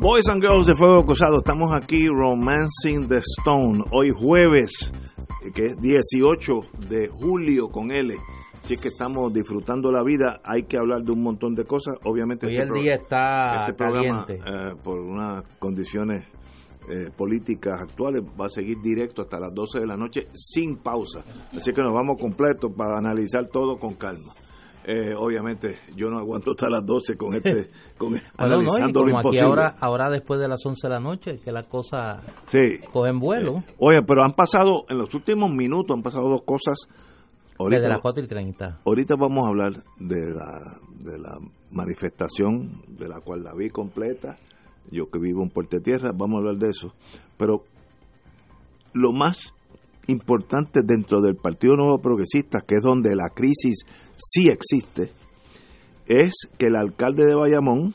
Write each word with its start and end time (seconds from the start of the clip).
Boys 0.00 0.24
and 0.32 0.42
Girls 0.42 0.66
de 0.66 0.74
Fuego 0.74 1.04
Cruzado, 1.04 1.38
estamos 1.38 1.72
aquí 1.74 2.06
Romancing 2.08 3.06
the 3.06 3.18
Stone, 3.18 3.84
hoy 3.92 4.10
jueves, 4.10 4.92
que 5.54 5.66
es 5.66 5.76
18 5.76 6.52
de 6.88 7.08
julio 7.08 7.68
con 7.68 7.90
L. 7.90 8.14
Es 8.68 8.80
que 8.80 8.88
estamos 8.88 9.32
disfrutando 9.32 9.90
la 9.90 10.02
vida, 10.02 10.40
hay 10.44 10.62
que 10.64 10.76
hablar 10.78 11.02
de 11.02 11.12
un 11.12 11.22
montón 11.22 11.54
de 11.54 11.64
cosas. 11.64 11.96
Obviamente, 12.04 12.46
hoy 12.46 12.52
este 12.52 12.62
el 12.64 12.68
pro- 12.70 12.80
día 12.80 12.92
está 12.94 13.60
este 13.60 13.74
programa, 13.74 14.24
caliente. 14.26 14.50
eh, 14.50 14.74
por 14.82 14.98
unas 15.00 15.42
condiciones 15.58 16.24
eh, 16.88 17.10
políticas 17.16 17.80
actuales, 17.80 18.22
va 18.40 18.46
a 18.46 18.50
seguir 18.50 18.78
directo 18.80 19.22
hasta 19.22 19.38
las 19.40 19.52
12 19.54 19.80
de 19.80 19.86
la 19.86 19.96
noche 19.96 20.28
sin 20.32 20.76
pausa. 20.78 21.24
Así 21.54 21.72
que 21.72 21.82
nos 21.82 21.92
vamos 21.92 22.16
completos 22.18 22.70
para 22.76 22.96
analizar 22.98 23.48
todo 23.48 23.76
con 23.78 23.94
calma. 23.94 24.32
Eh, 24.84 25.14
obviamente, 25.14 25.78
yo 25.94 26.08
no 26.08 26.18
aguanto 26.18 26.52
hasta 26.52 26.70
las 26.70 26.84
12 26.86 27.16
con 27.16 27.34
este, 27.34 27.68
con, 27.98 28.10
Bueno, 28.12 28.22
no, 28.38 28.46
y 28.46 28.66
analizando 28.66 29.04
lo 29.04 29.12
como 29.14 29.28
aquí 29.28 29.38
ahora, 29.38 29.76
ahora 29.78 30.10
después 30.10 30.40
de 30.40 30.48
las 30.48 30.64
11 30.64 30.86
de 30.88 30.94
la 30.94 31.00
noche, 31.00 31.32
que 31.44 31.52
las 31.52 31.66
cosas 31.66 32.24
Sí. 32.46 32.78
cogen 32.92 33.18
vuelo, 33.18 33.62
Oye, 33.78 34.00
pero 34.06 34.22
han 34.22 34.32
pasado, 34.32 34.84
en 34.88 34.98
los 34.98 35.14
últimos 35.14 35.50
minutos 35.50 35.94
han 35.96 36.02
pasado 36.02 36.28
dos 36.30 36.42
cosas. 36.42 36.78
Ahorita, 37.58 37.76
desde 37.78 37.90
las 37.90 38.00
4 38.00 38.24
y 38.24 38.26
30. 38.26 38.80
ahorita 38.86 39.14
vamos 39.18 39.44
a 39.44 39.48
hablar 39.50 39.72
de 39.98 40.30
la, 40.32 40.78
de 40.98 41.18
la 41.18 41.36
manifestación 41.70 42.70
de 42.88 43.06
la 43.06 43.20
cual 43.20 43.42
la 43.42 43.52
vi 43.54 43.68
completa. 43.68 44.38
Yo 44.90 45.10
que 45.10 45.18
vivo 45.18 45.42
en 45.42 45.50
Puerto 45.50 45.78
Tierra, 45.78 46.10
vamos 46.14 46.36
a 46.36 46.38
hablar 46.38 46.56
de 46.56 46.70
eso. 46.70 46.94
Pero 47.36 47.64
lo 48.94 49.12
más 49.12 49.52
importante 50.10 50.80
dentro 50.84 51.20
del 51.20 51.36
Partido 51.36 51.76
Nuevo 51.76 51.98
Progresista, 51.98 52.60
que 52.60 52.76
es 52.76 52.82
donde 52.82 53.14
la 53.16 53.30
crisis 53.30 53.86
sí 54.16 54.48
existe, 54.48 55.10
es 56.06 56.48
que 56.58 56.66
el 56.66 56.76
alcalde 56.76 57.24
de 57.24 57.34
Bayamón, 57.34 57.94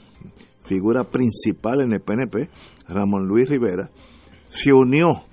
figura 0.63 1.03
principal 1.03 1.81
en 1.81 1.93
el 1.93 2.01
PNP, 2.01 2.49
Ramón 2.87 3.27
Luis 3.27 3.49
Rivera, 3.49 3.89
se 4.49 4.71
unió 4.73 5.25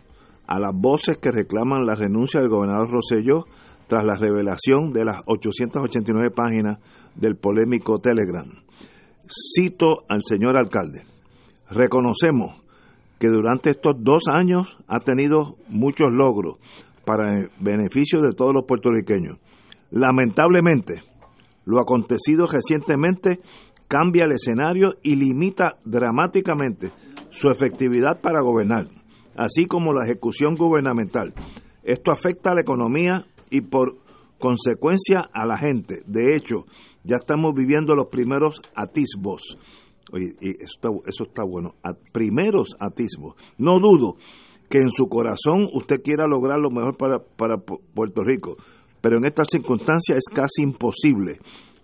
a 0.46 0.58
las 0.58 0.72
voces 0.74 1.18
que 1.18 1.30
reclaman 1.30 1.86
la 1.86 1.94
renuncia 1.94 2.40
del 2.40 2.50
gobernador 2.50 2.90
Rosselló 2.90 3.44
tras 3.86 4.04
la 4.04 4.16
revelación 4.16 4.90
de 4.92 5.04
las 5.04 5.22
889 5.26 6.30
páginas 6.30 6.78
del 7.14 7.36
polémico 7.36 7.98
Telegram. 7.98 8.46
Cito 9.28 10.04
al 10.08 10.22
señor 10.22 10.58
alcalde. 10.58 11.04
Reconocemos 11.70 12.61
que 13.22 13.28
durante 13.28 13.70
estos 13.70 13.94
dos 14.02 14.24
años 14.26 14.76
ha 14.88 14.98
tenido 14.98 15.54
muchos 15.68 16.12
logros 16.12 16.56
para 17.04 17.38
el 17.38 17.50
beneficio 17.60 18.20
de 18.20 18.34
todos 18.34 18.52
los 18.52 18.64
puertorriqueños. 18.64 19.38
Lamentablemente, 19.92 21.04
lo 21.64 21.80
acontecido 21.80 22.48
recientemente 22.48 23.38
cambia 23.86 24.24
el 24.24 24.32
escenario 24.32 24.94
y 25.04 25.14
limita 25.14 25.76
dramáticamente 25.84 26.90
su 27.30 27.48
efectividad 27.48 28.20
para 28.20 28.42
gobernar, 28.42 28.88
así 29.36 29.66
como 29.66 29.92
la 29.92 30.04
ejecución 30.04 30.56
gubernamental. 30.56 31.32
Esto 31.84 32.10
afecta 32.10 32.50
a 32.50 32.54
la 32.56 32.62
economía 32.62 33.24
y 33.50 33.60
por 33.60 33.98
consecuencia 34.40 35.30
a 35.32 35.46
la 35.46 35.58
gente. 35.58 36.02
De 36.06 36.34
hecho, 36.34 36.66
ya 37.04 37.18
estamos 37.18 37.54
viviendo 37.54 37.94
los 37.94 38.08
primeros 38.08 38.60
atisbos. 38.74 39.56
Y 40.14 40.28
eso 40.62 40.74
está, 40.76 40.88
eso 41.06 41.24
está 41.24 41.42
bueno. 41.44 41.74
A- 41.82 41.94
primeros 42.12 42.76
atisbos. 42.80 43.34
No 43.58 43.78
dudo 43.78 44.16
que 44.68 44.78
en 44.78 44.88
su 44.90 45.08
corazón 45.08 45.66
usted 45.74 46.02
quiera 46.02 46.26
lograr 46.26 46.58
lo 46.58 46.70
mejor 46.70 46.96
para, 46.96 47.18
para 47.18 47.56
Pu- 47.56 47.80
Puerto 47.94 48.22
Rico, 48.22 48.56
pero 49.00 49.18
en 49.18 49.24
estas 49.26 49.48
circunstancias 49.50 50.18
es 50.18 50.34
casi 50.34 50.62
imposible. 50.62 51.38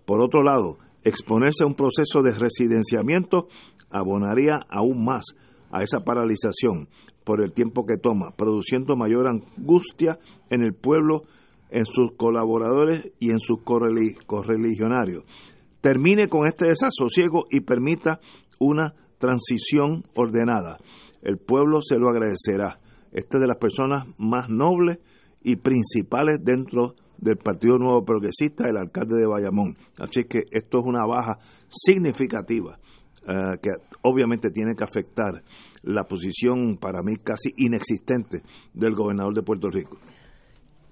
Por 0.06 0.20
otro 0.22 0.42
lado, 0.42 0.78
exponerse 1.04 1.64
a 1.64 1.66
un 1.66 1.74
proceso 1.74 2.22
de 2.22 2.32
residenciamiento 2.32 3.48
abonaría 3.90 4.60
aún 4.70 5.04
más 5.04 5.24
a 5.70 5.82
esa 5.82 6.00
paralización 6.00 6.88
por 7.24 7.42
el 7.42 7.52
tiempo 7.52 7.84
que 7.84 7.96
toma, 8.00 8.30
produciendo 8.36 8.96
mayor 8.96 9.26
angustia 9.28 10.18
en 10.48 10.62
el 10.62 10.74
pueblo, 10.74 11.22
en 11.70 11.84
sus 11.84 12.12
colaboradores 12.16 13.12
y 13.18 13.30
en 13.30 13.38
sus 13.40 13.58
correli- 13.58 14.16
correligionarios. 14.26 15.24
Termine 15.80 16.28
con 16.28 16.46
este 16.46 16.66
desasosiego 16.66 17.44
y 17.50 17.60
permita 17.60 18.20
una 18.58 18.94
transición 19.18 20.04
ordenada. 20.14 20.78
El 21.22 21.38
pueblo 21.38 21.80
se 21.82 21.98
lo 21.98 22.08
agradecerá. 22.08 22.80
Esta 23.12 23.36
es 23.36 23.40
de 23.40 23.46
las 23.46 23.58
personas 23.58 24.06
más 24.18 24.48
nobles 24.48 24.98
y 25.42 25.56
principales 25.56 26.38
dentro 26.42 26.94
del 27.18 27.36
Partido 27.36 27.78
Nuevo 27.78 28.04
Progresista, 28.04 28.68
el 28.68 28.76
alcalde 28.76 29.16
de 29.16 29.26
Bayamón. 29.26 29.76
Así 29.98 30.24
que 30.24 30.42
esto 30.50 30.78
es 30.78 30.84
una 30.84 31.04
baja 31.06 31.38
significativa 31.68 32.78
eh, 33.26 33.58
que 33.60 33.70
obviamente 34.02 34.50
tiene 34.50 34.74
que 34.74 34.84
afectar 34.84 35.42
la 35.82 36.04
posición 36.04 36.76
para 36.76 37.02
mí 37.02 37.16
casi 37.16 37.50
inexistente 37.56 38.42
del 38.74 38.94
gobernador 38.94 39.34
de 39.34 39.42
Puerto 39.42 39.68
Rico. 39.68 39.98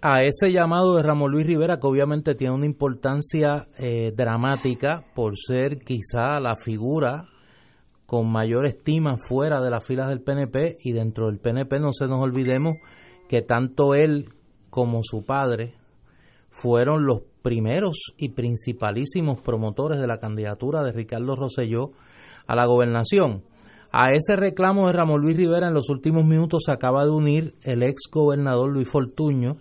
A 0.03 0.23
ese 0.23 0.53
llamado 0.53 0.97
de 0.97 1.03
Ramón 1.03 1.33
Luis 1.33 1.47
Rivera, 1.47 1.81
que 1.81 1.87
obviamente 1.87 2.35
tiene 2.35 2.55
una 2.55 2.67
importancia 2.67 3.69
eh, 3.79 4.13
dramática 4.15 5.05
por 5.15 5.39
ser 5.39 5.79
quizá 5.79 6.39
la 6.39 6.55
figura 6.55 7.29
con 8.05 8.31
mayor 8.31 8.67
estima 8.67 9.17
fuera 9.19 9.61
de 9.61 9.71
las 9.71 9.85
filas 9.85 10.09
del 10.09 10.21
PNP 10.21 10.79
y 10.81 10.93
dentro 10.93 11.27
del 11.27 11.39
PNP 11.39 11.81
no 11.81 11.93
se 11.93 12.07
nos 12.07 12.23
olvidemos 12.23 12.77
que 13.29 13.43
tanto 13.43 13.95
él 13.95 14.31
como 14.71 15.01
su 15.03 15.25
padre 15.25 15.75
fueron 16.51 17.07
los 17.07 17.23
primeros 17.43 17.97
y 18.17 18.31
principalísimos 18.31 19.41
promotores 19.41 19.99
de 19.99 20.07
la 20.07 20.19
candidatura 20.19 20.83
de 20.83 20.93
Ricardo 20.93 21.35
Rosselló 21.35 21.91
a 22.47 22.55
la 22.55 22.67
gobernación. 22.67 23.43
A 23.93 24.13
ese 24.13 24.37
reclamo 24.37 24.87
de 24.87 24.93
Ramón 24.93 25.23
Luis 25.23 25.37
Rivera 25.37 25.69
en 25.69 25.75
los 25.75 25.89
últimos 25.89 26.25
minutos 26.25 26.65
se 26.67 26.73
acaba 26.73 27.05
de 27.05 27.11
unir 27.11 27.55
el 27.63 27.83
ex 27.83 28.03
gobernador 28.11 28.71
Luis 28.71 28.89
Fortuño, 28.89 29.57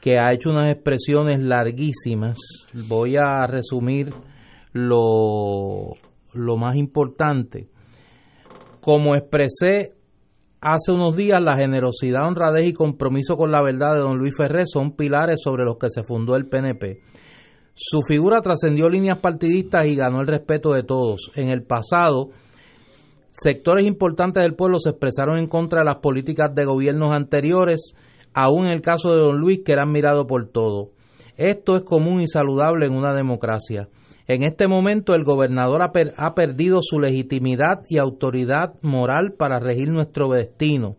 que 0.00 0.18
ha 0.18 0.32
hecho 0.32 0.50
unas 0.50 0.68
expresiones 0.68 1.42
larguísimas. 1.42 2.38
Voy 2.72 3.16
a 3.16 3.46
resumir 3.46 4.12
lo, 4.72 5.94
lo 6.32 6.56
más 6.56 6.76
importante. 6.76 7.68
Como 8.80 9.14
expresé 9.14 9.94
hace 10.60 10.92
unos 10.92 11.16
días, 11.16 11.40
la 11.42 11.56
generosidad, 11.56 12.26
honradez 12.26 12.68
y 12.68 12.72
compromiso 12.72 13.36
con 13.36 13.50
la 13.50 13.62
verdad 13.62 13.94
de 13.94 14.00
don 14.00 14.18
Luis 14.18 14.34
Ferré 14.36 14.64
son 14.66 14.92
pilares 14.92 15.40
sobre 15.42 15.64
los 15.64 15.76
que 15.78 15.90
se 15.90 16.02
fundó 16.02 16.36
el 16.36 16.46
PNP. 16.46 17.00
Su 17.74 18.00
figura 18.08 18.40
trascendió 18.40 18.88
líneas 18.88 19.18
partidistas 19.18 19.84
y 19.86 19.96
ganó 19.96 20.22
el 20.22 20.26
respeto 20.26 20.72
de 20.72 20.82
todos. 20.82 21.30
En 21.34 21.50
el 21.50 21.62
pasado, 21.62 22.30
sectores 23.30 23.84
importantes 23.86 24.42
del 24.42 24.54
pueblo 24.54 24.78
se 24.78 24.90
expresaron 24.90 25.38
en 25.38 25.46
contra 25.46 25.80
de 25.80 25.84
las 25.84 25.98
políticas 25.98 26.54
de 26.54 26.64
gobiernos 26.64 27.12
anteriores, 27.12 27.92
aún 28.36 28.66
en 28.66 28.72
el 28.72 28.82
caso 28.82 29.12
de 29.12 29.22
don 29.22 29.38
Luis, 29.38 29.62
que 29.64 29.72
era 29.72 29.84
admirado 29.84 30.26
por 30.26 30.46
todos. 30.50 30.90
Esto 31.38 31.74
es 31.74 31.84
común 31.84 32.20
y 32.20 32.28
saludable 32.28 32.86
en 32.86 32.94
una 32.94 33.14
democracia. 33.14 33.88
En 34.28 34.42
este 34.42 34.68
momento 34.68 35.14
el 35.14 35.24
gobernador 35.24 35.80
ha, 35.82 35.90
ha 36.18 36.34
perdido 36.34 36.80
su 36.82 37.00
legitimidad 37.00 37.84
y 37.88 37.96
autoridad 37.96 38.74
moral 38.82 39.32
para 39.38 39.58
regir 39.58 39.88
nuestro 39.88 40.28
destino. 40.28 40.96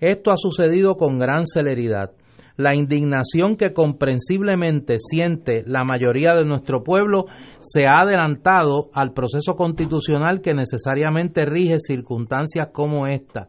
Esto 0.00 0.30
ha 0.30 0.36
sucedido 0.36 0.96
con 0.96 1.18
gran 1.18 1.46
celeridad. 1.46 2.10
La 2.58 2.74
indignación 2.74 3.56
que 3.56 3.72
comprensiblemente 3.72 4.98
siente 4.98 5.62
la 5.66 5.84
mayoría 5.84 6.34
de 6.34 6.44
nuestro 6.44 6.82
pueblo 6.82 7.24
se 7.60 7.86
ha 7.86 8.02
adelantado 8.02 8.90
al 8.92 9.12
proceso 9.14 9.54
constitucional 9.56 10.42
que 10.42 10.52
necesariamente 10.52 11.46
rige 11.46 11.78
circunstancias 11.80 12.68
como 12.72 13.06
esta. 13.06 13.48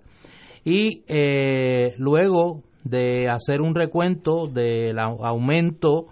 Y 0.63 1.03
eh, 1.07 1.93
luego 1.97 2.63
de 2.89 3.27
hacer 3.29 3.61
un 3.61 3.75
recuento 3.75 4.47
del 4.47 4.97
au- 4.97 5.25
aumento 5.25 6.07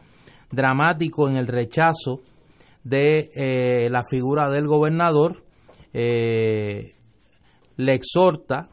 dramático 0.52 1.28
en 1.30 1.38
el 1.38 1.48
rechazo 1.48 2.22
de 2.84 3.30
eh, 3.36 3.90
la 3.90 4.04
figura 4.10 4.50
del 4.50 4.68
gobernador, 4.68 5.44
eh, 5.94 6.94
le 7.78 7.94
exhorta 7.94 8.70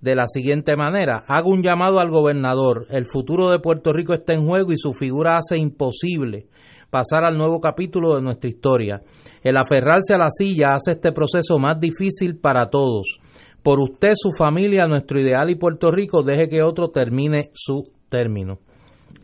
de 0.00 0.14
la 0.16 0.26
siguiente 0.26 0.76
manera, 0.76 1.22
hago 1.28 1.50
un 1.50 1.62
llamado 1.62 2.00
al 2.00 2.10
gobernador, 2.10 2.86
el 2.90 3.06
futuro 3.06 3.50
de 3.50 3.60
Puerto 3.60 3.92
Rico 3.92 4.14
está 4.14 4.34
en 4.34 4.46
juego 4.46 4.72
y 4.72 4.76
su 4.76 4.92
figura 4.92 5.36
hace 5.38 5.56
imposible 5.58 6.46
pasar 6.90 7.24
al 7.24 7.38
nuevo 7.38 7.60
capítulo 7.60 8.16
de 8.16 8.20
nuestra 8.22 8.50
historia. 8.50 9.00
El 9.42 9.56
aferrarse 9.56 10.12
a 10.12 10.18
la 10.18 10.28
silla 10.28 10.74
hace 10.74 10.92
este 10.92 11.12
proceso 11.12 11.58
más 11.58 11.80
difícil 11.80 12.36
para 12.38 12.68
todos. 12.68 13.18
Por 13.62 13.80
usted, 13.80 14.12
su 14.16 14.30
familia, 14.36 14.86
nuestro 14.86 15.20
ideal 15.20 15.50
y 15.50 15.54
Puerto 15.54 15.90
Rico, 15.90 16.22
deje 16.22 16.48
que 16.48 16.62
otro 16.62 16.90
termine 16.90 17.50
su 17.52 17.82
término. 18.08 18.58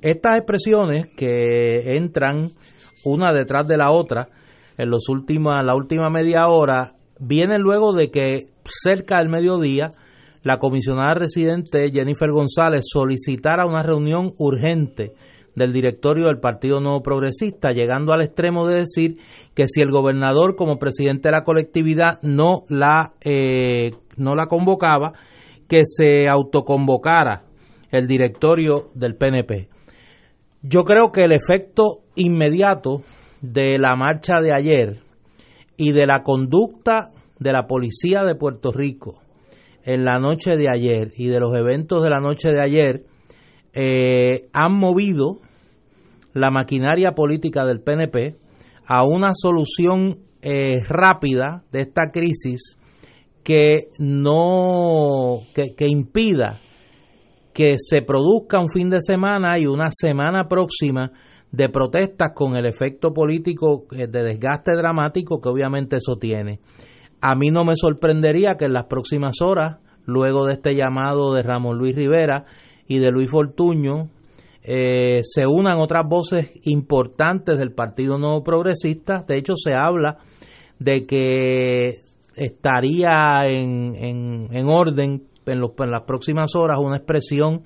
Estas 0.01 0.39
expresiones 0.39 1.09
que 1.17 1.97
entran 1.97 2.53
una 3.05 3.33
detrás 3.33 3.67
de 3.67 3.77
la 3.77 3.91
otra 3.91 4.29
en 4.77 4.91
los 4.91 5.09
últimos, 5.09 5.53
la 5.65 5.75
última 5.75 6.09
media 6.09 6.47
hora 6.47 6.95
vienen 7.19 7.61
luego 7.61 7.93
de 7.93 8.11
que 8.11 8.51
cerca 8.65 9.19
del 9.19 9.29
mediodía 9.29 9.89
la 10.43 10.59
comisionada 10.59 11.15
residente 11.15 11.91
Jennifer 11.91 12.31
González 12.31 12.85
solicitara 12.87 13.67
una 13.67 13.83
reunión 13.83 14.35
urgente 14.39 15.15
del 15.55 15.73
directorio 15.73 16.27
del 16.27 16.39
Partido 16.39 16.81
Nuevo 16.81 17.03
Progresista, 17.03 17.73
llegando 17.73 18.13
al 18.13 18.23
extremo 18.23 18.67
de 18.69 18.77
decir 18.77 19.19
que 19.55 19.67
si 19.67 19.81
el 19.81 19.91
gobernador 19.91 20.55
como 20.55 20.79
presidente 20.79 21.29
de 21.29 21.33
la 21.33 21.43
colectividad 21.43 22.21
no 22.23 22.65
la, 22.69 23.15
eh, 23.21 23.91
no 24.19 24.35
la 24.35 24.47
convocaba, 24.47 25.13
que 25.69 25.83
se 25.85 26.29
autoconvocara 26.29 27.45
el 27.91 28.07
directorio 28.07 28.89
del 28.95 29.17
PNP. 29.17 29.69
Yo 30.63 30.85
creo 30.85 31.13
que 31.13 31.25
el 31.25 31.33
efecto 31.33 32.01
inmediato 32.17 33.03
de 33.41 33.79
la 33.79 33.95
marcha 33.97 34.41
de 34.41 34.53
ayer 34.53 35.01
y 35.77 35.93
de 35.93 36.07
la 36.07 36.23
conducta 36.23 37.11
de 37.39 37.53
la 37.53 37.67
policía 37.67 38.25
de 38.25 38.35
Puerto 38.35 38.73
Rico 38.73 39.21
en 39.85 40.05
la 40.05 40.19
noche 40.19 40.57
de 40.57 40.69
ayer 40.69 41.13
y 41.17 41.29
de 41.29 41.41
los 41.41 41.57
eventos 41.57 42.03
de 42.03 42.11
la 42.11 42.21
noche 42.21 42.51
de 42.51 42.61
ayer 42.61 43.05
eh, 43.73 44.49
han 44.53 44.75
movido 44.75 45.39
la 46.35 46.51
maquinaria 46.51 47.13
política 47.13 47.65
del 47.65 47.81
PNP 47.81 48.37
a 48.87 49.05
una 49.07 49.31
solución 49.35 50.19
eh, 50.43 50.83
rápida 50.89 51.63
de 51.73 51.83
esta 51.83 52.11
crisis 52.13 52.78
que 53.49 53.89
no 53.99 55.41
que, 55.55 55.75
que 55.75 55.89
impida 55.89 56.61
que 57.55 57.77
se 57.79 58.03
produzca 58.03 58.61
un 58.61 58.69
fin 58.69 58.91
de 58.91 59.01
semana 59.01 59.59
y 59.59 59.67
una 59.67 59.89
semana 59.91 60.49
próxima 60.49 61.13
de 61.51 61.71
protestas 61.71 62.33
con 62.35 62.57
el 62.57 62.67
efecto 62.67 63.15
político 63.15 63.87
eh, 63.93 64.07
de 64.07 64.23
desgaste 64.23 64.73
dramático 64.77 65.41
que 65.41 65.49
obviamente 65.49 65.97
eso 65.97 66.19
tiene. 66.19 66.61
A 67.23 67.35
mí 67.35 67.49
no 67.49 67.65
me 67.65 67.75
sorprendería 67.75 68.57
que 68.59 68.67
en 68.67 68.75
las 68.75 68.85
próximas 68.85 69.41
horas, 69.41 69.79
luego 70.05 70.45
de 70.45 70.53
este 70.53 70.75
llamado 70.75 71.33
de 71.33 71.43
Ramón 71.43 71.79
Luis 71.79 71.97
Rivera 71.97 72.45
y 72.87 72.99
de 72.99 73.11
Luis 73.11 73.31
Fortuño, 73.31 74.11
eh, 74.63 75.21
se 75.23 75.47
unan 75.47 75.79
otras 75.79 76.07
voces 76.07 76.53
importantes 76.65 77.59
del 77.59 77.73
Partido 77.73 78.19
Nuevo 78.19 78.45
Progresista. 78.45 79.25
De 79.27 79.39
hecho, 79.39 79.55
se 79.57 79.73
habla 79.73 80.19
de 80.79 81.07
que 81.07 82.08
estaría 82.39 83.47
en, 83.47 83.95
en 84.51 84.69
orden 84.69 85.29
en, 85.53 85.91
las 85.91 86.03
próximas 86.03 86.55
horas 86.55 86.79
una 86.79 86.97
expresión 86.97 87.63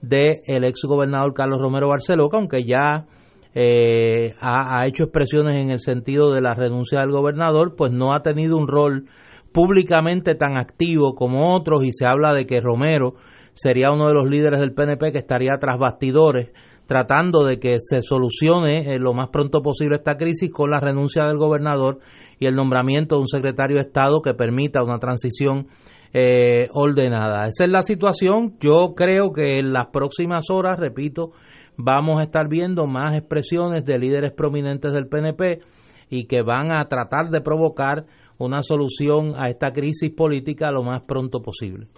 del 0.00 0.36
el 0.46 0.64
ex 0.64 0.82
gobernador 0.84 1.34
Carlos 1.34 1.60
Romero 1.60 1.88
Barceló, 1.88 2.28
aunque 2.32 2.64
ya 2.64 3.06
eh, 3.54 4.34
ha, 4.40 4.86
hecho 4.86 5.04
expresiones 5.04 5.56
en 5.56 5.70
el 5.70 5.80
sentido 5.80 6.32
de 6.32 6.42
la 6.42 6.54
renuncia 6.54 7.00
del 7.00 7.10
gobernador, 7.10 7.74
pues 7.76 7.92
no 7.92 8.14
ha 8.14 8.22
tenido 8.22 8.56
un 8.56 8.68
rol 8.68 9.06
públicamente 9.52 10.34
tan 10.34 10.58
activo 10.58 11.14
como 11.14 11.54
otros 11.54 11.84
y 11.84 11.92
se 11.92 12.06
habla 12.06 12.34
de 12.34 12.46
que 12.46 12.60
Romero 12.60 13.14
sería 13.54 13.90
uno 13.90 14.08
de 14.08 14.14
los 14.14 14.28
líderes 14.28 14.60
del 14.60 14.74
PNP 14.74 15.12
que 15.12 15.18
estaría 15.18 15.56
tras 15.58 15.78
bastidores 15.78 16.50
tratando 16.86 17.44
de 17.44 17.58
que 17.58 17.78
se 17.80 18.02
solucione 18.02 18.94
eh, 18.94 18.98
lo 18.98 19.12
más 19.12 19.28
pronto 19.28 19.60
posible 19.60 19.96
esta 19.96 20.16
crisis 20.16 20.52
con 20.52 20.70
la 20.70 20.78
renuncia 20.78 21.24
del 21.24 21.36
gobernador 21.36 21.98
y 22.38 22.46
el 22.46 22.54
nombramiento 22.54 23.16
de 23.16 23.22
un 23.22 23.28
secretario 23.28 23.76
de 23.76 23.82
Estado 23.82 24.20
que 24.22 24.34
permita 24.34 24.82
una 24.82 24.98
transición 24.98 25.68
eh, 26.12 26.68
ordenada. 26.72 27.46
Esa 27.46 27.64
es 27.64 27.70
la 27.70 27.82
situación. 27.82 28.56
Yo 28.60 28.94
creo 28.94 29.32
que 29.32 29.58
en 29.58 29.72
las 29.72 29.86
próximas 29.86 30.50
horas, 30.50 30.78
repito, 30.78 31.32
vamos 31.76 32.20
a 32.20 32.24
estar 32.24 32.48
viendo 32.48 32.86
más 32.86 33.14
expresiones 33.14 33.84
de 33.84 33.98
líderes 33.98 34.32
prominentes 34.32 34.92
del 34.92 35.08
PNP 35.08 35.60
y 36.08 36.26
que 36.26 36.42
van 36.42 36.72
a 36.72 36.84
tratar 36.86 37.30
de 37.30 37.40
provocar 37.40 38.06
una 38.38 38.62
solución 38.62 39.34
a 39.36 39.48
esta 39.48 39.72
crisis 39.72 40.10
política 40.10 40.70
lo 40.70 40.82
más 40.82 41.02
pronto 41.02 41.40
posible. 41.40 41.88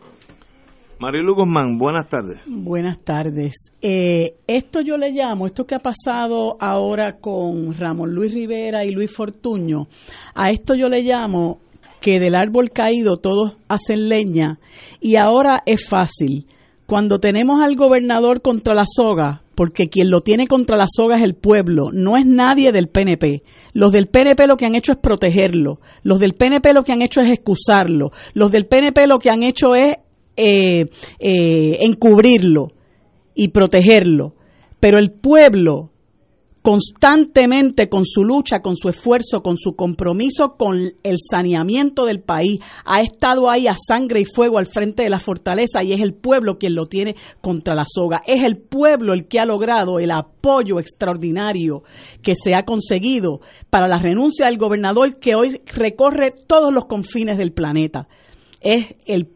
Marilu 1.01 1.37
Guzmán, 1.37 1.79
buenas 1.79 2.09
tardes. 2.09 2.41
Buenas 2.47 2.99
tardes. 2.99 3.55
Eh, 3.81 4.35
esto 4.49 4.81
yo 4.81 4.97
le 4.97 5.13
llamo, 5.13 5.47
esto 5.47 5.65
que 5.65 5.77
ha 5.77 5.79
pasado 5.79 6.57
ahora 6.59 7.19
con 7.21 7.73
Ramón 7.73 8.13
Luis 8.13 8.35
Rivera 8.35 8.85
y 8.85 8.91
Luis 8.91 9.15
Fortuño, 9.15 9.87
a 10.35 10.51
esto 10.51 10.75
yo 10.75 10.89
le 10.89 11.03
llamo 11.03 11.61
que 12.01 12.19
del 12.19 12.35
árbol 12.35 12.71
caído 12.71 13.17
todos 13.17 13.57
hacen 13.69 14.09
leña 14.09 14.59
y 15.01 15.15
ahora 15.15 15.63
es 15.67 15.89
fácil. 15.89 16.47
Cuando 16.87 17.21
tenemos 17.21 17.63
al 17.63 17.77
gobernador 17.77 18.43
contra 18.43 18.75
la 18.75 18.85
soga, 18.85 19.43
porque 19.55 19.89
quien 19.89 20.11
lo 20.11 20.23
tiene 20.23 20.49
contra 20.49 20.77
la 20.77 20.87
soga 20.89 21.19
es 21.19 21.23
el 21.23 21.35
pueblo, 21.35 21.91
no 21.93 22.17
es 22.17 22.25
nadie 22.27 22.73
del 22.73 22.89
PNP. 22.89 23.43
Los 23.73 23.93
del 23.93 24.09
PNP 24.09 24.47
lo 24.49 24.57
que 24.57 24.67
han 24.67 24.75
hecho 24.75 24.93
es 24.93 24.99
protegerlo, 24.99 25.79
los 26.03 26.19
del 26.19 26.35
PNP 26.35 26.73
lo 26.73 26.83
que 26.83 26.93
han 26.93 27.03
hecho 27.03 27.21
es 27.21 27.31
excusarlo, 27.31 28.11
los 28.35 28.51
del 28.51 28.67
PNP 28.67 29.07
lo 29.07 29.19
que 29.19 29.31
han 29.31 29.45
hecho 29.45 29.77
es 29.77 29.97
eh, 30.39 30.87
eh, 31.19 31.79
encubrirlo 31.81 32.69
y 33.35 33.49
protegerlo. 33.49 34.35
Pero 34.79 34.99
el 34.99 35.11
pueblo 35.11 35.91
constantemente 36.63 37.89
con 37.89 38.05
su 38.05 38.25
lucha, 38.25 38.61
con 38.61 38.77
su 38.77 38.89
esfuerzo, 38.89 39.43
con 39.43 39.57
su 39.57 39.75
compromiso 39.75 40.51
con 40.59 40.93
el 41.03 41.17
saneamiento 41.19 42.05
del 42.05 42.21
país, 42.21 42.61
ha 42.85 43.01
estado 43.01 43.51
ahí 43.51 43.67
a 43.67 43.73
sangre 43.75 44.21
y 44.21 44.25
fuego 44.25 44.59
al 44.59 44.67
frente 44.67 45.03
de 45.03 45.11
la 45.11 45.19
fortaleza 45.19 45.83
y 45.83 45.93
es 45.93 46.01
el 46.01 46.15
pueblo 46.15 46.59
quien 46.59 46.75
lo 46.75 46.87
tiene 46.87 47.15
contra 47.41 47.75
la 47.75 47.85
soga. 47.85 48.21
Es 48.27 48.45
el 48.45 48.59
pueblo 48.59 49.15
el 49.15 49.29
que 49.29 49.41
ha 49.41 49.47
logrado 49.47 49.99
el 49.99 50.11
apoyo 50.11 50.79
extraordinario 50.79 51.85
que 52.23 52.35
se 52.35 52.55
ha 52.55 52.65
conseguido 52.65 53.41
para 53.71 53.89
la 53.89 53.99
renuncia 53.99 54.47
del 54.47 54.59
gobernador 54.59 55.19
que 55.19 55.35
hoy 55.35 55.63
recorre 55.75 56.33
todos 56.47 56.73
los 56.73 56.87
confines 56.87 57.39
del 57.39 57.53
planeta 57.53 58.09
es 58.61 58.97
el, 59.07 59.29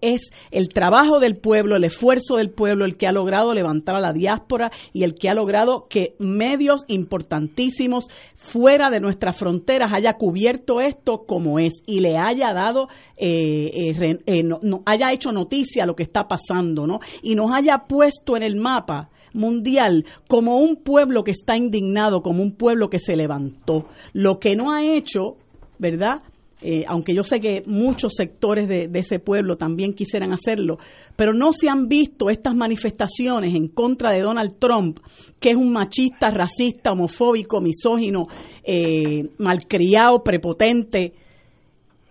es, 0.00 0.30
el 0.50 0.68
trabajo 0.68 1.20
del 1.20 1.36
pueblo, 1.36 1.76
el 1.76 1.84
esfuerzo 1.84 2.36
del 2.36 2.50
pueblo, 2.50 2.84
el 2.84 2.96
que 2.96 3.06
ha 3.06 3.12
logrado 3.12 3.54
levantar 3.54 3.94
a 3.94 4.00
la 4.00 4.12
diáspora 4.12 4.70
y 4.92 5.04
el 5.04 5.14
que 5.14 5.28
ha 5.28 5.34
logrado 5.34 5.86
que 5.88 6.14
medios 6.18 6.82
importantísimos 6.88 8.08
fuera 8.36 8.90
de 8.90 9.00
nuestras 9.00 9.36
fronteras 9.36 9.92
haya 9.92 10.14
cubierto 10.14 10.80
esto 10.80 11.24
como 11.26 11.58
es 11.58 11.82
y 11.86 12.00
le 12.00 12.16
haya 12.16 12.52
dado, 12.52 12.88
eh, 13.16 13.92
eh, 14.00 14.18
eh, 14.26 14.42
no, 14.42 14.82
haya 14.86 15.12
hecho 15.12 15.32
noticia 15.32 15.86
lo 15.86 15.94
que 15.94 16.02
está 16.02 16.28
pasando, 16.28 16.86
¿no? 16.86 17.00
Y 17.22 17.34
nos 17.34 17.52
haya 17.52 17.84
puesto 17.88 18.36
en 18.36 18.42
el 18.42 18.56
mapa 18.56 19.10
mundial 19.32 20.04
como 20.26 20.56
un 20.56 20.76
pueblo 20.76 21.22
que 21.22 21.30
está 21.30 21.56
indignado, 21.56 22.22
como 22.22 22.42
un 22.42 22.56
pueblo 22.56 22.88
que 22.88 22.98
se 22.98 23.16
levantó. 23.16 23.86
Lo 24.12 24.38
que 24.38 24.56
no 24.56 24.72
ha 24.72 24.84
hecho, 24.84 25.36
¿verdad? 25.78 26.22
Eh, 26.60 26.84
aunque 26.88 27.14
yo 27.14 27.22
sé 27.22 27.38
que 27.40 27.62
muchos 27.66 28.14
sectores 28.16 28.68
de, 28.68 28.90
ese 28.94 29.20
pueblo 29.20 29.54
también 29.54 29.94
quisieran 29.94 30.32
hacerlo, 30.32 30.78
pero 31.14 31.32
no 31.32 31.52
se 31.52 31.68
han 31.68 31.86
visto 31.86 32.30
estas 32.30 32.54
manifestaciones 32.54 33.54
en 33.54 33.68
contra 33.68 34.12
de 34.12 34.22
Donald 34.22 34.58
Trump, 34.58 34.98
que 35.38 35.50
es 35.50 35.56
un 35.56 35.72
machista, 35.72 36.30
racista, 36.30 36.92
homofóbico, 36.92 37.60
misógino, 37.60 38.26
eh, 38.64 39.30
malcriado, 39.38 40.24
prepotente, 40.24 41.12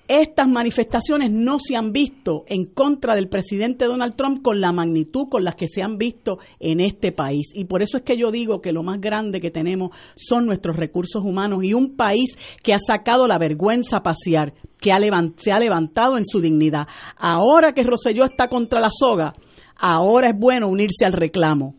estas 0.07 0.47
manifestaciones 0.47 1.31
no 1.31 1.57
se 1.59 1.75
han 1.75 1.91
visto 1.91 2.43
en 2.47 2.65
contra 2.65 3.15
del 3.15 3.27
presidente 3.27 3.85
Donald 3.85 4.15
Trump 4.15 4.41
con 4.41 4.61
la 4.61 4.71
magnitud 4.71 5.27
con 5.29 5.43
las 5.43 5.55
que 5.55 5.67
se 5.67 5.81
han 5.81 5.97
visto 5.97 6.39
en 6.59 6.79
este 6.79 7.11
país. 7.11 7.51
Y 7.53 7.65
por 7.65 7.81
eso 7.81 7.97
es 7.97 8.03
que 8.03 8.17
yo 8.17 8.31
digo 8.31 8.61
que 8.61 8.71
lo 8.71 8.83
más 8.83 8.99
grande 9.01 9.41
que 9.41 9.51
tenemos 9.51 9.91
son 10.15 10.45
nuestros 10.45 10.75
recursos 10.75 11.23
humanos 11.23 11.63
y 11.63 11.73
un 11.73 11.95
país 11.95 12.37
que 12.63 12.73
ha 12.73 12.79
sacado 12.79 13.27
la 13.27 13.37
vergüenza 13.37 13.99
pasear, 13.99 14.53
que 14.79 14.91
se 15.37 15.51
ha 15.51 15.59
levantado 15.59 16.17
en 16.17 16.25
su 16.25 16.39
dignidad. 16.39 16.87
Ahora 17.17 17.73
que 17.73 17.83
Roselló 17.83 18.23
está 18.23 18.47
contra 18.47 18.79
la 18.79 18.89
soga, 18.89 19.33
ahora 19.75 20.29
es 20.29 20.39
bueno 20.39 20.67
unirse 20.67 21.05
al 21.05 21.13
reclamo. 21.13 21.75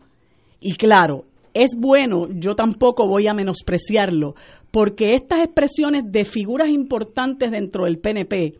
Y 0.61 0.73
claro, 0.73 1.25
es 1.53 1.71
bueno, 1.77 2.27
yo 2.29 2.55
tampoco 2.55 3.07
voy 3.07 3.27
a 3.27 3.33
menospreciarlo, 3.33 4.35
porque 4.71 5.15
estas 5.15 5.39
expresiones 5.39 6.03
de 6.05 6.25
figuras 6.25 6.69
importantes 6.69 7.51
dentro 7.51 7.85
del 7.85 7.99
PNP 7.99 8.55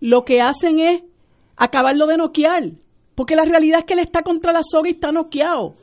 lo 0.00 0.24
que 0.24 0.40
hacen 0.40 0.78
es 0.78 1.02
acabarlo 1.56 2.06
de 2.06 2.16
noquear, 2.16 2.70
porque 3.14 3.36
la 3.36 3.44
realidad 3.44 3.80
es 3.80 3.84
que 3.84 3.94
él 3.94 4.00
está 4.00 4.22
contra 4.22 4.52
la 4.52 4.62
soga 4.62 4.88
y 4.88 4.92
está 4.92 5.12
noqueado. 5.12 5.74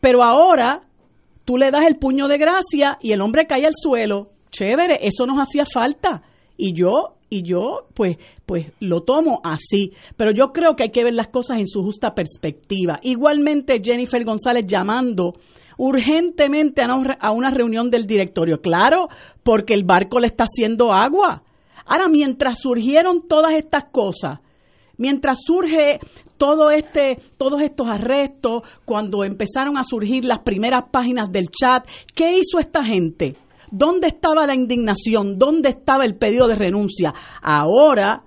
Pero 0.00 0.22
ahora 0.22 0.80
tú 1.44 1.58
le 1.58 1.70
das 1.70 1.86
el 1.86 1.96
puño 1.96 2.26
de 2.26 2.38
gracia 2.38 2.98
y 3.00 3.12
el 3.12 3.20
hombre 3.20 3.46
cae 3.46 3.66
al 3.66 3.74
suelo. 3.74 4.30
Chévere, 4.50 4.98
eso 5.02 5.26
nos 5.26 5.38
hacía 5.38 5.64
falta. 5.70 6.22
Y 6.56 6.72
yo, 6.72 7.16
y 7.28 7.42
yo, 7.42 7.86
pues, 7.94 8.16
pues 8.46 8.72
lo 8.80 9.02
tomo 9.02 9.40
así. 9.44 9.92
Pero 10.16 10.32
yo 10.32 10.52
creo 10.52 10.74
que 10.74 10.84
hay 10.84 10.90
que 10.90 11.04
ver 11.04 11.14
las 11.14 11.28
cosas 11.28 11.58
en 11.58 11.66
su 11.66 11.82
justa 11.82 12.14
perspectiva. 12.14 12.98
Igualmente 13.02 13.76
Jennifer 13.82 14.24
González 14.24 14.64
llamando 14.66 15.34
urgentemente 15.76 16.82
a 16.82 17.30
una 17.30 17.50
reunión 17.50 17.90
del 17.90 18.06
directorio. 18.06 18.60
Claro, 18.60 19.08
porque 19.42 19.74
el 19.74 19.84
barco 19.84 20.18
le 20.18 20.26
está 20.26 20.44
haciendo 20.44 20.92
agua. 20.92 21.42
Ahora, 21.86 22.08
mientras 22.08 22.58
surgieron 22.60 23.28
todas 23.28 23.56
estas 23.56 23.84
cosas, 23.92 24.40
mientras 24.96 25.38
surge 25.44 26.00
todo 26.36 26.70
este, 26.70 27.18
todos 27.38 27.62
estos 27.62 27.86
arrestos, 27.86 28.62
cuando 28.84 29.24
empezaron 29.24 29.78
a 29.78 29.84
surgir 29.84 30.24
las 30.24 30.40
primeras 30.40 30.84
páginas 30.90 31.30
del 31.30 31.48
chat, 31.48 31.86
¿qué 32.14 32.38
hizo 32.38 32.58
esta 32.58 32.82
gente? 32.82 33.36
¿Dónde 33.70 34.08
estaba 34.08 34.46
la 34.46 34.54
indignación? 34.54 35.38
¿Dónde 35.38 35.70
estaba 35.70 36.04
el 36.04 36.16
pedido 36.16 36.46
de 36.46 36.54
renuncia? 36.54 37.12
Ahora 37.42 38.22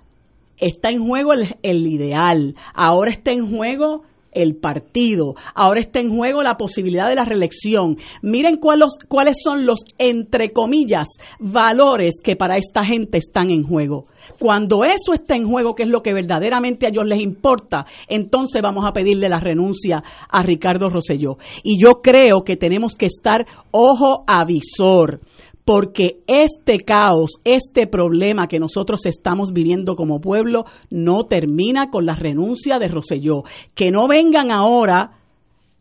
está 0.58 0.90
en 0.90 1.06
juego 1.06 1.34
el, 1.34 1.56
el 1.64 1.88
ideal, 1.88 2.56
ahora 2.74 3.12
está 3.12 3.32
en 3.32 3.56
juego 3.56 4.04
el 4.42 4.56
partido. 4.56 5.36
Ahora 5.56 5.80
está 5.80 6.00
en 6.00 6.16
juego 6.16 6.44
la 6.44 6.58
posibilidad 6.58 7.08
de 7.08 7.16
la 7.16 7.26
reelección. 7.26 7.98
Miren 8.22 8.58
cuáles, 8.58 8.98
cuáles 9.08 9.38
son 9.44 9.66
los, 9.66 9.80
entre 9.98 10.50
comillas, 10.52 11.08
valores 11.40 12.16
que 12.24 12.36
para 12.36 12.56
esta 12.56 12.84
gente 12.84 13.18
están 13.18 13.50
en 13.50 13.64
juego. 13.64 14.08
Cuando 14.40 14.84
eso 14.84 15.14
está 15.14 15.36
en 15.36 15.48
juego, 15.48 15.76
que 15.76 15.84
es 15.84 15.90
lo 15.90 16.02
que 16.02 16.14
verdaderamente 16.14 16.86
a 16.86 16.90
ellos 16.90 17.06
les 17.06 17.22
importa, 17.22 17.86
entonces 18.08 18.62
vamos 18.62 18.86
a 18.88 18.92
pedirle 18.92 19.30
la 19.30 19.40
renuncia 19.40 20.04
a 20.30 20.44
Ricardo 20.44 20.90
Rosselló. 20.90 21.38
Y 21.64 21.82
yo 21.82 22.02
creo 22.02 22.44
que 22.44 22.58
tenemos 22.58 22.96
que 22.96 23.08
estar 23.08 23.46
ojo 23.72 24.24
avisor 24.28 25.22
porque 25.70 26.22
este 26.26 26.78
caos, 26.78 27.34
este 27.44 27.86
problema 27.86 28.48
que 28.48 28.58
nosotros 28.58 29.06
estamos 29.06 29.54
viviendo 29.54 29.94
como 29.94 30.20
pueblo 30.20 30.66
no 30.90 31.26
termina 31.26 31.92
con 31.92 32.08
la 32.08 32.16
renuncia 32.16 32.80
de 32.80 32.88
Roselló. 32.88 33.44
Que 33.76 33.92
no 33.92 34.08
vengan 34.08 34.52
ahora 34.52 35.20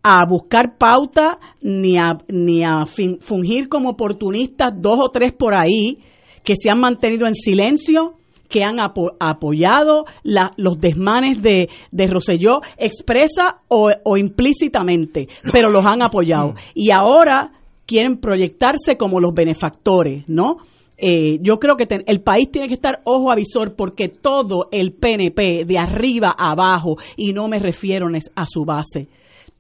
a 0.03 0.27
buscar 0.29 0.77
pauta 0.77 1.39
ni 1.63 1.97
a, 1.97 2.19
ni 2.29 2.65
a 2.65 2.85
fungir 2.85 3.71
como 3.71 3.89
oportunistas 3.93 4.75
dos 4.77 4.99
o 5.01 5.09
tres 5.09 5.33
por 5.33 5.55
ahí 5.55 5.97
que 6.45 6.57
se 6.63 6.69
han 6.69 6.81
mantenido 6.81 7.27
en 7.27 7.35
silencio 7.35 8.13
que 8.51 8.65
han 8.65 8.81
apoyado 8.81 10.05
los 10.23 10.79
desmanes 10.79 11.41
de, 11.41 11.71
de 11.93 12.07
Roselló, 12.07 12.61
expresa 12.77 13.61
o, 13.69 13.91
o, 14.05 14.17
implícitamente, 14.19 15.29
pero 15.53 15.71
los 15.71 15.85
han 15.85 16.03
apoyado. 16.03 16.55
Y 16.75 16.91
ahora 16.91 17.53
quieren 17.89 18.19
proyectarse 18.21 18.99
como 18.99 19.19
los 19.19 19.33
benefactores, 19.33 20.25
¿no? 20.29 20.59
Eh, 20.99 21.39
yo 21.41 21.59
creo 21.59 21.75
que 21.77 21.87
el 22.07 22.21
país 22.21 22.51
tiene 22.53 22.69
que 22.69 22.75
estar 22.75 23.01
ojo 23.05 23.33
avisor 23.33 23.75
porque 23.75 24.11
todo 24.11 24.69
el 24.71 24.93
PNP, 24.93 25.65
de 25.65 25.79
arriba 25.79 26.35
a 26.37 26.51
abajo, 26.51 26.97
y 27.17 27.33
no 27.33 27.49
me 27.49 27.59
refiero 27.59 28.09
a 28.35 28.47
su 28.47 28.67
base, 28.67 29.09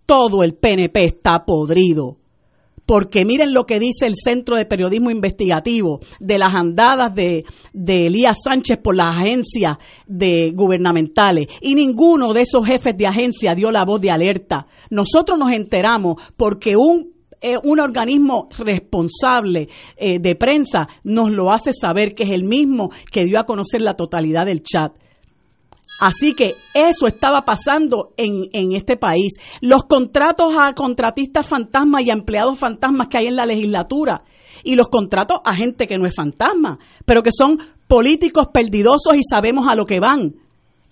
todo 0.05 0.43
el 0.43 0.55
PNP 0.55 1.05
está 1.05 1.47
podrido. 1.47 2.17
Porque 2.85 3.25
miren 3.25 3.53
lo 3.53 3.65
que 3.65 3.79
dice 3.79 4.07
el 4.07 4.15
Centro 4.17 4.57
de 4.57 4.67
Periodismo 4.67 5.11
Investigativo 5.11 6.01
de 6.21 6.39
las 6.39 6.55
andadas 6.55 7.15
de, 7.15 7.45
de 7.73 8.07
Elías 8.07 8.39
Sánchez 8.43 8.79
por 8.83 8.97
las 8.97 9.15
agencias 9.15 9.77
de 10.07 10.53
gubernamentales. 10.55 11.47
Y 11.61 11.75
ninguno 11.75 12.33
de 12.33 12.43
esos 12.43 12.65
jefes 12.67 12.97
de 12.97 13.07
agencia 13.07 13.55
dio 13.55 13.71
la 13.71 13.85
voz 13.87 14.01
de 14.01 14.11
alerta. 14.11 14.67
Nosotros 14.91 15.39
nos 15.39 15.53
enteramos 15.53 16.17
porque 16.37 16.77
un 16.77 17.18
eh, 17.40 17.57
un 17.62 17.80
organismo 17.80 18.49
responsable 18.59 19.68
eh, 19.97 20.18
de 20.18 20.35
prensa 20.35 20.88
nos 21.04 21.30
lo 21.30 21.50
hace 21.52 21.73
saber 21.73 22.14
que 22.14 22.25
es 22.25 22.30
el 22.30 22.45
mismo 22.45 22.90
que 23.12 23.25
dio 23.25 23.38
a 23.38 23.45
conocer 23.45 23.80
la 23.80 23.95
totalidad 23.95 24.47
del 24.47 24.62
chat. 24.62 24.92
Así 26.00 26.35
que 26.35 26.54
eso 26.75 27.07
estaba 27.07 27.42
pasando 27.45 28.11
en, 28.16 28.45
en, 28.52 28.73
este 28.73 28.97
país. 28.97 29.33
Los 29.61 29.85
contratos 29.85 30.54
a 30.57 30.73
contratistas 30.73 31.47
fantasmas 31.47 32.02
y 32.04 32.11
a 32.11 32.14
empleados 32.14 32.59
fantasmas 32.59 33.09
que 33.09 33.18
hay 33.18 33.26
en 33.26 33.37
la 33.37 33.45
legislatura 33.45 34.23
y 34.62 34.76
los 34.76 34.88
contratos 34.88 35.38
a 35.45 35.57
gente 35.57 35.87
que 35.87 35.99
no 35.99 36.07
es 36.07 36.14
fantasma, 36.14 36.78
pero 37.04 37.23
que 37.23 37.30
son 37.37 37.59
políticos 37.88 38.49
perdidosos 38.52 39.14
y 39.16 39.21
sabemos 39.28 39.66
a 39.68 39.75
lo 39.75 39.85
que 39.85 40.00
van. 40.00 40.35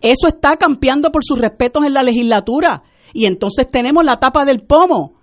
Eso 0.00 0.28
está 0.28 0.56
campeando 0.56 1.10
por 1.10 1.24
sus 1.24 1.38
respetos 1.38 1.84
en 1.84 1.94
la 1.94 2.02
legislatura. 2.02 2.82
Y 3.12 3.26
entonces 3.26 3.70
tenemos 3.70 4.04
la 4.04 4.16
tapa 4.16 4.44
del 4.44 4.62
pomo 4.62 5.15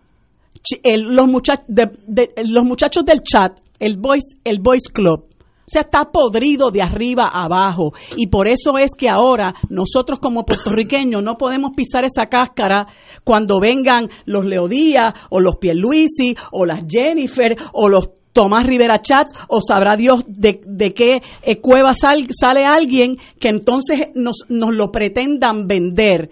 los, 0.83 1.27
muchachos 1.27 3.05
del 3.05 3.21
chat, 3.21 3.59
el 3.79 3.97
Voice, 3.97 4.37
el 4.43 4.61
Club, 4.93 5.25
se 5.65 5.79
está 5.79 6.11
podrido 6.11 6.69
de 6.71 6.81
arriba 6.81 7.29
a 7.31 7.45
abajo. 7.45 7.93
Y 8.17 8.27
por 8.27 8.47
eso 8.49 8.77
es 8.77 8.91
que 8.97 9.09
ahora 9.09 9.53
nosotros 9.69 10.19
como 10.19 10.45
puertorriqueños 10.45 11.23
no 11.23 11.37
podemos 11.37 11.71
pisar 11.75 12.03
esa 12.05 12.27
cáscara 12.27 12.87
cuando 13.23 13.59
vengan 13.59 14.09
los 14.25 14.45
Leodía 14.45 15.13
o 15.29 15.39
los 15.39 15.57
Pierluisi 15.57 16.35
o 16.51 16.65
las 16.65 16.85
Jennifer 16.87 17.55
o 17.73 17.89
los 17.89 18.09
Tomás 18.33 18.65
Rivera 18.65 18.97
Chats 18.97 19.31
o 19.47 19.61
sabrá 19.61 19.95
Dios 19.95 20.23
de, 20.27 20.59
qué 20.93 21.21
eh, 21.43 21.61
cueva 21.61 21.91
sale 21.93 22.65
alguien 22.65 23.15
que 23.39 23.49
entonces 23.49 23.97
nos 24.15 24.35
lo 24.49 24.91
pretendan 24.91 25.67
vender 25.67 26.31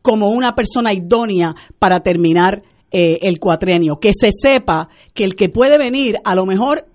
como 0.00 0.28
una 0.28 0.54
persona 0.54 0.92
idónea 0.92 1.54
para 1.78 2.00
terminar 2.00 2.62
eh, 2.96 3.18
el 3.22 3.40
cuatrenio. 3.40 3.96
Que 4.00 4.12
se 4.12 4.28
sepa 4.30 4.88
que 5.14 5.24
el 5.24 5.34
que 5.34 5.48
puede 5.48 5.78
venir, 5.78 6.14
a 6.24 6.36
lo 6.36 6.46
mejor 6.46 6.86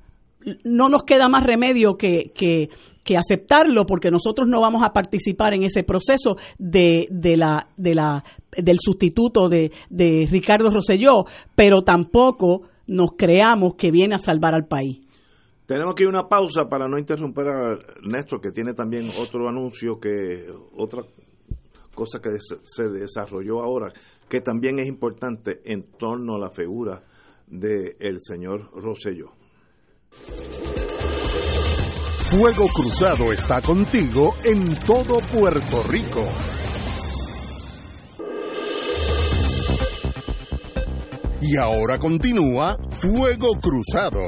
no 0.63 0.87
nos 0.87 1.03
queda 1.03 1.27
más 1.27 1.43
remedio 1.43 1.97
que, 1.97 2.31
que, 2.33 2.69
aceptarlo 3.17 3.87
porque 3.87 4.11
nosotros 4.11 4.47
no 4.47 4.61
vamos 4.61 4.83
a 4.83 4.93
participar 4.93 5.55
en 5.55 5.63
ese 5.63 5.81
proceso 5.81 6.35
de, 6.59 7.07
de 7.09 7.37
la, 7.37 7.67
de 7.75 7.95
la, 7.95 8.23
del 8.55 8.77
sustituto 8.79 9.49
de, 9.49 9.71
de 9.89 10.27
Ricardo 10.29 10.69
Rosselló, 10.69 11.25
pero 11.55 11.81
tampoco 11.81 12.69
nos 12.85 13.13
creamos 13.17 13.73
que 13.73 13.89
viene 13.89 14.13
a 14.13 14.19
salvar 14.19 14.53
al 14.53 14.67
país. 14.67 14.99
Tenemos 15.65 15.95
que 15.95 16.03
ir 16.03 16.09
una 16.09 16.29
pausa 16.29 16.69
para 16.69 16.87
no 16.87 16.99
interrumpir 16.99 17.47
a 17.47 17.79
Néstor, 18.03 18.39
que 18.39 18.51
tiene 18.51 18.75
también 18.75 19.09
otro 19.19 19.49
anuncio, 19.49 19.99
que 19.99 20.45
otra 20.77 21.01
cosa 21.95 22.19
que 22.21 22.29
se 22.39 22.89
desarrolló 22.89 23.63
ahora, 23.63 23.91
que 24.29 24.41
también 24.41 24.79
es 24.79 24.87
importante 24.87 25.61
en 25.65 25.83
torno 25.97 26.35
a 26.35 26.39
la 26.39 26.51
figura 26.51 27.03
del 27.47 27.95
el 27.99 28.19
señor 28.21 28.69
Rosselló. 28.73 29.33
Fuego 32.29 32.67
Cruzado 32.67 33.31
está 33.31 33.59
contigo 33.59 34.35
en 34.43 34.75
todo 34.85 35.19
Puerto 35.33 35.83
Rico. 35.89 36.23
Y 41.41 41.57
ahora 41.57 41.97
continúa 41.97 42.77
Fuego 43.01 43.53
Cruzado. 43.59 44.21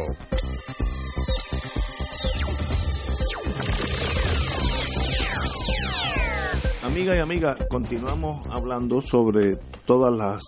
Amiga 6.91 7.15
y 7.15 7.19
amiga, 7.19 7.55
continuamos 7.69 8.45
hablando 8.49 9.01
sobre 9.01 9.55
todas 9.85 10.13
las 10.13 10.43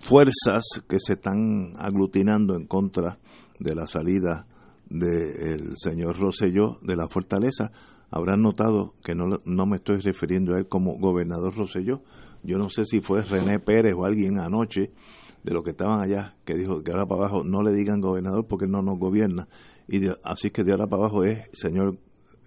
fuerzas 0.00 0.62
que 0.86 0.98
se 0.98 1.14
están 1.14 1.72
aglutinando 1.78 2.54
en 2.54 2.66
contra 2.66 3.18
de 3.58 3.74
la 3.74 3.86
salida 3.86 4.46
del 4.90 5.72
señor 5.76 6.18
Rosselló 6.18 6.78
de 6.82 6.94
la 6.94 7.08
fortaleza. 7.08 7.72
Habrán 8.10 8.42
notado 8.42 8.96
que 9.02 9.14
no, 9.14 9.40
no 9.46 9.64
me 9.64 9.76
estoy 9.76 9.96
refiriendo 10.00 10.54
a 10.54 10.58
él 10.58 10.68
como 10.68 10.98
gobernador 10.98 11.56
Rosselló. 11.56 12.02
Yo 12.42 12.58
no 12.58 12.68
sé 12.68 12.84
si 12.84 13.00
fue 13.00 13.22
René 13.22 13.58
Pérez 13.60 13.94
o 13.96 14.04
alguien 14.04 14.38
anoche 14.38 14.92
de 15.42 15.54
los 15.54 15.64
que 15.64 15.70
estaban 15.70 16.02
allá 16.02 16.36
que 16.44 16.54
dijo 16.54 16.82
que 16.82 16.92
ahora 16.92 17.06
para 17.06 17.22
abajo 17.22 17.44
no 17.44 17.62
le 17.62 17.72
digan 17.72 18.02
gobernador 18.02 18.46
porque 18.46 18.66
no 18.66 18.82
nos 18.82 18.98
gobierna. 18.98 19.48
Y 19.88 20.06
así 20.22 20.50
que 20.50 20.64
de 20.64 20.72
ahora 20.72 20.86
para 20.86 21.04
abajo 21.04 21.24
es 21.24 21.48
señor 21.54 21.96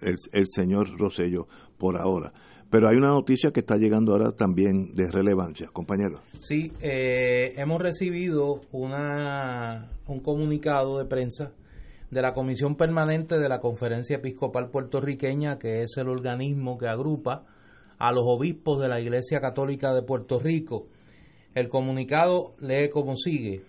el, 0.00 0.14
el 0.30 0.46
señor 0.46 0.96
Rosselló 0.96 1.48
por 1.76 1.96
ahora. 1.96 2.32
Pero 2.70 2.88
hay 2.88 2.96
una 2.96 3.08
noticia 3.08 3.50
que 3.50 3.60
está 3.60 3.76
llegando 3.76 4.12
ahora 4.12 4.32
también 4.32 4.94
de 4.94 5.10
relevancia, 5.10 5.68
compañero. 5.72 6.20
Sí, 6.38 6.70
eh, 6.80 7.54
hemos 7.56 7.80
recibido 7.80 8.60
una, 8.72 9.88
un 10.06 10.20
comunicado 10.20 10.98
de 10.98 11.06
prensa 11.06 11.52
de 12.10 12.22
la 12.22 12.34
Comisión 12.34 12.76
Permanente 12.76 13.38
de 13.38 13.48
la 13.48 13.60
Conferencia 13.60 14.16
Episcopal 14.16 14.70
Puertorriqueña, 14.70 15.58
que 15.58 15.82
es 15.82 15.96
el 15.96 16.08
organismo 16.08 16.76
que 16.76 16.88
agrupa 16.88 17.44
a 17.98 18.12
los 18.12 18.24
obispos 18.26 18.80
de 18.80 18.88
la 18.88 19.00
Iglesia 19.00 19.40
Católica 19.40 19.94
de 19.94 20.02
Puerto 20.02 20.38
Rico. 20.38 20.88
El 21.54 21.68
comunicado 21.68 22.54
lee 22.60 22.90
como 22.90 23.16
sigue. 23.16 23.62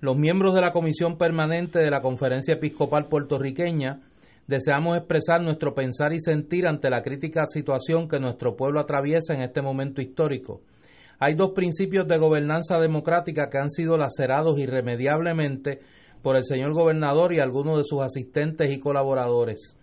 Los 0.00 0.16
miembros 0.16 0.54
de 0.54 0.60
la 0.60 0.72
Comisión 0.72 1.18
Permanente 1.18 1.78
de 1.80 1.90
la 1.90 2.02
Conferencia 2.02 2.54
Episcopal 2.54 3.08
Puertorriqueña 3.08 4.00
deseamos 4.46 4.96
expresar 4.96 5.40
nuestro 5.42 5.74
pensar 5.74 6.12
y 6.12 6.20
sentir 6.20 6.66
ante 6.66 6.90
la 6.90 7.02
crítica 7.02 7.46
situación 7.46 8.08
que 8.08 8.20
nuestro 8.20 8.56
pueblo 8.56 8.80
atraviesa 8.80 9.34
en 9.34 9.42
este 9.42 9.62
momento 9.62 10.00
histórico. 10.00 10.62
Hay 11.18 11.34
dos 11.34 11.52
principios 11.54 12.08
de 12.08 12.18
gobernanza 12.18 12.78
democrática 12.78 13.48
que 13.48 13.58
han 13.58 13.70
sido 13.70 13.96
lacerados 13.96 14.58
irremediablemente 14.58 15.80
por 16.22 16.36
el 16.36 16.44
señor 16.44 16.72
gobernador 16.72 17.32
y 17.32 17.40
algunos 17.40 17.78
de 17.78 17.84
sus 17.84 18.02
asistentes 18.02 18.70
y 18.70 18.80
colaboradores. 18.80 19.76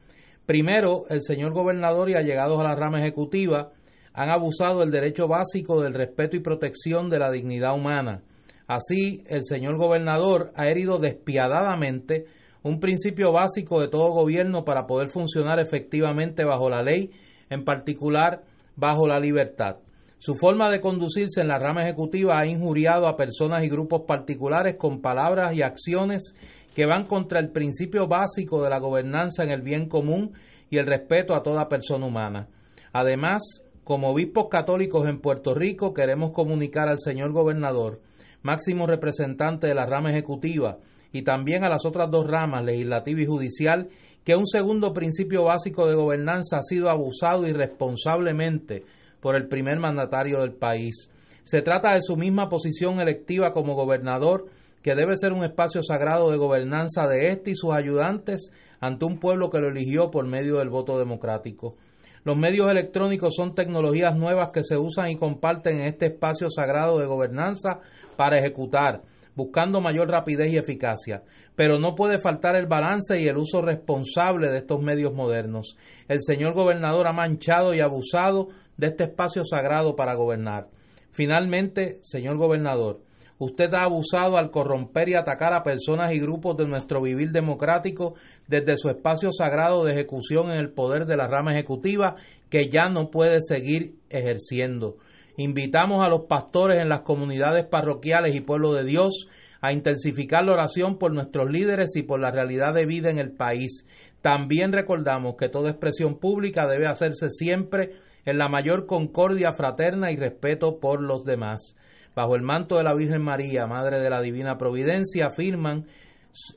Primero, 0.46 1.06
el 1.10 1.22
señor 1.22 1.54
gobernador 1.54 2.10
y 2.10 2.16
allegados 2.16 2.60
a 2.60 2.64
la 2.64 2.76
rama 2.76 3.00
ejecutiva 3.00 3.72
han 4.14 4.30
abusado 4.30 4.80
del 4.80 4.92
derecho 4.92 5.28
básico 5.28 5.82
del 5.82 5.94
respeto 5.94 6.36
y 6.36 6.42
protección 6.42 7.10
de 7.10 7.20
la 7.20 7.32
dignidad 7.32 7.76
humana, 7.76 8.24
Así, 8.70 9.24
el 9.26 9.46
señor 9.46 9.78
gobernador 9.78 10.52
ha 10.54 10.68
herido 10.68 11.00
despiadadamente 11.00 12.26
un 12.64 12.80
principio 12.80 13.32
básico 13.32 13.80
de 13.80 13.88
todo 13.88 14.12
gobierno 14.12 14.66
para 14.66 14.86
poder 14.86 15.10
funcionar 15.10 15.60
efectivamente 15.60 16.44
bajo 16.44 16.70
la 16.70 16.82
ley, 16.82 17.12
en 17.50 17.64
particular 17.64 18.44
bajo 18.76 19.08
la 19.08 19.20
libertad. 19.20 19.78
Su 20.18 20.36
forma 20.36 20.70
de 20.70 20.82
conducirse 20.82 21.40
en 21.40 21.48
la 21.48 21.60
rama 21.60 21.84
ejecutiva 21.84 22.40
ha 22.40 22.46
injuriado 22.46 23.08
a 23.08 23.16
personas 23.16 23.64
y 23.64 23.70
grupos 23.70 24.02
particulares 24.06 24.76
con 24.78 25.02
palabras 25.02 25.54
y 25.54 25.62
acciones 25.62 26.36
que 26.76 26.86
van 26.86 27.06
contra 27.06 27.40
el 27.40 27.52
principio 27.52 28.08
básico 28.08 28.62
de 28.62 28.70
la 28.70 28.80
gobernanza 28.80 29.44
en 29.44 29.52
el 29.52 29.62
bien 29.62 29.88
común 29.88 30.34
y 30.70 30.78
el 30.78 30.88
respeto 30.88 31.36
a 31.36 31.42
toda 31.42 31.70
persona 31.70 32.06
humana. 32.06 32.48
Además, 32.92 33.42
como 33.84 34.10
obispos 34.10 34.50
católicos 34.50 35.08
en 35.08 35.20
Puerto 35.22 35.56
Rico, 35.56 35.94
queremos 35.94 36.32
comunicar 36.32 36.90
al 36.90 37.00
señor 37.00 37.32
gobernador, 37.32 38.02
máximo 38.44 38.88
representante 38.88 39.68
de 39.68 39.74
la 39.74 39.86
rama 39.86 40.12
ejecutiva, 40.12 40.78
y 41.12 41.24
también 41.24 41.64
a 41.64 41.70
las 41.70 41.86
otras 41.86 42.10
dos 42.12 42.28
ramas, 42.28 42.64
legislativa 42.64 43.22
y 43.22 43.26
judicial, 43.26 43.90
que 44.24 44.36
un 44.36 44.46
segundo 44.46 44.94
principio 44.94 45.46
básico 45.46 45.88
de 45.88 45.96
gobernanza 45.96 46.58
ha 46.58 46.64
sido 46.64 46.90
abusado 46.90 47.48
irresponsablemente 47.48 48.84
por 49.22 49.36
el 49.36 49.48
primer 49.48 49.80
mandatario 49.80 50.42
del 50.42 50.54
país. 50.54 51.10
Se 51.44 51.62
trata 51.62 51.96
de 51.96 52.02
su 52.02 52.16
misma 52.16 52.48
posición 52.48 53.00
electiva 53.00 53.54
como 53.54 53.76
gobernador, 53.76 54.46
que 54.84 54.96
debe 54.96 55.18
ser 55.18 55.34
un 55.34 55.44
espacio 55.44 55.82
sagrado 55.84 56.30
de 56.30 56.38
gobernanza 56.38 57.08
de 57.08 57.28
éste 57.28 57.52
y 57.52 57.56
sus 57.56 57.74
ayudantes 57.74 58.52
ante 58.80 59.06
un 59.06 59.20
pueblo 59.20 59.50
que 59.50 59.60
lo 59.60 59.70
eligió 59.70 60.10
por 60.10 60.26
medio 60.26 60.58
del 60.58 60.70
voto 60.70 60.98
democrático. 60.98 61.76
Los 62.24 62.38
medios 62.38 62.70
electrónicos 62.70 63.34
son 63.36 63.56
tecnologías 63.56 64.16
nuevas 64.16 64.50
que 64.54 64.64
se 64.64 64.78
usan 64.78 65.10
y 65.10 65.18
comparten 65.18 65.82
en 65.82 65.88
este 65.88 66.08
espacio 66.08 66.50
sagrado 66.50 67.00
de 67.00 67.08
gobernanza 67.08 67.80
para 68.16 68.38
ejecutar, 68.38 69.02
buscando 69.40 69.80
mayor 69.80 70.10
rapidez 70.10 70.52
y 70.52 70.58
eficacia. 70.58 71.24
Pero 71.56 71.80
no 71.80 71.96
puede 71.96 72.20
faltar 72.20 72.58
el 72.58 72.68
balance 72.68 73.22
y 73.22 73.28
el 73.28 73.38
uso 73.38 73.62
responsable 73.62 74.52
de 74.52 74.58
estos 74.58 74.82
medios 74.82 75.14
modernos. 75.14 75.78
El 76.10 76.20
señor 76.22 76.54
gobernador 76.54 77.08
ha 77.08 77.14
manchado 77.14 77.74
y 77.74 77.80
abusado 77.80 78.50
de 78.76 78.88
este 78.88 79.06
espacio 79.06 79.46
sagrado 79.46 79.96
para 79.96 80.14
gobernar. 80.14 80.68
Finalmente, 81.12 82.00
señor 82.04 82.38
gobernador, 82.38 83.00
usted 83.38 83.74
ha 83.74 83.84
abusado 83.84 84.38
al 84.38 84.52
corromper 84.52 85.08
y 85.08 85.16
atacar 85.16 85.54
a 85.54 85.64
personas 85.64 86.12
y 86.12 86.20
grupos 86.20 86.58
de 86.58 86.68
nuestro 86.68 87.02
vivir 87.02 87.32
democrático 87.32 88.16
desde 88.48 88.78
su 88.78 88.90
espacio 88.90 89.32
sagrado 89.32 89.86
de 89.86 89.94
ejecución 89.94 90.52
en 90.52 90.60
el 90.60 90.72
poder 90.74 91.06
de 91.06 91.16
la 91.16 91.28
rama 91.28 91.54
ejecutiva 91.54 92.18
que 92.50 92.70
ya 92.70 92.90
no 92.90 93.10
puede 93.10 93.40
seguir 93.42 93.96
ejerciendo. 94.10 94.98
Invitamos 95.40 96.06
a 96.06 96.10
los 96.10 96.26
pastores 96.26 96.82
en 96.82 96.90
las 96.90 97.04
comunidades 97.04 97.66
parroquiales 97.66 98.36
y 98.36 98.42
pueblo 98.42 98.74
de 98.74 98.84
Dios 98.84 99.30
a 99.62 99.72
intensificar 99.72 100.44
la 100.44 100.52
oración 100.52 100.98
por 100.98 101.14
nuestros 101.14 101.50
líderes 101.50 101.96
y 101.96 102.04
por 102.04 102.20
la 102.20 102.30
realidad 102.30 102.74
de 102.74 102.86
vida 102.86 103.10
en 103.10 103.20
el 103.20 103.32
país. 103.32 103.86
También 104.22 104.74
recordamos 104.74 105.36
que 105.40 105.48
toda 105.48 105.70
expresión 105.70 106.20
pública 106.20 106.68
debe 106.68 106.88
hacerse 106.88 107.30
siempre 107.30 107.94
en 108.26 108.38
la 108.38 108.50
mayor 108.50 108.86
concordia 108.86 109.54
fraterna 109.54 110.12
y 110.12 110.18
respeto 110.18 110.82
por 110.82 111.02
los 111.02 111.24
demás. 111.24 111.74
Bajo 112.14 112.36
el 112.36 112.42
manto 112.42 112.76
de 112.76 112.84
la 112.84 112.94
Virgen 112.94 113.22
María, 113.22 113.66
Madre 113.66 114.02
de 114.02 114.10
la 114.10 114.20
Divina 114.20 114.58
Providencia, 114.58 115.28
afirman 115.28 115.86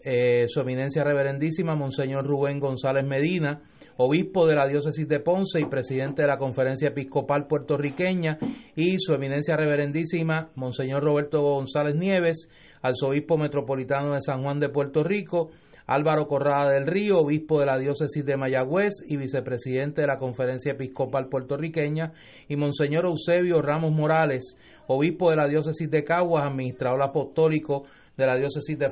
eh, 0.05 0.47
Su 0.49 0.59
Eminencia 0.59 1.05
Reverendísima, 1.05 1.77
Monseñor 1.77 2.27
Rubén 2.27 2.59
González 2.59 3.07
Medina, 3.07 3.63
obispo 3.97 4.47
de 4.47 4.55
la 4.55 4.67
diócesis 4.67 5.07
de 5.09 5.21
Ponce 5.21 5.61
y 5.61 5.67
presidente 5.67 6.23
de 6.23 6.29
la 6.29 6.39
Conferencia 6.39 6.89
Episcopal 6.89 7.47
Puertorriqueña, 7.47 8.39
y 8.75 8.99
Su 8.99 9.15
Eminencia 9.15 9.57
Reverendísima, 9.57 10.51
Monseñor 10.55 11.03
Roberto 11.03 11.43
González 11.43 11.95
Nieves, 11.95 12.49
arzobispo 12.83 13.39
metropolitano 13.39 14.15
de 14.15 14.21
San 14.21 14.43
Juan 14.43 14.61
de 14.61 14.69
Puerto 14.69 15.05
Rico, 15.05 15.51
Álvaro 15.87 16.27
Corrada 16.27 16.71
del 16.73 16.87
Río, 16.87 17.19
obispo 17.19 17.61
de 17.61 17.67
la 17.67 17.79
diócesis 17.79 18.25
de 18.25 18.37
Mayagüez 18.37 18.95
y 19.07 19.17
vicepresidente 19.17 20.03
de 20.03 20.07
la 20.07 20.19
Conferencia 20.19 20.73
Episcopal 20.73 21.29
Puertorriqueña, 21.29 22.13
y 22.49 22.57
Monseñor 22.57 23.07
Eusebio 23.07 23.63
Ramos 23.63 23.93
Morales, 23.93 24.57
obispo 24.87 25.31
de 25.31 25.37
la 25.37 25.49
diócesis 25.49 25.91
de 25.91 26.05
Caguas, 26.05 26.45
administrador 26.45 27.03
apostólico 27.03 27.85
de 28.17 28.27
la 28.27 28.37
diócesis 28.37 28.79
de, 28.79 28.91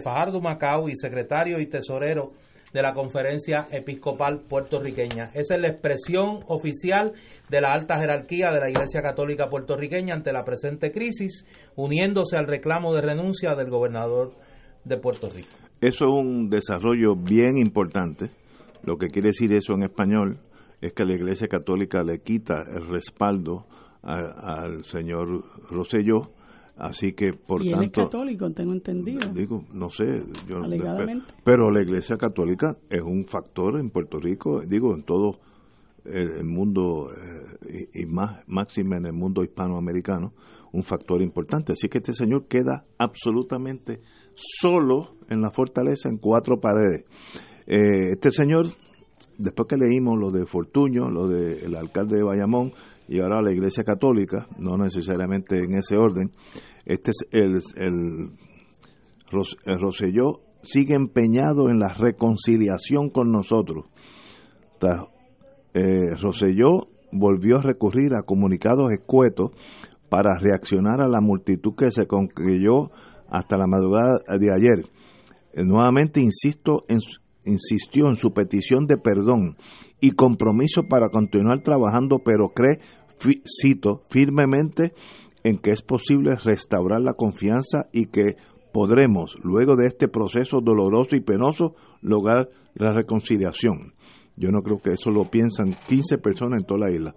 Fajardo 0.00 0.40
Macao 0.40 0.88
y 0.88 0.96
secretario 0.96 1.58
y 1.58 1.66
tesorero 1.66 2.32
de 2.72 2.82
la 2.82 2.92
Conferencia 2.92 3.66
Episcopal 3.70 4.42
Puertorriqueña. 4.48 5.30
Esa 5.34 5.54
es 5.54 5.60
la 5.60 5.68
expresión 5.68 6.40
oficial 6.48 7.12
de 7.48 7.60
la 7.60 7.72
alta 7.72 7.98
jerarquía 7.98 8.50
de 8.50 8.60
la 8.60 8.70
Iglesia 8.70 9.00
Católica 9.00 9.48
puertorriqueña 9.48 10.14
ante 10.14 10.32
la 10.32 10.44
presente 10.44 10.92
crisis, 10.92 11.46
uniéndose 11.76 12.36
al 12.36 12.46
reclamo 12.46 12.94
de 12.94 13.02
renuncia 13.02 13.54
del 13.54 13.70
gobernador 13.70 14.32
de 14.84 14.98
Puerto 14.98 15.28
Rico. 15.30 15.48
Eso 15.80 16.06
es 16.06 16.14
un 16.14 16.50
desarrollo 16.50 17.14
bien 17.14 17.56
importante. 17.56 18.30
Lo 18.82 18.96
que 18.96 19.08
quiere 19.08 19.28
decir 19.28 19.52
eso 19.52 19.74
en 19.74 19.84
español 19.84 20.38
es 20.80 20.92
que 20.92 21.04
la 21.04 21.14
Iglesia 21.14 21.48
Católica 21.48 22.02
le 22.02 22.20
quita 22.20 22.64
el 22.74 22.88
respaldo 22.88 23.66
al 24.02 24.84
señor 24.84 25.44
Rosselló. 25.70 26.32
Así 26.78 27.12
que, 27.12 27.32
por 27.32 27.62
y 27.62 27.70
tanto. 27.70 27.82
Él 27.82 27.86
es 27.88 27.92
católico, 27.92 28.50
tengo 28.52 28.72
entendido. 28.72 29.32
Digo, 29.34 29.64
no 29.74 29.90
sé. 29.90 30.22
Yo, 30.48 30.60
pero 31.44 31.72
la 31.72 31.82
Iglesia 31.82 32.16
Católica 32.16 32.76
es 32.88 33.02
un 33.02 33.26
factor 33.26 33.80
en 33.80 33.90
Puerto 33.90 34.20
Rico, 34.20 34.60
digo, 34.60 34.94
en 34.94 35.02
todo 35.02 35.40
el, 36.04 36.44
mundo, 36.44 37.10
eh, 37.10 37.88
y, 37.92 38.06
más 38.06 38.44
máxima 38.46 38.96
en 38.96 39.06
el 39.06 39.12
mundo 39.12 39.42
hispanoamericano, 39.42 40.32
un 40.72 40.84
factor 40.84 41.20
importante. 41.20 41.72
Así 41.72 41.88
que 41.88 41.98
este 41.98 42.12
señor 42.12 42.46
queda 42.46 42.84
absolutamente 42.96 44.00
solo 44.34 45.16
en 45.28 45.40
la 45.40 45.50
fortaleza 45.50 46.08
en 46.08 46.18
cuatro 46.18 46.60
paredes. 46.60 47.04
Eh, 47.66 48.12
este 48.12 48.30
señor, 48.30 48.66
después 49.36 49.68
que 49.68 49.76
leímos 49.76 50.16
lo 50.16 50.30
de 50.30 50.46
Fortuño, 50.46 51.10
lo 51.10 51.26
del 51.26 51.74
alcalde 51.74 52.18
de 52.18 52.22
Bayamón 52.22 52.72
y 53.08 53.20
ahora 53.20 53.42
la 53.42 53.52
Iglesia 53.52 53.84
Católica, 53.84 54.46
no 54.58 54.76
necesariamente 54.76 55.58
en 55.58 55.74
ese 55.74 55.96
orden, 55.96 56.30
este 56.84 57.10
es 57.10 57.26
el, 57.32 57.62
el, 57.76 58.30
el 59.66 59.80
Roselló 59.80 60.40
sigue 60.62 60.94
empeñado 60.94 61.70
en 61.70 61.78
la 61.78 61.94
reconciliación 61.94 63.10
con 63.10 63.32
nosotros. 63.32 63.86
Eh, 65.74 66.14
Roselló 66.20 66.88
volvió 67.12 67.58
a 67.58 67.62
recurrir 67.62 68.14
a 68.14 68.22
comunicados 68.22 68.92
escuetos 68.92 69.52
para 70.08 70.38
reaccionar 70.38 71.00
a 71.00 71.08
la 71.08 71.20
multitud 71.20 71.74
que 71.76 71.90
se 71.90 72.06
congregó 72.06 72.90
hasta 73.28 73.56
la 73.56 73.66
madrugada 73.66 74.18
de 74.38 74.52
ayer. 74.52 74.86
Eh, 75.52 75.64
nuevamente 75.64 76.20
insisto 76.20 76.84
en, 76.88 77.00
insistió 77.44 78.08
en 78.08 78.16
su 78.16 78.32
petición 78.32 78.86
de 78.86 78.96
perdón 78.96 79.56
y 80.00 80.12
compromiso 80.12 80.84
para 80.88 81.08
continuar 81.08 81.62
trabajando, 81.62 82.20
pero 82.24 82.50
cree, 82.50 82.78
cito, 83.44 84.02
firmemente 84.10 84.92
en 85.44 85.58
que 85.58 85.70
es 85.70 85.82
posible 85.82 86.36
restaurar 86.36 87.00
la 87.00 87.14
confianza 87.14 87.86
y 87.92 88.06
que 88.06 88.36
podremos, 88.72 89.36
luego 89.42 89.76
de 89.76 89.86
este 89.86 90.08
proceso 90.08 90.60
doloroso 90.60 91.16
y 91.16 91.20
penoso, 91.20 91.74
lograr 92.02 92.48
la 92.74 92.92
reconciliación. 92.92 93.94
Yo 94.36 94.50
no 94.50 94.62
creo 94.62 94.78
que 94.78 94.92
eso 94.92 95.10
lo 95.10 95.24
piensan 95.24 95.74
15 95.88 96.18
personas 96.18 96.60
en 96.60 96.66
toda 96.66 96.88
la 96.88 96.94
isla. 96.94 97.14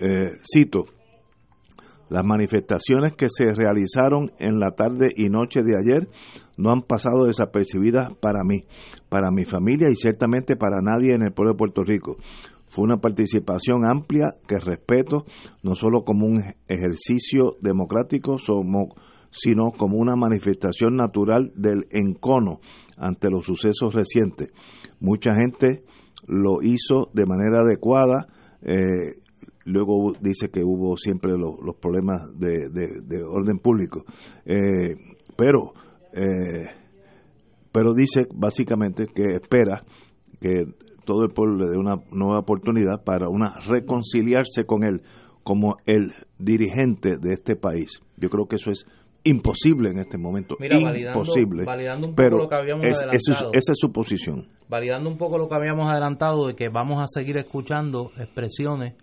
Eh, 0.00 0.32
cito, 0.42 0.84
las 2.10 2.24
manifestaciones 2.24 3.14
que 3.14 3.28
se 3.28 3.46
realizaron 3.54 4.30
en 4.38 4.60
la 4.60 4.72
tarde 4.72 5.08
y 5.16 5.30
noche 5.30 5.62
de 5.62 5.76
ayer 5.76 6.08
no 6.56 6.70
han 6.70 6.82
pasado 6.82 7.24
desapercibidas 7.24 8.08
para 8.20 8.44
mí, 8.44 8.60
para 9.08 9.30
mi 9.30 9.44
familia 9.44 9.88
y 9.90 9.96
ciertamente 9.96 10.54
para 10.56 10.80
nadie 10.82 11.14
en 11.14 11.22
el 11.22 11.32
pueblo 11.32 11.52
de 11.52 11.58
Puerto 11.58 11.82
Rico. 11.82 12.16
Fue 12.74 12.82
una 12.82 12.96
participación 12.96 13.88
amplia 13.88 14.34
que 14.48 14.58
respeto 14.58 15.26
no 15.62 15.76
solo 15.76 16.02
como 16.02 16.26
un 16.26 16.42
ejercicio 16.66 17.54
democrático, 17.60 18.36
sino 19.30 19.70
como 19.78 19.96
una 19.96 20.16
manifestación 20.16 20.96
natural 20.96 21.52
del 21.54 21.86
encono 21.92 22.58
ante 22.98 23.30
los 23.30 23.44
sucesos 23.44 23.94
recientes. 23.94 24.50
Mucha 24.98 25.36
gente 25.36 25.84
lo 26.26 26.62
hizo 26.62 27.10
de 27.12 27.26
manera 27.26 27.60
adecuada. 27.60 28.26
Eh, 28.60 29.20
luego 29.66 30.10
dice 30.20 30.48
que 30.48 30.64
hubo 30.64 30.96
siempre 30.96 31.30
los 31.38 31.76
problemas 31.80 32.22
de, 32.36 33.22
orden 33.24 33.60
público. 33.60 34.04
Eh, 34.44 34.96
pero, 35.36 35.74
eh, 36.12 36.70
pero 37.70 37.94
dice 37.94 38.26
básicamente 38.34 39.06
que 39.14 39.36
espera 39.36 39.84
que 40.40 40.66
todo 41.04 41.22
el 41.24 41.30
pueblo 41.30 41.64
le 41.64 41.70
dé 41.70 41.78
una 41.78 41.96
nueva 42.10 42.40
oportunidad 42.40 43.04
para 43.04 43.28
una 43.28 43.60
reconciliarse 43.66 44.64
con 44.64 44.84
él 44.84 45.02
como 45.42 45.76
el 45.86 46.12
dirigente 46.38 47.16
de 47.18 47.34
este 47.34 47.56
país. 47.56 48.00
Yo 48.16 48.30
creo 48.30 48.46
que 48.46 48.56
eso 48.56 48.70
es 48.70 48.86
imposible 49.24 49.90
en 49.90 49.98
este 49.98 50.18
momento. 50.18 50.56
imposible. 50.60 51.64
Validando, 51.64 52.08
un 52.08 52.14
poco 52.14 52.36
lo 52.36 52.48
que 52.48 52.56
habíamos 52.56 52.86
adelantado. 52.86 53.50
esa 53.52 53.72
es 53.72 53.78
su 53.78 53.92
posición. 53.92 54.48
Validando 54.68 55.10
un 55.10 55.18
poco 55.18 55.38
lo 55.38 55.48
que 55.48 55.54
habíamos 55.54 55.90
adelantado 55.90 56.46
de 56.46 56.54
que 56.54 56.68
vamos 56.68 57.02
a 57.02 57.06
seguir 57.06 57.36
escuchando 57.36 58.10
expresiones 58.18 58.94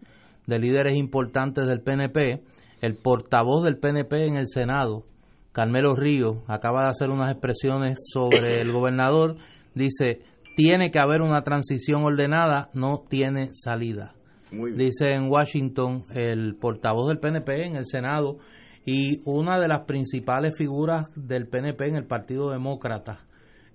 de 0.47 0.59
líderes 0.59 0.95
importantes 0.95 1.67
del 1.67 1.81
PNP, 1.81 2.43
el 2.81 2.95
portavoz 2.95 3.63
del 3.63 3.77
PNP 3.77 4.25
en 4.25 4.35
el 4.37 4.47
Senado 4.47 5.05
Carmelo 5.51 5.95
Ríos, 5.95 6.37
acaba 6.47 6.83
de 6.83 6.89
hacer 6.89 7.09
unas 7.09 7.31
expresiones 7.31 7.99
sobre 8.13 8.61
el 8.61 8.71
gobernador, 8.71 9.35
dice, 9.75 10.21
tiene 10.55 10.91
que 10.91 10.99
haber 10.99 11.21
una 11.21 11.43
transición 11.43 12.03
ordenada, 12.03 12.69
no 12.73 13.03
tiene 13.09 13.51
salida. 13.53 14.15
Dice 14.51 15.13
en 15.13 15.29
Washington 15.29 16.03
el 16.13 16.55
portavoz 16.55 17.07
del 17.07 17.19
PNP 17.19 17.67
en 17.67 17.77
el 17.77 17.85
Senado 17.85 18.37
y 18.85 19.21
una 19.25 19.59
de 19.59 19.67
las 19.67 19.85
principales 19.85 20.57
figuras 20.57 21.07
del 21.15 21.47
PNP 21.47 21.87
en 21.87 21.95
el 21.95 22.05
Partido 22.05 22.51
Demócrata, 22.51 23.25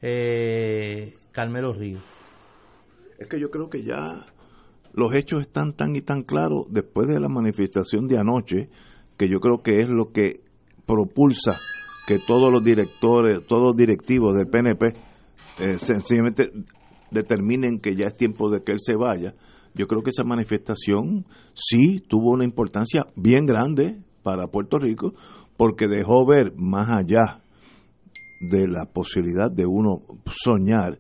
eh, 0.03 1.15
Carmelo 1.33 1.73
Ríos. 1.73 2.03
Es 3.19 3.29
que 3.29 3.41
yo 3.41 3.51
creo 3.51 3.71
que 3.71 3.83
ya 3.83 4.27
los 4.93 5.15
hechos 5.15 5.41
están 5.41 5.73
tan 5.73 5.97
y 5.97 6.03
tan 6.03 6.23
claros 6.23 6.67
después 6.69 7.09
de 7.09 7.21
la 7.21 7.29
manifestación 7.29 8.07
de 8.07 8.19
anoche, 8.19 8.69
que 9.17 9.31
yo 9.31 9.41
creo 9.41 9.63
que 9.63 9.81
es 9.81 9.89
lo 9.89 10.13
que 10.13 10.41
propulsa 10.85 11.59
que 12.07 12.19
todos 12.19 12.53
los 12.53 12.63
directores, 12.63 13.47
todos 13.47 13.63
los 13.63 13.77
directivos 13.77 14.35
del 14.35 14.49
PNP 14.49 14.95
eh, 15.59 15.79
sencillamente 15.79 16.51
determinen 17.11 17.81
que 17.81 17.95
ya 17.95 18.07
es 18.07 18.17
tiempo 18.17 18.51
de 18.51 18.63
que 18.63 18.73
él 18.73 18.79
se 18.81 18.95
vaya. 18.95 19.35
Yo 19.75 19.87
creo 19.87 20.03
que 20.03 20.11
esa 20.11 20.25
manifestación 20.25 21.27
sí 21.55 22.01
tuvo 22.01 22.31
una 22.33 22.45
importancia 22.45 23.03
bien 23.15 23.47
grande 23.47 23.99
para 24.23 24.49
Puerto 24.49 24.79
Rico 24.79 25.13
porque 25.57 25.87
dejó 25.87 26.27
ver 26.27 26.53
más 26.57 26.89
allá 26.91 27.43
de 28.41 28.67
la 28.67 28.87
posibilidad 28.87 29.51
de 29.51 29.67
uno 29.67 30.03
soñar 30.31 30.99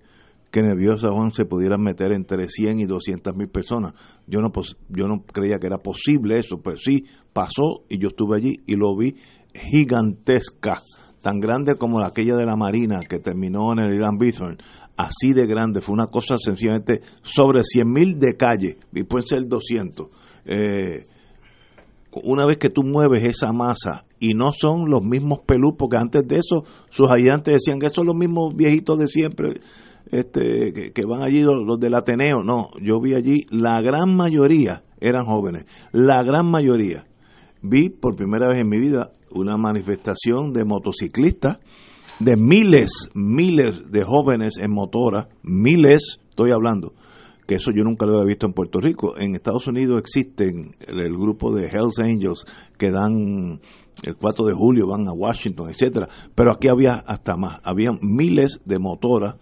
que 0.50 0.62
Río 0.74 0.96
Juan 0.98 1.32
se 1.32 1.44
pudieran 1.44 1.82
meter 1.82 2.12
entre 2.12 2.48
100 2.48 2.80
y 2.80 2.84
200 2.86 3.36
mil 3.36 3.48
personas. 3.48 3.92
Yo 4.26 4.40
no, 4.40 4.50
yo 4.88 5.06
no 5.06 5.22
creía 5.24 5.58
que 5.58 5.66
era 5.66 5.78
posible 5.78 6.38
eso, 6.38 6.62
pero 6.62 6.76
sí 6.78 7.04
pasó 7.34 7.84
y 7.90 7.98
yo 7.98 8.08
estuve 8.08 8.38
allí 8.38 8.54
y 8.66 8.74
lo 8.76 8.96
vi 8.96 9.16
gigantesca, 9.52 10.80
tan 11.26 11.40
grande 11.40 11.74
como 11.74 12.00
aquella 12.00 12.36
de 12.36 12.46
la 12.46 12.54
Marina 12.54 13.00
que 13.00 13.18
terminó 13.18 13.72
en 13.72 13.80
el 13.80 13.94
Irán 13.94 14.16
Bithorn, 14.16 14.58
así 14.96 15.32
de 15.32 15.44
grande, 15.44 15.80
fue 15.80 15.92
una 15.92 16.06
cosa 16.06 16.36
sencillamente 16.38 17.00
sobre 17.22 17.64
100 17.64 17.90
mil 17.92 18.20
de 18.20 18.36
calle, 18.36 18.78
y 18.94 19.02
pueden 19.02 19.26
ser 19.26 19.48
200. 19.48 20.06
Eh, 20.44 21.08
una 22.22 22.46
vez 22.46 22.58
que 22.58 22.70
tú 22.70 22.84
mueves 22.84 23.24
esa 23.24 23.50
masa 23.50 24.04
y 24.20 24.34
no 24.34 24.52
son 24.52 24.88
los 24.88 25.02
mismos 25.02 25.40
pelú, 25.44 25.76
porque 25.76 25.96
antes 25.96 26.22
de 26.28 26.36
eso 26.36 26.62
sus 26.90 27.10
ayudantes 27.10 27.54
decían 27.54 27.80
que 27.80 27.90
son 27.90 28.06
los 28.06 28.14
mismos 28.14 28.54
viejitos 28.54 28.96
de 28.96 29.08
siempre 29.08 29.60
este, 30.12 30.92
que, 30.94 31.04
van 31.06 31.24
allí 31.24 31.42
los, 31.42 31.66
los, 31.66 31.80
del 31.80 31.96
Ateneo, 31.96 32.44
no, 32.44 32.70
yo 32.80 33.00
vi 33.00 33.14
allí, 33.14 33.46
la 33.50 33.82
gran 33.82 34.14
mayoría 34.14 34.84
eran 35.00 35.26
jóvenes, 35.26 35.64
la 35.90 36.22
gran 36.22 36.48
mayoría. 36.48 37.04
Vi 37.62 37.88
por 37.88 38.14
primera 38.14 38.46
vez 38.48 38.58
en 38.58 38.68
mi 38.68 38.78
vida 38.78 39.10
una 39.30 39.56
manifestación 39.56 40.52
de 40.52 40.64
motociclistas, 40.64 41.58
de 42.18 42.36
miles, 42.36 43.10
miles 43.14 43.90
de 43.90 44.04
jóvenes 44.04 44.56
en 44.58 44.72
motora, 44.72 45.28
miles, 45.42 46.20
estoy 46.30 46.52
hablando, 46.52 46.94
que 47.46 47.56
eso 47.56 47.70
yo 47.70 47.84
nunca 47.84 48.06
lo 48.06 48.14
había 48.14 48.28
visto 48.28 48.46
en 48.46 48.52
Puerto 48.52 48.80
Rico. 48.80 49.16
En 49.18 49.34
Estados 49.34 49.66
Unidos 49.66 49.98
existen 49.98 50.74
el, 50.86 51.12
grupo 51.16 51.54
de 51.54 51.66
Hells 51.66 51.98
Angels 51.98 52.44
que 52.78 52.90
dan 52.90 53.60
el 54.02 54.16
4 54.16 54.46
de 54.46 54.54
julio, 54.54 54.86
van 54.86 55.08
a 55.08 55.12
Washington, 55.12 55.70
etcétera, 55.70 56.08
pero 56.34 56.52
aquí 56.52 56.68
había 56.68 56.94
hasta 56.94 57.36
más, 57.36 57.60
había 57.64 57.90
miles 58.00 58.60
de 58.64 58.78
motoras 58.78 59.36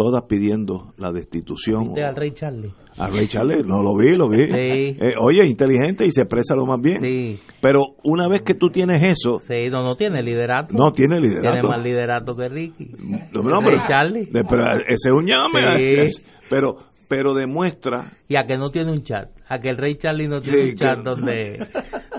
todas 0.00 0.22
pidiendo 0.22 0.94
la 0.96 1.12
destitución. 1.12 1.88
¿Viste 1.88 2.04
al 2.04 2.16
Rey 2.16 2.30
Charlie? 2.30 2.72
Al 2.96 3.12
Rey 3.12 3.28
Charlie, 3.28 3.62
no 3.62 3.82
lo 3.82 3.94
vi, 3.94 4.16
lo 4.16 4.30
vi. 4.30 4.46
Sí. 4.46 4.96
Eh, 4.98 5.12
oye, 5.20 5.46
inteligente 5.46 6.06
y 6.06 6.10
se 6.10 6.22
expresa 6.22 6.54
lo 6.54 6.64
más 6.64 6.80
bien. 6.80 7.00
Sí. 7.00 7.38
Pero 7.60 7.80
una 8.02 8.26
vez 8.26 8.40
que 8.40 8.54
tú 8.54 8.70
tienes 8.70 9.02
eso... 9.02 9.40
Sí, 9.40 9.68
no, 9.70 9.82
no 9.82 9.96
tiene 9.96 10.22
liderato. 10.22 10.72
No 10.72 10.90
tiene 10.92 11.20
liderato. 11.20 11.50
Tiene 11.50 11.68
más 11.68 11.84
liderato 11.84 12.34
que 12.34 12.48
Ricky. 12.48 12.92
No, 13.30 13.60
Rey 13.60 13.80
Charlie. 13.86 14.30
pero 14.32 14.70
ese 14.72 15.10
es 15.10 15.12
un 15.12 15.26
llame. 15.26 16.08
Sí. 16.08 16.22
Pero, 16.48 16.76
pero 17.06 17.34
demuestra... 17.34 18.14
Y 18.26 18.36
a 18.36 18.46
que 18.46 18.56
no 18.56 18.70
tiene 18.70 18.92
un 18.92 19.02
chat. 19.02 19.28
A 19.50 19.58
que 19.58 19.68
el 19.68 19.76
Rey 19.76 19.96
Charlie 19.96 20.28
no 20.28 20.40
tiene 20.40 20.70
un 20.70 20.74
chat 20.76 20.98
donde, 21.00 21.68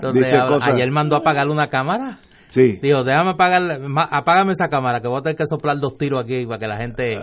donde 0.00 0.26
ayer 0.70 0.90
mandó 0.92 1.16
a 1.16 1.18
apagarle 1.18 1.52
una 1.52 1.66
cámara. 1.66 2.20
Sí. 2.52 2.78
Dijo, 2.82 3.02
déjame 3.02 3.30
apagar, 3.30 3.62
apágame 4.10 4.52
esa 4.52 4.68
cámara 4.68 5.00
que 5.00 5.08
voy 5.08 5.20
a 5.20 5.22
tener 5.22 5.36
que 5.36 5.46
soplar 5.46 5.80
dos 5.80 5.94
tiros 5.94 6.22
aquí 6.22 6.44
para 6.44 6.58
que 6.58 6.66
la 6.66 6.76
gente 6.76 7.18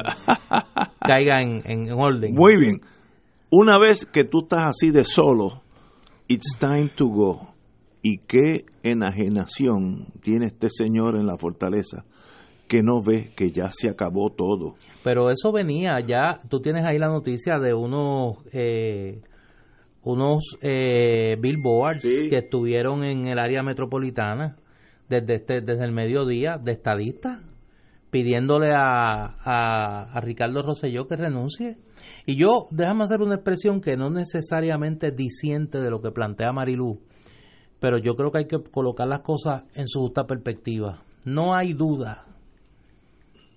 caiga 0.99 1.39
en, 1.39 1.61
en 1.65 1.91
orden. 1.91 2.33
Muy 2.33 2.57
bien. 2.57 2.81
Una 3.51 3.77
vez 3.79 4.07
que 4.07 4.23
tú 4.23 4.39
estás 4.41 4.65
así 4.65 4.89
de 4.89 5.03
solo, 5.03 5.61
it's 6.27 6.57
time 6.57 6.89
to 6.95 7.05
go. 7.05 7.53
¿Y 8.01 8.17
qué 8.17 8.65
enajenación 8.81 10.07
tiene 10.23 10.47
este 10.47 10.67
señor 10.71 11.15
en 11.15 11.27
la 11.27 11.37
fortaleza 11.37 12.05
que 12.67 12.81
no 12.81 13.03
ve 13.03 13.31
que 13.35 13.51
ya 13.51 13.69
se 13.71 13.87
acabó 13.87 14.31
todo? 14.31 14.77
Pero 15.03 15.29
eso 15.29 15.51
venía 15.51 15.99
ya, 15.99 16.39
tú 16.49 16.59
tienes 16.59 16.85
ahí 16.85 16.97
la 16.97 17.09
noticia 17.09 17.59
de 17.59 17.75
unos 17.75 18.37
eh, 18.51 19.21
unos 20.01 20.57
eh, 20.63 21.35
billboards 21.39 22.01
que 22.01 22.37
estuvieron 22.37 23.03
en 23.03 23.27
el 23.27 23.37
área 23.37 23.61
metropolitana 23.61 24.57
desde, 25.09 25.35
este, 25.35 25.61
desde 25.61 25.83
el 25.83 25.91
mediodía 25.91 26.57
de 26.57 26.71
estadistas 26.71 27.39
pidiéndole 28.09 28.71
a, 28.75 29.35
a, 29.43 30.21
Ricardo 30.21 30.61
Rosselló 30.63 31.07
que 31.07 31.15
renuncie. 31.15 31.77
Y 32.25 32.39
yo, 32.39 32.67
déjame 32.71 33.03
hacer 33.03 33.21
una 33.21 33.35
expresión 33.35 33.81
que 33.81 33.97
no 33.97 34.09
necesariamente 34.09 35.11
disiente 35.11 35.79
de 35.79 35.91
lo 35.91 36.01
que 36.01 36.11
plantea 36.11 36.51
Marilú, 36.51 37.01
pero 37.79 37.97
yo 37.97 38.15
creo 38.15 38.31
que 38.31 38.39
hay 38.39 38.47
que 38.47 38.57
colocar 38.71 39.07
las 39.07 39.21
cosas 39.21 39.63
en 39.73 39.87
su 39.87 39.99
justa 39.99 40.25
perspectiva. 40.25 41.03
No 41.25 41.53
hay 41.53 41.73
duda 41.73 42.25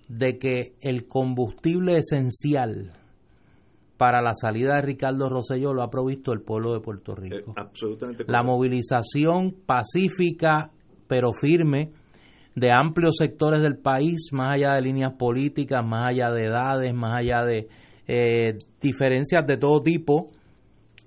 de 0.07 0.37
que 0.37 0.75
el 0.81 1.07
combustible 1.07 1.97
esencial 1.97 2.93
para 3.97 4.21
la 4.21 4.33
salida 4.35 4.75
de 4.75 4.81
Ricardo 4.81 5.29
Rosselló 5.29 5.73
lo 5.73 5.81
ha 5.81 5.89
provisto 5.89 6.33
el 6.33 6.41
pueblo 6.41 6.73
de 6.73 6.81
Puerto 6.81 7.15
Rico. 7.15 7.35
Eh, 7.35 7.53
absolutamente. 7.55 8.25
La 8.27 8.43
movilización 8.43 9.55
pacífica 9.65 10.71
pero 11.13 11.31
firme 11.31 11.91
de 12.55 12.71
amplios 12.71 13.17
sectores 13.19 13.61
del 13.61 13.77
país, 13.77 14.29
más 14.31 14.55
allá 14.55 14.73
de 14.73 14.81
líneas 14.81 15.13
políticas, 15.13 15.85
más 15.85 16.07
allá 16.07 16.31
de 16.31 16.45
edades, 16.45 16.91
más 16.91 17.19
allá 17.19 17.43
de 17.43 17.67
eh, 18.07 18.57
diferencias 18.81 19.45
de 19.45 19.57
todo 19.57 19.83
tipo 19.83 20.31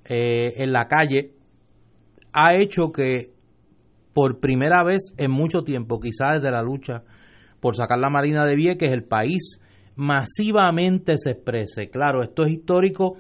eh, 0.05 0.55
en 0.59 0.73
la 0.73 0.87
calle, 0.87 1.33
ha 2.33 2.55
hecho 2.55 2.93
que 2.93 3.33
por 4.15 4.39
primera 4.39 4.85
vez 4.85 5.13
en 5.17 5.33
mucho 5.33 5.65
tiempo, 5.65 5.99
quizás 5.99 6.35
desde 6.35 6.53
la 6.53 6.63
lucha 6.63 7.03
por 7.59 7.75
sacar 7.75 7.99
la 7.99 8.09
Marina 8.09 8.47
de 8.47 8.55
Vieques, 8.55 8.93
el 8.93 9.03
país 9.03 9.61
masivamente 9.97 11.19
se 11.19 11.33
exprese. 11.33 11.91
Claro, 11.91 12.23
esto 12.23 12.45
es 12.45 12.53
histórico 12.53 13.17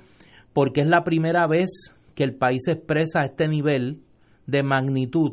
porque 0.53 0.83
es 0.83 0.87
la 0.87 1.03
primera 1.03 1.49
vez 1.49 1.97
que 2.15 2.23
el 2.23 2.37
país 2.37 2.69
expresa 2.69 3.25
este 3.25 3.49
nivel 3.49 4.03
de 4.47 4.63
magnitud 4.63 5.33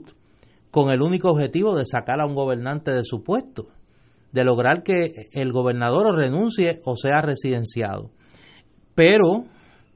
con 0.73 0.89
el 0.89 1.03
único 1.03 1.29
objetivo 1.29 1.75
de 1.75 1.85
sacar 1.85 2.19
a 2.19 2.25
un 2.25 2.33
gobernante 2.33 2.89
de 2.89 3.03
su 3.03 3.21
puesto, 3.21 3.67
de 4.31 4.43
lograr 4.43 4.81
que 4.81 5.27
el 5.31 5.51
gobernador 5.51 6.17
renuncie 6.17 6.81
o 6.83 6.95
sea 6.95 7.21
residenciado. 7.21 8.09
Pero, 8.95 9.43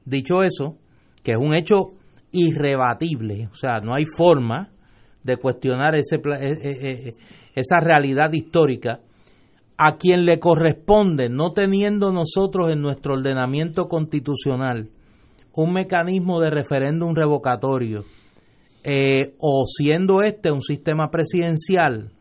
dicho 0.05 0.43
eso, 0.43 0.77
que 1.23 1.31
es 1.31 1.37
un 1.39 1.55
hecho 1.55 1.93
irrebatible, 2.31 3.47
o 3.51 3.55
sea, 3.55 3.79
no 3.83 3.95
hay 3.95 4.03
forma 4.05 4.69
de 5.23 5.37
cuestionar 5.37 5.95
ese, 5.95 6.17
e, 6.17 6.45
e, 6.45 6.91
e, 6.91 7.13
esa 7.55 7.79
realidad 7.79 8.31
histórica, 8.33 8.99
a 9.79 9.97
quien 9.97 10.25
le 10.25 10.37
corresponde, 10.37 11.27
no 11.27 11.53
teniendo 11.53 12.11
nosotros 12.11 12.69
en 12.71 12.83
nuestro 12.83 13.15
ordenamiento 13.15 13.85
constitucional 13.85 14.91
un 15.53 15.73
mecanismo 15.73 16.39
de 16.39 16.51
referéndum 16.51 17.15
revocatorio, 17.15 18.05
eh, 18.89 19.35
o 19.39 19.65
siendo 19.65 20.21
este 20.21 20.49
un 20.49 20.61
sistema 20.61 21.11
presidencial 21.11 22.13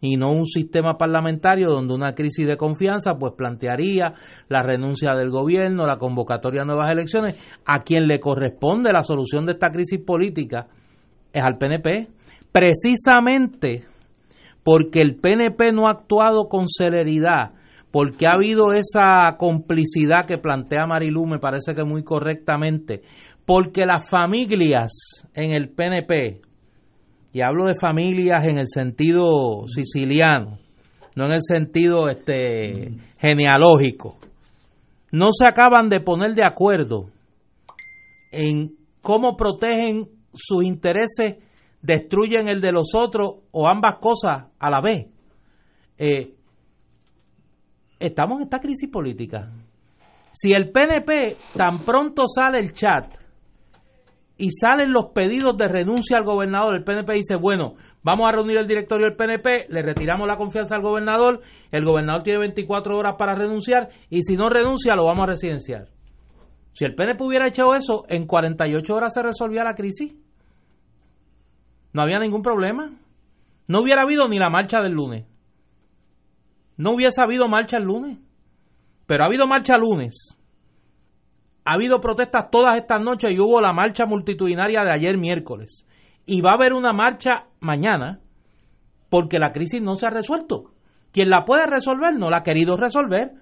y 0.00 0.16
no 0.16 0.32
un 0.32 0.46
sistema 0.46 0.96
parlamentario 0.96 1.68
donde 1.68 1.92
una 1.92 2.14
crisis 2.14 2.46
de 2.46 2.56
confianza 2.56 3.18
pues 3.18 3.34
plantearía 3.36 4.14
la 4.48 4.62
renuncia 4.62 5.12
del 5.12 5.28
gobierno, 5.28 5.84
la 5.84 5.98
convocatoria 5.98 6.62
de 6.62 6.68
nuevas 6.68 6.90
elecciones, 6.90 7.38
a 7.66 7.82
quien 7.82 8.06
le 8.06 8.18
corresponde 8.18 8.94
la 8.94 9.02
solución 9.02 9.44
de 9.44 9.52
esta 9.52 9.68
crisis 9.68 10.00
política 10.00 10.68
es 11.34 11.42
al 11.42 11.58
PNP, 11.58 12.08
precisamente 12.50 13.84
porque 14.64 15.02
el 15.02 15.16
PNP 15.16 15.72
no 15.72 15.86
ha 15.86 15.92
actuado 15.92 16.48
con 16.48 16.66
celeridad, 16.66 17.52
porque 17.90 18.26
ha 18.26 18.36
habido 18.36 18.72
esa 18.72 19.36
complicidad 19.36 20.24
que 20.26 20.38
plantea 20.38 20.86
Marilú, 20.86 21.26
me 21.26 21.38
parece 21.38 21.74
que 21.74 21.84
muy 21.84 22.02
correctamente, 22.02 23.02
porque 23.46 23.86
las 23.86 24.10
familias 24.10 24.90
en 25.32 25.52
el 25.52 25.70
PNP, 25.70 26.42
y 27.32 27.40
hablo 27.42 27.66
de 27.66 27.76
familias 27.80 28.44
en 28.44 28.58
el 28.58 28.66
sentido 28.66 29.66
siciliano, 29.68 30.58
no 31.14 31.26
en 31.26 31.32
el 31.32 31.42
sentido 31.42 32.08
este 32.08 32.92
genealógico, 33.18 34.18
no 35.12 35.28
se 35.32 35.46
acaban 35.46 35.88
de 35.88 36.00
poner 36.00 36.34
de 36.34 36.44
acuerdo 36.44 37.08
en 38.32 38.76
cómo 39.00 39.36
protegen 39.36 40.08
sus 40.34 40.64
intereses, 40.64 41.36
destruyen 41.80 42.48
el 42.48 42.60
de 42.60 42.72
los 42.72 42.94
otros 42.94 43.36
o 43.52 43.68
ambas 43.68 43.98
cosas 44.00 44.46
a 44.58 44.70
la 44.70 44.80
vez. 44.80 45.06
eh, 45.98 46.34
estamos 47.98 48.38
en 48.38 48.44
esta 48.44 48.60
crisis 48.60 48.90
política. 48.90 49.50
Si 50.32 50.52
el 50.52 50.70
PNP 50.70 51.36
tan 51.56 51.78
pronto 51.78 52.24
sale 52.28 52.58
el 52.58 52.74
chat 52.74 53.25
y 54.38 54.50
salen 54.50 54.92
los 54.92 55.12
pedidos 55.14 55.56
de 55.56 55.68
renuncia 55.68 56.18
al 56.18 56.24
gobernador, 56.24 56.74
el 56.74 56.84
PNP 56.84 57.14
dice, 57.14 57.36
bueno, 57.36 57.74
vamos 58.02 58.28
a 58.28 58.32
reunir 58.32 58.58
el 58.58 58.66
directorio 58.66 59.06
del 59.06 59.16
PNP, 59.16 59.66
le 59.70 59.82
retiramos 59.82 60.28
la 60.28 60.36
confianza 60.36 60.76
al 60.76 60.82
gobernador, 60.82 61.40
el 61.72 61.84
gobernador 61.84 62.22
tiene 62.22 62.40
24 62.40 62.98
horas 62.98 63.16
para 63.18 63.34
renunciar 63.34 63.88
y 64.10 64.22
si 64.22 64.36
no 64.36 64.50
renuncia 64.50 64.94
lo 64.94 65.06
vamos 65.06 65.24
a 65.24 65.32
residenciar. 65.32 65.88
Si 66.72 66.84
el 66.84 66.94
PNP 66.94 67.24
hubiera 67.24 67.48
hecho 67.48 67.74
eso, 67.74 68.04
en 68.08 68.26
48 68.26 68.94
horas 68.94 69.14
se 69.14 69.22
resolvía 69.22 69.64
la 69.64 69.74
crisis. 69.74 70.14
No 71.94 72.02
había 72.02 72.18
ningún 72.18 72.42
problema. 72.42 72.92
No 73.68 73.80
hubiera 73.80 74.02
habido 74.02 74.28
ni 74.28 74.38
la 74.38 74.50
marcha 74.50 74.82
del 74.82 74.92
lunes. 74.92 75.24
No 76.76 76.90
hubiese 76.92 77.22
habido 77.22 77.48
marcha 77.48 77.78
el 77.78 77.84
lunes. 77.84 78.18
Pero 79.06 79.22
ha 79.22 79.26
habido 79.26 79.46
marcha 79.46 79.76
el 79.76 79.80
lunes. 79.80 80.36
Ha 81.66 81.74
habido 81.74 82.00
protestas 82.00 82.48
todas 82.50 82.76
estas 82.76 83.02
noches 83.02 83.32
y 83.32 83.40
hubo 83.40 83.60
la 83.60 83.72
marcha 83.72 84.06
multitudinaria 84.06 84.84
de 84.84 84.92
ayer 84.92 85.18
miércoles. 85.18 85.86
Y 86.24 86.40
va 86.40 86.52
a 86.52 86.54
haber 86.54 86.72
una 86.72 86.92
marcha 86.92 87.46
mañana 87.60 88.20
porque 89.10 89.38
la 89.38 89.52
crisis 89.52 89.82
no 89.82 89.96
se 89.96 90.06
ha 90.06 90.10
resuelto. 90.10 90.70
Quien 91.12 91.28
la 91.28 91.44
puede 91.44 91.66
resolver 91.66 92.14
no 92.14 92.30
la 92.30 92.38
ha 92.38 92.42
querido 92.42 92.76
resolver 92.76 93.32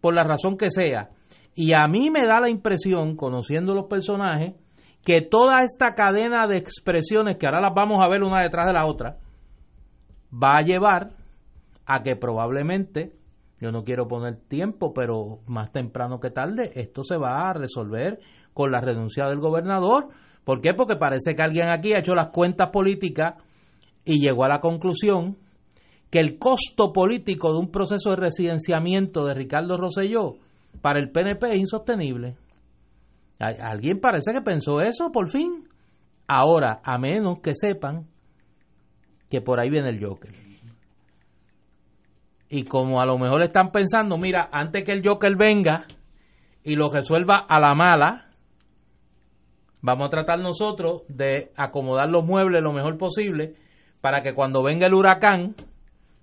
por 0.00 0.14
la 0.14 0.24
razón 0.24 0.56
que 0.56 0.70
sea. 0.70 1.10
Y 1.54 1.74
a 1.74 1.86
mí 1.86 2.10
me 2.10 2.26
da 2.26 2.40
la 2.40 2.48
impresión, 2.48 3.16
conociendo 3.16 3.74
los 3.74 3.86
personajes, 3.86 4.54
que 5.04 5.22
toda 5.22 5.62
esta 5.62 5.94
cadena 5.94 6.46
de 6.46 6.56
expresiones, 6.56 7.36
que 7.36 7.46
ahora 7.46 7.60
las 7.60 7.74
vamos 7.74 8.02
a 8.02 8.08
ver 8.08 8.22
una 8.22 8.42
detrás 8.42 8.66
de 8.66 8.72
la 8.72 8.86
otra, 8.86 9.18
va 10.32 10.54
a 10.54 10.64
llevar 10.64 11.10
a 11.86 12.02
que 12.02 12.16
probablemente, 12.16 13.12
yo 13.60 13.72
no 13.72 13.84
quiero 13.84 14.06
poner 14.06 14.36
tiempo, 14.36 14.92
pero 14.94 15.40
más 15.46 15.72
temprano 15.72 16.20
que 16.20 16.30
tarde, 16.30 16.70
esto 16.74 17.02
se 17.02 17.16
va 17.16 17.48
a 17.48 17.52
resolver 17.52 18.20
con 18.54 18.70
la 18.70 18.80
renuncia 18.80 19.26
del 19.26 19.40
gobernador. 19.40 20.08
¿Por 20.44 20.60
qué? 20.60 20.74
Porque 20.74 20.96
parece 20.96 21.34
que 21.34 21.42
alguien 21.42 21.68
aquí 21.68 21.92
ha 21.92 21.98
hecho 21.98 22.14
las 22.14 22.28
cuentas 22.28 22.70
políticas 22.72 23.34
y 24.04 24.20
llegó 24.20 24.44
a 24.44 24.48
la 24.48 24.60
conclusión 24.60 25.36
que 26.10 26.20
el 26.20 26.38
costo 26.38 26.92
político 26.92 27.52
de 27.52 27.58
un 27.58 27.70
proceso 27.70 28.10
de 28.10 28.16
residenciamiento 28.16 29.26
de 29.26 29.34
Ricardo 29.34 29.76
Rosselló 29.76 30.36
para 30.80 31.00
el 31.00 31.10
PNP 31.10 31.50
es 31.50 31.58
insostenible. 31.58 32.36
Alguien 33.38 34.00
parece 34.00 34.32
que 34.32 34.40
pensó 34.40 34.80
eso 34.80 35.10
por 35.12 35.28
fin. 35.28 35.68
Ahora, 36.26 36.80
a 36.82 36.98
menos 36.98 37.40
que 37.40 37.52
sepan 37.54 38.06
que 39.28 39.40
por 39.40 39.60
ahí 39.60 39.70
viene 39.70 39.90
el 39.90 40.04
Joker. 40.04 40.47
Y 42.48 42.64
como 42.64 43.00
a 43.00 43.06
lo 43.06 43.18
mejor 43.18 43.42
están 43.42 43.70
pensando, 43.70 44.16
mira, 44.16 44.48
antes 44.52 44.84
que 44.84 44.92
el 44.92 45.06
Joker 45.06 45.36
venga 45.36 45.84
y 46.62 46.76
lo 46.76 46.88
resuelva 46.90 47.44
a 47.48 47.60
la 47.60 47.74
mala, 47.74 48.28
vamos 49.82 50.06
a 50.06 50.10
tratar 50.10 50.38
nosotros 50.38 51.02
de 51.08 51.52
acomodar 51.56 52.08
los 52.08 52.24
muebles 52.24 52.62
lo 52.62 52.72
mejor 52.72 52.96
posible 52.96 53.54
para 54.00 54.22
que 54.22 54.32
cuando 54.32 54.62
venga 54.62 54.86
el 54.86 54.94
huracán 54.94 55.54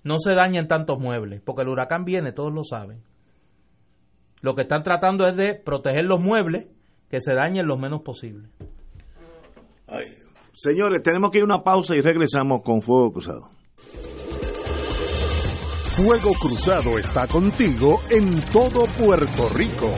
no 0.04 0.20
se 0.20 0.34
dañen 0.34 0.68
tantos 0.68 1.00
muebles, 1.00 1.42
porque 1.44 1.64
el 1.64 1.70
huracán 1.70 2.06
viene, 2.06 2.32
todos 2.32 2.54
lo 2.54 2.64
saben. 2.64 3.02
Lo 4.42 4.54
que 4.54 4.62
están 4.62 4.84
tratando 4.84 5.28
es 5.28 5.36
de 5.36 5.56
proteger 5.56 6.06
los 6.06 6.20
muebles 6.20 6.68
que 7.10 7.20
se 7.22 7.34
dañen 7.34 7.68
lo 7.68 7.78
menos 7.78 8.02
posible. 8.02 8.50
señores, 10.54 11.02
tenemos 11.02 11.32
que 11.32 11.40
ir 11.40 11.44
a 11.44 11.46
una 11.46 11.64
pausa 11.64 11.96
y 11.96 12.02
regresamos 12.02 12.62
con 12.62 12.82
Fuego 12.82 13.14
Cruzado. 13.14 13.50
Fuego 15.96 16.34
Cruzado 16.34 17.00
está 17.00 17.26
contigo 17.26 18.02
en 18.10 18.42
todo 18.52 18.84
Puerto 19.00 19.48
Rico. 19.56 19.90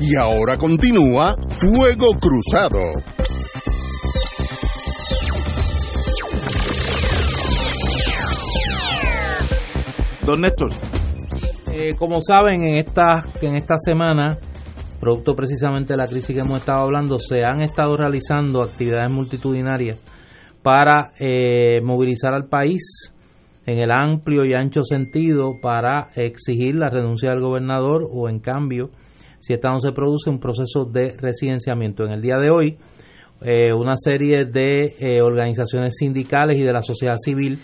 Y 0.00 0.14
ahora 0.16 0.58
continúa 0.58 1.34
Fuego 1.48 2.08
Cruzado. 2.20 2.78
Don 10.26 10.42
Néstor. 10.42 10.72
Eh, 11.72 11.94
como 11.98 12.20
saben, 12.20 12.64
en 12.64 12.76
esta, 12.76 13.20
en 13.40 13.56
esta 13.56 13.78
semana, 13.78 14.38
producto 15.00 15.34
precisamente 15.34 15.94
de 15.94 15.96
la 15.96 16.06
crisis 16.06 16.34
que 16.34 16.42
hemos 16.42 16.58
estado 16.58 16.82
hablando, 16.82 17.18
se 17.18 17.46
han 17.46 17.62
estado 17.62 17.96
realizando 17.96 18.60
actividades 18.60 19.10
multitudinarias 19.10 19.98
para 20.62 21.12
eh, 21.18 21.80
movilizar 21.82 22.34
al 22.34 22.46
país 22.46 23.12
en 23.66 23.78
el 23.78 23.90
amplio 23.90 24.44
y 24.44 24.54
ancho 24.54 24.82
sentido 24.82 25.52
para 25.60 26.10
exigir 26.16 26.74
la 26.74 26.88
renuncia 26.90 27.30
del 27.30 27.40
gobernador 27.40 28.06
o 28.10 28.28
en 28.28 28.40
cambio, 28.40 28.90
si 29.40 29.52
esta 29.52 29.70
no 29.70 29.78
se 29.80 29.92
produce, 29.92 30.30
un 30.30 30.40
proceso 30.40 30.84
de 30.84 31.14
residenciamiento. 31.16 32.04
En 32.04 32.12
el 32.12 32.22
día 32.22 32.36
de 32.36 32.50
hoy, 32.50 32.78
eh, 33.42 33.72
una 33.72 33.96
serie 33.96 34.44
de 34.44 35.22
organizaciones 35.22 35.96
sindicales 35.96 36.58
y 36.58 36.62
de 36.62 36.72
la 36.72 36.82
sociedad 36.82 37.16
civil 37.16 37.58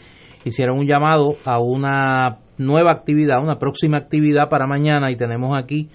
hicieron 0.44 0.78
un 0.78 0.86
llamado 0.86 1.36
a 1.44 1.58
una 1.58 2.38
nueva 2.58 2.92
actividad, 2.92 3.42
una 3.42 3.58
próxima 3.58 3.98
actividad 3.98 4.48
para 4.48 4.66
mañana 4.66 5.10
y 5.10 5.16
tenemos 5.16 5.52
aquí 5.56 5.88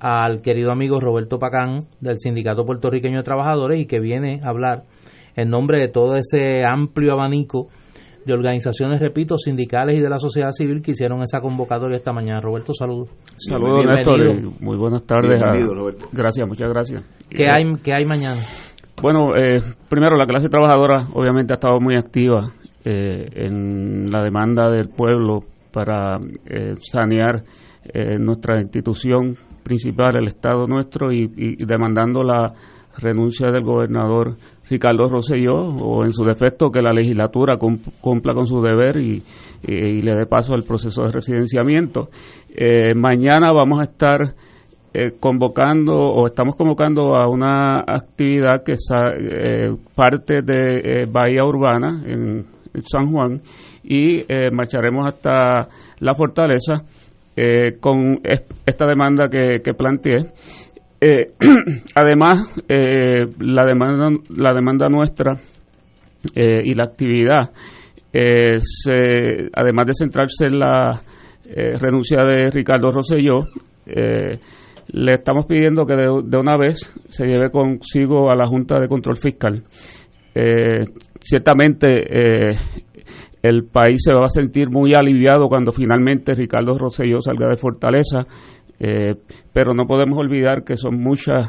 al 0.00 0.42
querido 0.42 0.70
amigo 0.70 1.00
Roberto 1.00 1.38
Pacán 1.38 1.86
del 2.00 2.18
Sindicato 2.18 2.64
Puertorriqueño 2.64 3.18
de 3.18 3.22
Trabajadores 3.22 3.80
y 3.80 3.86
que 3.86 4.00
viene 4.00 4.40
a 4.42 4.48
hablar 4.48 4.84
en 5.38 5.50
nombre 5.50 5.80
de 5.80 5.88
todo 5.88 6.16
ese 6.16 6.62
amplio 6.64 7.12
abanico 7.12 7.68
de 8.26 8.32
organizaciones, 8.34 9.00
repito, 9.00 9.38
sindicales 9.38 9.96
y 9.96 10.00
de 10.00 10.10
la 10.10 10.18
sociedad 10.18 10.50
civil 10.50 10.82
que 10.82 10.90
hicieron 10.90 11.22
esa 11.22 11.40
convocatoria 11.40 11.96
esta 11.96 12.12
mañana. 12.12 12.40
Roberto, 12.40 12.74
saludos. 12.74 13.08
Saludos, 13.36 13.84
Néstor. 13.86 14.60
Muy 14.60 14.76
buenas 14.76 15.04
tardes. 15.04 15.40
Gracias, 16.12 16.46
muchas 16.46 16.68
gracias. 16.68 17.02
¿Qué, 17.30 17.48
hay, 17.48 17.64
qué 17.82 17.94
hay 17.94 18.04
mañana? 18.04 18.40
Bueno, 19.00 19.34
eh, 19.36 19.62
primero, 19.88 20.16
la 20.16 20.26
clase 20.26 20.48
trabajadora 20.48 21.08
obviamente 21.14 21.54
ha 21.54 21.56
estado 21.56 21.80
muy 21.80 21.94
activa 21.94 22.52
eh, 22.84 23.28
en 23.34 24.06
la 24.10 24.22
demanda 24.22 24.70
del 24.70 24.88
pueblo 24.88 25.44
para 25.72 26.18
eh, 26.46 26.74
sanear 26.80 27.42
eh, 27.84 28.18
nuestra 28.18 28.58
institución 28.58 29.36
principal, 29.62 30.16
el 30.16 30.28
Estado 30.28 30.66
nuestro, 30.66 31.12
y, 31.12 31.56
demandando 31.64 32.22
la 32.22 32.52
renuncia 32.96 33.50
del 33.50 33.62
gobernador 33.62 34.36
Ricardo 34.70 35.08
Rosselló, 35.08 35.56
o 35.56 36.04
en 36.04 36.12
su 36.12 36.24
defecto 36.24 36.70
que 36.70 36.82
la 36.82 36.92
legislatura 36.92 37.56
cumpla 37.56 38.34
con 38.34 38.46
su 38.46 38.60
deber 38.60 38.96
y, 38.98 39.22
le 39.62 40.14
dé 40.14 40.26
paso 40.26 40.54
al 40.54 40.62
proceso 40.62 41.02
de 41.04 41.12
residenciamiento. 41.12 42.08
Eh, 42.54 42.94
mañana 42.94 43.52
vamos 43.52 43.80
a 43.80 43.84
estar 43.84 44.34
convocando 45.20 45.92
o 45.94 46.26
estamos 46.26 46.56
convocando 46.56 47.14
a 47.14 47.28
una 47.28 47.80
actividad 47.80 48.64
que 48.64 48.72
es 48.72 48.88
parte 49.94 50.42
de 50.42 51.06
Bahía 51.08 51.44
Urbana 51.44 52.02
en 52.04 52.46
San 52.84 53.10
Juan 53.10 53.40
y 53.84 54.20
eh, 54.28 54.50
marcharemos 54.52 55.06
hasta 55.06 55.68
la 56.00 56.14
fortaleza 56.14 56.74
eh, 57.36 57.76
con 57.80 58.20
esta 58.66 58.86
demanda 58.86 59.28
que, 59.28 59.72
planteé. 59.74 60.26
Eh, 61.00 61.26
además, 61.94 62.62
la 62.68 63.64
demanda 63.64 64.10
la 64.30 64.52
demanda 64.52 64.88
nuestra 64.88 65.36
y 66.34 66.74
la 66.74 66.84
actividad, 66.84 67.50
además 68.12 69.86
de 69.86 69.94
centrarse 69.94 70.46
en 70.46 70.58
la 70.58 71.00
renuncia 71.80 72.24
de 72.24 72.50
Ricardo 72.50 72.90
Rosselló, 72.90 73.44
le 73.86 75.14
estamos 75.14 75.46
pidiendo 75.46 75.86
que 75.86 75.94
de, 75.94 76.22
de, 76.24 76.38
una 76.38 76.56
vez 76.56 76.80
se 77.06 77.26
lleve 77.26 77.50
consigo 77.50 78.30
a 78.30 78.34
la 78.34 78.48
Junta 78.48 78.80
de 78.80 78.88
Control 78.88 79.16
Fiscal. 79.16 79.62
ciertamente 81.20 82.58
el 83.42 83.64
país 83.64 84.02
se 84.04 84.12
va 84.12 84.24
a 84.24 84.28
sentir 84.28 84.68
muy 84.70 84.94
aliviado 84.94 85.48
cuando 85.48 85.72
finalmente 85.72 86.34
Ricardo 86.34 86.76
Rosselló 86.76 87.20
salga 87.20 87.48
de 87.48 87.56
Fortaleza, 87.56 88.26
eh, 88.80 89.14
pero 89.52 89.74
no 89.74 89.86
podemos 89.86 90.18
olvidar 90.18 90.64
que 90.64 90.76
son 90.76 91.00
muchas 91.00 91.48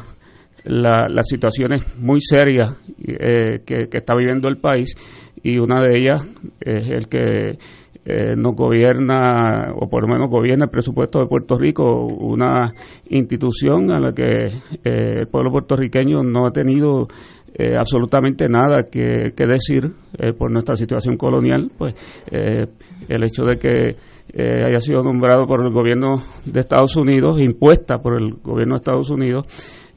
las 0.64 1.26
situaciones 1.26 1.82
muy 1.96 2.20
serias 2.20 2.76
eh, 3.02 3.60
que, 3.64 3.88
está 3.90 4.14
viviendo 4.14 4.46
el 4.48 4.58
país 4.58 4.94
y 5.42 5.58
una 5.58 5.80
de 5.82 5.98
ellas 5.98 6.22
es 6.60 6.88
el 6.88 7.08
que 7.08 7.58
eh, 8.04 8.34
nos 8.36 8.54
gobierna, 8.54 9.72
o 9.74 9.88
por 9.88 10.02
lo 10.02 10.08
menos 10.08 10.28
gobierna 10.30 10.64
el 10.64 10.70
presupuesto 10.70 11.20
de 11.20 11.26
Puerto 11.26 11.56
Rico, 11.56 11.84
una 12.04 12.72
institución 13.08 13.90
a 13.90 14.00
la 14.00 14.12
que 14.12 14.48
el 14.84 15.26
pueblo 15.28 15.50
puertorriqueño 15.50 16.22
no 16.22 16.46
ha 16.46 16.50
tenido 16.50 17.08
eh, 17.54 17.76
absolutamente 17.76 18.48
nada 18.48 18.84
que, 18.90 19.32
decir 19.36 19.90
eh, 20.18 20.32
por 20.32 20.50
nuestra 20.50 20.76
situación 20.76 21.16
colonial, 21.16 21.70
pues 21.76 21.94
eh, 22.30 22.66
el 23.08 23.24
hecho 23.24 23.44
de 23.44 23.58
que 23.58 23.96
haya 24.32 24.80
sido 24.80 25.02
nombrado 25.02 25.44
por 25.44 25.60
el 25.60 25.72
gobierno 25.72 26.22
de 26.44 26.60
Estados 26.60 26.96
Unidos, 26.96 27.40
impuesta 27.40 27.98
por 27.98 28.14
el 28.14 28.34
gobierno 28.34 28.74
de 28.74 28.76
Estados 28.76 29.10
Unidos, 29.10 29.44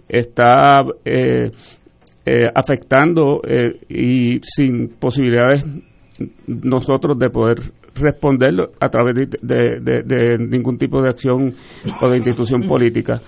está 0.09 0.81
afectando 2.55 3.41
y 3.87 4.39
sin 4.41 4.95
posibilidades 4.99 5.67
nosotros 6.47 7.19
de 7.19 7.29
poder 7.29 7.59
responderlo 7.95 8.71
a 8.79 8.89
través 8.89 9.15
de, 9.41 10.37
ningún 10.39 10.77
tipo 10.77 11.01
de 11.01 11.09
acción 11.09 11.53
o 12.01 12.09
de 12.09 12.17
institución 12.17 12.61
política. 12.67 13.21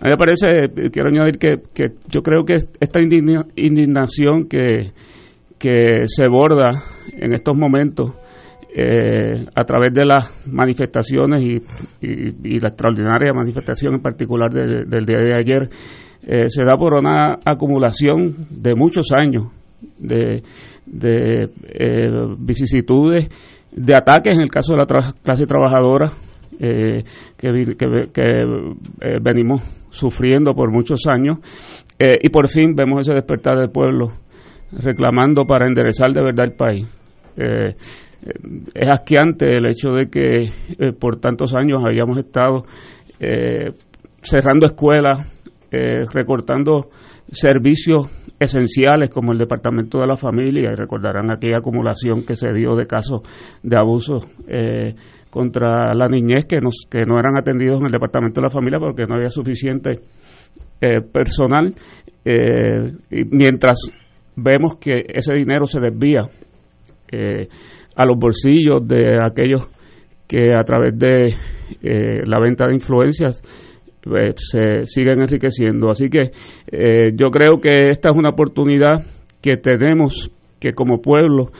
A 0.00 0.04
mí 0.04 0.10
me 0.12 0.16
parece, 0.16 0.90
quiero 0.90 1.10
añadir 1.10 1.38
que, 1.38 1.56
que 1.74 1.88
yo 2.08 2.22
creo 2.22 2.42
que 2.42 2.54
esta 2.54 3.00
indignación 3.02 4.48
que, 4.48 4.92
que 5.58 6.04
se 6.06 6.26
borda 6.26 6.70
en 7.12 7.34
estos 7.34 7.54
momentos 7.54 8.14
eh, 8.74 9.44
a 9.54 9.64
través 9.64 9.92
de 9.92 10.06
las 10.06 10.46
manifestaciones 10.46 11.42
y, 11.42 11.60
y, 12.00 12.60
la 12.60 12.68
extraordinaria 12.68 13.34
manifestación 13.34 13.94
en 13.94 14.00
particular 14.00 14.50
del 14.50 15.04
día 15.04 15.18
de 15.18 15.34
ayer, 15.34 15.68
eh, 16.22 16.48
se 16.48 16.64
da 16.64 16.78
por 16.78 16.94
una 16.94 17.38
acumulación 17.44 18.46
de 18.48 18.74
muchos 18.74 19.08
años 19.12 19.48
de, 19.98 20.42
de 20.86 21.50
eh, 21.74 22.08
vicisitudes, 22.38 23.28
de 23.70 23.94
ataques 23.94 24.34
en 24.34 24.40
el 24.40 24.50
caso 24.50 24.72
de 24.72 24.78
la 24.78 25.12
clase 25.22 25.44
trabajadora 25.44 26.06
que, 26.60 27.76
que, 28.12 29.18
venimos 29.22 29.62
sufriendo 29.90 30.52
por 30.54 30.70
muchos 30.70 31.00
años 31.08 31.38
y 31.98 32.28
por 32.28 32.48
fin 32.48 32.74
vemos 32.74 33.00
ese 33.00 33.14
despertar 33.14 33.58
del 33.58 33.70
pueblo 33.70 34.12
reclamando 34.72 35.44
para 35.44 35.66
enderezar 35.66 36.12
de 36.12 36.22
verdad 36.22 36.46
el 36.46 36.52
país. 36.52 36.86
Eh, 37.36 37.74
es 38.74 38.88
asqueante 38.88 39.56
el 39.56 39.66
hecho 39.66 39.92
de 39.92 40.08
que 40.08 40.42
eh, 40.42 40.92
por 40.98 41.16
tantos 41.16 41.54
años 41.54 41.82
habíamos 41.86 42.18
estado 42.18 42.64
eh, 43.18 43.72
cerrando 44.22 44.66
escuelas, 44.66 45.36
recortando 46.12 46.90
servicios 47.30 48.08
esenciales 48.40 49.08
como 49.08 49.30
el 49.30 49.38
Departamento 49.38 50.00
de 50.00 50.06
la 50.08 50.16
Familia, 50.16 50.72
y 50.72 50.74
recordarán 50.74 51.30
aquella 51.30 51.58
acumulación 51.58 52.24
que 52.26 52.34
se 52.34 52.52
dio 52.52 52.74
de 52.74 52.88
casos 52.88 53.20
de 53.62 53.78
abuso 53.78 54.18
contra 55.30 55.92
la 55.94 56.08
niñez 56.08 56.44
que, 56.46 56.60
nos, 56.60 56.86
que 56.90 57.04
no 57.06 57.18
eran 57.18 57.36
atendidos 57.38 57.78
en 57.78 57.86
el 57.86 57.92
Departamento 57.92 58.40
de 58.40 58.46
la 58.46 58.50
Familia 58.50 58.78
porque 58.78 59.06
no 59.06 59.14
había 59.14 59.30
suficiente 59.30 60.00
personal, 61.12 61.74
y 62.24 63.24
mientras 63.30 63.90
vemos 64.36 64.76
que 64.76 65.04
ese 65.08 65.34
dinero 65.34 65.66
se 65.66 65.80
desvía 65.80 66.22
eh, 67.12 67.48
a 67.96 68.04
los 68.04 68.16
bolsillos 68.18 68.86
de 68.86 69.18
aquellos 69.22 69.68
que 70.26 70.54
a 70.54 70.62
través 70.62 70.96
de 70.98 71.26
eh, 71.82 72.22
la 72.24 72.38
venta 72.38 72.66
de 72.66 72.74
influencias 72.74 73.42
eh, 74.06 74.32
se 74.36 74.84
siguen 74.84 75.20
enriqueciendo. 75.20 75.90
Así 75.90 76.08
que 76.08 76.30
yo 77.14 77.30
creo 77.30 77.60
que 77.60 77.88
esta 77.88 78.10
es 78.10 78.16
una 78.16 78.30
oportunidad 78.30 79.04
que 79.42 79.56
tenemos 79.56 80.30
que 80.60 80.72
como 80.72 81.00
pueblo 81.00 81.50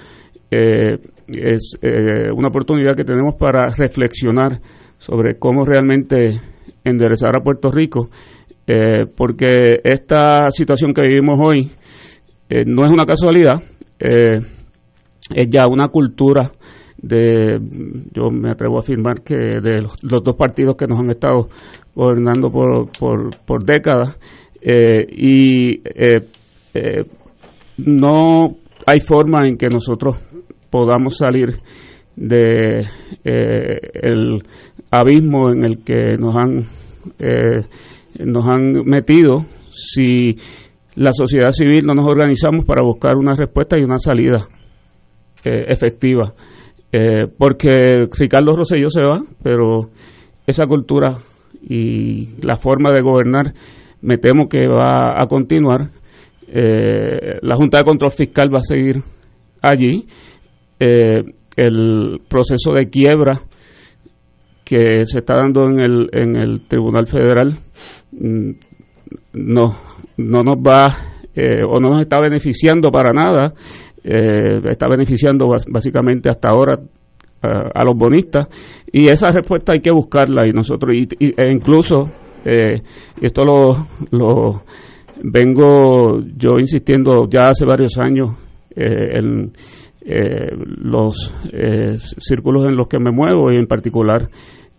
es 1.36 1.78
una 2.34 2.48
oportunidad 2.48 2.94
que 2.96 3.04
tenemos 3.04 3.34
para 3.36 3.68
reflexionar 3.68 4.60
sobre 4.98 5.38
cómo 5.38 5.64
realmente 5.64 6.40
enderezar 6.84 7.30
a 7.36 7.42
Puerto 7.42 7.70
Rico, 7.70 8.08
porque 9.16 9.80
esta 9.82 10.50
situación 10.50 10.92
que 10.92 11.02
vivimos 11.02 11.38
hoy 11.42 11.70
eh, 12.52 12.64
no 12.66 12.84
es 12.84 12.90
una 12.90 13.04
casualidad, 13.04 13.62
eh, 14.00 14.40
es 15.32 15.48
ya 15.48 15.68
una 15.68 15.86
cultura 15.86 16.50
de, 17.00 17.60
yo 18.12 18.28
me 18.32 18.50
atrevo 18.50 18.78
a 18.78 18.80
afirmar 18.80 19.22
que 19.22 19.36
de 19.36 19.82
los, 19.82 19.94
dos 20.02 20.36
partidos 20.36 20.74
que 20.74 20.88
nos 20.88 20.98
han 20.98 21.10
estado 21.10 21.48
gobernando 21.94 22.50
por, 22.50 22.90
por, 23.46 23.64
décadas, 23.64 24.18
eh, 24.60 25.06
y 25.12 25.80
no 27.78 28.56
hay 28.84 29.00
forma 29.00 29.46
en 29.46 29.56
que 29.56 29.68
nosotros 29.68 30.16
podamos 30.70 31.16
salir 31.16 31.58
de 32.16 32.86
el 33.24 34.42
abismo 34.90 35.50
en 35.50 35.64
el 35.64 35.84
que 35.84 36.16
nos 36.18 36.36
han 36.36 36.66
nos 38.18 38.46
han 38.46 38.72
metido 38.84 39.46
si 39.70 40.36
la 40.96 41.12
sociedad 41.12 41.50
civil 41.52 41.86
no 41.86 41.94
nos 41.94 42.06
organizamos 42.06 42.64
para 42.64 42.82
buscar 42.82 43.16
una 43.16 43.34
respuesta 43.34 43.78
y 43.78 43.84
una 43.84 43.98
salida 43.98 44.48
eh, 45.44 45.64
efectiva. 45.68 46.34
Eh, 46.92 47.26
porque 47.38 48.08
Ricardo 48.18 48.56
Rosselló 48.56 48.88
se 48.88 49.02
va, 49.02 49.22
pero 49.42 49.90
esa 50.46 50.66
cultura 50.66 51.14
y 51.62 52.42
la 52.42 52.56
forma 52.56 52.90
de 52.90 53.00
gobernar 53.00 53.52
me 54.02 54.18
temo 54.18 54.48
que 54.48 54.66
va 54.66 55.20
a 55.20 55.26
continuar. 55.26 55.90
Eh, 56.48 57.38
la 57.42 57.56
Junta 57.56 57.78
de 57.78 57.84
Control 57.84 58.10
Fiscal 58.10 58.52
va 58.52 58.58
a 58.58 58.62
seguir 58.62 59.02
allí. 59.62 60.06
El 60.80 62.20
proceso 62.28 62.72
de 62.72 62.88
quiebra 62.88 63.40
que 64.64 65.04
se 65.04 65.18
está 65.18 65.34
dando 65.34 65.64
en 65.64 65.80
el, 65.80 66.08
en 66.12 66.36
el 66.36 66.60
Tribunal 66.68 67.06
Federal 67.06 67.52
mm, 68.12 68.50
no, 69.34 69.66
no 70.16 70.42
nos 70.42 70.56
va 70.58 70.86
eh, 71.34 71.62
o 71.66 71.80
no 71.80 71.90
nos 71.90 72.02
está 72.02 72.20
beneficiando 72.20 72.90
para 72.90 73.12
nada, 73.12 73.52
eh, 74.04 74.60
está 74.70 74.88
beneficiando 74.88 75.48
básicamente 75.68 76.28
hasta 76.28 76.52
ahora 76.52 76.78
a 77.42 77.84
los 77.84 77.96
bonistas. 77.96 78.48
Y 78.92 79.06
esa 79.06 79.32
respuesta 79.32 79.72
hay 79.72 79.80
que 79.80 79.90
buscarla. 79.90 80.46
Y 80.46 80.52
nosotros 80.52 80.94
e 80.94 81.50
incluso 81.50 82.10
eh, 82.44 82.82
esto 83.20 83.44
lo, 83.44 83.70
lo 84.10 84.62
vengo 85.22 86.20
yo 86.36 86.50
insistiendo 86.58 87.26
ya 87.28 87.46
hace 87.46 87.64
varios 87.64 87.96
años 87.98 88.36
en 88.76 89.52
los 90.02 91.34
círculos 92.18 92.64
en 92.66 92.76
los 92.76 92.88
que 92.88 92.98
me 92.98 93.10
muevo 93.10 93.52
y 93.52 93.56
en 93.56 93.66
particular 93.66 94.28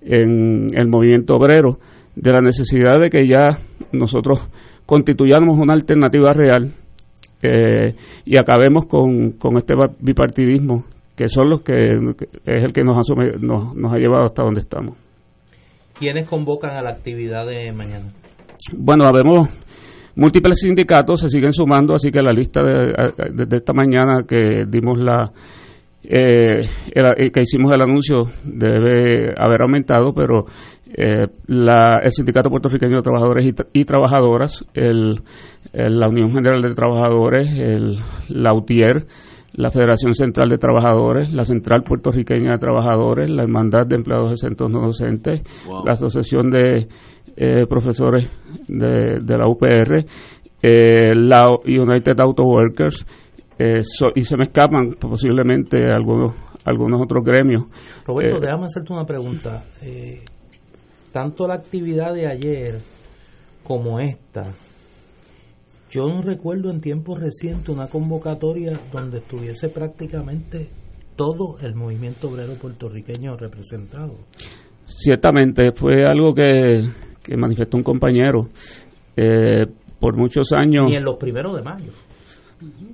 en 0.02 0.68
el 0.76 0.88
movimiento 0.88 1.36
obrero 1.36 1.78
de 2.16 2.32
la 2.32 2.42
necesidad 2.42 3.00
de 3.00 3.10
que 3.10 3.28
ya 3.28 3.58
nosotros 3.92 4.50
constituyamos 4.86 5.58
una 5.60 5.74
alternativa 5.74 6.32
real 6.34 6.74
eh, 7.44 7.96
y 8.26 8.38
acabemos 8.38 8.86
con, 8.86 9.32
con, 9.32 9.58
este 9.58 9.74
bipartidismo 10.00 10.86
que 11.16 11.28
son 11.28 11.50
los 11.50 11.62
que 11.62 11.94
es 11.94 12.64
el 12.64 12.74
que 12.74 12.84
nos 12.84 12.98
ha, 12.98 13.16
nos, 13.40 13.76
nos 13.76 13.94
ha 13.94 13.98
llevado 13.98 14.26
hasta 14.26 14.44
donde 14.44 14.60
estamos. 14.60 14.98
¿Quiénes 15.98 16.28
convocan 16.28 16.72
a 16.72 16.82
la 16.82 16.92
actividad 16.92 17.48
de 17.48 17.72
mañana? 17.72 18.12
Bueno, 18.76 19.06
habemos 19.06 19.50
múltiples 20.16 20.60
sindicatos, 20.60 21.22
se 21.22 21.30
siguen 21.30 21.52
sumando, 21.52 21.94
así 21.94 22.12
que 22.12 22.22
la 22.22 22.32
lista 22.32 22.62
de, 22.62 23.46
de 23.46 23.58
esta 23.58 23.74
mañana 23.74 24.24
que 24.28 24.66
dimos 24.68 24.98
la 24.98 25.32
eh, 26.04 26.68
el, 26.94 27.32
que 27.32 27.42
hicimos 27.42 27.74
el 27.76 27.82
anuncio 27.82 28.24
debe 28.44 29.34
haber 29.38 29.62
aumentado, 29.62 30.14
pero 30.14 30.46
eh, 30.88 31.28
la, 31.48 32.00
el 32.04 32.12
Sindicato 32.12 32.50
Puertorriqueño 32.50 32.98
de 32.98 33.02
Trabajadores 33.02 33.54
y, 33.74 33.86
Trabajadoras, 33.86 34.66
el, 34.74 35.20
la 35.74 36.08
Unión 36.10 36.32
General 36.32 36.62
de 36.62 36.74
Trabajadores, 36.74 37.54
el, 37.54 38.00
la 38.30 38.54
UTIER, 38.54 39.06
la 39.54 39.70
Federación 39.70 40.14
Central 40.14 40.50
de 40.50 40.58
Trabajadores, 40.58 41.32
la 41.34 41.44
Central 41.44 41.84
Puertorriqueña 41.84 42.54
de 42.54 42.58
Trabajadores, 42.58 43.30
la 43.30 43.44
Hermandad 43.44 43.86
de 43.86 43.98
Empleados 43.98 44.32
Exentos 44.32 44.72
No 44.72 44.82
Docentes, 44.82 45.44
la 45.86 45.94
Asociación 45.94 46.50
de 46.50 46.88
eh, 47.36 47.66
Profesores 47.68 48.30
de, 48.68 49.20
de, 49.22 49.38
la 49.38 49.48
UPR, 49.48 50.06
eh, 50.62 51.16
la 51.16 51.50
United 51.66 52.20
Auto 52.20 52.44
Workers, 52.44 53.06
eh, 53.58 53.82
y 54.16 54.22
se 54.22 54.38
me 54.38 54.44
escapan 54.44 54.96
posiblemente 55.00 55.92
algunos 55.92 56.34
algunos 56.64 57.02
otros 57.02 57.24
gremios. 57.24 57.64
Roberto, 58.06 58.38
eh, 58.38 58.42
déjame 58.42 58.66
hacerte 58.66 58.94
una 58.94 59.06
pregunta. 59.06 59.64
Eh, 59.82 60.22
tanto 61.12 61.48
la 61.48 61.56
actividad 61.56 62.14
de 62.14 62.28
ayer 62.28 62.80
como 63.64 64.00
esta, 64.00 64.52
yo 65.90 66.08
no 66.08 66.22
recuerdo 66.22 66.70
en 66.72 66.82
tiempos 66.82 67.20
recientes 67.20 67.70
una 67.70 67.88
convocatoria 67.88 68.80
donde 68.92 69.20
estuviese 69.20 69.70
prácticamente 69.70 70.70
todo 71.16 71.58
el 71.62 71.76
movimiento 71.76 72.30
obrero 72.30 72.54
puertorriqueño 72.54 73.36
representado. 73.38 74.16
Ciertamente, 74.86 75.72
fue 75.74 76.06
algo 76.06 76.34
que, 76.34 76.82
que 77.24 77.38
manifestó 77.38 77.78
un 77.78 77.84
compañero. 77.84 78.48
por 80.00 80.18
muchos 80.18 80.52
años. 80.54 80.90
Ni 80.90 80.96
en 80.96 81.04
los 81.04 81.18
primeros 81.18 81.56
de 81.56 81.62
mayo. 81.62 81.92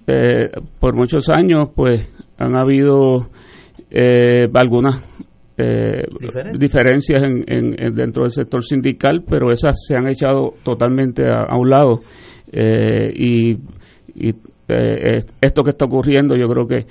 Eh, 0.08 0.50
por 0.80 0.96
muchos 0.96 1.30
años, 1.30 1.70
pues 1.76 2.08
han 2.38 2.56
habido 2.56 3.28
eh, 3.92 4.48
algunas 4.54 5.04
eh, 5.58 6.04
diferencias 6.58 7.26
en, 7.26 7.94
dentro 7.94 8.24
del 8.24 8.32
sector 8.32 8.64
sindical, 8.64 9.24
pero 9.28 9.52
esas 9.52 9.76
se 9.86 9.96
han 9.96 10.08
echado 10.08 10.54
totalmente 10.64 11.24
a, 11.28 11.56
un 11.58 11.70
lado. 11.70 12.02
y, 12.52 13.58
esto 15.40 15.64
que 15.64 15.70
está 15.70 15.86
ocurriendo, 15.86 16.36
yo 16.36 16.48
creo 16.48 16.68
que, 16.68 16.86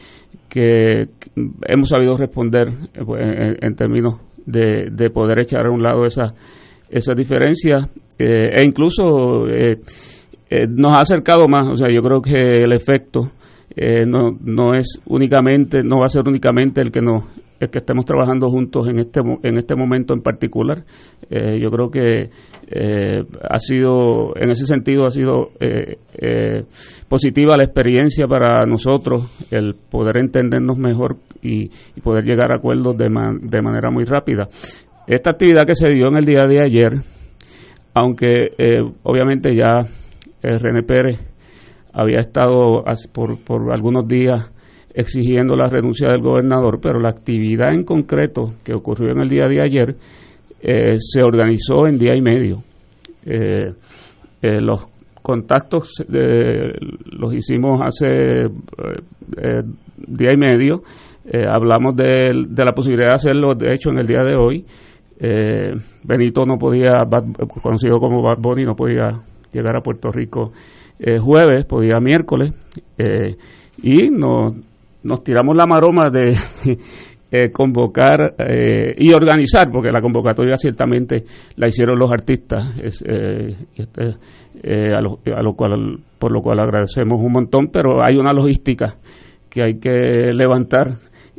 que 0.48 1.08
hemos 1.66 1.88
sabido 1.88 2.16
responder 2.16 2.68
en, 2.94 3.74
términos 3.74 4.20
de, 4.46 4.88
de, 4.90 5.10
poder 5.10 5.40
echar 5.40 5.66
a 5.66 5.70
un 5.70 5.82
lado 5.82 6.06
esas 6.06 6.32
esa 6.90 7.14
diferencias 7.14 7.88
e 8.18 8.64
incluso 8.64 9.46
eh, 10.48 10.66
nos 10.68 10.94
ha 10.94 11.00
acercado 11.00 11.48
más, 11.48 11.66
o 11.66 11.74
sea, 11.74 11.88
yo 11.92 12.00
creo 12.00 12.20
que 12.20 12.62
el 12.62 12.72
efecto 12.72 13.32
eh, 13.74 14.06
no, 14.06 14.30
no 14.40 14.74
es 14.74 15.00
únicamente, 15.06 15.82
no 15.82 15.98
va 15.98 16.06
a 16.06 16.08
ser 16.08 16.22
únicamente 16.26 16.80
el 16.80 16.90
que 16.90 17.00
nos 17.02 17.24
el 17.58 17.70
que 17.70 17.78
estemos 17.78 18.04
trabajando 18.04 18.50
juntos 18.50 18.86
en 18.86 18.98
este 18.98 19.20
en 19.20 19.58
este 19.58 19.74
momento 19.74 20.12
en 20.12 20.20
particular. 20.20 20.84
Eh, 21.30 21.58
yo 21.58 21.70
creo 21.70 21.90
que 21.90 22.28
eh, 22.68 23.24
ha 23.48 23.58
sido, 23.58 24.36
en 24.36 24.50
ese 24.50 24.66
sentido, 24.66 25.06
ha 25.06 25.10
sido 25.10 25.52
positiva 27.08 27.56
la 27.56 27.64
experiencia 27.64 28.26
para 28.26 28.66
nosotros, 28.66 29.30
el 29.50 29.74
poder 29.74 30.18
entendernos 30.18 30.76
mejor 30.76 31.16
y, 31.42 31.70
poder 32.02 32.24
llegar 32.24 32.52
a 32.52 32.56
acuerdos 32.56 32.96
de, 32.96 33.08
de 33.40 33.62
manera 33.62 33.90
muy 33.90 34.04
rápida. 34.04 34.48
Esta 35.06 35.30
actividad 35.30 35.66
que 35.66 35.74
se 35.74 35.88
dio 35.88 36.08
en 36.08 36.16
el 36.16 36.24
día 36.24 36.46
de 36.48 36.62
ayer, 36.62 37.00
aunque 37.94 38.48
obviamente 39.04 39.54
ya 39.54 39.82
René 40.42 40.82
Pérez 40.82 41.20
había 41.92 42.20
estado 42.20 42.84
por, 43.12 43.38
por 43.42 43.72
algunos 43.72 44.06
días 44.06 44.52
exigiendo 44.96 45.54
la 45.56 45.68
renuncia 45.68 46.08
del 46.08 46.22
gobernador, 46.22 46.78
pero 46.82 46.98
la 46.98 47.10
actividad 47.10 47.74
en 47.74 47.84
concreto 47.84 48.54
que 48.64 48.72
ocurrió 48.74 49.12
en 49.12 49.20
el 49.20 49.28
día 49.28 49.46
de 49.46 49.62
ayer 49.62 49.94
eh, 50.60 50.96
se 50.98 51.20
organizó 51.20 51.86
en 51.86 51.98
día 51.98 52.16
y 52.16 52.22
medio. 52.22 52.62
Eh, 53.26 53.72
eh, 54.40 54.60
los 54.60 54.86
contactos 55.20 56.02
los 56.08 57.34
hicimos 57.34 57.80
hace 57.82 58.48
día 60.06 60.32
y 60.32 60.36
medio. 60.36 60.82
hablamos 61.50 61.96
de, 61.96 62.46
de, 62.48 62.64
la 62.64 62.72
posibilidad 62.72 63.08
de 63.08 63.14
hacerlo, 63.14 63.54
de 63.54 63.74
hecho, 63.74 63.90
en 63.90 63.98
el 63.98 64.06
día 64.06 64.22
de 64.22 64.36
hoy. 64.36 64.64
Benito 65.18 66.44
no 66.44 66.58
podía, 66.58 67.04
conocido 67.62 67.98
como 67.98 68.22
Bad 68.22 68.38
Bunny, 68.38 68.64
no 68.64 68.74
podía 68.74 69.22
llegar 69.52 69.76
a 69.76 69.80
Puerto 69.80 70.10
Rico 70.10 70.52
eh, 70.98 71.18
jueves, 71.18 71.66
podía 71.66 72.00
miércoles, 72.00 72.54
eh, 72.96 73.36
y 73.82 74.08
nos, 74.08 74.54
nos 75.02 75.22
tiramos 75.22 75.54
la 75.54 75.66
maroma 75.66 76.08
de 76.08 76.32
eh, 77.30 77.50
convocar 77.52 78.34
y 78.96 79.12
organizar, 79.12 79.70
porque 79.70 79.90
la 79.90 80.00
convocatoria 80.00 80.56
ciertamente 80.56 81.24
la 81.56 81.68
hicieron 81.68 81.98
los 81.98 82.10
artistas, 82.10 82.78
este, 82.82 83.56
a, 84.94 85.00
lo, 85.02 85.18
a 85.36 85.42
lo 85.42 85.52
cual, 85.52 85.98
por 86.18 86.32
lo 86.32 86.40
cual 86.40 86.60
agradecemos 86.60 87.20
un 87.20 87.32
montón, 87.32 87.68
pero 87.70 88.02
hay 88.02 88.16
una 88.16 88.32
logística 88.32 88.96
que 89.50 89.62
hay 89.62 89.78
que 89.78 90.32
levantar 90.32 90.94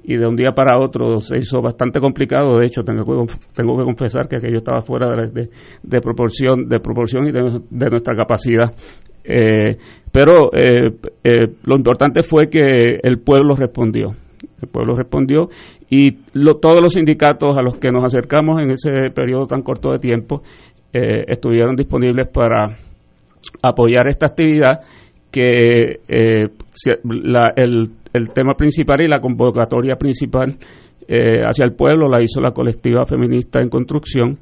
y 0.09 0.15
de 0.15 0.25
un 0.25 0.37
día 0.37 0.53
para 0.53 0.79
otro 0.79 1.19
se 1.19 1.37
hizo 1.37 1.61
bastante 1.61 1.99
complicado. 1.99 2.57
De 2.57 2.65
hecho, 2.65 2.81
tengo 2.81 3.03
que, 3.03 3.33
tengo 3.53 3.77
que 3.77 3.83
confesar 3.83 4.29
que 4.29 4.37
aquello 4.37 4.59
estaba 4.59 4.79
fuera 4.79 5.13
de, 5.27 5.49
de, 5.83 6.01
proporción, 6.01 6.69
de 6.69 6.79
proporción 6.79 7.27
y 7.27 7.31
de, 7.33 7.59
de 7.69 7.89
nuestra 7.89 8.15
capacidad. 8.15 8.71
Eh, 9.25 9.75
pero 10.09 10.49
eh, 10.53 10.95
eh, 11.25 11.47
lo 11.65 11.75
importante 11.75 12.23
fue 12.23 12.47
que 12.49 12.99
el 13.03 13.19
pueblo 13.19 13.53
respondió. 13.55 14.13
El 14.61 14.69
pueblo 14.69 14.95
respondió 14.95 15.49
y 15.89 16.11
todos 16.61 16.81
los 16.81 16.93
sindicatos 16.93 17.57
a 17.57 17.61
los 17.61 17.77
que 17.77 17.91
nos 17.91 18.05
acercamos 18.05 18.61
en 18.61 18.71
ese 18.71 19.11
periodo 19.13 19.45
tan 19.45 19.61
corto 19.61 19.91
de 19.91 19.99
tiempo 19.99 20.41
estuvieron 20.93 21.75
disponibles 21.75 22.27
para 22.29 22.75
apoyar 23.61 24.07
esta 24.07 24.27
actividad 24.27 24.79
que 25.31 25.99
la, 27.03 27.53
el, 27.55 27.91
el, 28.17 28.31
tema 28.31 28.53
principal 28.53 29.01
y 29.01 29.07
la 29.07 29.19
convocatoria 29.19 29.95
principal 29.95 30.55
hacia 31.09 31.63
el 31.63 31.73
pueblo 31.73 32.09
la 32.09 32.21
hizo 32.21 32.41
la 32.41 32.51
colectiva 32.51 33.05
feminista 33.05 33.61
en 33.61 33.69
construcción, 33.69 34.37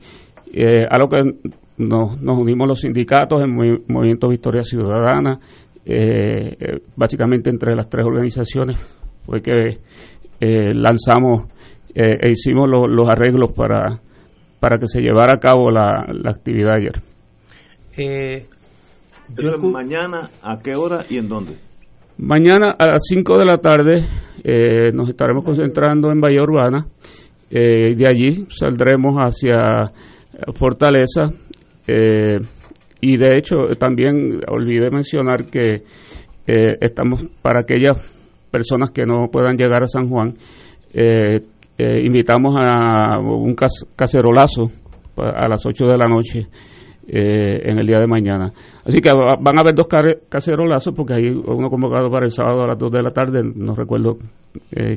a 0.90 0.98
lo 0.98 1.08
que 1.08 1.22
nos, 1.78 2.20
nos 2.22 2.38
unimos 2.38 2.68
los 2.68 2.80
sindicatos, 2.80 3.42
el 3.42 3.50
Movimiento 3.88 4.30
Victoria 4.30 4.64
Ciudadana, 4.64 5.40
eh, 5.88 6.56
eh, 6.60 6.80
básicamente 6.96 7.52
entre 7.52 7.76
las 7.76 7.88
tres 7.88 8.06
organizaciones 8.08 8.76
fue 9.24 9.40
que 9.40 9.78
eh, 10.40 10.74
lanzamos 10.74 11.48
e 11.94 12.30
hicimos 12.30 12.68
los 12.68 13.08
arreglos 13.08 13.54
para, 13.56 14.00
para 14.60 14.78
que 14.78 14.88
se 14.88 15.00
llevara 15.00 15.36
a 15.36 15.40
cabo 15.40 15.72
la, 15.72 16.06
la 16.12 16.32
actividad 16.32 16.74
ayer. 16.76 17.02
mañana, 19.72 20.30
¿a 20.44 20.60
qué 20.60 20.76
hora 20.76 21.06
y 21.10 21.18
en 21.18 21.30
dónde? 21.30 21.54
Mañana 22.18 22.76
a 22.78 22.88
las 22.88 23.04
5 23.08 23.38
de 23.38 23.46
la 23.46 23.58
tarde 23.58 24.06
nos 24.94 25.10
estaremos 25.10 25.44
concentrando 25.44 26.12
en 26.12 26.22
Bahía 26.22 26.44
Urbana. 26.44 26.86
de 27.50 28.06
allí 28.08 28.46
saldremos 28.50 29.16
hacia 29.18 29.92
Fortaleza 30.54 31.32
eh, 31.88 32.40
y 33.02 33.18
de 33.18 33.38
hecho, 33.38 33.56
también 33.78 34.42
olvidé 34.48 34.90
mencionar 34.90 35.46
que 35.46 35.84
eh, 36.48 36.78
estamos 36.82 37.26
para 37.42 37.60
aquellas 37.60 38.14
personas 38.52 38.92
que 38.92 39.06
no 39.06 39.28
puedan 39.32 39.56
llegar 39.58 39.84
a 39.84 39.88
San 39.88 40.10
Juan, 40.10 40.34
eh, 40.94 41.42
invitamos 41.78 42.56
a 42.58 43.20
un 43.20 43.54
cacerolazo 43.96 44.72
a 45.18 45.48
las 45.48 45.66
8 45.66 45.88
de 45.88 45.98
la 45.98 46.08
noche 46.08 46.48
en 47.08 47.78
el 47.78 47.86
día 47.86 48.00
de 48.00 48.08
mañana. 48.08 48.52
Así 48.84 49.00
que 49.00 49.12
van 49.14 49.58
a 49.58 49.62
haber 49.62 49.76
dos 49.76 49.88
cacerolazos 50.30 50.94
porque 50.96 51.14
hay 51.14 51.30
uno 51.30 51.70
convocado 51.70 52.10
para 52.10 52.26
el 52.26 52.32
sábado 52.32 52.64
a 52.64 52.68
las 52.68 52.78
2 52.78 52.92
de 52.92 53.04
la 53.04 53.12
tarde, 53.12 53.42
no 53.44 53.74
recuerdo 53.76 54.18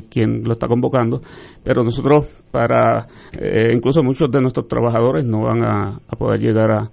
quién 0.09 0.43
lo 0.43 0.53
está 0.53 0.67
convocando, 0.67 1.21
pero 1.63 1.83
nosotros 1.83 2.43
para, 2.51 3.07
incluso 3.73 4.01
muchos 4.01 4.31
de 4.31 4.41
nuestros 4.41 4.67
trabajadores 4.67 5.25
no 5.25 5.43
van 5.43 5.63
a 5.63 5.99
poder 6.17 6.39
llegar 6.39 6.71
a, 6.71 6.89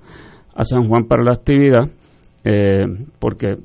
a 0.57 0.64
San 0.64 0.89
Juan 0.89 1.05
para 1.05 1.23
la 1.23 1.33
actividad, 1.35 1.89
eh, 2.43 2.87
porque, 3.19 3.57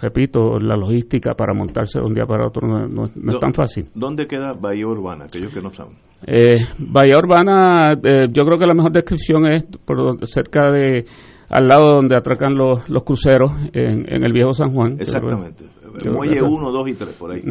repito, 0.00 0.58
la 0.58 0.76
logística 0.76 1.34
para 1.34 1.54
montarse 1.54 1.98
de 2.00 2.04
un 2.06 2.14
día 2.14 2.24
para 2.26 2.46
otro 2.46 2.66
no, 2.66 3.04
es 3.04 3.40
tan 3.40 3.54
fácil. 3.54 3.88
¿Dónde 3.94 4.26
queda 4.26 4.52
Bahía 4.52 4.86
Urbana? 4.86 5.24
Aquellos 5.24 5.52
que 5.52 5.60
no 5.60 5.70
saben. 5.72 5.94
Eh, 6.26 6.56
Bahía 6.78 7.18
Urbana, 7.18 7.92
eh, 7.92 8.26
yo 8.30 8.44
creo 8.44 8.58
que 8.58 8.66
la 8.66 8.74
mejor 8.74 8.92
descripción 8.92 9.46
es 9.46 9.64
por 9.84 10.26
cerca 10.26 10.70
de 10.70 11.04
al 11.48 11.66
lado 11.66 11.96
donde 11.96 12.16
atracan 12.16 12.54
los, 12.54 12.88
los 12.88 13.02
cruceros 13.02 13.50
en, 13.72 14.22
el 14.22 14.32
viejo 14.32 14.52
San 14.52 14.72
Juan. 14.72 14.96
Exactamente. 15.00 15.64
Muelle 16.08 16.42
1, 16.42 16.70
2 16.70 16.88
y 16.88 16.94
3, 16.94 17.14
por 17.16 17.32
ahí. 17.32 17.42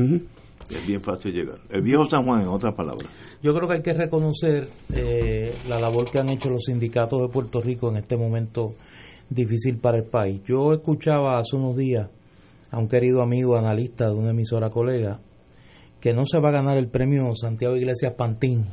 Es 0.70 0.88
bien 0.88 1.02
fácil 1.02 1.34
llegar. 1.34 1.58
El 1.70 1.82
viejo 1.82 2.06
San 2.06 2.24
Juan, 2.26 2.41
en 2.41 2.47
otras 2.47 2.74
palabras. 2.76 3.10
Yo 3.41 3.54
creo 3.54 3.68
que 3.68 3.76
hay 3.76 3.82
que 3.82 3.93
reconocer 3.93 4.70
eh, 4.93 5.54
la 5.68 5.80
labor 5.80 6.10
que 6.10 6.20
han 6.20 6.30
hecho 6.30 6.50
los 6.50 6.64
sindicatos 6.66 7.22
de 7.22 7.28
Puerto 7.28 7.60
Rico 7.60 7.89
en 7.89 7.97
este 7.97 8.16
momento 8.16 8.76
difícil 9.30 9.78
para 9.78 9.97
el 9.97 10.06
país. 10.06 10.41
Yo 10.45 10.74
escuchaba 10.74 11.39
hace 11.39 11.56
unos 11.56 11.76
días 11.76 12.10
a 12.72 12.78
un 12.78 12.88
querido 12.88 13.22
amigo 13.22 13.57
analista 13.57 14.07
de 14.07 14.15
una 14.15 14.32
emisora 14.32 14.70
colega 14.70 15.20
que 15.99 16.13
no 16.13 16.24
se 16.26 16.39
va 16.39 16.49
a 16.49 16.53
ganar 16.53 16.78
el 16.78 16.88
premio 16.88 17.34
Santiago 17.36 17.76
Iglesias 17.76 18.13
Pantín 18.17 18.65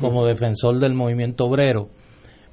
como 0.00 0.24
defensor 0.24 0.78
del 0.78 0.94
movimiento 0.94 1.44
obrero, 1.44 1.88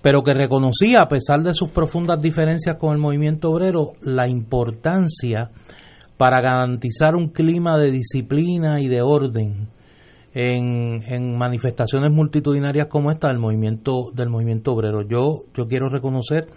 pero 0.02 0.24
que 0.24 0.34
reconocía, 0.34 1.02
a 1.02 1.08
pesar 1.08 1.42
de 1.42 1.54
sus 1.54 1.70
profundas 1.70 2.22
diferencias 2.22 2.78
con 2.78 2.94
el 2.94 3.00
movimiento 3.00 3.50
obrero, 3.50 3.94
la 4.02 4.28
importancia 4.28 5.52
para 6.18 6.42
garantizar 6.42 7.16
un 7.16 7.30
clima 7.30 7.78
de 7.78 7.92
disciplina 7.92 8.80
y 8.80 8.88
de 8.88 9.02
orden 9.02 9.68
en, 10.34 11.38
manifestaciones 11.38 12.12
multitudinarias 12.12 12.88
como 12.88 13.12
esta 13.12 13.28
del 13.28 13.40
movimiento 13.40 14.12
del 14.14 14.30
movimiento 14.30 14.74
obrero. 14.74 15.02
Yo 15.02 15.46
yo 15.54 15.68
quiero 15.68 15.90
reconocer 15.90 16.48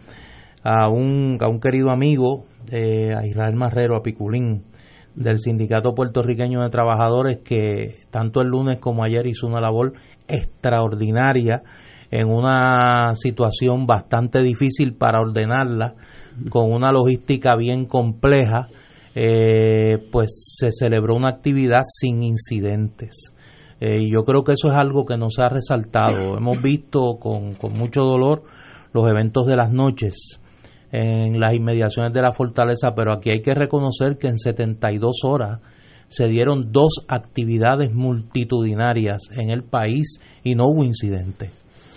a 0.63 0.89
un, 0.89 1.39
a 1.41 1.49
un 1.49 1.61
querido 1.61 1.91
amigo, 1.91 2.45
eh, 2.71 3.15
a 3.15 3.27
Israel 3.27 3.55
Marrero, 3.55 3.97
a 3.97 4.03
Piculín, 4.03 4.65
del 5.15 5.39
Sindicato 5.39 5.95
Puertorriqueño 5.95 6.63
de 6.63 6.71
Trabajadores, 6.71 7.39
que 7.45 8.01
tanto 8.11 8.41
el 8.41 8.49
lunes 8.49 8.79
como 8.81 9.05
ayer 9.05 9.27
hizo 9.27 9.47
una 9.47 9.61
labor 9.61 9.93
extraordinaria 10.27 11.63
en 12.11 12.29
una 12.29 13.15
situación 13.15 13.87
bastante 13.87 14.43
difícil 14.43 14.95
para 14.95 15.21
ordenarla, 15.21 15.95
con 16.49 16.73
una 16.73 16.91
logística 16.93 17.57
bien 17.57 17.87
compleja 17.87 18.69
eh, 19.15 19.99
pues 20.11 20.57
se 20.59 20.71
celebró 20.73 21.15
una 21.15 21.29
actividad 21.29 21.83
sin 21.85 22.23
incidentes. 22.23 23.35
Eh, 23.81 23.99
y 24.01 24.13
yo 24.13 24.25
creo 24.25 24.43
que 24.43 24.53
eso 24.53 24.69
es 24.69 24.77
algo 24.77 25.05
que 25.05 25.17
nos 25.17 25.39
ha 25.39 25.49
resaltado. 25.49 26.37
Hemos 26.37 26.61
visto 26.61 27.19
con, 27.21 27.55
con 27.55 27.73
mucho 27.75 28.03
dolor 28.03 28.43
los 28.93 29.07
eventos 29.07 29.47
de 29.47 29.57
las 29.57 29.71
noches 29.73 30.41
en 30.97 31.41
las 31.41 31.53
inmediaciones 31.53 32.13
de 32.13 32.23
la 32.23 32.33
fortaleza, 32.33 32.95
pero 32.95 33.13
aquí 33.13 33.31
hay 33.31 33.43
que 33.43 33.53
reconocer 33.53 34.17
que 34.17 34.29
en 34.29 34.39
72 34.39 35.25
horas 35.25 35.61
se 36.07 36.29
dieron 36.29 36.71
dos 36.71 37.05
actividades 37.09 37.93
multitudinarias 37.93 39.23
en 39.33 39.51
el 39.51 39.65
país 39.65 40.21
y 40.45 40.55
no 40.55 40.67
hubo 40.67 40.85
incidente. 40.85 41.51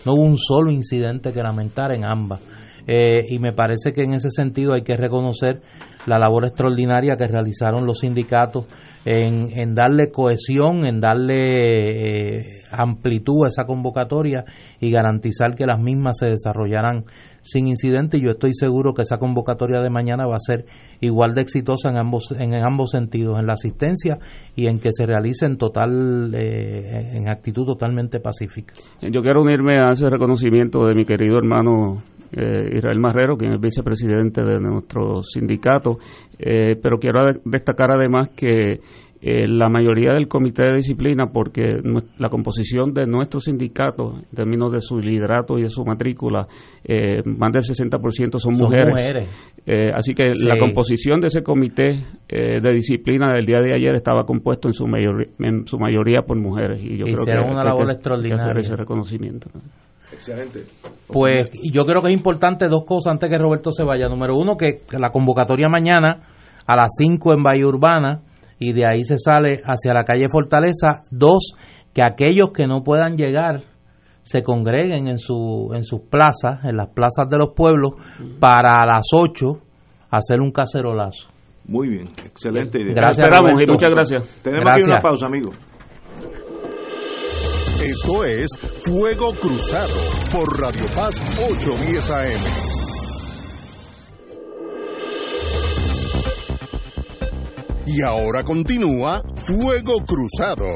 No 0.04 0.14
hubo 0.14 0.24
un 0.24 0.38
solo 0.40 0.72
incidente 0.72 1.32
que 1.32 1.44
lamentar 1.44 1.94
en 1.94 2.06
ambas. 2.06 2.42
Eh, 2.88 3.26
y 3.30 3.40
me 3.40 3.54
parece 3.54 3.94
que 3.94 4.04
en 4.04 4.14
ese 4.14 4.32
sentido 4.32 4.74
hay 4.74 4.82
que 4.82 4.96
reconocer 4.96 5.62
la 6.06 6.18
labor 6.18 6.46
extraordinaria 6.46 7.18
que 7.18 7.28
realizaron 7.28 7.86
los 7.86 8.00
sindicatos 8.00 8.66
en, 9.06 9.50
en 9.58 9.76
darle 9.76 10.10
cohesión, 10.10 10.86
en 10.86 11.02
darle 11.02 12.58
eh, 12.58 12.62
amplitud 12.72 13.46
a 13.46 13.50
esa 13.50 13.66
convocatoria 13.66 14.46
y 14.80 14.92
garantizar 14.92 15.56
que 15.56 15.66
las 15.66 15.80
mismas 15.80 16.18
se 16.20 16.28
desarrollaran 16.28 17.06
sin 17.42 17.68
incidente 17.68 18.18
y 18.18 18.22
yo 18.22 18.32
estoy 18.32 18.52
seguro 18.54 18.94
que 18.94 19.04
esa 19.04 19.18
convocatoria 19.18 19.80
de 19.80 19.90
mañana 19.90 20.28
va 20.28 20.36
a 20.36 20.40
ser 20.40 20.66
igual 21.00 21.34
de 21.34 21.42
exitosa 21.42 21.90
en 21.90 21.98
ambos 21.98 22.34
en, 22.38 22.54
ambos 22.56 22.92
sentidos, 22.92 23.40
en 23.40 23.48
la 23.48 23.54
asistencia 23.54 24.20
y 24.56 24.68
en 24.68 24.80
que 24.80 24.90
se 24.92 25.06
realice 25.06 25.46
en 25.46 25.58
total 25.58 26.34
eh, 26.34 27.12
en 27.14 27.30
actitud 27.30 27.66
totalmente 27.66 28.20
pacífica. 28.20 28.74
Yo 29.02 29.22
quiero 29.22 29.42
unirme 29.42 29.80
a 29.80 29.92
ese 29.92 30.10
reconocimiento 30.10 30.86
de 30.86 30.96
mi 30.96 31.06
querido 31.06 31.38
hermano 31.38 31.98
eh, 32.32 32.78
Israel 32.78 33.00
Marrero, 33.00 33.38
quien 33.38 33.54
es 33.54 33.60
vicepresidente 33.60 34.44
de 34.44 34.60
nuestro 34.60 35.22
sindicato, 35.24 35.98
eh, 36.38 36.76
pero 36.82 36.98
quiero 36.98 37.22
destacar 37.46 37.92
además 37.92 38.30
que 38.30 38.80
eh, 39.20 39.48
la 39.48 39.68
mayoría 39.68 40.14
del 40.14 40.28
comité 40.28 40.64
de 40.64 40.76
disciplina, 40.76 41.32
porque 41.34 41.82
la 42.20 42.30
composición 42.30 42.94
de 42.94 43.08
nuestro 43.08 43.40
sindicato, 43.40 44.14
en 44.18 44.36
términos 44.36 44.72
de 44.72 44.80
su 44.80 45.00
liderato 45.00 45.58
y 45.58 45.64
de 45.64 45.70
su 45.70 45.84
matrícula, 45.84 46.48
eh, 46.84 47.24
más 47.26 47.52
del 47.52 47.64
60% 47.64 48.38
son, 48.38 48.56
son 48.56 48.68
mujeres. 48.70 49.28
Eh, 49.66 49.92
así 49.94 50.14
que 50.14 50.34
la 50.46 50.60
composición 50.60 51.20
de 51.20 51.28
ese 51.28 51.42
comité 51.42 52.04
de 52.30 52.74
disciplina 52.74 53.34
del 53.34 53.46
día 53.46 53.60
de 53.60 53.74
ayer 53.74 53.96
estaba 53.96 54.24
compuesto 54.24 54.68
en 54.68 54.74
su, 54.74 54.86
mayor, 54.86 55.28
en 55.40 55.66
su 55.66 55.80
mayoría 55.80 56.22
por 56.22 56.38
mujeres. 56.38 56.80
Y 56.82 56.98
yo 56.98 57.06
creo 57.06 57.26
que, 57.26 57.52
una 57.52 57.64
labor 57.64 57.90
extraordinaria. 57.90 58.44
hacer 58.44 58.60
ese 58.60 58.76
reconocimiento. 58.76 59.50
Excelente. 60.12 60.66
Pues 61.08 61.52
yo 61.74 61.86
creo 61.86 62.02
que 62.02 62.08
es 62.08 62.14
importante 62.14 62.68
dos 62.70 62.86
cosas 62.86 63.14
antes 63.14 63.30
que 63.30 63.38
Roberto 63.38 63.72
se 63.72 63.84
vaya. 63.84 64.08
Número 64.08 64.36
uno, 64.38 64.56
que 64.56 64.82
la 64.98 65.10
convocatoria 65.10 65.70
mañana 65.70 66.22
a 66.66 66.76
las 66.76 66.90
5 66.98 67.34
en 67.34 67.44
Bahía 67.44 67.68
Urbana 67.68 68.22
y 68.60 68.74
de 68.74 68.86
ahí 68.88 69.04
se 69.04 69.18
sale 69.18 69.62
hacia 69.66 69.94
la 69.94 70.04
calle 70.04 70.28
Fortaleza. 70.30 71.04
Dos, 71.12 71.54
que 71.94 72.02
aquellos 72.02 72.52
que 72.54 72.68
no 72.68 72.84
puedan 72.84 73.18
llegar 73.18 73.62
se 74.24 74.44
congreguen 74.44 75.08
en, 75.08 75.18
su, 75.18 75.72
en 75.74 75.84
sus 75.84 76.02
plazas, 76.02 76.66
en 76.66 76.76
las 76.76 76.88
plazas 76.88 77.30
de 77.30 77.38
los 77.38 77.50
pueblos, 77.56 77.94
para 78.40 78.82
a 78.82 78.86
las 78.86 79.08
8 79.14 79.46
hacer 80.10 80.42
un 80.42 80.52
cacerolazo. 80.52 81.30
Muy 81.66 81.90
bien, 81.90 82.10
excelente 82.26 82.82
idea. 82.82 82.94
Gracias, 82.94 83.28
y 83.28 83.72
muchas 83.72 83.92
gracias. 83.92 84.40
Tenemos 84.42 84.74
aquí 84.74 84.84
una 84.90 85.02
pausa, 85.02 85.26
amigo. 85.26 85.52
Esto 87.90 88.26
es 88.26 88.50
Fuego 88.84 89.32
Cruzado 89.40 89.94
por 90.34 90.60
Radio 90.60 90.86
Paz 90.94 91.22
810 91.38 92.10
AM. 92.10 92.42
Y 97.86 98.02
ahora 98.02 98.44
continúa 98.44 99.24
Fuego 99.46 100.04
Cruzado. 100.06 100.68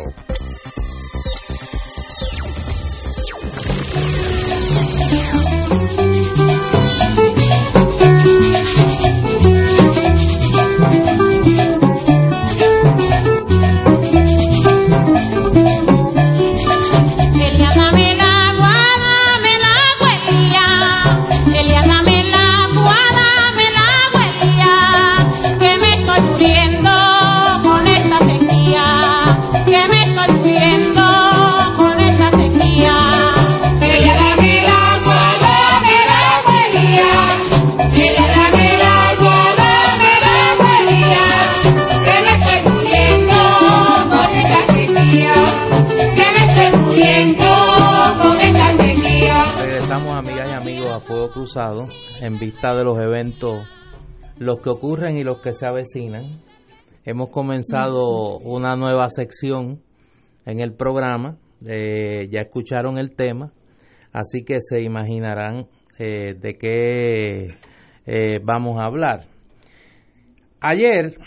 Cruzado 51.30 51.88
en 52.20 52.40
vista 52.40 52.76
de 52.76 52.84
los 52.84 53.00
eventos, 53.00 53.68
los 54.38 54.60
que 54.62 54.70
ocurren 54.70 55.18
y 55.18 55.24
los 55.24 55.40
que 55.40 55.54
se 55.54 55.68
avecinan. 55.68 56.42
Hemos 57.06 57.30
comenzado 57.30 58.38
una 58.40 58.72
nueva 58.76 59.08
sección 59.10 59.82
en 60.46 60.60
el 60.60 60.74
programa, 60.74 61.38
eh, 61.66 62.28
ya 62.32 62.42
escucharon 62.42 62.98
el 62.98 63.16
tema, 63.16 63.52
así 64.12 64.44
que 64.44 64.58
se 64.62 64.82
imaginarán 64.82 65.68
eh, 66.00 66.34
de 66.40 66.58
qué 66.58 67.56
eh, 68.06 68.40
vamos 68.44 68.80
a 68.80 68.86
hablar. 68.86 69.26
Ayer, 70.60 71.18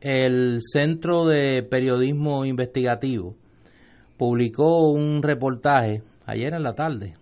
el 0.00 0.58
Centro 0.60 1.24
de 1.26 1.62
Periodismo 1.62 2.44
Investigativo 2.44 3.36
publicó 4.18 4.90
un 4.90 5.22
reportaje, 5.22 6.02
ayer 6.26 6.52
en 6.54 6.62
la 6.62 6.74
tarde, 6.74 7.14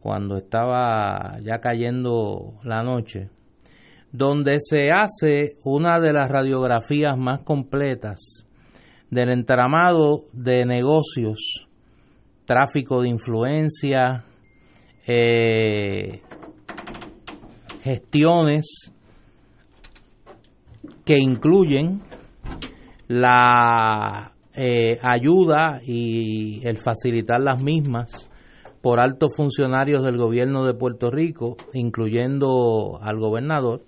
cuando 0.00 0.36
estaba 0.36 1.38
ya 1.42 1.58
cayendo 1.58 2.54
la 2.64 2.82
noche, 2.82 3.28
donde 4.12 4.56
se 4.60 4.90
hace 4.90 5.56
una 5.64 6.00
de 6.00 6.12
las 6.12 6.28
radiografías 6.28 7.16
más 7.16 7.40
completas 7.40 8.46
del 9.10 9.30
entramado 9.30 10.24
de 10.32 10.64
negocios, 10.64 11.68
tráfico 12.46 13.02
de 13.02 13.08
influencia, 13.08 14.24
eh, 15.06 16.22
gestiones 17.82 18.92
que 21.04 21.18
incluyen 21.18 22.02
la 23.08 24.32
eh, 24.54 24.98
ayuda 25.02 25.80
y 25.84 26.66
el 26.66 26.76
facilitar 26.76 27.40
las 27.40 27.62
mismas 27.62 28.29
por 28.80 29.00
altos 29.00 29.30
funcionarios 29.36 30.02
del 30.02 30.16
gobierno 30.16 30.64
de 30.64 30.74
Puerto 30.74 31.10
Rico, 31.10 31.56
incluyendo 31.74 32.98
al 33.02 33.18
gobernador, 33.18 33.82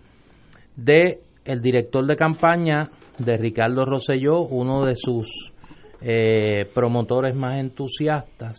de 0.76 1.20
el 1.44 1.60
director 1.60 2.06
de 2.06 2.16
campaña 2.16 2.90
de 3.18 3.36
Ricardo 3.36 3.84
Rosselló, 3.84 4.40
uno 4.42 4.82
de 4.82 4.94
sus 4.96 5.52
eh, 6.00 6.66
promotores 6.74 7.34
más 7.34 7.56
entusiastas, 7.56 8.56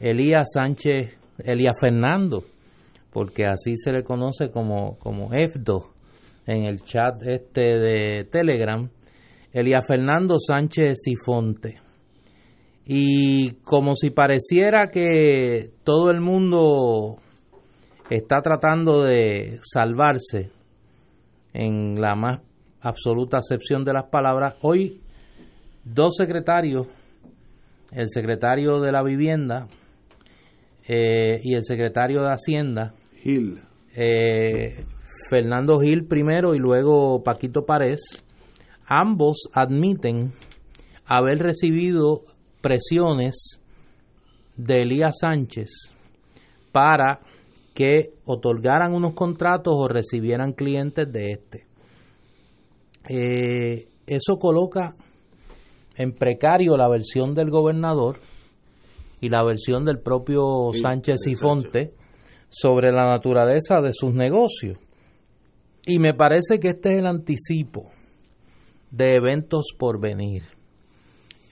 Elías 0.00 0.48
Sánchez, 0.52 1.18
Elías 1.38 1.76
Fernando, 1.80 2.44
porque 3.12 3.44
así 3.44 3.76
se 3.76 3.92
le 3.92 4.02
conoce 4.02 4.50
como, 4.50 4.98
como 4.98 5.32
EFDO 5.32 5.92
en 6.46 6.64
el 6.64 6.82
chat 6.82 7.22
este 7.22 7.78
de 7.78 8.24
Telegram, 8.24 8.88
Elías 9.52 9.86
Fernando 9.86 10.36
Sánchez 10.38 10.98
Sifonte 11.04 11.83
y 12.86 13.52
como 13.62 13.94
si 13.94 14.10
pareciera 14.10 14.90
que 14.90 15.70
todo 15.84 16.10
el 16.10 16.20
mundo 16.20 17.16
está 18.10 18.40
tratando 18.42 19.02
de 19.02 19.58
salvarse 19.62 20.50
en 21.54 22.00
la 22.00 22.14
más 22.14 22.40
absoluta 22.80 23.38
acepción 23.38 23.84
de 23.84 23.94
las 23.94 24.04
palabras, 24.10 24.56
hoy 24.60 25.00
dos 25.84 26.14
secretarios, 26.16 26.86
el 27.92 28.08
secretario 28.10 28.80
de 28.80 28.92
la 28.92 29.02
vivienda 29.02 29.68
eh, 30.86 31.40
y 31.42 31.54
el 31.54 31.64
secretario 31.64 32.22
de 32.22 32.32
Hacienda, 32.32 32.94
Gil. 33.22 33.60
Eh, 33.96 34.84
Fernando 35.30 35.78
Gil 35.80 36.06
primero 36.06 36.54
y 36.54 36.58
luego 36.58 37.22
Paquito 37.22 37.64
Párez, 37.64 38.02
ambos 38.86 39.48
admiten 39.54 40.32
haber 41.06 41.38
recibido 41.38 42.24
presiones 42.64 43.60
de 44.56 44.80
Elías 44.80 45.18
Sánchez 45.20 45.70
para 46.72 47.20
que 47.74 48.14
otorgaran 48.24 48.94
unos 48.94 49.12
contratos 49.12 49.74
o 49.76 49.86
recibieran 49.86 50.54
clientes 50.54 51.12
de 51.12 51.32
este. 51.32 51.66
Eh, 53.06 53.88
eso 54.06 54.36
coloca 54.38 54.96
en 55.96 56.12
precario 56.12 56.78
la 56.78 56.88
versión 56.88 57.34
del 57.34 57.50
gobernador 57.50 58.20
y 59.20 59.28
la 59.28 59.44
versión 59.44 59.84
del 59.84 59.98
propio 59.98 60.70
Sánchez 60.72 61.26
y 61.26 61.34
Fonte 61.34 61.92
sobre 62.48 62.92
la 62.92 63.04
naturaleza 63.06 63.82
de 63.82 63.92
sus 63.92 64.14
negocios. 64.14 64.78
Y 65.86 65.98
me 65.98 66.14
parece 66.14 66.58
que 66.58 66.68
este 66.68 66.92
es 66.92 66.96
el 66.96 67.06
anticipo 67.06 67.90
de 68.90 69.16
eventos 69.16 69.66
por 69.78 70.00
venir. 70.00 70.53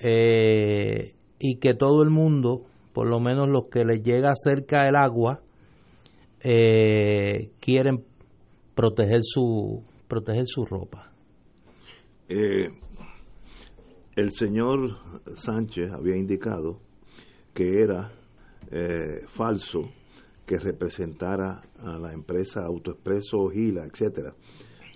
Eh, 0.03 1.15
y 1.39 1.57
que 1.57 1.75
todo 1.75 2.03
el 2.03 2.11
mundo, 2.11 2.65
por 2.93 3.09
lo 3.09 3.21
menos 3.21 3.49
los 3.49 3.69
que 3.71 3.85
les 3.85 4.03
llega 4.03 4.33
cerca 4.35 4.89
el 4.89 4.97
agua, 4.97 5.41
eh, 6.41 7.51
quieren 7.61 8.05
proteger 8.75 9.21
su 9.23 9.85
proteger 10.09 10.45
su 10.47 10.67
ropa. 10.67 11.11
Eh, 12.29 12.69
el 14.17 14.31
señor 14.33 14.99
Sánchez 15.37 15.91
había 15.93 16.17
indicado 16.17 16.81
que 17.55 17.81
era 17.81 18.13
eh, 18.71 19.23
falso 19.27 19.91
que 20.47 20.59
representara 20.59 21.63
a 21.79 21.99
la 21.99 22.13
empresa 22.13 22.65
Autoexpreso 22.65 23.49
Gila, 23.49 23.85
etcétera. 23.85 24.35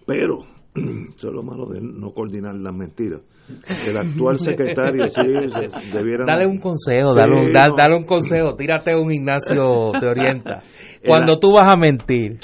Pero 0.06 0.46
eso 0.74 1.28
es 1.28 1.34
lo 1.34 1.42
malo 1.42 1.66
de 1.66 1.80
no 1.80 2.12
coordinar 2.12 2.54
las 2.56 2.74
mentiras. 2.74 3.22
El 3.86 3.96
actual 3.96 4.38
secretario, 4.38 5.08
sí, 5.10 5.22
debiera. 5.92 6.24
Dale 6.26 6.46
un 6.46 6.58
consejo, 6.58 7.14
dale, 7.14 7.34
un, 7.36 7.52
dale, 7.52 7.96
un 7.96 8.04
consejo, 8.04 8.56
tírate 8.56 8.94
un 8.96 9.12
Ignacio 9.12 9.92
te 10.00 10.06
orienta. 10.06 10.62
Cuando 11.04 11.38
tú 11.38 11.52
vas 11.52 11.72
a 11.72 11.76
mentir 11.76 12.38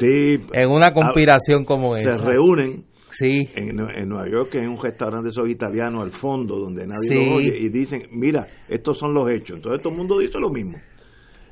en 0.53 0.71
una 0.71 0.93
conspiración 0.93 1.65
como 1.65 1.97
esa. 1.97 2.13
Se 2.13 2.23
reúnen 2.23 2.85
Sí. 3.13 3.47
En, 3.55 3.77
Nueva 3.77 4.27
York, 4.29 4.55
en 4.55 4.71
un 4.71 4.83
restaurante 4.83 5.29
esos 5.29 5.49
italianos 5.49 6.03
al 6.03 6.13
fondo, 6.13 6.59
donde 6.59 6.87
nadie 6.87 7.15
lo 7.15 7.35
oye, 7.35 7.59
y 7.59 7.69
dicen, 7.69 8.09
mira, 8.11 8.47
estos 8.69 8.99
son 8.99 9.13
los 9.13 9.31
hechos. 9.31 9.57
Entonces 9.57 9.83
todo 9.83 9.93
el 9.93 9.99
mundo 9.99 10.19
dice 10.19 10.39
lo 10.39 10.49
mismo. 10.49 10.79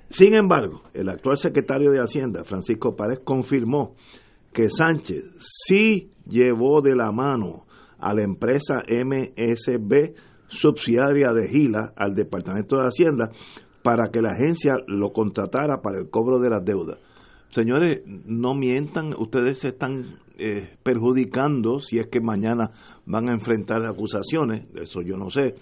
Sin 0.09 0.35
embargo, 0.35 0.83
el 0.95 1.09
actual 1.09 1.37
secretario 1.37 1.91
de 1.91 2.01
Hacienda, 2.01 2.45
Francisco 2.45 2.97
Párez, 2.97 3.21
confirmó 3.23 3.95
que 4.53 4.69
Sánchez 4.69 5.25
sí 5.39 6.11
llevó 6.27 6.81
de 6.81 6.97
la 6.97 7.13
mano 7.13 7.67
a 8.01 8.15
la 8.15 8.23
empresa 8.23 8.83
MSB, 8.89 10.15
subsidiaria 10.49 11.33
de 11.33 11.49
Gila, 11.49 11.93
al 11.97 12.15
Departamento 12.15 12.77
de 12.77 12.87
Hacienda, 12.87 13.31
para 13.83 14.09
que 14.11 14.21
la 14.21 14.33
agencia 14.33 14.75
lo 14.87 15.13
contratara 15.13 15.81
para 15.81 15.99
el 15.99 16.11
cobro 16.11 16.39
de 16.39 16.51
las 16.51 16.65
deudas. 16.65 16.99
Señores, 17.51 18.03
no 18.07 18.55
mientan, 18.55 19.15
ustedes 19.19 19.59
se 19.59 19.69
están 19.69 20.19
eh, 20.39 20.77
perjudicando 20.83 21.81
si 21.81 21.99
es 21.99 22.07
que 22.07 22.21
mañana 22.21 22.71
van 23.07 23.29
a 23.29 23.35
enfrentar 23.35 23.85
acusaciones, 23.85 24.67
eso 24.77 25.03
yo 25.03 25.17
no 25.17 25.31
sé, 25.31 25.57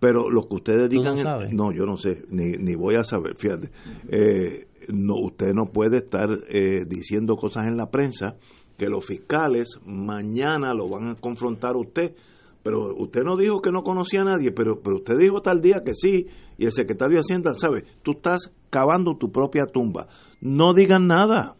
pero 0.00 0.30
lo 0.30 0.48
que 0.48 0.54
ustedes 0.54 0.88
digan, 0.88 1.16
no, 1.52 1.72
yo 1.72 1.84
no 1.84 1.98
sé, 1.98 2.24
ni, 2.30 2.52
ni 2.52 2.74
voy 2.74 2.94
a 2.94 3.04
saber, 3.04 3.36
fíjate. 3.36 3.70
Eh, 4.08 4.66
no, 4.88 5.14
usted 5.16 5.52
no 5.52 5.66
puede 5.66 5.98
estar 5.98 6.30
eh, 6.48 6.84
diciendo 6.86 7.36
cosas 7.36 7.66
en 7.66 7.76
la 7.76 7.90
prensa 7.90 8.36
que 8.80 8.88
los 8.88 9.04
fiscales 9.04 9.78
mañana 9.84 10.72
lo 10.72 10.88
van 10.88 11.08
a 11.08 11.14
confrontar 11.16 11.76
usted. 11.76 12.14
Pero 12.62 12.94
usted 12.96 13.22
no 13.24 13.36
dijo 13.36 13.60
que 13.60 13.70
no 13.70 13.82
conocía 13.82 14.22
a 14.22 14.24
nadie, 14.24 14.52
pero, 14.52 14.80
pero 14.80 14.96
usted 14.96 15.18
dijo 15.18 15.42
tal 15.42 15.60
día 15.60 15.82
que 15.84 15.92
sí, 15.94 16.28
y 16.56 16.64
el 16.64 16.72
secretario 16.72 17.16
de 17.16 17.20
Hacienda, 17.20 17.52
¿sabe? 17.52 17.84
Tú 18.02 18.12
estás 18.12 18.50
cavando 18.70 19.18
tu 19.18 19.30
propia 19.30 19.66
tumba. 19.66 20.08
No 20.40 20.72
digan 20.72 21.06
nada. 21.06 21.56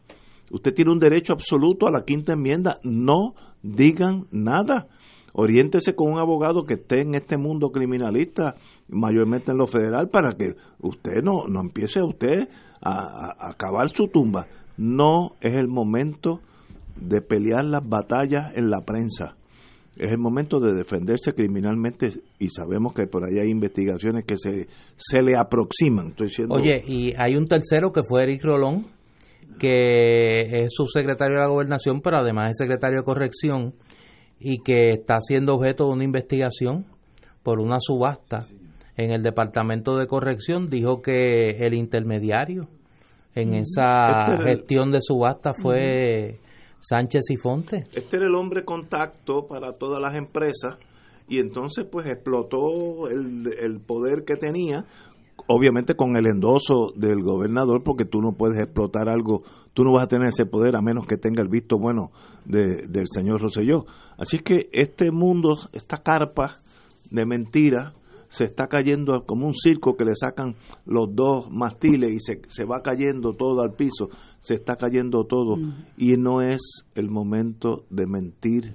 Usted 0.50 0.72
tiene 0.72 0.92
un 0.92 0.98
derecho 0.98 1.34
absoluto 1.34 1.86
a 1.86 1.90
la 1.90 2.04
quinta 2.06 2.32
enmienda. 2.32 2.78
No 2.84 3.34
digan 3.62 4.26
nada 4.30 4.88
oriéntese 5.32 5.94
con 5.94 6.12
un 6.12 6.18
abogado 6.18 6.64
que 6.64 6.74
esté 6.74 7.02
en 7.02 7.14
este 7.14 7.36
mundo 7.36 7.70
criminalista, 7.70 8.56
mayormente 8.88 9.52
en 9.52 9.58
lo 9.58 9.68
federal, 9.68 10.08
para 10.08 10.32
que 10.32 10.56
usted 10.80 11.22
no, 11.22 11.46
no 11.46 11.60
empiece 11.60 12.02
usted 12.02 12.48
a, 12.80 13.48
a, 13.48 13.54
cavar 13.54 13.90
su 13.90 14.08
tumba. 14.08 14.48
No 14.76 15.36
es 15.40 15.54
el 15.54 15.68
momento 15.68 16.40
de 17.00 17.20
pelear 17.20 17.64
las 17.64 17.86
batallas 17.86 18.52
en 18.56 18.70
la 18.70 18.82
prensa. 18.82 19.36
Es 19.96 20.10
el 20.10 20.18
momento 20.18 20.60
de 20.60 20.72
defenderse 20.72 21.32
criminalmente 21.32 22.10
y 22.38 22.48
sabemos 22.48 22.94
que 22.94 23.06
por 23.06 23.24
ahí 23.24 23.38
hay 23.38 23.50
investigaciones 23.50 24.24
que 24.24 24.36
se, 24.38 24.68
se 24.96 25.22
le 25.22 25.36
aproximan. 25.36 26.08
Estoy 26.08 26.30
Oye, 26.48 26.82
y 26.86 27.12
hay 27.16 27.36
un 27.36 27.46
tercero 27.46 27.92
que 27.92 28.02
fue 28.08 28.22
Eric 28.22 28.44
Rolón, 28.44 28.86
que 29.58 30.40
es 30.40 30.72
subsecretario 30.72 31.36
de 31.36 31.42
la 31.42 31.50
gobernación, 31.50 32.00
pero 32.00 32.18
además 32.18 32.50
es 32.50 32.56
secretario 32.58 32.98
de 32.98 33.04
corrección 33.04 33.74
y 34.38 34.62
que 34.62 34.90
está 34.90 35.20
siendo 35.20 35.56
objeto 35.56 35.86
de 35.86 35.92
una 35.92 36.04
investigación 36.04 36.86
por 37.42 37.60
una 37.60 37.76
subasta 37.78 38.46
en 38.96 39.10
el 39.10 39.22
Departamento 39.22 39.96
de 39.96 40.06
Corrección. 40.06 40.70
Dijo 40.70 41.02
que 41.02 41.58
el 41.58 41.74
intermediario 41.74 42.68
en 43.34 43.54
esa 43.54 44.36
gestión 44.44 44.92
de 44.92 45.00
subasta 45.00 45.52
fue 45.54 46.38
Sánchez 46.80 47.22
y 47.30 47.36
Fonte. 47.36 47.84
Este 47.94 48.16
era 48.16 48.26
el 48.26 48.34
hombre 48.34 48.64
contacto 48.64 49.46
para 49.46 49.74
todas 49.74 50.00
las 50.00 50.14
empresas 50.14 50.78
y 51.28 51.38
entonces 51.38 51.86
pues 51.90 52.06
explotó 52.06 53.08
el, 53.08 53.52
el 53.60 53.80
poder 53.80 54.24
que 54.24 54.36
tenía 54.36 54.84
obviamente 55.46 55.94
con 55.94 56.16
el 56.16 56.26
endoso 56.26 56.92
del 56.94 57.22
gobernador, 57.22 57.82
porque 57.84 58.04
tú 58.04 58.20
no 58.20 58.32
puedes 58.32 58.58
explotar 58.58 59.08
algo, 59.08 59.42
tú 59.74 59.82
no 59.82 59.92
vas 59.92 60.04
a 60.04 60.08
tener 60.08 60.28
ese 60.28 60.46
poder 60.46 60.76
a 60.76 60.80
menos 60.80 61.06
que 61.06 61.16
tenga 61.16 61.42
el 61.42 61.48
visto 61.48 61.78
bueno 61.78 62.10
de, 62.44 62.86
del 62.88 63.06
señor 63.12 63.40
Roselló. 63.40 63.84
Así 64.16 64.38
que 64.38 64.68
este 64.72 65.10
mundo, 65.10 65.56
esta 65.72 65.98
carpa 65.98 66.58
de 67.10 67.26
mentira, 67.26 67.94
se 68.30 68.44
está 68.44 68.68
cayendo 68.68 69.26
como 69.26 69.46
un 69.46 69.54
circo 69.54 69.96
que 69.96 70.04
le 70.04 70.14
sacan 70.14 70.54
los 70.86 71.08
dos 71.12 71.50
mastiles 71.50 72.12
y 72.12 72.20
se, 72.20 72.40
se 72.46 72.64
va 72.64 72.80
cayendo 72.80 73.34
todo 73.34 73.60
al 73.60 73.74
piso, 73.74 74.08
se 74.38 74.54
está 74.54 74.76
cayendo 74.76 75.24
todo 75.24 75.56
mm. 75.56 75.74
y 75.98 76.16
no 76.16 76.40
es 76.40 76.84
el 76.94 77.10
momento 77.10 77.84
de 77.90 78.06
mentir 78.06 78.72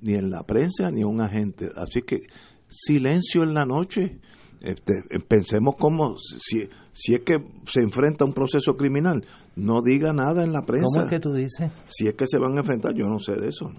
ni 0.00 0.14
en 0.14 0.30
la 0.30 0.44
prensa 0.44 0.90
ni 0.92 1.00
en 1.00 1.08
un 1.08 1.20
agente. 1.20 1.68
Así 1.74 2.02
que 2.02 2.28
silencio 2.68 3.42
en 3.42 3.54
la 3.54 3.66
noche 3.66 4.20
este, 4.60 4.94
pensemos 5.26 5.74
como 5.76 6.16
si, 6.16 6.68
si 6.92 7.14
es 7.14 7.22
que 7.22 7.34
se 7.64 7.80
enfrenta 7.80 8.24
a 8.24 8.28
un 8.28 8.34
proceso 8.34 8.76
criminal, 8.76 9.24
no 9.56 9.82
diga 9.82 10.12
nada 10.12 10.44
en 10.44 10.52
la 10.52 10.62
prensa. 10.62 10.86
¿Cómo 10.92 11.06
es 11.06 11.10
que 11.10 11.18
tú 11.18 11.32
dices? 11.32 11.72
Si 11.86 12.06
es 12.06 12.14
que 12.14 12.26
se 12.26 12.38
van 12.38 12.56
a 12.56 12.60
enfrentar, 12.60 12.94
yo 12.94 13.06
no 13.06 13.18
sé 13.18 13.34
de 13.36 13.48
eso. 13.48 13.72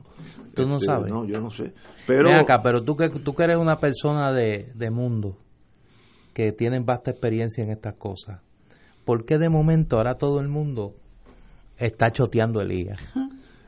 Tú 0.56 0.68
no 0.68 0.78
este, 0.78 0.88
sabes. 0.88 1.12
No, 1.12 1.26
yo 1.26 1.40
no 1.40 1.52
sé. 1.52 1.74
Pero 2.06 2.34
acá, 2.36 2.62
pero 2.64 2.84
tú 2.84 2.98
que 2.98 3.10
tú 3.10 3.34
que 3.36 3.44
eres 3.44 3.58
una 3.58 3.78
persona 3.78 4.34
de, 4.34 4.72
de 4.74 4.90
mundo 4.90 5.38
que 6.34 6.52
tiene 6.52 6.80
vasta 6.80 7.12
experiencia 7.12 7.64
en 7.64 7.70
estas 7.70 7.96
cosas. 7.96 8.42
¿Por 9.06 9.26
qué 9.26 9.38
de 9.38 9.50
momento 9.50 9.98
ahora 9.98 10.16
todo 10.16 10.40
el 10.42 10.50
mundo 10.50 10.96
está 11.78 12.10
choteando 12.10 12.60
Elías? 12.60 13.00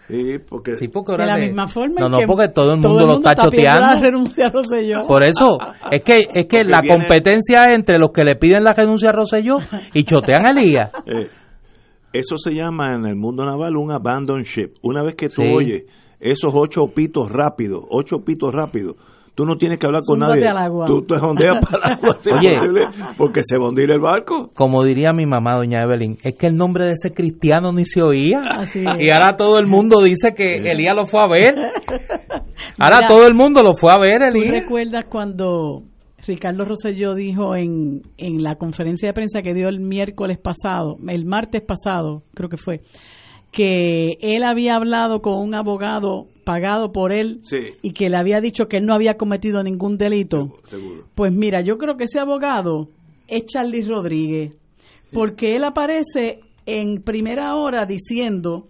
Sí, 0.10 0.40
porque, 0.40 0.72
de 0.72 1.26
la 1.26 1.38
misma 1.38 1.68
forma. 1.68 2.02
No, 2.02 2.10
no, 2.10 2.18
porque 2.26 2.48
todo 2.48 2.74
el 2.74 2.80
mundo, 2.80 3.06
lo 3.06 3.18
está, 3.20 3.36
choteando. 3.36 3.80
La 3.80 4.02
renuncia 4.02 4.48
a 4.48 4.50
Rosselló. 4.50 5.06
Por 5.08 5.22
eso, 5.22 5.60
es 5.92 6.02
que 6.02 6.26
es 6.34 6.48
que 6.48 6.64
la 6.64 6.82
competencia 6.82 7.68
entre 7.76 8.00
los 8.00 8.10
que 8.12 8.24
le 8.24 8.36
piden 8.36 8.64
la 8.64 8.74
renuncia 8.74 9.10
a 9.10 9.12
Rosselló 9.12 9.58
y 9.94 10.04
chotean 10.06 10.48
a 10.48 10.50
Elías. 10.50 10.92
Eh, 11.06 11.30
eso 12.14 12.38
se 12.38 12.52
llama 12.52 12.94
en 12.96 13.06
el 13.06 13.16
mundo 13.16 13.46
naval 13.46 13.78
un 13.78 13.92
abandon 13.92 14.44
ship. 14.44 14.74
Una 14.82 15.04
vez 15.04 15.16
que 15.16 15.30
tú 15.30 15.42
oyes 15.42 15.86
esos 16.20 16.52
ocho 16.54 16.88
pitos 16.94 17.32
rápidos, 17.32 17.84
ocho 17.90 18.24
pitos 18.26 18.54
rápidos, 18.54 18.96
Tú 19.40 19.46
no 19.46 19.56
tienes 19.56 19.80
que 19.80 19.88
hablar 19.88 20.02
con 20.06 20.20
nadie. 20.20 20.46
Tú 20.86 21.06
te 21.06 21.16
hondeas 21.16 21.60
para 21.62 21.94
el 21.94 21.98
agua. 21.98 22.20
Oye, 22.38 23.14
porque 23.18 23.40
se 23.42 23.58
va 23.58 23.70
el 23.74 24.02
barco. 24.02 24.52
Como 24.54 24.84
diría 24.84 25.14
mi 25.14 25.26
mamá, 25.26 25.56
doña 25.56 25.80
Evelyn, 25.82 26.18
es 26.24 26.36
que 26.36 26.48
el 26.48 26.58
nombre 26.58 26.86
de 26.86 26.92
ese 26.92 27.12
cristiano 27.12 27.72
ni 27.72 27.86
se 27.86 28.02
oía. 28.02 28.42
y 29.00 29.10
ahora 29.10 29.38
todo 29.38 29.58
el 29.60 29.66
mundo 29.66 30.02
dice 30.04 30.36
que 30.36 30.56
Elías 30.56 30.94
lo 30.94 31.06
fue 31.06 31.22
a 31.22 31.28
ver. 31.28 31.56
Ahora 32.78 33.08
todo 33.08 33.26
el 33.26 33.34
mundo 33.34 33.64
lo 33.64 33.74
fue 33.74 33.94
a 33.94 33.98
ver, 33.98 34.22
Elías. 34.22 34.48
¿Tú 34.48 34.60
recuerdas 34.60 35.06
cuando 35.06 35.84
Ricardo 36.30 36.64
Rosselló 36.64 37.16
dijo 37.16 37.56
en, 37.56 38.04
en 38.18 38.44
la 38.44 38.56
conferencia 38.56 39.10
de 39.10 39.14
prensa 39.14 39.42
que 39.42 39.56
dio 39.56 39.68
el 39.68 39.80
miércoles 39.80 40.38
pasado, 40.38 40.98
el 41.08 41.26
martes 41.26 41.64
pasado, 41.64 42.22
creo 42.36 42.50
que 42.50 42.58
fue, 42.58 42.82
que 43.52 44.14
él 44.22 44.44
había 44.44 44.76
hablado 44.76 45.24
con 45.24 45.40
un 45.40 45.56
abogado 45.56 46.28
pagado 46.44 46.92
por 46.92 47.12
él 47.12 47.42
y 47.82 47.94
que 47.94 48.10
le 48.10 48.18
había 48.18 48.42
dicho 48.42 48.68
que 48.68 48.78
él 48.78 48.86
no 48.86 48.94
había 48.94 49.16
cometido 49.16 49.64
ningún 49.64 49.98
delito. 49.98 50.60
Pues 51.16 51.34
mira, 51.34 51.62
yo 51.62 51.80
creo 51.80 51.98
que 51.98 52.04
ese 52.04 52.20
abogado 52.20 52.90
es 53.28 53.46
Charlie 53.46 53.84
Rodríguez, 53.84 54.56
porque 55.12 55.56
él 55.56 55.64
aparece 55.64 56.42
en 56.68 57.02
primera 57.02 57.56
hora 57.56 57.88
diciendo 57.88 58.68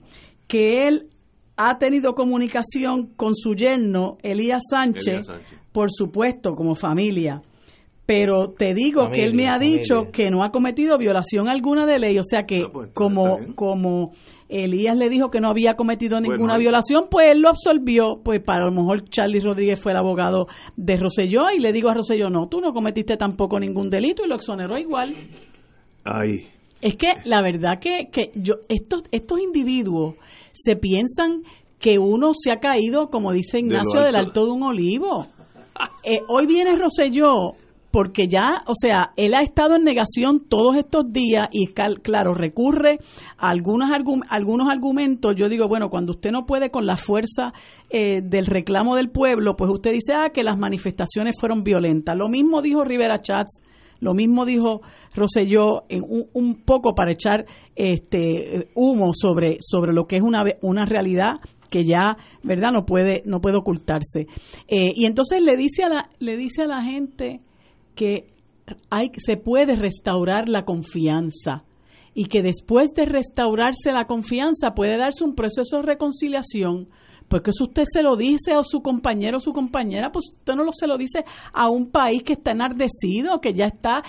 que 0.48 0.88
él 0.88 1.10
ha 1.58 1.78
tenido 1.78 2.16
comunicación 2.16 3.08
con 3.18 3.36
su 3.36 3.54
yerno, 3.54 4.18
Elías 4.24 4.64
Sánchez, 4.70 5.28
por 5.74 5.90
supuesto, 5.92 6.56
como 6.56 6.74
familia. 6.74 7.42
Pero 8.10 8.56
te 8.58 8.74
digo 8.74 9.10
que 9.14 9.24
él 9.24 9.36
me 9.36 9.50
ha 9.50 9.60
dicho 9.60 10.10
que 10.12 10.32
no 10.32 10.44
ha 10.44 10.50
cometido 10.50 10.98
violación 10.98 11.48
alguna 11.48 11.86
de 11.86 12.00
ley, 12.00 12.18
o 12.18 12.24
sea 12.24 12.48
que 12.48 12.64
ah, 12.66 12.70
pues, 12.74 12.90
como, 12.92 13.38
como 13.54 14.14
Elías 14.50 14.98
le 14.98 15.10
dijo 15.10 15.30
que 15.30 15.40
no 15.40 15.48
había 15.48 15.76
cometido 15.76 16.20
ninguna 16.20 16.58
violación, 16.58 17.06
pues 17.12 17.28
él 17.30 17.42
lo 17.42 17.50
absolvió, 17.50 18.20
pues 18.24 18.42
para 18.42 18.66
lo 18.66 18.72
mejor 18.72 19.08
Charlie 19.12 19.42
Rodríguez 19.42 19.80
fue 19.80 19.92
el 19.92 20.00
abogado 20.00 20.48
de 20.76 20.98
Roselló 20.98 21.52
y 21.56 21.60
le 21.60 21.72
digo 21.72 21.92
a 21.92 21.94
Roselló, 21.94 22.32
no, 22.32 22.48
tú 22.48 22.62
no 22.62 22.74
cometiste 22.74 23.16
tampoco 23.16 23.60
ningún 23.60 23.92
delito 23.92 24.26
y 24.26 24.28
lo 24.28 24.38
exoneró 24.38 24.80
igual. 24.80 25.14
Ay. 26.04 26.48
Es 26.82 26.96
que 26.96 27.14
la 27.26 27.44
verdad 27.44 27.78
que, 27.80 28.10
que 28.12 28.32
yo 28.34 28.56
estos, 28.70 29.04
estos 29.12 29.40
individuos 29.40 30.16
se 30.52 30.76
piensan 30.76 31.44
que 31.78 32.00
uno 32.00 32.32
se 32.34 32.52
ha 32.52 32.56
caído, 32.56 33.12
como 33.12 33.32
dice 33.34 33.60
Ignacio, 33.60 34.02
del 34.02 34.16
alto 34.16 34.46
de 34.46 34.52
un 34.52 34.64
olivo. 34.64 35.28
Eh, 36.04 36.22
hoy 36.28 36.48
viene 36.48 36.76
Roselló 36.76 37.54
porque 37.92 38.28
ya, 38.28 38.64
o 38.68 38.74
sea, 38.80 39.12
él 39.16 39.34
ha 39.34 39.42
estado 39.42 39.76
en 39.76 39.84
negación 39.84 40.48
todos 40.48 40.78
estos 40.78 41.12
días 41.12 41.50
y, 41.52 41.68
claro, 41.68 42.34
recurre 42.34 43.00
a 43.38 43.50
algunos, 43.50 43.90
algunos 44.30 44.70
argumentos. 44.70 45.36
Yo 45.36 45.50
digo, 45.50 45.68
bueno, 45.68 45.90
cuando 45.90 46.14
usted 46.14 46.32
no 46.32 46.46
puede 46.46 46.70
con 46.70 46.86
la 46.86 46.98
fuerza 46.98 47.52
eh, 47.90 48.22
del 48.22 48.46
reclamo 48.46 48.96
del 48.96 49.10
pueblo, 49.10 49.56
pues 49.56 49.72
usted 49.72 49.92
dice, 49.92 50.14
ah, 50.14 50.30
que 50.30 50.44
las 50.44 50.58
manifestaciones 50.58 51.36
fueron 51.40 51.64
violentas. 51.64 52.16
Lo 52.16 52.30
mismo 52.30 52.62
dijo 52.62 52.84
Rivera 52.84 53.20
Chats, 53.20 53.62
lo 54.02 54.14
mismo 54.14 54.46
dijo 54.46 54.82
Rosselló, 55.14 55.84
en 55.90 56.04
un, 56.34 56.64
poco 56.64 56.94
para 56.94 57.12
echar 57.12 57.46
este 57.76 58.70
humo 58.76 59.12
sobre, 59.14 59.58
sobre 59.60 59.94
lo 59.94 60.06
que 60.06 60.18
es 60.18 60.22
una, 60.22 60.44
una 60.62 60.86
realidad 60.86 61.40
que 61.70 61.84
ya, 61.84 62.18
¿verdad? 62.44 62.70
No 62.72 62.86
puede, 62.86 63.24
no 63.26 63.42
puede 63.42 63.58
ocultarse. 63.58 64.28
Eh, 64.68 64.92
y 64.96 65.06
entonces 65.06 65.44
le 65.44 65.58
dice 65.58 65.84
a 65.84 65.90
la, 65.90 66.10
le 66.20 66.38
dice 66.38 66.64
a 66.64 66.68
la 66.68 66.82
gente 66.82 67.42
que 68.00 68.28
hay, 68.90 69.12
se 69.18 69.36
puede 69.36 69.76
restaurar 69.76 70.48
la 70.48 70.64
confianza 70.64 71.66
y 72.14 72.26
que 72.26 72.42
después 72.42 72.92
de 72.96 73.04
restaurarse 73.04 73.92
la 73.92 74.06
confianza 74.06 74.72
puede 74.74 74.98
darse 74.98 75.26
un 75.26 75.36
proceso 75.36 75.78
de 75.78 75.84
reconciliación. 75.84 76.88
Porque 77.28 77.52
si 77.52 77.64
usted 77.64 77.84
se 77.86 78.02
lo 78.02 78.16
dice 78.16 78.54
a 78.54 78.64
su 78.64 78.82
compañero 78.82 79.38
o 79.38 79.42
su 79.42 79.52
compañera, 79.52 80.12
pues 80.12 80.32
usted 80.32 80.56
no 80.56 80.64
lo 80.64 80.72
se 80.72 80.88
lo 80.88 80.98
dice 80.98 81.26
a 81.54 81.70
un 81.70 81.92
país 81.92 82.24
que 82.24 82.34
está 82.34 82.52
enardecido, 82.52 83.40
que 83.42 83.54
ya 83.54 83.66
está 83.66 84.02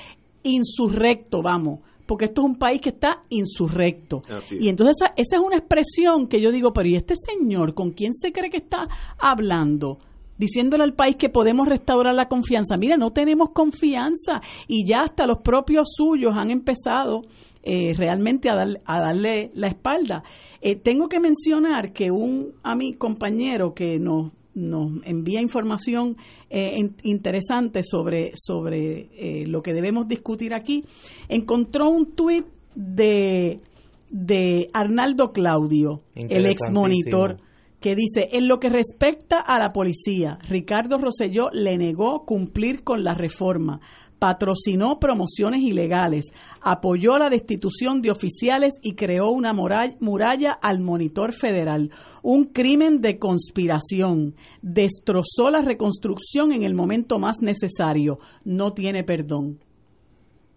insurrecto, 0.44 1.42
vamos 1.42 1.80
porque 2.06 2.24
esto 2.24 2.40
es 2.42 2.46
un 2.46 2.56
país 2.56 2.80
que 2.80 2.88
está 2.88 3.22
insurrecto. 3.28 4.20
Y 4.50 4.68
entonces 4.68 4.96
esa, 5.00 5.14
esa, 5.16 5.36
es 5.36 5.42
una 5.46 5.58
expresión 5.58 6.26
que 6.26 6.42
yo 6.42 6.50
digo, 6.50 6.72
pero 6.72 6.88
¿y 6.88 6.96
este 6.96 7.14
señor 7.14 7.72
con 7.72 7.92
quién 7.92 8.12
se 8.14 8.32
cree 8.32 8.50
que 8.50 8.56
está 8.56 8.88
hablando? 9.16 10.00
Diciéndole 10.40 10.84
al 10.84 10.94
país 10.94 11.16
que 11.16 11.28
podemos 11.28 11.68
restaurar 11.68 12.14
la 12.14 12.26
confianza. 12.26 12.76
Mire, 12.78 12.96
no 12.96 13.12
tenemos 13.12 13.50
confianza 13.50 14.40
y 14.66 14.86
ya 14.86 15.02
hasta 15.02 15.26
los 15.26 15.42
propios 15.42 15.88
suyos 15.94 16.32
han 16.34 16.50
empezado 16.50 17.20
eh, 17.62 17.92
realmente 17.94 18.48
a, 18.48 18.54
a, 18.86 19.00
darle 19.00 19.50
la 19.54 19.68
espalda. 19.68 20.22
Eh, 20.62 20.76
tengo 20.76 21.08
que 21.08 21.20
mencionar 21.20 21.92
que 21.92 22.10
un 22.10 22.54
a 22.62 22.74
mi 22.74 22.94
compañero 22.94 23.74
que 23.74 23.98
nos, 23.98 24.32
nos 24.54 25.04
envía 25.04 25.42
información 25.42 26.16
eh, 26.48 26.74
interesante 27.02 27.82
sobre, 27.82 28.32
sobre 28.34 29.44
lo 29.46 29.60
que 29.60 29.74
debemos 29.74 30.08
discutir 30.08 30.54
aquí, 30.54 30.84
encontró 31.28 31.90
un 31.90 32.12
tuit 32.12 32.46
de, 32.74 33.60
de 34.08 34.70
Arnaldo 34.72 35.32
Claudio, 35.32 36.00
el 36.14 36.46
ex 36.46 36.70
monitor 36.72 37.36
que 37.80 37.94
dice, 37.94 38.28
en 38.32 38.46
lo 38.46 38.60
que 38.60 38.68
respecta 38.68 39.38
a 39.38 39.58
la 39.58 39.72
policía, 39.72 40.38
Ricardo 40.48 40.98
Rosselló 40.98 41.48
le 41.52 41.78
negó 41.78 42.24
cumplir 42.26 42.84
con 42.84 43.02
la 43.02 43.14
reforma, 43.14 43.80
patrocinó 44.18 44.98
promociones 45.00 45.62
ilegales, 45.62 46.26
apoyó 46.60 47.16
la 47.16 47.30
destitución 47.30 48.02
de 48.02 48.10
oficiales 48.10 48.74
y 48.82 48.94
creó 48.94 49.30
una 49.30 49.54
muralla 49.54 50.52
al 50.60 50.80
monitor 50.80 51.32
federal, 51.32 51.90
un 52.22 52.44
crimen 52.44 53.00
de 53.00 53.18
conspiración, 53.18 54.34
destrozó 54.60 55.50
la 55.50 55.62
reconstrucción 55.62 56.52
en 56.52 56.64
el 56.64 56.74
momento 56.74 57.18
más 57.18 57.38
necesario, 57.40 58.18
no 58.44 58.74
tiene 58.74 59.04
perdón. 59.04 59.60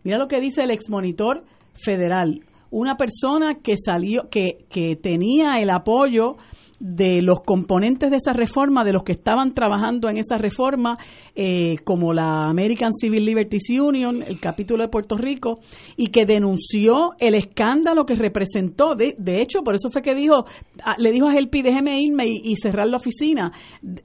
Mira 0.04 0.18
lo 0.18 0.28
que 0.28 0.42
dice 0.42 0.64
el 0.64 0.72
exmonitor 0.72 1.46
federal, 1.74 2.42
una 2.70 2.98
persona 2.98 3.60
que 3.64 3.78
salió, 3.78 4.30
que, 4.30 4.66
que 4.70 4.98
tenía 4.98 5.54
el 5.60 5.70
apoyo 5.70 6.36
de 6.84 7.22
los 7.22 7.40
componentes 7.44 8.12
de 8.12 8.18
esa 8.18 8.34
reforma, 8.34 8.84
de 8.84 8.92
los 8.92 9.04
que 9.04 9.14
estaban 9.14 9.54
trabajando 9.54 10.10
en 10.10 10.18
esa 10.18 10.36
reforma, 10.36 10.98
eh, 11.34 11.78
como 11.86 12.12
la 12.12 12.50
American 12.50 12.92
Civil 12.94 13.24
Liberties 13.24 13.70
Union, 13.70 14.22
el 14.22 14.42
capítulo 14.42 14.84
de 14.84 14.90
Puerto 14.90 15.16
Rico, 15.16 15.60
y 15.96 16.08
que 16.08 16.26
denunció 16.26 17.12
el 17.20 17.36
escándalo 17.36 18.06
que 18.06 18.16
representó. 18.16 18.96
De, 18.96 19.16
de 19.18 19.42
hecho, 19.42 19.62
por 19.64 19.76
eso 19.76 19.90
fue 19.90 20.02
que 20.02 20.14
dijo, 20.14 20.44
le 20.98 21.12
dijo 21.14 21.30
a 21.30 21.34
Helpi, 21.34 21.62
déjeme 21.62 22.02
irme 22.02 22.26
y, 22.28 22.54
cerrar 22.58 22.90
la 22.90 22.98
oficina. 22.98 23.54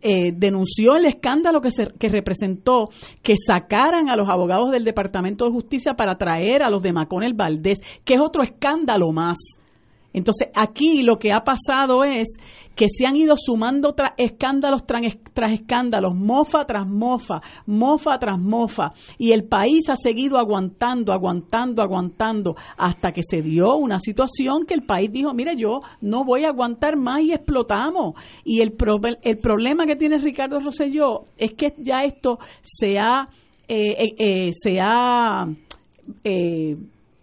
Eh, 0.01 0.31
denunció 0.37 0.95
el 0.95 1.07
escándalo 1.07 1.61
que, 1.61 1.73
se, 1.73 1.83
que 1.99 2.09
representó 2.09 2.85
que 3.25 3.35
sacaran 3.45 4.09
a 4.09 4.15
los 4.15 4.29
abogados 4.29 4.71
del 4.71 4.85
Departamento 4.85 5.47
de 5.47 5.51
Justicia 5.51 5.95
para 5.95 6.17
traer 6.17 6.63
a 6.63 6.71
los 6.71 6.81
de 6.81 6.93
Maconel 6.93 7.35
Valdés, 7.35 7.81
que 8.05 8.15
es 8.15 8.21
otro 8.21 8.45
escándalo 8.45 9.11
más 9.11 9.37
entonces, 10.13 10.49
aquí 10.55 11.03
lo 11.03 11.19
que 11.19 11.33
ha 11.33 11.41
pasado 11.45 12.03
es 12.03 12.29
que 12.75 12.87
se 12.89 13.07
han 13.07 13.17
ido 13.17 13.35
sumando 13.37 13.95
escándalos 14.17 14.87
tras, 14.87 15.03
escándalos, 15.53 16.15
mofa 16.15 16.65
tras 16.65 16.87
mofa, 16.87 17.41
mofa 17.67 18.19
tras 18.19 18.39
mofa, 18.39 18.93
y 19.19 19.33
el 19.33 19.45
país 19.45 19.91
ha 19.91 19.97
seguido 19.97 20.39
aguantando, 20.39 21.13
aguantando, 21.13 21.83
aguantando, 21.83 22.57
hasta 22.79 23.13
que 23.13 23.21
se 23.23 23.43
dio 23.43 23.77
una 23.77 23.99
situación 23.99 24.65
que 24.67 24.75
el 24.75 24.83
país 24.83 25.13
dijo, 25.13 25.35
mire, 25.35 25.57
yo 25.57 25.81
no 26.01 26.25
voy 26.25 26.45
a 26.45 26.51
aguantar 26.51 26.97
más 26.97 27.21
y 27.21 27.33
explotamos. 27.33 28.15
Y 28.45 28.61
el, 28.61 28.75
el 29.23 29.39
problema 29.39 29.87
que 29.87 29.97
tiene 29.97 30.19
Ricardo 30.19 30.59
Rosselló 30.59 31.25
es 31.37 31.53
que 31.53 31.75
ya 31.79 32.05
esto 32.05 32.39
se 32.63 32.99
ha, 32.99 33.29
eh, 33.69 33.95
eh, 33.99 34.15
eh, 34.19 34.51
se 34.53 34.81
ha 34.81 35.47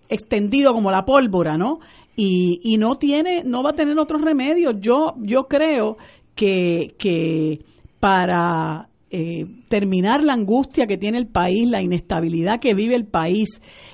extendido 0.07 0.73
como 0.73 0.91
la 0.91 1.03
pólvora, 1.03 1.57
¿no? 1.57 1.79
Y, 2.15 2.59
y 2.63 2.77
no 2.77 2.97
tiene, 2.97 3.43
no 3.43 3.63
va 3.63 3.71
a 3.71 3.75
tener 3.75 3.97
otro 3.99 4.17
remedio. 4.17 4.71
Yo, 4.71 5.15
yo 5.17 5.43
creo 5.43 5.97
que, 6.35 6.95
que 6.97 7.59
para 7.99 8.89
eh, 9.09 9.45
terminar 9.69 10.23
la 10.23 10.33
angustia 10.33 10.85
que 10.85 10.97
tiene 10.97 11.17
el 11.17 11.27
país, 11.27 11.69
la 11.69 11.81
inestabilidad 11.81 12.59
que 12.59 12.73
vive 12.75 12.95
el 12.95 13.07
país, 13.07 13.49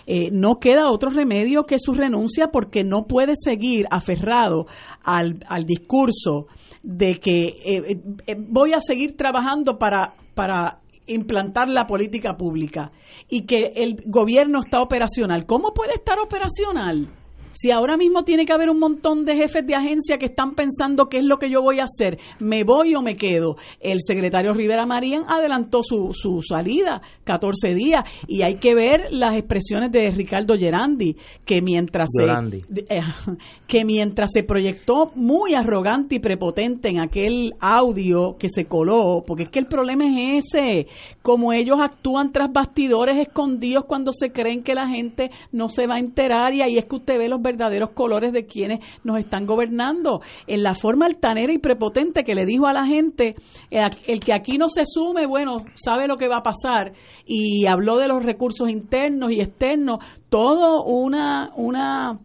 eh, 0.08 0.30
no 0.32 0.56
queda 0.60 0.90
otro 0.90 1.10
remedio 1.10 1.64
que 1.64 1.78
su 1.80 1.94
renuncia 1.94 2.48
porque 2.48 2.84
no 2.84 3.06
puede 3.06 3.34
seguir 3.36 3.86
aferrado 3.92 4.66
al, 5.04 5.44
al 5.48 5.66
discurso 5.66 6.48
de 6.84 7.20
que 7.20 7.54
eh, 7.66 8.36
voy 8.38 8.74
a 8.74 8.82
seguir 8.82 9.16
trabajando 9.16 9.78
para, 9.78 10.16
para 10.34 10.80
implantar 11.08 11.70
la 11.70 11.86
política 11.86 12.36
pública 12.36 12.92
y 13.30 13.46
que 13.46 13.72
el 13.76 13.98
gobierno 14.06 14.60
está 14.60 14.82
operacional. 14.82 15.46
¿Cómo 15.46 15.74
puede 15.74 15.94
estar 15.94 16.18
operacional? 16.20 17.10
Si 17.52 17.72
ahora 17.72 17.98
mismo 17.98 18.24
tiene 18.24 18.46
que 18.46 18.54
haber 18.54 18.70
un 18.70 18.80
montón 18.80 19.26
de 19.26 19.36
jefes 19.36 19.66
de 19.66 19.76
agencia 19.76 20.18
que 20.18 20.28
están 20.28 20.56
pensando 20.56 21.08
qué 21.08 21.18
es 21.18 21.24
lo 21.24 21.38
que 21.38 21.50
yo 21.50 21.62
voy 21.62 21.80
a 21.80 21.84
hacer, 21.84 22.18
me 22.40 22.64
voy 22.64 22.96
o 22.96 23.02
me 23.02 23.16
quedo. 23.16 23.56
El 23.80 24.00
secretario 24.02 24.54
Rivera 24.54 24.86
Marín 24.86 25.22
adelantó 25.28 25.82
su, 25.84 26.10
su 26.14 26.42
salida 26.42 27.02
14 27.24 27.74
días 27.74 28.04
y 28.28 28.42
hay 28.42 28.56
que 28.56 28.76
ver 28.76 29.08
las 29.12 29.36
expresiones 29.36 29.92
de 29.92 30.12
Ricardo 30.12 30.56
Gerandi, 30.58 31.16
que 31.46 31.62
mientras 31.62 32.10
se 32.12 32.58
eh, 32.90 33.02
que 33.68 33.86
mientras 33.86 34.32
se 34.34 34.44
proyectó 34.44 35.12
muy 35.16 35.54
arrogante 35.54 36.16
y 36.16 36.20
prepotente 36.20 36.90
en 36.90 37.00
aquel 37.00 37.54
audio 37.60 38.36
que 38.38 38.50
se 38.50 38.66
coló, 38.66 39.24
porque 39.26 39.44
es 39.44 39.50
que 39.50 39.60
el 39.60 39.68
problema 39.68 40.06
es 40.06 40.46
ese, 40.46 40.88
como 41.22 41.54
ellos 41.54 41.80
actúan 41.82 42.32
tras 42.32 42.52
bastidores 42.52 43.18
escondidos 43.20 43.86
cuando 43.86 44.12
se 44.12 44.32
creen 44.32 44.64
que 44.64 44.76
la 44.76 44.88
gente 44.88 45.32
no 45.52 45.70
se 45.70 45.88
va 45.88 45.96
a 45.96 46.00
enterar 46.00 46.54
y 46.54 46.62
ahí 46.62 46.78
es 46.78 46.86
que 46.86 46.96
usted 46.96 47.18
ve 47.18 47.30
los 47.30 47.41
verdaderos 47.42 47.92
colores 47.92 48.34
de 48.34 48.46
quienes 48.46 48.80
nos 49.04 49.18
están 49.18 49.46
gobernando. 49.46 50.22
En 50.48 50.64
la 50.64 50.74
forma 50.74 51.06
altanera 51.06 51.54
y 51.54 51.58
prepotente 51.58 52.24
que 52.24 52.36
le 52.36 52.46
dijo 52.46 52.68
a 52.68 52.74
la 52.74 52.86
gente, 52.86 53.36
eh, 53.70 53.82
el 54.08 54.20
que 54.20 54.34
aquí 54.34 54.58
no 54.58 54.70
se 54.70 54.84
sume, 54.86 55.26
bueno, 55.26 55.58
sabe 55.76 56.08
lo 56.08 56.18
que 56.18 56.28
va 56.28 56.38
a 56.38 56.44
pasar. 56.44 56.94
Y 57.26 57.66
habló 57.66 57.98
de 57.98 58.08
los 58.08 58.24
recursos 58.24 58.70
internos 58.70 59.32
y 59.32 59.42
externos, 59.42 60.00
todo 60.30 60.84
una, 60.84 61.52
una 61.56 62.20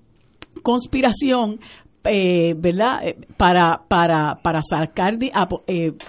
conspiración 0.63 1.61
eh, 2.09 2.55
¿verdad? 2.57 3.05
Eh, 3.05 3.17
para, 3.37 3.83
para, 3.89 4.37
para 4.43 4.61
sacar, 4.63 5.15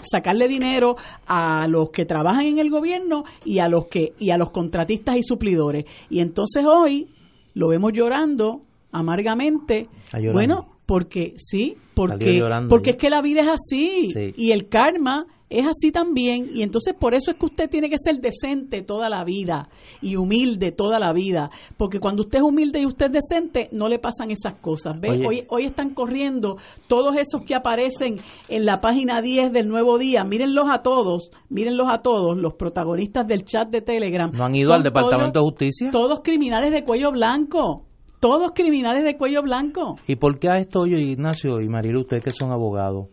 sacarle 0.02 0.48
dinero 0.48 0.96
a 1.26 1.68
los 1.68 1.90
que 1.90 2.06
trabajan 2.06 2.46
en 2.46 2.60
el 2.60 2.70
gobierno 2.70 3.24
y 3.44 3.60
a 3.60 3.68
los 3.68 3.88
que 3.88 4.14
y 4.20 4.30
a 4.30 4.38
los 4.38 4.52
contratistas 4.52 5.18
y 5.18 5.24
suplidores. 5.24 5.86
Y 6.10 6.20
entonces 6.20 6.64
hoy 6.66 7.08
lo 7.54 7.70
vemos 7.70 7.94
llorando 7.94 8.62
amargamente. 8.92 9.88
Bueno, 10.34 10.78
porque 10.86 11.34
sí, 11.38 11.76
porque, 11.94 12.42
porque 12.70 12.92
es 12.92 12.96
que 12.98 13.10
la 13.10 13.22
vida 13.22 13.42
es 13.42 13.50
así 13.50 14.34
y 14.38 14.52
el 14.52 14.70
karma 14.70 15.26
es 15.50 15.66
así 15.66 15.92
también 15.92 16.50
y 16.54 16.62
entonces 16.62 16.94
por 16.94 17.14
eso 17.14 17.32
es 17.32 17.38
que 17.38 17.46
usted 17.46 17.70
tiene 17.70 17.90
que 17.90 17.98
ser 17.98 18.20
decente 18.20 18.82
toda 18.82 19.10
la 19.10 19.24
vida 19.24 19.70
y 20.02 20.16
humilde 20.16 20.72
toda 20.72 21.00
la 21.00 21.14
vida, 21.14 21.50
porque 21.78 22.00
cuando 22.00 22.24
usted 22.24 22.40
es 22.40 22.44
humilde 22.44 22.82
y 22.82 22.86
usted 22.86 23.08
es 23.08 23.24
decente 23.30 23.70
no 23.72 23.88
le 23.88 24.00
pasan 24.00 24.32
esas 24.32 24.56
cosas. 24.56 24.98
Hoy, 25.26 25.46
hoy 25.50 25.66
están 25.66 25.94
corriendo 25.94 26.58
todos 26.88 27.16
esos 27.16 27.46
que 27.46 27.56
aparecen 27.56 28.18
en 28.50 28.66
la 28.66 28.80
página 28.80 29.22
10 29.22 29.52
del 29.54 29.70
Nuevo 29.70 29.98
Día, 29.98 30.24
mírenlos 30.24 30.66
a 30.70 30.82
todos, 30.82 31.32
mírenlos 31.50 31.88
a 31.90 32.02
todos, 32.02 32.38
los 32.38 32.56
protagonistas 32.56 33.28
del 33.28 33.44
chat 33.44 33.70
de 33.70 33.82
Telegram. 33.82 34.32
¿No 34.34 34.46
han 34.46 34.56
ido 34.56 34.74
al 34.74 34.84
Departamento 34.84 35.40
de 35.40 35.44
Justicia? 35.44 35.92
Todos 35.92 36.22
criminales 36.22 36.72
de 36.72 36.84
cuello 36.84 37.12
blanco 37.12 37.87
todos 38.20 38.52
criminales 38.54 39.04
de 39.04 39.18
cuello 39.18 39.42
blanco. 39.42 39.96
¿Y 40.08 40.16
por 40.16 40.40
qué 40.40 40.50
a 40.50 40.58
esto 40.58 40.86
yo, 40.86 40.98
Ignacio 40.98 41.62
y 41.62 41.70
Marilu, 41.70 42.02
ustedes 42.02 42.24
que 42.24 42.32
son 42.32 42.52
abogados? 42.52 43.08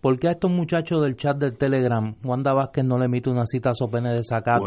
¿por 0.00 0.18
qué 0.18 0.28
a 0.28 0.30
estos 0.32 0.50
muchachos 0.50 1.02
del 1.02 1.16
chat 1.16 1.36
del 1.36 1.56
Telegram, 1.56 2.14
Wanda 2.24 2.52
Vázquez 2.52 2.84
no 2.84 2.98
le 2.98 3.04
emite 3.06 3.30
una 3.30 3.44
cita 3.44 3.70
a 3.70 3.74
Sopene 3.74 4.12
de 4.14 4.24
Sacato 4.24 4.64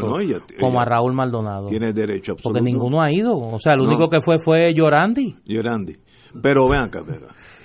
como 0.60 0.80
a 0.80 0.86
Raúl 0.86 1.14
Maldonado? 1.14 1.68
Tiene 1.68 1.91
derecho 1.91 2.34
absoluto. 2.34 2.60
Porque 2.60 2.62
ninguno 2.62 3.02
ha 3.02 3.12
ido. 3.12 3.34
O 3.36 3.60
sea, 3.60 3.74
el 3.74 3.82
único 3.82 4.10
que 4.10 4.22
fue 4.22 4.38
fue 4.44 4.74
Llorandi. 4.74 5.36
Llorandi. 5.46 5.98
Pero 6.41 6.68
vean 6.68 6.84
acá, 6.84 7.04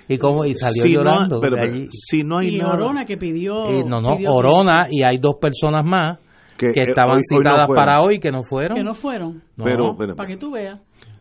y 0.09 0.19
cómo 0.19 0.45
y 0.45 0.55
salió 0.55 0.87
llorando 0.87 1.39
pero, 1.41 1.57
allí. 1.59 1.89
si 1.91 2.23
no 2.23 2.39
hay 2.39 2.57
y 2.57 2.61
Orona 2.63 3.05
que 3.05 3.19
pidió 3.19 3.71
y, 3.71 3.85
no 3.85 4.01
no 4.01 4.17
Orona 4.27 4.87
y 4.91 5.03
hay 5.03 5.19
dos 5.19 5.37
personas 5.39 5.85
más 5.85 6.19
que, 6.57 6.69
eh, 6.69 6.85
estaban 6.89 7.21
citadas 7.23 7.69
para 7.69 8.01
hoy 8.01 8.19
que 8.19 8.31
no 8.31 8.43
fueron 8.43 8.77
que 8.77 8.83
no 8.83 8.95
fueron 8.95 9.43
pero, 9.63 9.95
para 10.17 10.27
que 10.27 10.39
tú 10.39 10.53
veas 10.53 10.81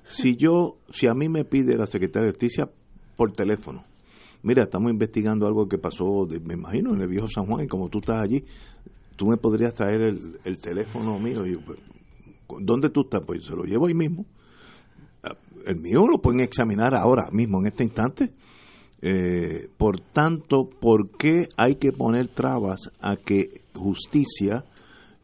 si 0.09 0.35
yo 0.35 0.77
si 0.89 1.07
a 1.07 1.13
mí 1.13 1.29
me 1.29 1.45
pide 1.45 1.77
la 1.77 1.87
secretaria 1.87 2.27
de 2.27 2.31
justicia 2.31 2.69
por 3.15 3.31
teléfono. 3.33 3.83
Mira 4.43 4.63
estamos 4.63 4.91
investigando 4.91 5.47
algo 5.47 5.67
que 5.67 5.77
pasó 5.77 6.27
me 6.43 6.53
imagino 6.53 6.93
en 6.93 7.01
el 7.01 7.07
viejo 7.07 7.27
San 7.27 7.45
Juan 7.45 7.65
y 7.65 7.67
como 7.67 7.89
tú 7.89 7.99
estás 7.99 8.21
allí 8.21 8.43
tú 9.17 9.25
me 9.25 9.37
podrías 9.37 9.73
traer 9.73 10.01
el, 10.03 10.19
el 10.45 10.57
teléfono 10.59 11.19
mío 11.19 11.45
y 11.45 11.57
pues, 11.57 11.79
¿dónde 12.61 12.89
tú 12.89 13.01
estás? 13.01 13.21
pues 13.25 13.43
se 13.43 13.55
lo 13.55 13.63
llevo 13.63 13.87
ahí 13.87 13.93
mismo. 13.93 14.25
El 15.65 15.81
mío 15.81 16.07
lo 16.09 16.21
pueden 16.21 16.39
examinar 16.39 16.95
ahora 16.95 17.29
mismo 17.31 17.59
en 17.59 17.67
este 17.67 17.83
instante. 17.83 18.31
Eh, 19.01 19.69
por 19.75 19.99
tanto, 19.99 20.69
¿por 20.79 21.09
qué 21.17 21.49
hay 21.57 21.75
que 21.75 21.91
poner 21.91 22.29
trabas 22.29 22.89
a 23.01 23.17
que 23.17 23.61
justicia, 23.75 24.63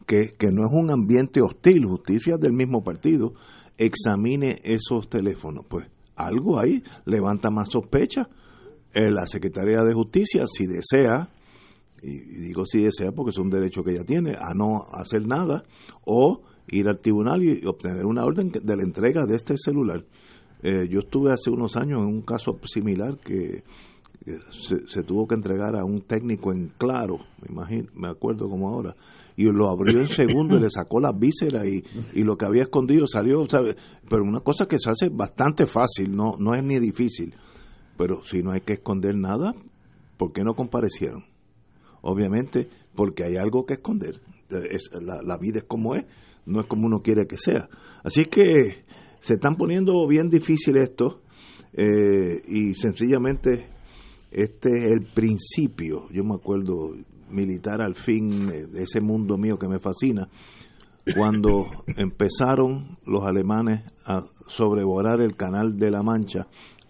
que, 0.06 0.34
que 0.38 0.48
no 0.52 0.66
es 0.66 0.72
un 0.72 0.90
ambiente 0.90 1.40
hostil, 1.40 1.86
justicia 1.86 2.36
del 2.36 2.52
mismo 2.52 2.84
partido, 2.84 3.32
examine 3.78 4.58
esos 4.62 5.08
teléfonos? 5.08 5.64
Pues 5.68 5.86
algo 6.16 6.58
ahí 6.58 6.82
levanta 7.04 7.50
más 7.50 7.68
sospecha. 7.70 8.28
Eh, 8.92 9.10
la 9.10 9.26
Secretaría 9.26 9.82
de 9.82 9.94
Justicia, 9.94 10.44
si 10.46 10.66
desea, 10.66 11.28
y 12.02 12.18
digo 12.18 12.64
si 12.66 12.82
desea 12.82 13.12
porque 13.12 13.30
es 13.30 13.38
un 13.38 13.50
derecho 13.50 13.82
que 13.82 13.92
ella 13.92 14.04
tiene, 14.04 14.34
a 14.38 14.54
no 14.54 14.84
hacer 14.92 15.26
nada, 15.26 15.64
o 16.04 16.42
ir 16.68 16.88
al 16.88 17.00
tribunal 17.00 17.42
y 17.42 17.64
obtener 17.66 18.06
una 18.06 18.24
orden 18.24 18.50
de 18.50 18.76
la 18.76 18.82
entrega 18.82 19.26
de 19.26 19.36
este 19.36 19.56
celular. 19.56 20.04
Eh, 20.62 20.88
yo 20.88 21.00
estuve 21.00 21.32
hace 21.32 21.50
unos 21.50 21.76
años 21.76 22.00
en 22.02 22.08
un 22.08 22.22
caso 22.22 22.58
similar 22.64 23.18
que 23.18 23.64
se, 24.86 25.02
tuvo 25.02 25.26
que 25.26 25.34
entregar 25.34 25.76
a 25.76 25.84
un 25.84 26.00
técnico 26.02 26.52
en 26.52 26.68
claro, 26.78 27.18
me 27.42 27.52
imagino, 27.52 27.88
me 27.94 28.08
acuerdo 28.08 28.48
como 28.48 28.68
ahora, 28.68 28.96
y 29.36 29.44
lo 29.44 29.68
abrió 29.68 30.00
en 30.00 30.08
segundo 30.08 30.56
y 30.56 30.60
le 30.60 30.70
sacó 30.70 31.00
la 31.00 31.12
vísceras 31.12 31.66
y, 31.66 31.82
y 32.14 32.22
lo 32.22 32.36
que 32.36 32.46
había 32.46 32.62
escondido 32.62 33.06
salió, 33.06 33.44
¿sabe? 33.48 33.76
Pero 34.08 34.22
una 34.22 34.40
cosa 34.40 34.66
que 34.66 34.78
se 34.78 34.90
hace 34.90 35.08
bastante 35.08 35.66
fácil, 35.66 36.14
no, 36.14 36.36
no 36.38 36.54
es 36.54 36.62
ni 36.62 36.78
difícil. 36.78 37.34
Pero 37.96 38.22
si 38.22 38.42
no 38.42 38.52
hay 38.52 38.60
que 38.60 38.74
esconder 38.74 39.16
nada, 39.16 39.54
¿por 40.16 40.32
qué 40.32 40.42
no 40.42 40.54
comparecieron? 40.54 41.24
Obviamente, 42.02 42.68
porque 42.94 43.24
hay 43.24 43.36
algo 43.36 43.66
que 43.66 43.74
esconder. 43.74 44.20
Es, 44.70 44.90
la, 44.92 45.22
la 45.22 45.38
vida 45.38 45.58
es 45.58 45.64
como 45.64 45.94
es, 45.94 46.04
no 46.46 46.60
es 46.60 46.66
como 46.66 46.86
uno 46.86 47.02
quiere 47.02 47.26
que 47.26 47.38
sea. 47.38 47.68
Así 48.02 48.24
que 48.24 48.84
se 49.20 49.34
están 49.34 49.56
poniendo 49.56 50.06
bien 50.06 50.28
difícil 50.28 50.76
esto 50.76 51.22
eh, 51.72 52.42
y 52.46 52.74
sencillamente 52.74 53.68
este 54.30 54.68
es 54.76 54.84
el 54.84 55.06
principio. 55.14 56.08
Yo 56.10 56.24
me 56.24 56.34
acuerdo 56.34 56.94
militar 57.34 57.82
al 57.82 57.94
fin 57.94 58.46
de 58.46 58.82
ese 58.82 59.00
mundo 59.00 59.36
mío 59.36 59.58
que 59.58 59.68
me 59.68 59.78
fascina 59.78 60.28
cuando 61.16 61.66
empezaron 61.96 62.98
los 63.04 63.24
alemanes 63.24 63.82
a 64.04 64.24
sobrevolar 64.46 65.20
el 65.20 65.36
canal 65.36 65.76
de 65.76 65.90
la 65.90 66.02
Mancha 66.02 66.46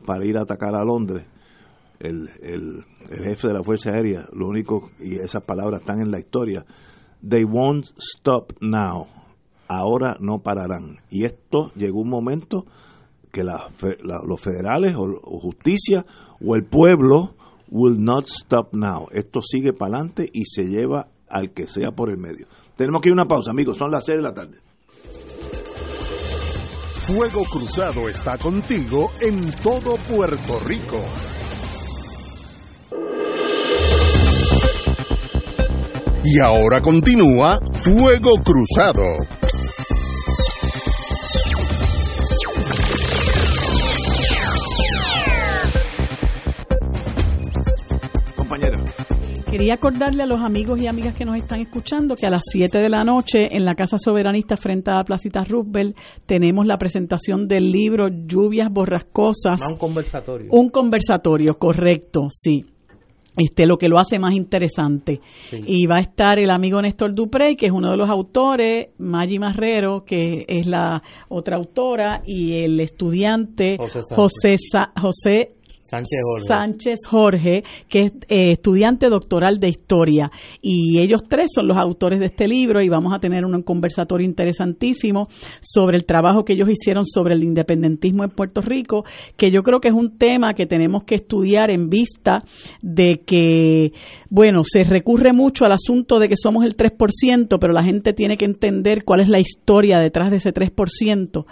para 0.07 0.25
ir 0.25 0.37
a 0.37 0.43
atacar 0.43 0.75
a 0.75 0.85
Londres. 0.85 1.27
El, 1.99 2.29
el, 2.43 2.85
el, 3.09 3.25
jefe 3.25 3.49
de 3.49 3.55
la 3.55 3.63
Fuerza 3.63 3.91
Aérea, 3.91 4.29
lo 4.33 4.49
único, 4.49 4.91
y 5.01 5.15
esas 5.15 5.43
palabras 5.43 5.81
están 5.81 6.03
en 6.03 6.11
la 6.11 6.19
historia, 6.19 6.67
they 7.27 7.45
won't 7.45 7.87
stop 7.97 8.53
now 8.61 9.07
ahora 9.69 10.17
no 10.21 10.41
pararán. 10.41 10.99
Y 11.11 11.25
esto 11.25 11.73
llegó 11.75 12.01
un 12.01 12.11
momento 12.11 12.65
que 13.33 13.43
los 13.43 14.41
federales 14.41 14.95
o, 14.97 15.41
justicia 15.41 16.05
o 16.41 16.55
el 16.55 16.65
pueblo 16.65 17.35
will 17.69 17.97
not 17.99 18.27
stop 18.29 18.73
now. 18.73 19.09
Esto 19.13 19.43
sigue 19.43 19.73
para 19.73 19.97
adelante 19.97 20.29
y 20.33 20.45
se 20.45 20.65
lleva 20.65 21.09
al 21.29 21.53
que 21.53 21.67
sea 21.67 21.91
por 21.91 22.11
el 22.11 22.19
medio. 22.19 22.47
Tenemos 22.77 23.01
que 23.01 23.09
ir 23.09 23.13
una 23.13 23.27
pausa, 23.27 23.51
amigos. 23.51 23.79
Son 23.79 23.91
las 23.91 24.05
6 24.05 24.19
de 24.19 24.23
la 24.23 24.35
tarde. 24.35 24.59
Fuego 27.07 27.45
Cruzado 27.45 28.09
está 28.09 28.39
contigo 28.39 29.11
en 29.21 29.53
todo 29.63 29.97
Puerto 30.09 30.59
Rico. 30.67 31.01
Y 36.25 36.39
ahora 36.41 36.81
continúa 36.81 37.61
Fuego 37.83 38.33
Cruzado. 38.43 39.05
Quería 49.57 49.75
acordarle 49.75 50.25
a 50.25 50.27
los 50.27 50.43
amigos 50.43 50.83
y 50.83 50.89
amigas 50.89 51.15
que 51.15 51.25
nos 51.25 51.37
están 51.37 51.61
escuchando 51.61 52.17
que 52.17 52.27
a 52.27 52.31
las 52.31 52.43
7 52.51 52.77
de 52.77 52.89
la 52.89 53.05
noche 53.05 53.39
en 53.53 53.65
la 53.65 53.77
Casa 53.77 53.99
Soberanista 53.99 54.57
frente 54.57 54.91
a 54.91 54.95
la 54.95 55.05
Placita 55.05 55.45
Roosevelt 55.45 55.97
tenemos 56.27 56.67
la 56.67 56.77
presentación 56.77 57.47
del 57.47 57.71
libro 57.71 58.09
Lluvias 58.09 58.69
Borrascosas. 58.69 59.61
un 59.71 59.77
conversatorio. 59.79 60.49
Un 60.51 60.71
conversatorio, 60.71 61.55
correcto, 61.55 62.27
sí. 62.31 62.65
Este, 63.37 63.65
lo 63.65 63.77
que 63.77 63.87
lo 63.87 64.01
hace 64.01 64.19
más 64.19 64.35
interesante. 64.35 65.21
Y 65.65 65.87
va 65.87 65.99
a 65.99 66.01
estar 66.01 66.41
el 66.41 66.51
amigo 66.51 66.83
Néstor 66.83 67.15
Duprey, 67.15 67.55
que 67.55 67.67
es 67.67 67.73
uno 67.73 67.93
de 67.93 67.97
los 67.97 68.11
autores, 68.11 68.89
Maggie 68.99 69.39
Marrero, 69.39 70.05
que 70.05 70.47
es 70.49 70.67
la 70.67 71.01
otra 71.29 71.59
autora, 71.59 72.23
y 72.27 72.65
el 72.65 72.81
estudiante 72.81 73.77
José, 73.79 74.57
José 75.01 75.55
Sánchez 76.47 77.01
Jorge. 77.09 77.63
que 77.89 78.01
es 78.01 78.13
eh, 78.29 78.53
estudiante 78.53 79.09
doctoral 79.09 79.59
de 79.59 79.69
historia. 79.69 80.31
Y 80.61 81.01
ellos 81.01 81.23
tres 81.29 81.51
son 81.55 81.69
los 81.69 81.77
autores 81.77 82.21
de 82.21 82.27
este 82.27 82.49
libro 82.49 82.81
y 82.81 82.89
vamos 82.89 83.13
a 83.15 83.19
tener 83.19 83.45
un 83.45 83.63
conversatorio 83.63 84.27
interesantísimo 84.27 85.29
sobre 85.61 85.97
el 85.97 86.05
trabajo 86.05 86.45
que 86.45 86.55
ellos 86.55 86.69
hicieron 86.69 87.05
sobre 87.05 87.35
el 87.35 87.43
independentismo 87.43 88.25
en 88.25 88.31
Puerto 88.31 88.61
Rico, 88.61 89.05
que 89.37 89.51
yo 89.51 89.63
creo 89.63 89.81
que 89.81 89.89
es 89.89 89.95
un 89.95 90.19
tema 90.19 90.55
que 90.55 90.67
tenemos 90.67 91.05
que 91.05 91.17
estudiar 91.17 91.71
en 91.71 91.89
vista 91.89 92.43
de 92.83 93.21
que, 93.25 93.93
bueno, 94.31 94.63
se 94.65 94.85
recurre 94.85 95.33
mucho 95.33 95.65
al 95.65 95.73
asunto 95.73 96.19
de 96.19 96.29
que 96.29 96.37
somos 96.37 96.65
el 96.65 96.77
3%, 96.77 97.59
pero 97.59 97.73
la 97.73 97.85
gente 97.85 98.13
tiene 98.13 98.37
que 98.37 98.45
entender 98.45 99.05
cuál 99.05 99.21
es 99.21 99.29
la 99.29 99.39
historia 99.39 99.99
detrás 99.99 100.31
de 100.31 100.37
ese 100.39 100.53
3% 100.53 101.45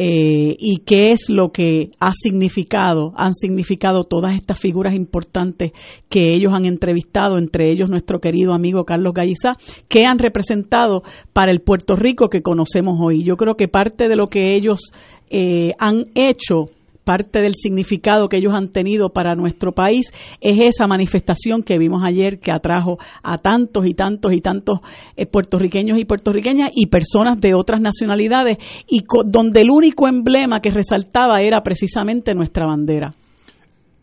eh, 0.00 0.54
y 0.60 0.82
qué 0.86 1.10
es 1.10 1.28
lo 1.28 1.50
que 1.50 1.90
ha 1.98 2.12
significado, 2.12 3.12
han 3.16 3.34
significado 3.34 4.04
todas 4.04 4.36
estas 4.36 4.60
figuras 4.60 4.94
importantes 4.94 5.72
que 6.08 6.34
ellos 6.34 6.52
han 6.54 6.66
entrevistado, 6.66 7.36
entre 7.36 7.72
ellos 7.72 7.90
nuestro 7.90 8.20
querido 8.20 8.54
amigo 8.54 8.84
Carlos 8.84 9.12
Gallizá, 9.12 9.54
que 9.88 10.04
han 10.04 10.20
representado 10.20 11.02
para 11.32 11.50
el 11.50 11.62
Puerto 11.62 11.96
Rico 11.96 12.28
que 12.28 12.42
conocemos 12.42 12.96
hoy. 13.00 13.24
Yo 13.24 13.36
creo 13.36 13.56
que 13.56 13.66
parte 13.66 14.06
de 14.08 14.14
lo 14.14 14.28
que 14.28 14.54
ellos 14.54 14.92
eh, 15.30 15.72
han 15.80 16.04
hecho 16.14 16.66
parte 17.08 17.40
del 17.40 17.54
significado 17.54 18.28
que 18.28 18.36
ellos 18.36 18.52
han 18.54 18.68
tenido 18.68 19.08
para 19.08 19.34
nuestro 19.34 19.72
país 19.72 20.12
es 20.42 20.58
esa 20.60 20.86
manifestación 20.86 21.62
que 21.62 21.78
vimos 21.78 22.02
ayer 22.04 22.38
que 22.38 22.52
atrajo 22.52 22.98
a 23.22 23.38
tantos 23.38 23.86
y 23.86 23.94
tantos 23.94 24.34
y 24.34 24.42
tantos 24.42 24.80
eh, 25.16 25.24
puertorriqueños 25.24 25.98
y 25.98 26.04
puertorriqueñas 26.04 26.70
y 26.74 26.88
personas 26.88 27.40
de 27.40 27.54
otras 27.54 27.80
nacionalidades 27.80 28.58
y 28.86 29.04
donde 29.24 29.62
el 29.62 29.70
único 29.70 30.06
emblema 30.06 30.60
que 30.60 30.68
resaltaba 30.68 31.40
era 31.40 31.62
precisamente 31.62 32.34
nuestra 32.34 32.66
bandera. 32.66 33.14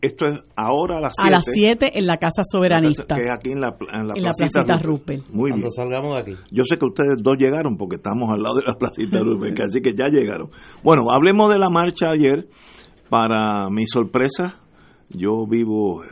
Esto 0.00 0.26
es 0.26 0.40
ahora 0.56 0.98
a 0.98 1.00
las 1.00 1.14
7. 1.16 1.28
A 1.28 1.30
las 1.30 1.44
7 1.44 1.98
en 1.98 2.06
la 2.06 2.16
Casa 2.16 2.42
Soberanista. 2.44 3.14
Que 3.14 3.22
es 3.22 3.30
aquí 3.30 3.52
en 3.52 3.60
la, 3.60 3.76
en 3.92 4.08
la, 4.08 4.14
placita, 4.14 4.76
Rupel. 4.82 5.22
Muy 5.32 5.50
Cuando 5.50 5.70
salgamos 5.70 6.14
de 6.14 6.20
aquí. 6.20 6.32
Yo 6.50 6.64
sé 6.64 6.76
que 6.76 6.86
ustedes 6.86 7.22
dos 7.22 7.36
llegaron 7.38 7.76
porque 7.76 7.96
estamos 7.96 8.30
al 8.30 8.42
lado 8.42 8.56
de 8.56 8.64
la 8.66 8.74
placita 8.74 9.20
Rupel, 9.20 9.54
así 9.62 9.80
que 9.80 9.94
ya 9.94 10.08
llegaron. 10.08 10.50
Bueno, 10.82 11.04
hablemos 11.12 11.52
de 11.52 11.58
la 11.58 11.70
marcha 11.70 12.10
ayer. 12.10 12.48
Para 13.08 13.70
mi 13.70 13.86
sorpresa, 13.86 14.60
yo 15.08 15.46
vivo 15.46 16.02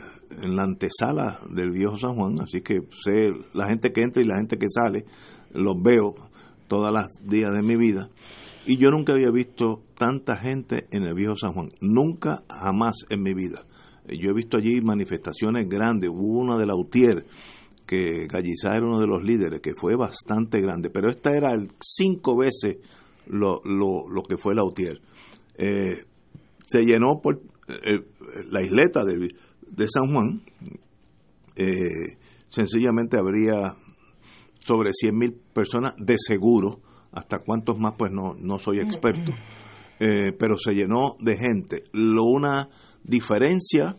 en 0.41 0.55
la 0.55 0.63
antesala 0.63 1.39
del 1.49 1.71
viejo 1.71 1.97
San 1.97 2.15
Juan, 2.15 2.39
así 2.39 2.61
que 2.61 2.83
sé 2.91 3.31
la 3.53 3.67
gente 3.67 3.91
que 3.91 4.01
entra 4.01 4.21
y 4.23 4.25
la 4.25 4.37
gente 4.37 4.57
que 4.57 4.67
sale, 4.69 5.03
los 5.53 5.75
veo 5.81 6.15
todas 6.69 6.93
las 6.93 7.07
días 7.21 7.51
de 7.53 7.61
mi 7.61 7.75
vida. 7.75 8.09
Y 8.65 8.77
yo 8.77 8.91
nunca 8.91 9.11
había 9.11 9.29
visto 9.29 9.83
tanta 9.97 10.37
gente 10.37 10.87
en 10.91 11.03
el 11.03 11.13
viejo 11.13 11.35
San 11.35 11.51
Juan, 11.51 11.71
nunca, 11.81 12.43
jamás 12.49 13.05
en 13.09 13.21
mi 13.21 13.33
vida. 13.33 13.61
Yo 14.07 14.29
he 14.29 14.33
visto 14.33 14.55
allí 14.55 14.79
manifestaciones 14.79 15.67
grandes, 15.67 16.09
hubo 16.09 16.39
una 16.39 16.57
de 16.57 16.65
la 16.65 16.75
UTIER, 16.75 17.25
que 17.85 18.25
Gallizá 18.27 18.73
era 18.73 18.85
uno 18.85 19.01
de 19.01 19.07
los 19.07 19.21
líderes, 19.21 19.59
que 19.59 19.73
fue 19.75 19.97
bastante 19.97 20.61
grande, 20.61 20.89
pero 20.89 21.09
esta 21.09 21.35
era 21.35 21.51
cinco 21.81 22.37
veces 22.37 22.77
lo, 23.27 23.61
lo, 23.65 24.07
lo 24.07 24.23
que 24.23 24.37
fue 24.37 24.55
la 24.55 24.63
UTIER. 24.63 25.01
Eh, 25.57 26.05
se 26.65 26.83
llenó 26.83 27.21
por 27.21 27.41
eh, 27.67 28.01
la 28.49 28.61
isleta 28.61 29.03
de, 29.03 29.29
de, 29.67 29.87
San 29.87 30.11
Juan 30.13 30.41
eh, 31.55 32.17
sencillamente 32.49 33.17
habría 33.17 33.75
sobre 34.57 34.91
100.000 34.91 35.35
personas 35.53 35.93
de 35.97 36.15
seguro, 36.17 36.79
hasta 37.11 37.39
cuántos 37.39 37.77
más 37.77 37.93
pues 37.97 38.11
no, 38.11 38.35
no 38.37 38.59
soy 38.59 38.79
experto, 38.79 39.31
eh, 39.99 40.33
pero 40.37 40.57
se 40.57 40.73
llenó 40.73 41.15
de 41.19 41.37
gente. 41.37 41.83
Lo 41.93 42.23
una 42.23 42.69
diferencia 43.03 43.95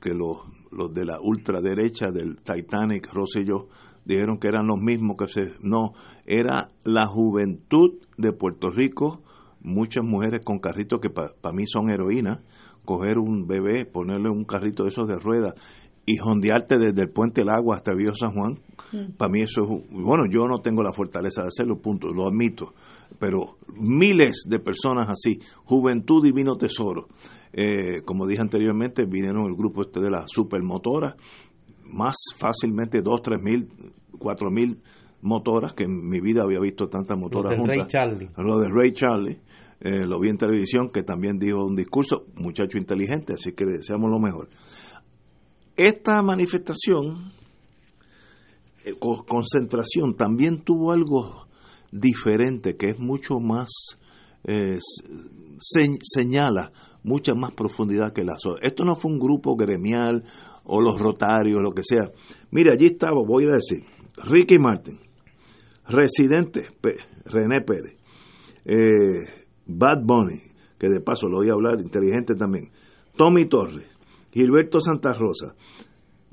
que 0.00 0.10
los, 0.10 0.38
los 0.70 0.92
de 0.92 1.04
la 1.04 1.20
ultraderecha 1.20 2.10
del 2.10 2.36
Titanic, 2.36 3.12
Rosselló, 3.12 3.68
dijeron 4.04 4.38
que 4.38 4.48
eran 4.48 4.66
los 4.66 4.78
mismos 4.78 5.16
que 5.18 5.28
se... 5.28 5.52
No, 5.60 5.92
era 6.26 6.70
la 6.84 7.06
juventud 7.06 8.00
de 8.16 8.32
Puerto 8.32 8.70
Rico, 8.70 9.22
muchas 9.64 10.04
mujeres 10.04 10.44
con 10.44 10.60
carritos 10.60 11.00
que 11.00 11.10
para 11.10 11.52
mí 11.52 11.66
son 11.66 11.90
heroínas, 11.90 12.40
coger 12.84 13.18
un 13.18 13.46
bebé, 13.46 13.86
ponerle 13.86 14.28
un 14.28 14.44
carrito 14.44 14.84
de 14.84 14.90
esos 14.90 15.08
de 15.08 15.18
ruedas 15.18 15.54
y 16.06 16.18
jondearte 16.18 16.76
desde 16.76 17.00
el 17.00 17.08
puente 17.08 17.40
del 17.40 17.48
agua 17.48 17.76
hasta 17.76 17.94
Vío 17.94 18.14
San 18.14 18.32
Juan, 18.32 18.60
mm. 18.92 19.16
para 19.16 19.32
mí 19.32 19.40
eso 19.40 19.62
es, 19.62 19.68
bueno, 19.90 20.24
yo 20.30 20.46
no 20.46 20.60
tengo 20.60 20.82
la 20.82 20.92
fortaleza 20.92 21.42
de 21.42 21.48
hacerlo, 21.48 21.78
punto, 21.80 22.08
lo 22.08 22.28
admito, 22.28 22.74
pero 23.18 23.56
miles 23.74 24.44
de 24.46 24.58
personas 24.58 25.08
así, 25.08 25.40
juventud 25.64 26.22
divino 26.22 26.56
tesoro, 26.56 27.08
eh, 27.54 28.02
como 28.04 28.26
dije 28.26 28.42
anteriormente, 28.42 29.06
vinieron 29.06 29.46
el 29.46 29.56
grupo 29.56 29.82
este 29.82 30.00
de 30.00 30.10
la 30.10 30.24
supermotora, 30.26 31.16
más 31.90 32.16
fácilmente 32.36 33.00
dos, 33.00 33.22
tres 33.22 33.40
mil, 33.40 33.68
cuatro 34.18 34.50
mil 34.50 34.82
motoras, 35.22 35.72
que 35.72 35.84
en 35.84 36.06
mi 36.06 36.20
vida 36.20 36.42
había 36.42 36.60
visto 36.60 36.88
tantas 36.88 37.18
motoras 37.18 37.58
lo 37.58 37.64
Ray 37.64 37.86
Charlie. 37.86 38.28
Lo 38.36 38.58
de 38.58 38.68
Ray 38.68 38.92
Charlie. 38.92 39.38
Eh, 39.80 40.06
lo 40.06 40.18
vi 40.20 40.30
en 40.30 40.38
televisión, 40.38 40.90
que 40.90 41.02
también 41.02 41.38
dijo 41.38 41.64
un 41.64 41.76
discurso, 41.76 42.26
muchacho 42.36 42.78
inteligente, 42.78 43.34
así 43.34 43.52
que 43.52 43.64
deseamos 43.64 44.10
lo 44.10 44.18
mejor. 44.18 44.48
Esta 45.76 46.22
manifestación, 46.22 47.32
eh, 48.84 48.94
concentración, 49.26 50.16
también 50.16 50.62
tuvo 50.62 50.92
algo 50.92 51.46
diferente, 51.90 52.76
que 52.76 52.90
es 52.90 52.98
mucho 52.98 53.40
más, 53.40 53.70
eh, 54.44 54.78
señala 56.00 56.72
mucha 57.02 57.34
más 57.34 57.52
profundidad 57.52 58.12
que 58.12 58.24
la 58.24 58.36
Esto 58.62 58.84
no 58.84 58.96
fue 58.96 59.12
un 59.12 59.18
grupo 59.18 59.54
gremial 59.56 60.24
o 60.64 60.80
los 60.80 60.98
rotarios, 60.98 61.60
lo 61.62 61.72
que 61.72 61.82
sea. 61.84 62.10
Mire, 62.50 62.72
allí 62.72 62.86
estaba, 62.86 63.20
voy 63.24 63.44
a 63.44 63.52
decir, 63.52 63.84
Ricky 64.16 64.58
Martin, 64.58 64.98
Residente, 65.86 66.68
René 67.26 67.60
Pérez, 67.60 67.98
eh, 68.64 69.43
Bad 69.66 70.02
Bunny, 70.04 70.40
que 70.78 70.88
de 70.88 71.00
paso 71.00 71.28
lo 71.28 71.38
voy 71.38 71.50
a 71.50 71.54
hablar, 71.54 71.80
inteligente 71.80 72.34
también, 72.34 72.70
Tommy 73.16 73.46
Torres, 73.46 73.86
Gilberto 74.32 74.80
Santa 74.80 75.12
Rosa, 75.12 75.54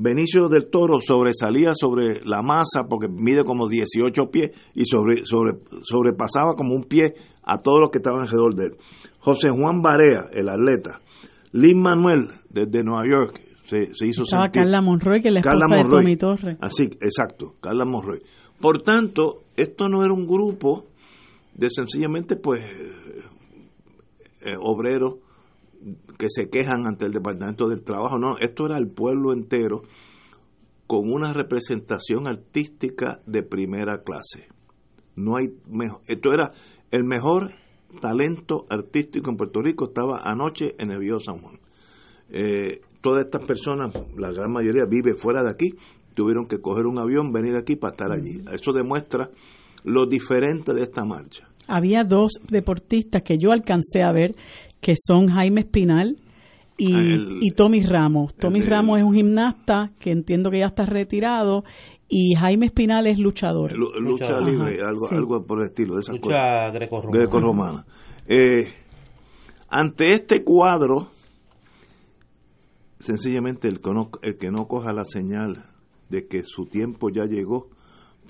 Benicio 0.03 0.49
del 0.49 0.67
Toro 0.71 0.99
sobresalía 0.99 1.73
sobre 1.75 2.21
la 2.25 2.41
masa 2.41 2.87
porque 2.89 3.07
mide 3.07 3.43
como 3.43 3.67
18 3.67 4.31
pies 4.31 4.51
y 4.73 4.85
sobre, 4.85 5.25
sobre, 5.25 5.59
sobrepasaba 5.83 6.55
como 6.55 6.73
un 6.73 6.85
pie 6.85 7.13
a 7.43 7.59
todos 7.59 7.81
los 7.81 7.91
que 7.91 7.99
estaban 7.99 8.21
alrededor 8.21 8.55
de 8.55 8.65
él. 8.65 8.77
José 9.19 9.49
Juan 9.51 9.83
Barea, 9.83 10.25
el 10.33 10.49
atleta. 10.49 11.01
Lin 11.51 11.81
Manuel, 11.81 12.29
desde 12.49 12.83
Nueva 12.83 13.03
York, 13.07 13.41
se, 13.65 13.93
se 13.93 14.07
hizo 14.07 14.23
Estaba 14.23 14.49
Carla 14.49 14.81
Monroy, 14.81 15.21
que 15.21 15.27
es 15.27 15.33
la 15.35 15.41
esposa 15.41 15.75
de 15.75 15.83
Tommy 15.83 16.17
Torres. 16.17 16.57
Así, 16.61 16.85
exacto, 16.99 17.55
Carla 17.61 17.85
Monroy. 17.85 18.21
Por 18.59 18.81
tanto, 18.81 19.43
esto 19.55 19.87
no 19.87 20.03
era 20.03 20.13
un 20.13 20.25
grupo 20.25 20.85
de 21.53 21.69
sencillamente, 21.69 22.37
pues, 22.37 22.61
eh, 24.41 24.55
obreros 24.59 25.15
que 26.17 26.27
se 26.29 26.49
quejan 26.49 26.85
ante 26.85 27.05
el 27.05 27.11
Departamento 27.11 27.67
del 27.67 27.83
Trabajo. 27.83 28.17
No, 28.17 28.37
esto 28.37 28.65
era 28.65 28.77
el 28.77 28.87
pueblo 28.87 29.33
entero 29.33 29.81
con 30.87 31.11
una 31.11 31.33
representación 31.33 32.27
artística 32.27 33.21
de 33.25 33.43
primera 33.43 34.01
clase. 34.01 34.47
No 35.17 35.37
hay 35.37 35.45
mejor, 35.67 36.01
esto 36.07 36.33
era 36.33 36.51
el 36.91 37.03
mejor 37.03 37.51
talento 37.99 38.65
artístico 38.69 39.29
en 39.29 39.37
Puerto 39.37 39.61
Rico 39.61 39.85
estaba 39.85 40.21
anoche 40.23 40.75
en 40.77 40.91
el 40.91 40.99
Bio 40.99 41.19
San 41.19 41.39
Juan. 41.39 41.59
Eh, 42.29 42.81
todas 43.01 43.25
estas 43.25 43.45
personas, 43.45 43.93
la 44.15 44.31
gran 44.31 44.51
mayoría 44.51 44.85
vive 44.85 45.13
fuera 45.13 45.43
de 45.43 45.49
aquí, 45.49 45.73
tuvieron 46.13 46.47
que 46.47 46.59
coger 46.59 46.85
un 46.85 46.99
avión, 46.99 47.31
venir 47.31 47.55
aquí 47.55 47.75
para 47.75 47.91
estar 47.91 48.11
allí. 48.11 48.43
Eso 48.51 48.71
demuestra 48.71 49.29
lo 49.83 50.05
diferente 50.05 50.73
de 50.73 50.83
esta 50.83 51.03
marcha. 51.03 51.47
Había 51.73 52.03
dos 52.03 52.33
deportistas 52.49 53.23
que 53.23 53.37
yo 53.37 53.51
alcancé 53.51 54.03
a 54.03 54.11
ver, 54.11 54.35
que 54.81 54.95
son 54.97 55.27
Jaime 55.27 55.61
Espinal 55.61 56.17
y, 56.77 56.93
ah, 56.93 57.53
Tommy 57.55 57.83
Ramos. 57.83 58.33
Tommy 58.35 58.61
Ramos 58.61 58.99
es 58.99 59.05
un 59.05 59.13
gimnasta 59.13 59.91
que 59.99 60.11
entiendo 60.11 60.49
que 60.49 60.59
ya 60.59 60.65
está 60.65 60.85
retirado 60.85 61.63
y 62.09 62.33
Jaime 62.35 62.65
Espinal 62.65 63.07
es 63.07 63.17
luchador. 63.17 63.71
lucha, 63.77 64.39
libre, 64.41 64.79
algo, 64.81 65.07
algo 65.09 65.45
por 65.45 65.59
el 65.59 65.67
estilo 65.67 65.95
de 65.95 66.01
esa 66.01 66.11
lucha 66.11 66.71
grecorromana. 66.71 67.85
Eh, 68.27 68.67
ante 69.69 70.13
este 70.13 70.43
cuadro, 70.43 71.07
sencillamente 72.99 73.69
el 73.69 73.79
el 74.21 74.37
que 74.37 74.51
no 74.51 74.67
coja 74.67 74.91
la 74.91 75.05
señal 75.05 75.63
de 76.09 76.27
que 76.27 76.43
su 76.43 76.65
tiempo 76.65 77.09
ya 77.09 77.23
llegó, 77.23 77.69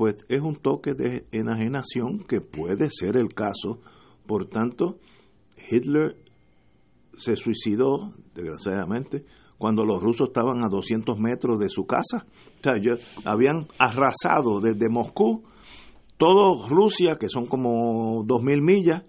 pues 0.01 0.15
es 0.29 0.41
un 0.41 0.55
toque 0.55 0.95
de 0.95 1.27
enajenación 1.31 2.23
que 2.27 2.41
puede 2.41 2.89
ser 2.89 3.17
el 3.17 3.35
caso. 3.35 3.81
Por 4.25 4.47
tanto, 4.47 4.97
Hitler 5.69 6.15
se 7.19 7.35
suicidó, 7.35 8.11
desgraciadamente, 8.33 9.25
cuando 9.59 9.85
los 9.85 10.01
rusos 10.01 10.29
estaban 10.29 10.63
a 10.63 10.69
200 10.69 11.19
metros 11.19 11.59
de 11.59 11.69
su 11.69 11.85
casa. 11.85 12.25
O 12.25 12.63
sea, 12.63 12.95
habían 13.25 13.67
arrasado 13.77 14.59
desde 14.59 14.89
Moscú 14.89 15.43
todo 16.17 16.67
Rusia, 16.67 17.17
que 17.19 17.29
son 17.29 17.45
como 17.45 18.25
2.000 18.25 18.59
millas, 18.59 19.03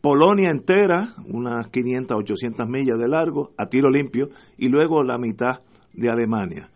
Polonia 0.00 0.48
entera, 0.48 1.12
unas 1.26 1.68
500, 1.68 2.16
800 2.20 2.66
millas 2.70 2.98
de 2.98 3.06
largo, 3.06 3.50
a 3.58 3.66
tiro 3.66 3.90
limpio, 3.90 4.30
y 4.56 4.70
luego 4.70 5.02
la 5.02 5.18
mitad 5.18 5.60
de 5.92 6.10
Alemania. 6.10 6.71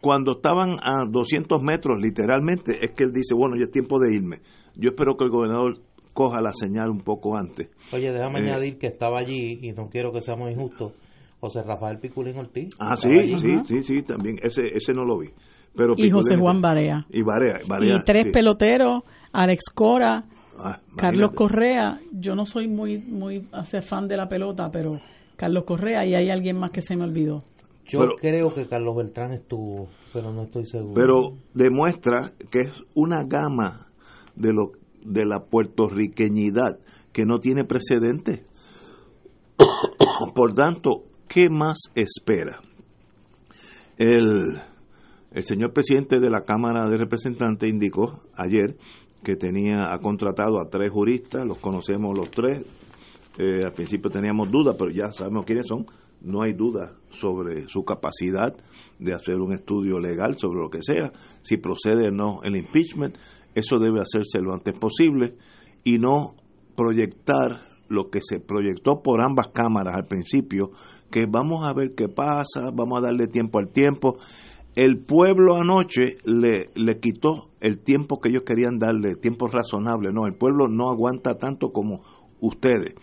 Cuando 0.00 0.32
estaban 0.36 0.78
a 0.82 1.06
200 1.10 1.60
metros, 1.62 2.00
literalmente, 2.00 2.84
es 2.84 2.92
que 2.92 3.04
él 3.04 3.12
dice, 3.12 3.34
bueno, 3.34 3.56
ya 3.56 3.64
es 3.64 3.70
tiempo 3.70 3.98
de 3.98 4.14
irme. 4.14 4.38
Yo 4.76 4.90
espero 4.90 5.16
que 5.16 5.24
el 5.24 5.30
gobernador 5.30 5.80
coja 6.12 6.40
la 6.40 6.52
señal 6.52 6.90
un 6.90 7.00
poco 7.00 7.36
antes. 7.36 7.68
Oye, 7.92 8.12
déjame 8.12 8.40
eh, 8.40 8.50
añadir 8.50 8.78
que 8.78 8.86
estaba 8.86 9.18
allí, 9.18 9.58
y 9.62 9.72
no 9.72 9.88
quiero 9.88 10.12
que 10.12 10.20
seamos 10.20 10.50
injustos, 10.50 10.92
José 11.40 11.62
Rafael 11.62 11.98
Piculín 11.98 12.36
Ortiz. 12.38 12.70
Ah, 12.78 12.96
sí, 12.96 13.36
sí, 13.36 13.58
sí, 13.64 13.82
sí, 13.82 14.02
también. 14.02 14.36
Ese, 14.42 14.66
ese 14.66 14.92
no 14.92 15.04
lo 15.04 15.18
vi. 15.18 15.28
Pero 15.76 15.94
y 15.96 16.10
José 16.10 16.36
Juan 16.36 16.60
Barea. 16.60 17.06
Y 17.10 17.22
Barea. 17.22 17.60
y 17.82 18.02
tres 18.04 18.32
peloteros, 18.32 19.04
Alex 19.32 19.70
Cora, 19.72 20.24
ah, 20.58 20.80
Carlos 20.96 21.32
Correa. 21.34 22.00
Yo 22.12 22.34
no 22.34 22.46
soy 22.46 22.66
muy, 22.66 22.98
muy 22.98 23.46
hacer 23.52 23.82
fan 23.82 24.08
de 24.08 24.16
la 24.16 24.28
pelota, 24.28 24.70
pero 24.72 25.00
Carlos 25.36 25.64
Correa 25.64 26.04
y 26.04 26.14
hay 26.14 26.30
alguien 26.30 26.58
más 26.58 26.70
que 26.72 26.82
se 26.82 26.96
me 26.96 27.04
olvidó. 27.04 27.44
Yo 27.88 28.16
creo 28.20 28.54
que 28.54 28.66
Carlos 28.66 28.96
Beltrán 28.96 29.32
estuvo, 29.32 29.88
pero 30.12 30.32
no 30.32 30.44
estoy 30.44 30.66
seguro. 30.66 30.94
Pero 30.94 31.36
demuestra 31.54 32.32
que 32.50 32.60
es 32.60 32.82
una 32.94 33.24
gama 33.24 33.88
de 34.34 34.52
lo 34.52 34.72
de 35.04 35.24
la 35.24 35.44
puertorriqueñidad 35.44 36.78
que 37.12 37.24
no 37.24 37.38
tiene 37.38 37.64
precedente. 37.64 38.44
Por 40.34 40.54
tanto, 40.54 41.04
¿qué 41.28 41.48
más 41.48 41.78
espera? 41.94 42.60
El, 43.96 44.60
el 45.32 45.42
señor 45.42 45.72
presidente 45.72 46.20
de 46.20 46.30
la 46.30 46.42
Cámara 46.42 46.88
de 46.88 46.96
Representantes 46.96 47.68
indicó 47.68 48.22
ayer 48.34 48.76
que 49.22 49.36
tenía 49.36 49.92
ha 49.92 49.98
contratado 49.98 50.60
a 50.60 50.68
tres 50.68 50.90
juristas, 50.90 51.46
los 51.46 51.58
conocemos 51.58 52.16
los 52.16 52.30
tres. 52.30 52.64
Eh, 53.38 53.64
al 53.64 53.72
principio 53.72 54.10
teníamos 54.10 54.50
dudas, 54.50 54.76
pero 54.78 54.90
ya 54.90 55.12
sabemos 55.12 55.44
quiénes 55.44 55.66
son. 55.66 55.86
No 56.20 56.42
hay 56.42 56.52
duda 56.52 56.96
sobre 57.10 57.68
su 57.68 57.84
capacidad 57.84 58.54
de 58.98 59.14
hacer 59.14 59.36
un 59.36 59.52
estudio 59.52 60.00
legal 60.00 60.36
sobre 60.38 60.60
lo 60.60 60.70
que 60.70 60.82
sea, 60.82 61.12
si 61.42 61.56
procede 61.56 62.08
o 62.08 62.10
no 62.10 62.40
el 62.42 62.56
impeachment. 62.56 63.16
Eso 63.54 63.78
debe 63.78 64.00
hacerse 64.00 64.40
lo 64.40 64.52
antes 64.52 64.76
posible 64.78 65.34
y 65.84 65.98
no 65.98 66.34
proyectar 66.76 67.60
lo 67.88 68.10
que 68.10 68.20
se 68.22 68.40
proyectó 68.40 69.02
por 69.02 69.20
ambas 69.20 69.48
cámaras 69.48 69.96
al 69.96 70.06
principio, 70.06 70.70
que 71.10 71.26
vamos 71.26 71.66
a 71.66 71.72
ver 71.72 71.94
qué 71.94 72.08
pasa, 72.08 72.70
vamos 72.72 72.98
a 72.98 73.06
darle 73.06 73.26
tiempo 73.26 73.58
al 73.58 73.70
tiempo. 73.70 74.18
El 74.74 74.98
pueblo 74.98 75.56
anoche 75.56 76.18
le, 76.24 76.70
le 76.74 77.00
quitó 77.00 77.50
el 77.60 77.78
tiempo 77.78 78.20
que 78.20 78.28
ellos 78.28 78.42
querían 78.44 78.78
darle, 78.78 79.16
tiempo 79.16 79.48
razonable. 79.48 80.12
No, 80.12 80.26
el 80.26 80.34
pueblo 80.34 80.68
no 80.68 80.90
aguanta 80.90 81.36
tanto 81.36 81.72
como 81.72 82.02
ustedes. 82.40 82.94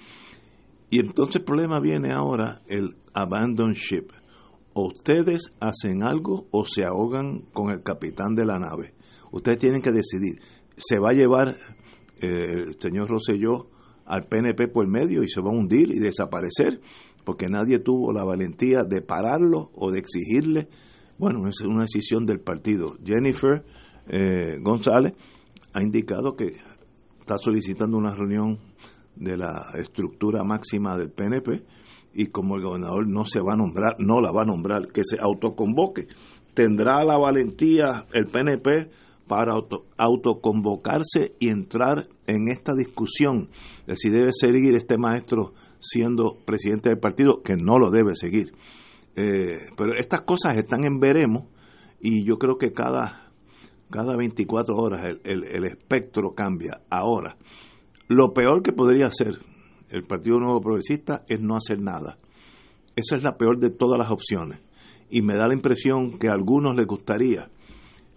Y 0.90 1.00
entonces 1.00 1.38
el 1.38 1.44
problema 1.44 1.80
viene 1.80 2.12
ahora, 2.12 2.62
el 2.68 2.96
abandon 3.14 3.74
ship. 3.74 4.08
Ustedes 4.74 5.54
hacen 5.62 6.04
algo 6.04 6.48
o 6.52 6.66
se 6.66 6.84
ahogan 6.86 7.42
con 7.54 7.72
el 7.72 7.82
capitán 7.82 8.36
de 8.36 8.46
la 8.46 8.60
nave. 8.60 8.94
Ustedes 9.32 9.60
tienen 9.60 9.82
que 9.82 9.92
decidir. 9.92 10.40
¿Se 10.78 11.00
va 11.00 11.10
a 11.10 11.14
llevar 11.14 11.56
eh, 12.22 12.64
el 12.68 12.76
señor 12.80 13.10
Rosselló 13.10 13.70
al 14.06 14.24
PNP 14.24 14.68
por 14.68 14.88
medio 14.88 15.24
y 15.24 15.30
se 15.30 15.42
va 15.42 15.50
a 15.50 15.56
hundir 15.56 15.90
y 15.92 16.00
desaparecer? 16.00 16.82
Porque 17.24 17.48
nadie 17.48 17.80
tuvo 17.80 18.12
la 18.12 18.24
valentía 18.24 18.84
de 18.84 19.02
pararlo 19.02 19.72
o 19.74 19.92
de 19.92 20.00
exigirle 20.00 20.68
Bueno, 21.18 21.48
es 21.48 21.62
una 21.62 21.84
decisión 21.84 22.26
del 22.26 22.42
partido. 22.42 22.98
Jennifer 23.04 23.64
eh, 24.08 24.58
González 24.62 25.14
ha 25.74 25.82
indicado 25.82 26.36
que 26.36 26.58
está 27.20 27.38
solicitando 27.38 27.98
una 27.98 28.14
reunión 28.14 28.60
de 29.16 29.38
la 29.38 29.72
estructura 29.76 30.44
máxima 30.44 30.98
del 30.98 31.12
PNP 31.12 31.64
y 32.14 32.28
como 32.28 32.56
el 32.56 32.64
gobernador 32.64 33.08
no 33.08 33.26
se 33.26 33.42
va 33.42 33.54
a 33.54 33.58
nombrar, 33.58 33.96
no 34.00 34.22
la 34.22 34.32
va 34.32 34.44
a 34.44 34.46
nombrar, 34.46 34.88
que 34.88 35.02
se 35.04 35.18
autoconvoque. 35.20 36.08
Tendrá 36.54 37.04
la 37.04 37.18
valentía 37.18 38.06
el 38.14 38.28
PNP 38.28 38.90
para 39.28 39.54
auto, 39.54 39.86
autoconvocarse 39.98 41.36
y 41.40 41.50
entrar 41.50 42.08
en 42.26 42.48
esta 42.48 42.74
discusión 42.74 43.50
de 43.86 43.98
si 43.98 44.10
debe 44.10 44.30
seguir 44.32 44.76
este 44.76 44.98
maestro 44.98 45.54
siendo 45.80 46.38
presidente 46.46 46.90
del 46.90 47.00
partido, 47.00 47.42
que 47.42 47.56
no 47.56 47.78
lo 47.78 47.92
debe 47.92 48.16
seguir. 48.16 48.54
Eh, 49.18 49.58
pero 49.78 49.94
estas 49.94 50.22
cosas 50.22 50.56
están 50.56 50.86
en 50.86 51.00
veremos 51.00 51.44
y 52.00 52.24
yo 52.26 52.38
creo 52.38 52.58
que 52.58 52.72
cada, 52.72 53.32
cada 53.90 54.16
24 54.16 54.76
horas 54.76 55.06
el, 55.06 55.22
el, 55.26 55.44
el 55.44 55.66
espectro 55.66 56.34
cambia. 56.34 56.82
Ahora, 56.90 57.38
lo 58.08 58.34
peor 58.34 58.62
que 58.62 58.72
podría 58.72 59.08
hacer 59.08 59.40
el 59.90 60.04
Partido 60.04 60.40
Nuevo 60.40 60.62
Progresista 60.62 61.24
es 61.28 61.42
no 61.42 61.56
hacer 61.56 61.82
nada. 61.82 62.18
Esa 62.96 63.16
es 63.16 63.24
la 63.24 63.38
peor 63.38 63.60
de 63.60 63.70
todas 63.70 63.98
las 64.00 64.12
opciones. 64.12 64.60
Y 65.10 65.22
me 65.22 65.36
da 65.36 65.48
la 65.48 65.54
impresión 65.54 66.18
que 66.18 66.30
a 66.30 66.34
algunos 66.34 66.76
les 66.76 66.88
gustaría 66.88 67.50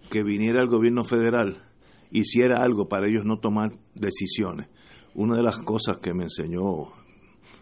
que 0.09 0.23
viniera 0.23 0.61
el 0.61 0.69
gobierno 0.69 1.03
federal, 1.03 1.63
hiciera 2.11 2.63
algo 2.63 2.87
para 2.87 3.07
ellos 3.07 3.25
no 3.25 3.37
tomar 3.37 3.73
decisiones. 3.93 4.67
Una 5.13 5.35
de 5.35 5.43
las 5.43 5.57
cosas 5.57 5.97
que 5.97 6.13
me 6.13 6.23
enseñó 6.23 6.91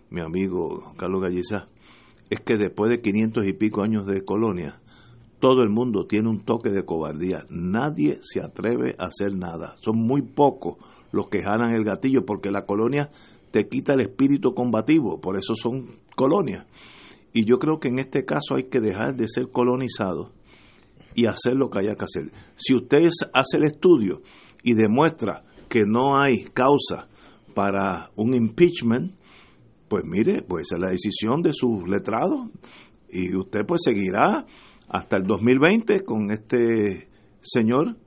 mi 0.09 0.21
amigo 0.21 0.93
Carlos 0.97 1.21
Gallizá 1.21 1.67
es 2.29 2.39
que 2.41 2.57
después 2.57 2.89
de 2.89 3.01
500 3.01 3.45
y 3.45 3.53
pico 3.53 3.83
años 3.83 4.05
de 4.05 4.23
colonia, 4.23 4.79
todo 5.39 5.61
el 5.61 5.69
mundo 5.69 6.07
tiene 6.07 6.29
un 6.29 6.41
toque 6.41 6.69
de 6.69 6.83
cobardía. 6.83 7.45
Nadie 7.49 8.19
se 8.21 8.41
atreve 8.41 8.95
a 8.97 9.05
hacer 9.05 9.35
nada. 9.35 9.75
Son 9.81 9.97
muy 9.97 10.21
pocos 10.21 10.77
los 11.11 11.29
que 11.29 11.43
jalan 11.43 11.73
el 11.73 11.83
gatillo 11.83 12.25
porque 12.25 12.51
la 12.51 12.65
colonia 12.65 13.09
te 13.51 13.67
quita 13.67 13.93
el 13.93 14.01
espíritu 14.01 14.53
combativo, 14.53 15.19
por 15.19 15.37
eso 15.37 15.53
son 15.55 15.87
colonias. 16.15 16.65
Y 17.33 17.45
yo 17.45 17.59
creo 17.59 17.79
que 17.79 17.89
en 17.89 17.99
este 17.99 18.25
caso 18.25 18.55
hay 18.55 18.65
que 18.65 18.79
dejar 18.79 19.15
de 19.15 19.27
ser 19.27 19.49
colonizados 19.51 20.31
y 21.15 21.25
hacer 21.25 21.55
lo 21.55 21.69
que 21.69 21.79
haya 21.79 21.95
que 21.95 22.05
hacer. 22.05 22.31
Si 22.55 22.75
usted 22.75 23.05
hace 23.33 23.57
el 23.57 23.63
estudio 23.63 24.21
y 24.63 24.73
demuestra 24.73 25.43
que 25.69 25.83
no 25.85 26.19
hay 26.19 26.45
causa 26.53 27.07
para 27.53 28.11
un 28.15 28.33
impeachment, 28.33 29.13
pues 29.87 30.03
mire, 30.05 30.43
pues 30.43 30.71
es 30.71 30.79
la 30.79 30.89
decisión 30.89 31.41
de 31.41 31.53
sus 31.53 31.87
letrados 31.87 32.49
y 33.09 33.35
usted 33.35 33.61
pues 33.65 33.81
seguirá 33.83 34.45
hasta 34.87 35.17
el 35.17 35.23
2020 35.23 36.03
con 36.03 36.31
este 36.31 37.09
señor 37.41 37.97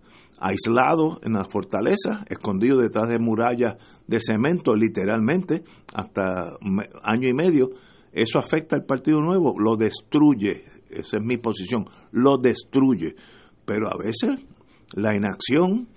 aislado 0.41 1.20
en 1.22 1.34
la 1.34 1.45
fortaleza, 1.45 2.24
escondido 2.28 2.78
detrás 2.78 3.09
de 3.09 3.18
murallas 3.18 3.76
de 4.07 4.20
cemento, 4.20 4.74
literalmente, 4.74 5.62
hasta 5.95 6.57
año 7.03 7.28
y 7.28 7.34
medio. 7.34 7.70
Eso 8.12 8.38
afecta 8.38 8.74
al 8.74 8.84
Partido 8.84 9.20
Nuevo, 9.20 9.55
lo 9.59 9.76
destruye, 9.76 10.64
esa 10.88 11.18
es 11.18 11.24
mi 11.24 11.36
posición, 11.36 11.84
lo 12.11 12.38
destruye. 12.38 13.14
Pero 13.64 13.88
a 13.88 13.97
veces 13.97 14.45
la 14.95 15.14
inacción 15.14 15.88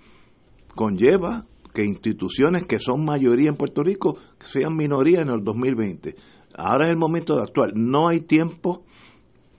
conlleva 0.74 1.46
que 1.72 1.84
instituciones 1.84 2.66
que 2.68 2.78
son 2.78 3.04
mayoría 3.04 3.48
en 3.48 3.56
Puerto 3.56 3.82
Rico 3.82 4.16
sean 4.38 4.76
minoría 4.76 5.22
en 5.22 5.30
el 5.30 5.42
2020. 5.42 6.14
Ahora 6.56 6.84
es 6.84 6.90
el 6.90 6.96
momento 6.96 7.34
de 7.34 7.42
actuar. 7.42 7.70
No 7.74 8.08
hay 8.08 8.20
tiempo 8.20 8.84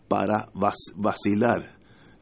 para 0.08 0.48
vacilar 0.54 1.76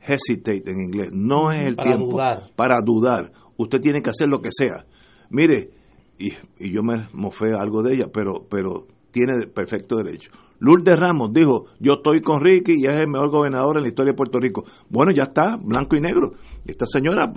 hesitate 0.05 0.69
en 0.69 0.79
inglés, 0.79 1.09
no 1.13 1.51
es 1.51 1.61
el 1.61 1.75
para 1.75 1.89
tiempo 1.89 2.11
dudar. 2.11 2.51
para 2.55 2.79
dudar. 2.83 3.31
Usted 3.57 3.79
tiene 3.79 4.01
que 4.01 4.09
hacer 4.09 4.27
lo 4.27 4.41
que 4.41 4.49
sea. 4.51 4.85
Mire, 5.29 5.69
y, 6.17 6.29
y 6.57 6.73
yo 6.73 6.81
me 6.83 7.07
mofé 7.13 7.53
algo 7.53 7.81
de 7.81 7.95
ella, 7.95 8.07
pero, 8.13 8.45
pero 8.49 8.87
tiene 9.11 9.47
perfecto 9.47 9.95
derecho. 9.97 10.31
Lourdes 10.59 10.97
Ramos 10.97 11.31
dijo, 11.33 11.65
yo 11.79 11.93
estoy 11.93 12.21
con 12.21 12.41
Ricky 12.41 12.73
y 12.77 12.85
es 12.85 12.95
el 12.95 13.07
mejor 13.07 13.29
gobernador 13.29 13.77
en 13.77 13.83
la 13.83 13.89
historia 13.89 14.13
de 14.13 14.17
Puerto 14.17 14.39
Rico. 14.39 14.63
Bueno, 14.89 15.11
ya 15.15 15.23
está, 15.23 15.55
blanco 15.61 15.95
y 15.95 16.01
negro. 16.01 16.31
Esta 16.65 16.85
señora 16.85 17.31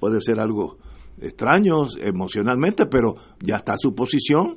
puede 0.00 0.20
ser 0.20 0.40
algo 0.40 0.78
extraño 1.20 1.86
emocionalmente, 2.00 2.86
pero 2.86 3.14
ya 3.40 3.56
está 3.56 3.74
su 3.76 3.94
posición 3.94 4.56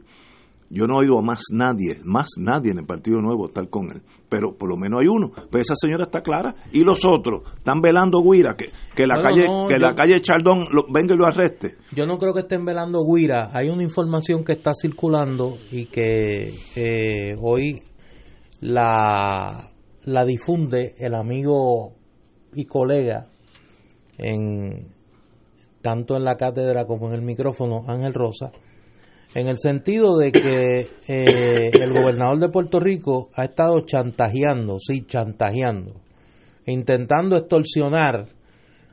yo 0.70 0.88
no 0.88 0.96
he 0.96 1.06
oído 1.06 1.20
a 1.20 1.22
más 1.22 1.42
nadie, 1.52 2.00
más 2.04 2.28
nadie 2.38 2.72
en 2.72 2.80
el 2.80 2.86
Partido 2.86 3.22
Nuevo 3.22 3.50
tal 3.50 3.70
con 3.70 3.92
él, 3.92 4.02
pero 4.30 4.58
por 4.58 4.68
lo 4.70 4.78
menos 4.78 5.02
hay 5.02 5.08
uno. 5.08 5.32
Pero 5.52 5.62
esa 5.62 5.76
señora 5.76 6.04
está 6.04 6.22
clara 6.22 6.54
y 6.72 6.84
los 6.84 7.06
otros 7.06 7.44
están 7.58 7.82
velando 7.82 8.22
guira 8.22 8.56
que, 8.56 8.66
que 8.96 9.06
la 9.06 9.22
calle 9.22 9.46
no, 9.46 9.68
que 9.68 9.76
yo- 9.76 9.80
la 9.80 9.94
calle 9.96 10.20
Chaldón 10.22 10.62
lo- 10.72 10.86
venga 10.92 11.14
y 11.14 11.18
lo 11.18 11.26
arreste. 11.28 11.76
Yo 11.96 12.06
no 12.06 12.18
creo 12.18 12.34
que 12.34 12.42
estén 12.42 12.66
velando 12.66 13.02
Guira. 13.06 13.50
Hay 13.54 13.70
una 13.70 13.84
información 13.84 14.44
que 14.44 14.54
está 14.54 14.72
circulando 14.74 15.58
y 15.72 15.86
que 15.86 16.54
eh, 16.76 17.36
hoy 17.42 17.82
la, 18.62 19.70
la 20.04 20.26
difunde 20.26 20.96
el 20.98 21.14
amigo 21.14 21.94
y 22.54 22.66
colega 22.66 23.28
en 24.18 24.88
tanto 25.82 26.16
en 26.16 26.24
la 26.24 26.36
cátedra 26.36 26.86
como 26.86 27.08
en 27.10 27.14
el 27.16 27.22
micrófono 27.22 27.84
Ángel 27.88 28.14
Rosa 28.14 28.52
en 29.36 29.50
el 29.50 29.58
sentido 29.60 30.18
de 30.18 30.32
que 30.32 30.88
eh, 31.08 31.70
el 31.74 31.92
gobernador 31.92 32.40
de 32.40 32.50
Puerto 32.50 32.80
Rico 32.80 33.30
ha 33.36 33.44
estado 33.44 33.82
chantajeando, 33.82 34.80
sí, 34.80 35.06
chantajeando, 35.06 35.92
intentando 36.66 37.36
extorsionar 37.36 38.30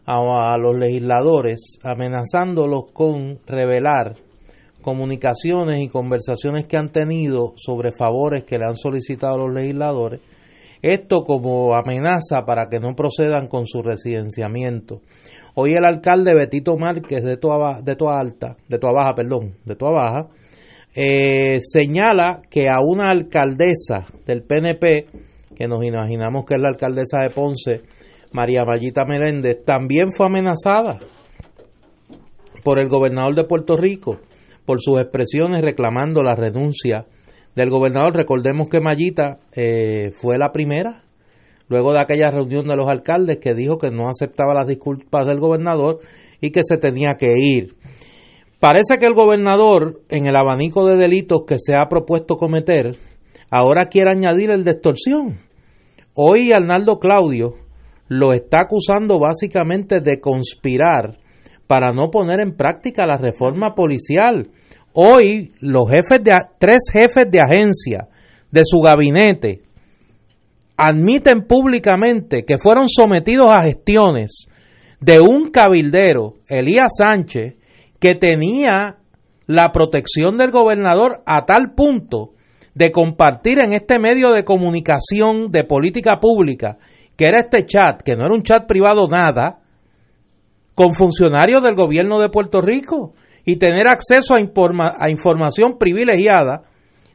a, 0.04 0.52
a 0.52 0.58
los 0.58 0.76
legisladores, 0.76 1.78
amenazándolos 1.84 2.90
con 2.92 3.38
revelar 3.46 4.16
comunicaciones 4.82 5.80
y 5.80 5.88
conversaciones 5.88 6.66
que 6.66 6.76
han 6.76 6.90
tenido 6.90 7.54
sobre 7.56 7.92
favores 7.92 8.42
que 8.42 8.58
le 8.58 8.66
han 8.66 8.76
solicitado 8.76 9.38
los 9.38 9.54
legisladores, 9.54 10.20
esto 10.82 11.22
como 11.22 11.76
amenaza 11.76 12.44
para 12.44 12.68
que 12.68 12.80
no 12.80 12.96
procedan 12.96 13.46
con 13.46 13.64
su 13.66 13.80
residenciamiento. 13.80 15.00
Hoy 15.54 15.74
el 15.74 15.84
alcalde 15.84 16.34
Betito 16.34 16.76
Márquez 16.78 17.22
de 17.22 17.36
Toa, 17.36 17.82
de 17.82 17.94
Toa 17.94 18.18
Alta, 18.18 18.56
de 18.68 18.78
Toa 18.78 18.92
Baja, 18.92 19.14
perdón, 19.14 19.52
de 19.64 19.76
Toa 19.76 19.90
Baja, 19.90 20.28
eh, 20.94 21.58
señala 21.60 22.40
que 22.48 22.68
a 22.70 22.80
una 22.80 23.10
alcaldesa 23.10 24.06
del 24.26 24.44
PNP, 24.44 25.06
que 25.54 25.68
nos 25.68 25.84
imaginamos 25.84 26.44
que 26.46 26.54
es 26.54 26.60
la 26.60 26.70
alcaldesa 26.70 27.20
de 27.20 27.30
Ponce, 27.30 27.82
María 28.32 28.64
Mayita 28.64 29.04
Meléndez, 29.04 29.62
también 29.64 30.12
fue 30.12 30.26
amenazada 30.26 30.98
por 32.64 32.80
el 32.80 32.88
gobernador 32.88 33.34
de 33.34 33.44
Puerto 33.44 33.76
Rico 33.76 34.18
por 34.64 34.80
sus 34.80 35.00
expresiones 35.00 35.60
reclamando 35.60 36.22
la 36.22 36.34
renuncia 36.34 37.06
del 37.54 37.68
gobernador. 37.68 38.14
Recordemos 38.14 38.68
que 38.68 38.80
Mayita 38.80 39.38
eh, 39.54 40.12
fue 40.14 40.38
la 40.38 40.52
primera, 40.52 41.01
luego 41.68 41.92
de 41.92 42.00
aquella 42.00 42.30
reunión 42.30 42.66
de 42.66 42.76
los 42.76 42.88
alcaldes, 42.88 43.38
que 43.38 43.54
dijo 43.54 43.78
que 43.78 43.90
no 43.90 44.08
aceptaba 44.08 44.54
las 44.54 44.66
disculpas 44.66 45.26
del 45.26 45.40
gobernador 45.40 46.00
y 46.40 46.50
que 46.50 46.62
se 46.64 46.76
tenía 46.76 47.14
que 47.14 47.34
ir. 47.38 47.76
Parece 48.60 48.98
que 48.98 49.06
el 49.06 49.14
gobernador, 49.14 50.02
en 50.08 50.26
el 50.26 50.36
abanico 50.36 50.84
de 50.84 50.96
delitos 50.96 51.42
que 51.46 51.56
se 51.58 51.74
ha 51.74 51.88
propuesto 51.88 52.36
cometer, 52.36 52.96
ahora 53.50 53.86
quiere 53.86 54.12
añadir 54.12 54.50
el 54.50 54.64
de 54.64 54.72
extorsión. 54.72 55.38
Hoy 56.14 56.52
Arnaldo 56.52 56.98
Claudio 56.98 57.54
lo 58.06 58.32
está 58.32 58.60
acusando 58.60 59.18
básicamente 59.18 60.00
de 60.00 60.20
conspirar 60.20 61.18
para 61.66 61.92
no 61.92 62.10
poner 62.10 62.40
en 62.40 62.54
práctica 62.54 63.06
la 63.06 63.16
reforma 63.16 63.74
policial. 63.74 64.50
Hoy 64.92 65.52
los 65.60 65.90
jefes 65.90 66.22
de 66.22 66.34
tres 66.58 66.82
jefes 66.92 67.30
de 67.30 67.40
agencia 67.40 68.08
de 68.50 68.62
su 68.64 68.78
gabinete 68.80 69.62
admiten 70.76 71.46
públicamente 71.46 72.44
que 72.44 72.58
fueron 72.58 72.88
sometidos 72.88 73.46
a 73.54 73.62
gestiones 73.62 74.46
de 75.00 75.20
un 75.20 75.50
cabildero, 75.50 76.34
Elías 76.48 76.92
Sánchez, 76.96 77.56
que 77.98 78.14
tenía 78.14 78.96
la 79.46 79.72
protección 79.72 80.38
del 80.38 80.50
gobernador 80.50 81.22
a 81.26 81.44
tal 81.44 81.74
punto 81.74 82.30
de 82.74 82.90
compartir 82.90 83.58
en 83.58 83.72
este 83.72 83.98
medio 83.98 84.30
de 84.30 84.44
comunicación 84.44 85.50
de 85.50 85.64
política 85.64 86.18
pública, 86.20 86.78
que 87.16 87.26
era 87.26 87.40
este 87.40 87.66
chat, 87.66 88.00
que 88.02 88.16
no 88.16 88.24
era 88.24 88.34
un 88.34 88.42
chat 88.42 88.66
privado 88.66 89.08
nada, 89.08 89.58
con 90.74 90.94
funcionarios 90.94 91.62
del 91.62 91.74
gobierno 91.74 92.18
de 92.18 92.30
Puerto 92.30 92.60
Rico 92.60 93.14
y 93.44 93.56
tener 93.56 93.88
acceso 93.88 94.34
a, 94.34 94.40
informa- 94.40 94.96
a 94.98 95.10
información 95.10 95.76
privilegiada 95.78 96.62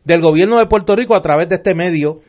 del 0.04 0.22
gobierno 0.22 0.58
de 0.58 0.68
Puerto 0.68 0.96
Rico 0.96 1.16
a 1.16 1.22
través 1.22 1.50
de 1.50 1.56
este 1.56 1.74
medio 1.74 2.20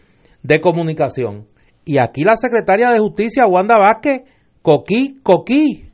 de 0.49 0.61
comunicación. 0.61 1.47
Y 1.85 1.99
aquí 2.01 2.23
la 2.25 2.37
secretaria 2.37 2.91
de 2.91 2.99
Justicia, 2.99 3.47
Wanda 3.47 3.77
Vázquez, 3.79 4.23
coquí, 4.63 5.21
coquí. 5.23 5.85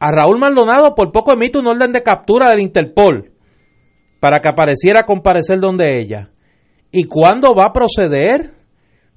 A 0.00 0.10
Raúl 0.12 0.38
Maldonado 0.38 0.94
por 0.94 1.12
poco 1.12 1.32
emite 1.32 1.58
un 1.58 1.66
orden 1.66 1.92
de 1.92 2.02
captura 2.02 2.48
del 2.50 2.60
Interpol 2.60 3.32
para 4.20 4.40
que 4.40 4.48
apareciera 4.48 5.00
a 5.00 5.06
comparecer 5.06 5.58
donde 5.58 5.98
ella. 5.98 6.30
¿Y 6.90 7.04
cuándo 7.04 7.54
va 7.54 7.66
a 7.66 7.72
proceder? 7.72 8.58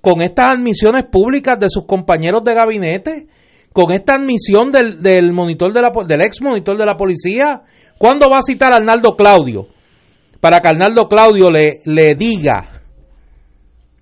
con 0.01 0.21
estas 0.21 0.55
admisiones 0.55 1.05
públicas 1.05 1.55
de 1.59 1.69
sus 1.69 1.85
compañeros 1.85 2.43
de 2.43 2.55
gabinete, 2.55 3.27
con 3.71 3.91
esta 3.91 4.15
admisión 4.15 4.71
del, 4.71 5.01
del 5.01 5.31
monitor 5.31 5.71
de 5.71 5.81
la, 5.81 5.91
del 6.05 6.21
ex 6.21 6.41
monitor 6.41 6.75
de 6.75 6.85
la 6.85 6.97
policía. 6.97 7.61
¿Cuándo 7.97 8.29
va 8.29 8.39
a 8.39 8.41
citar 8.41 8.73
a 8.73 8.77
Arnaldo 8.77 9.15
Claudio? 9.15 9.67
Para 10.39 10.57
que 10.59 10.69
Arnaldo 10.69 11.07
Claudio 11.07 11.51
le, 11.51 11.81
le 11.85 12.15
diga 12.15 12.70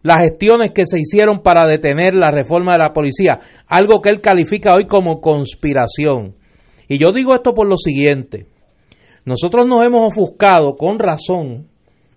las 0.09 0.21
gestiones 0.21 0.71
que 0.71 0.87
se 0.87 0.99
hicieron 0.99 1.43
para 1.43 1.69
detener 1.69 2.15
la 2.15 2.31
reforma 2.31 2.71
de 2.71 2.79
la 2.79 2.93
policía, 2.93 3.39
algo 3.67 4.01
que 4.01 4.09
él 4.09 4.21
califica 4.21 4.73
hoy 4.73 4.87
como 4.87 5.21
conspiración. 5.21 6.33
Y 6.87 6.97
yo 6.97 7.11
digo 7.13 7.35
esto 7.35 7.53
por 7.53 7.69
lo 7.69 7.77
siguiente, 7.77 8.47
nosotros 9.23 9.67
nos 9.67 9.85
hemos 9.85 10.09
ofuscado 10.11 10.75
con 10.75 10.97
razón 10.97 11.67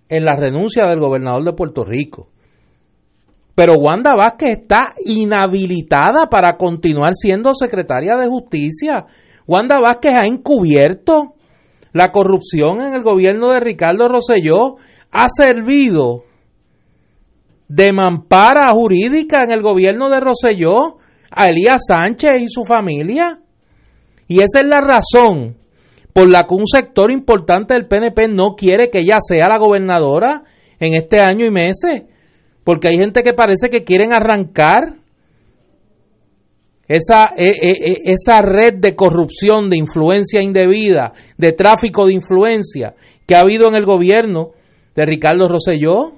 en 0.09 0.25
la 0.25 0.35
renuncia 0.35 0.85
del 0.85 0.99
gobernador 0.99 1.43
de 1.43 1.53
Puerto 1.53 1.83
Rico. 1.85 2.29
Pero 3.53 3.73
Wanda 3.79 4.15
Vázquez 4.15 4.61
está 4.61 4.93
inhabilitada 5.05 6.25
para 6.31 6.57
continuar 6.57 7.13
siendo 7.13 7.53
secretaria 7.53 8.17
de 8.17 8.25
justicia. 8.25 9.05
Wanda 9.45 9.79
Vázquez 9.79 10.13
ha 10.17 10.25
encubierto 10.25 11.35
la 11.91 12.11
corrupción 12.11 12.81
en 12.81 12.95
el 12.95 13.03
gobierno 13.03 13.49
de 13.51 13.59
Ricardo 13.59 14.07
Rosselló, 14.07 14.77
ha 15.11 15.25
servido 15.27 16.23
de 17.67 17.93
mampara 17.93 18.71
jurídica 18.71 19.43
en 19.43 19.51
el 19.51 19.61
gobierno 19.61 20.09
de 20.09 20.19
Rosselló 20.19 20.97
a 21.31 21.49
Elías 21.49 21.83
Sánchez 21.87 22.31
y 22.39 22.47
su 22.47 22.63
familia. 22.63 23.39
Y 24.27 24.37
esa 24.37 24.61
es 24.61 24.67
la 24.67 24.81
razón 24.81 25.57
por 26.13 26.29
la 26.29 26.45
que 26.47 26.55
un 26.55 26.67
sector 26.67 27.11
importante 27.11 27.73
del 27.73 27.87
PNP 27.87 28.27
no 28.29 28.55
quiere 28.55 28.89
que 28.89 28.99
ella 28.99 29.17
sea 29.19 29.47
la 29.49 29.57
gobernadora 29.57 30.43
en 30.79 30.93
este 30.95 31.19
año 31.19 31.45
y 31.45 31.51
meses 31.51 32.03
porque 32.63 32.89
hay 32.89 32.97
gente 32.97 33.23
que 33.23 33.33
parece 33.33 33.69
que 33.69 33.83
quieren 33.83 34.13
arrancar 34.13 34.95
esa, 36.87 37.29
e, 37.35 37.45
e, 37.45 37.71
e, 37.71 37.97
esa 38.05 38.41
red 38.41 38.75
de 38.75 38.95
corrupción, 38.95 39.69
de 39.69 39.77
influencia 39.77 40.41
indebida, 40.41 41.13
de 41.37 41.53
tráfico 41.53 42.05
de 42.05 42.13
influencia 42.13 42.93
que 43.25 43.35
ha 43.35 43.39
habido 43.39 43.67
en 43.67 43.75
el 43.75 43.85
gobierno 43.85 44.51
de 44.95 45.05
Ricardo 45.05 45.47
Rosselló, 45.47 46.13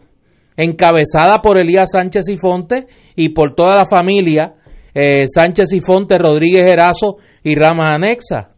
encabezada 0.57 1.41
por 1.41 1.57
Elías 1.57 1.91
Sánchez 1.91 2.29
y 2.29 2.37
Fonte 2.37 2.87
y 3.15 3.29
por 3.29 3.55
toda 3.55 3.75
la 3.75 3.85
familia 3.85 4.55
eh, 4.93 5.25
Sánchez 5.27 5.73
y 5.73 5.81
Fonte, 5.81 6.17
Rodríguez 6.17 6.71
Erazo 6.71 7.17
y 7.43 7.55
Ramas 7.55 7.95
Anexa. 7.95 8.51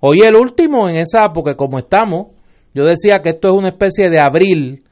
Hoy 0.00 0.20
el 0.20 0.36
último 0.36 0.88
en 0.88 0.98
esa, 0.98 1.32
porque 1.32 1.54
como 1.54 1.78
estamos, 1.78 2.28
yo 2.74 2.84
decía 2.84 3.20
que 3.22 3.30
esto 3.30 3.48
es 3.48 3.54
una 3.54 3.70
especie 3.70 4.10
de 4.10 4.20
abril 4.20 4.82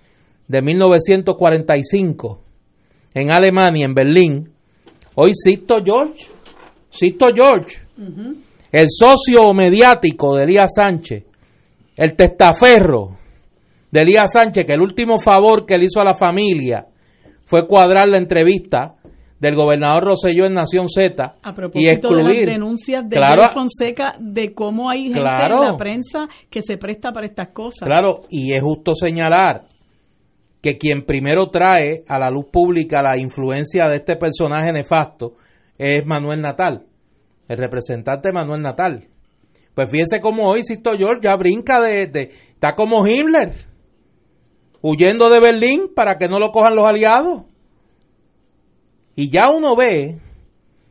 de 0.48 0.62
1945 0.62 2.40
en 3.14 3.32
Alemania, 3.32 3.86
en 3.86 3.94
Berlín, 3.94 4.50
hoy 5.16 5.32
Sisto 5.34 5.76
George, 5.84 6.26
Sisto 6.90 7.26
George, 7.34 7.78
el 8.72 8.86
socio 8.88 9.52
mediático 9.52 10.36
de 10.36 10.44
Elías 10.44 10.72
Sánchez, 10.74 11.24
el 11.96 12.14
testaferro 12.16 13.18
de 13.94 14.00
Elías 14.00 14.32
Sánchez, 14.32 14.66
que 14.66 14.72
el 14.72 14.80
último 14.80 15.18
favor 15.18 15.64
que 15.64 15.78
le 15.78 15.84
hizo 15.84 16.00
a 16.00 16.04
la 16.04 16.14
familia 16.14 16.86
fue 17.46 17.64
cuadrar 17.68 18.08
la 18.08 18.18
entrevista 18.18 18.96
del 19.38 19.54
gobernador 19.54 20.02
Roselló 20.02 20.46
en 20.46 20.54
Nación 20.54 20.88
Z 20.88 21.34
y 21.74 21.88
excluir 21.88 22.40
de 22.40 22.46
las 22.46 22.54
denuncias 22.54 23.08
de 23.08 23.14
claro, 23.16 23.42
Fonseca 23.54 24.16
de 24.18 24.52
cómo 24.52 24.90
hay 24.90 25.04
gente 25.04 25.20
en 25.20 25.24
la 25.24 25.76
prensa 25.78 26.26
que 26.50 26.60
se 26.60 26.76
presta 26.76 27.12
para 27.12 27.28
estas 27.28 27.50
cosas. 27.50 27.86
Claro, 27.86 28.22
y 28.30 28.52
es 28.52 28.60
justo 28.60 28.96
señalar 28.96 29.62
que 30.60 30.76
quien 30.76 31.06
primero 31.06 31.50
trae 31.50 32.02
a 32.08 32.18
la 32.18 32.30
luz 32.30 32.46
pública 32.50 33.00
la 33.00 33.16
influencia 33.16 33.86
de 33.86 33.96
este 33.96 34.16
personaje 34.16 34.72
nefasto 34.72 35.34
es 35.78 36.04
Manuel 36.04 36.40
Natal, 36.40 36.82
el 37.46 37.58
representante 37.58 38.32
Manuel 38.32 38.60
Natal. 38.60 39.04
Pues 39.72 39.88
fíjense 39.88 40.18
cómo 40.20 40.50
hoy 40.50 40.64
Sisto 40.64 40.90
George 40.98 41.20
ya 41.22 41.36
brinca 41.36 41.80
de, 41.80 42.08
de, 42.08 42.32
está 42.54 42.74
como 42.74 43.06
Himmler, 43.06 43.52
huyendo 44.86 45.30
de 45.30 45.40
Berlín 45.40 45.88
para 45.94 46.18
que 46.18 46.28
no 46.28 46.38
lo 46.38 46.50
cojan 46.50 46.76
los 46.76 46.84
aliados. 46.84 47.44
Y 49.16 49.30
ya 49.30 49.48
uno 49.48 49.74
ve 49.74 50.20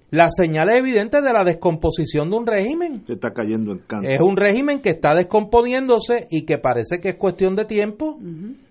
las 0.10 0.34
señales 0.36 0.80
evidentes 0.80 1.24
de 1.24 1.32
la 1.32 1.44
descomposición 1.44 2.32
de 2.32 2.36
un 2.36 2.48
régimen. 2.48 3.04
Se 3.06 3.14
está 3.14 3.32
cayendo 3.32 3.72
en 3.72 3.80
canto. 3.86 4.08
Es 4.08 4.20
un 4.20 4.36
régimen 4.36 4.82
que 4.82 4.90
está 4.90 5.14
descomponiéndose 5.14 6.28
y 6.32 6.44
que 6.44 6.58
parece 6.58 7.00
que 7.00 7.10
es 7.10 7.16
cuestión 7.18 7.56
de 7.56 7.66
tiempo 7.66 8.18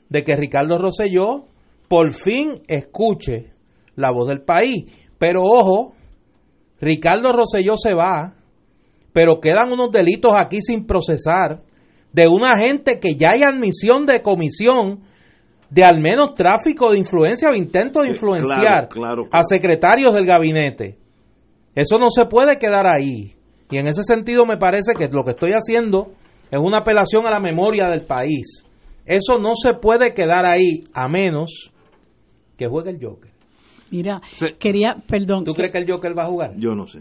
de 0.09 0.25
que 0.25 0.35
Ricardo 0.35 0.77
Rosselló 0.77 1.45
por 1.87 2.11
fin 2.13 2.61
escuche 2.67 3.53
la 3.95 4.11
voz 4.11 4.29
del 4.29 4.43
país. 4.43 4.87
Pero 5.19 5.43
ojo, 5.45 5.93
Ricardo 6.81 7.33
Rosselló 7.33 7.77
se 7.77 7.95
va, 7.95 8.35
pero 9.13 9.39
quedan 9.41 9.71
unos 9.71 9.93
delitos 9.93 10.33
aquí 10.37 10.61
sin 10.61 10.85
procesar 10.85 11.63
de 12.13 12.27
una 12.27 12.59
gente 12.59 12.99
que 12.99 13.15
ya 13.15 13.31
hay 13.35 13.45
admisión 13.45 14.05
de 14.05 14.21
comisión 14.21 15.12
de 15.73 15.85
al 15.85 16.03
menos 16.03 16.35
tráfico 16.35 16.91
de 16.91 16.99
influencia 16.99 17.49
o 17.49 17.55
intento 17.55 18.03
de 18.03 18.09
influenciar 18.09 18.91
a 19.31 19.43
secretarios 19.43 20.13
del 20.13 20.27
gabinete. 20.27 20.99
Eso 21.75 21.97
no 21.99 22.11
se 22.11 22.27
puede 22.27 22.59
quedar 22.59 22.87
ahí. 22.87 23.35
Y 23.71 23.79
en 23.79 23.89
ese 23.89 24.03
sentido 24.03 24.45
me 24.45 24.59
parece 24.59 24.93
que 24.93 25.09
lo 25.09 25.25
que 25.25 25.31
estoy 25.31 25.53
haciendo 25.53 26.13
es 26.51 26.61
una 26.61 26.79
apelación 26.79 27.27
a 27.27 27.31
la 27.31 27.41
memoria 27.41 27.89
del 27.89 28.05
país. 28.05 28.67
Eso 29.07 29.39
no 29.41 29.55
se 29.55 29.73
puede 29.73 30.13
quedar 30.13 30.45
ahí 30.45 30.81
a 30.93 31.09
menos 31.09 31.73
que 32.59 32.67
juegue 32.67 32.91
el 32.91 32.99
Joker. 33.03 33.31
Mira, 33.91 34.21
quería, 34.59 34.97
perdón. 35.09 35.45
¿Tú 35.45 35.55
crees 35.55 35.73
que 35.73 35.79
el 35.79 35.91
Joker 35.91 36.17
va 36.17 36.25
a 36.25 36.29
jugar? 36.29 36.53
Yo 36.59 36.75
no 36.75 36.87
sé. 36.87 37.01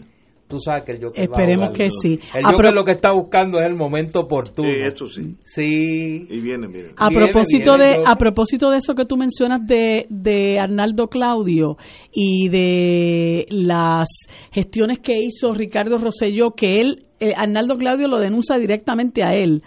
Tú 0.52 0.60
sabes 0.60 0.82
que 0.82 0.92
el 0.92 1.02
Joker 1.02 1.24
Esperemos 1.24 1.64
va 1.64 1.70
a 1.70 1.72
que 1.72 1.88
sí. 2.02 2.18
El 2.34 2.44
Joker 2.44 2.74
lo 2.74 2.84
que 2.84 2.90
está 2.90 3.12
buscando 3.12 3.58
es 3.58 3.64
el 3.64 3.74
momento 3.74 4.20
oportuno. 4.20 4.68
Sí, 4.68 4.80
eso 4.86 5.06
sí. 5.06 5.34
Sí. 5.42 6.26
Y 6.28 6.40
viene, 6.40 6.66
viene. 6.66 6.90
A 6.94 7.08
propósito 7.08 7.78
de 7.78 8.02
a 8.04 8.16
propósito 8.16 8.68
de 8.68 8.76
eso 8.76 8.94
que 8.94 9.06
tú 9.06 9.16
mencionas 9.16 9.66
de, 9.66 10.04
de 10.10 10.58
Arnaldo 10.58 11.08
Claudio 11.08 11.78
y 12.12 12.50
de 12.50 13.46
las 13.48 14.10
gestiones 14.50 14.98
que 15.02 15.22
hizo 15.22 15.54
Ricardo 15.54 15.96
Rosselló, 15.96 16.50
que 16.50 16.82
él 16.82 17.06
eh, 17.18 17.32
Arnaldo 17.34 17.76
Claudio 17.76 18.06
lo 18.06 18.18
denuncia 18.18 18.58
directamente 18.58 19.22
a 19.24 19.32
él 19.32 19.62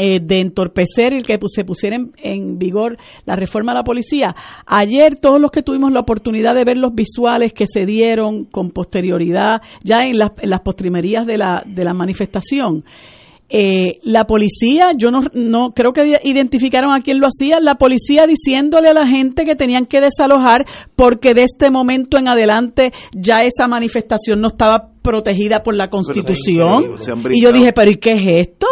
eh, 0.00 0.20
de 0.22 0.38
entorpecer 0.38 1.12
el 1.12 1.26
que 1.26 1.36
se 1.46 1.64
pusiera 1.64 1.96
en, 1.96 2.58
vigor 2.58 2.96
la 3.24 3.34
reforma 3.34 3.72
a 3.72 3.74
la 3.74 3.82
policía. 3.82 4.32
Ayer 4.64 5.18
todos 5.18 5.40
los 5.40 5.50
que 5.50 5.64
tuvimos 5.64 5.90
la 5.90 5.98
oportunidad 5.98 6.54
de 6.54 6.64
ver 6.64 6.76
los 6.76 6.94
visuales 6.94 7.52
que 7.52 7.64
se 7.66 7.84
dieron 7.84 8.44
con 8.44 8.70
posterioridad 8.70 9.60
ya 9.82 9.96
en 10.04 10.18
las, 10.18 10.30
en 10.40 10.50
las 10.50 10.60
postrimerías 10.60 11.26
de 11.26 11.38
la, 11.38 11.64
de 11.66 11.82
la 11.82 11.94
manifestación, 11.94 12.84
eh, 13.50 13.98
la 14.02 14.24
policía, 14.24 14.92
yo 14.94 15.10
no, 15.10 15.20
no 15.32 15.70
creo 15.70 15.92
que 15.92 16.20
identificaron 16.22 16.92
a 16.92 17.00
quién 17.00 17.18
lo 17.18 17.26
hacía, 17.26 17.58
la 17.60 17.76
policía 17.76 18.26
diciéndole 18.26 18.88
a 18.88 18.92
la 18.94 19.06
gente 19.06 19.46
que 19.46 19.54
tenían 19.54 19.86
que 19.86 20.02
desalojar 20.02 20.66
porque 20.94 21.32
de 21.32 21.44
este 21.44 21.70
momento 21.70 22.18
en 22.18 22.28
adelante 22.28 22.92
ya 23.16 23.38
esa 23.44 23.66
manifestación 23.66 24.42
no 24.42 24.48
estaba 24.48 24.90
protegida 25.00 25.62
por 25.62 25.74
la 25.74 25.88
constitución. 25.88 26.98
y 27.32 27.42
yo 27.42 27.52
dije, 27.52 27.72
pero 27.72 27.90
¿y 27.90 27.96
qué 27.96 28.12
es 28.12 28.48
esto? 28.48 28.66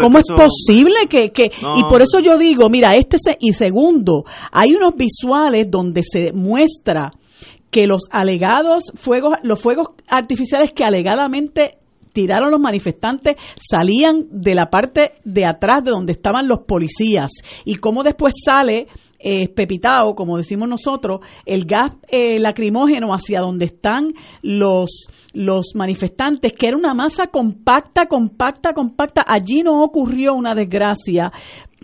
¿Cómo 0.00 0.18
es 0.18 0.26
posible 0.34 1.06
que...? 1.08 1.30
que 1.30 1.44
y 1.44 1.84
por 1.88 2.02
eso 2.02 2.18
yo 2.18 2.38
digo, 2.38 2.68
mira, 2.68 2.96
este 2.96 3.18
se, 3.18 3.36
y 3.38 3.52
segundo, 3.52 4.24
hay 4.50 4.74
unos 4.74 4.96
visuales 4.96 5.70
donde 5.70 6.02
se 6.02 6.32
muestra 6.32 7.12
que 7.70 7.86
los 7.86 8.02
alegados 8.10 8.92
fuegos, 8.96 9.34
los 9.44 9.60
fuegos 9.60 9.90
artificiales 10.08 10.72
que 10.74 10.84
alegadamente 10.84 11.78
tiraron 12.12 12.50
los 12.50 12.60
manifestantes 12.60 13.36
salían 13.56 14.26
de 14.30 14.54
la 14.54 14.66
parte 14.66 15.12
de 15.24 15.46
atrás 15.46 15.84
de 15.84 15.90
donde 15.90 16.12
estaban 16.12 16.48
los 16.48 16.60
policías 16.60 17.30
y 17.64 17.76
cómo 17.76 18.02
después 18.02 18.34
sale 18.44 18.86
eh, 19.24 19.48
pepitado, 19.48 20.16
como 20.16 20.36
decimos 20.36 20.68
nosotros, 20.68 21.20
el 21.46 21.64
gas 21.64 21.92
eh, 22.08 22.40
lacrimógeno 22.40 23.14
hacia 23.14 23.40
donde 23.40 23.66
están 23.66 24.08
los 24.42 25.06
los 25.32 25.74
manifestantes, 25.74 26.52
que 26.52 26.68
era 26.68 26.76
una 26.76 26.92
masa 26.92 27.28
compacta, 27.28 28.06
compacta, 28.06 28.74
compacta. 28.74 29.22
Allí 29.26 29.62
no 29.62 29.82
ocurrió 29.82 30.34
una 30.34 30.54
desgracia, 30.54 31.32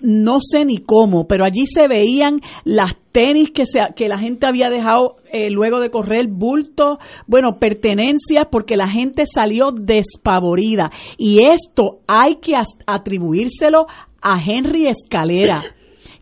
no 0.02 0.38
sé 0.40 0.64
ni 0.64 0.78
cómo, 0.78 1.26
pero 1.26 1.44
allí 1.44 1.66
se 1.66 1.88
veían 1.88 2.40
las 2.64 2.96
tenis 3.12 3.50
que, 3.50 3.64
se, 3.66 3.80
que 3.96 4.08
la 4.08 4.18
gente 4.18 4.46
había 4.46 4.68
dejado 4.70 5.16
eh, 5.32 5.50
luego 5.50 5.80
de 5.80 5.90
correr, 5.90 6.26
bultos, 6.28 6.98
bueno, 7.26 7.58
pertenencias, 7.58 8.44
porque 8.50 8.76
la 8.76 8.88
gente 8.88 9.24
salió 9.26 9.70
despavorida. 9.72 10.90
Y 11.16 11.46
esto 11.46 12.00
hay 12.06 12.36
que 12.36 12.54
atribuírselo 12.86 13.86
a 14.20 14.42
Henry 14.44 14.86
Escalera 14.86 15.62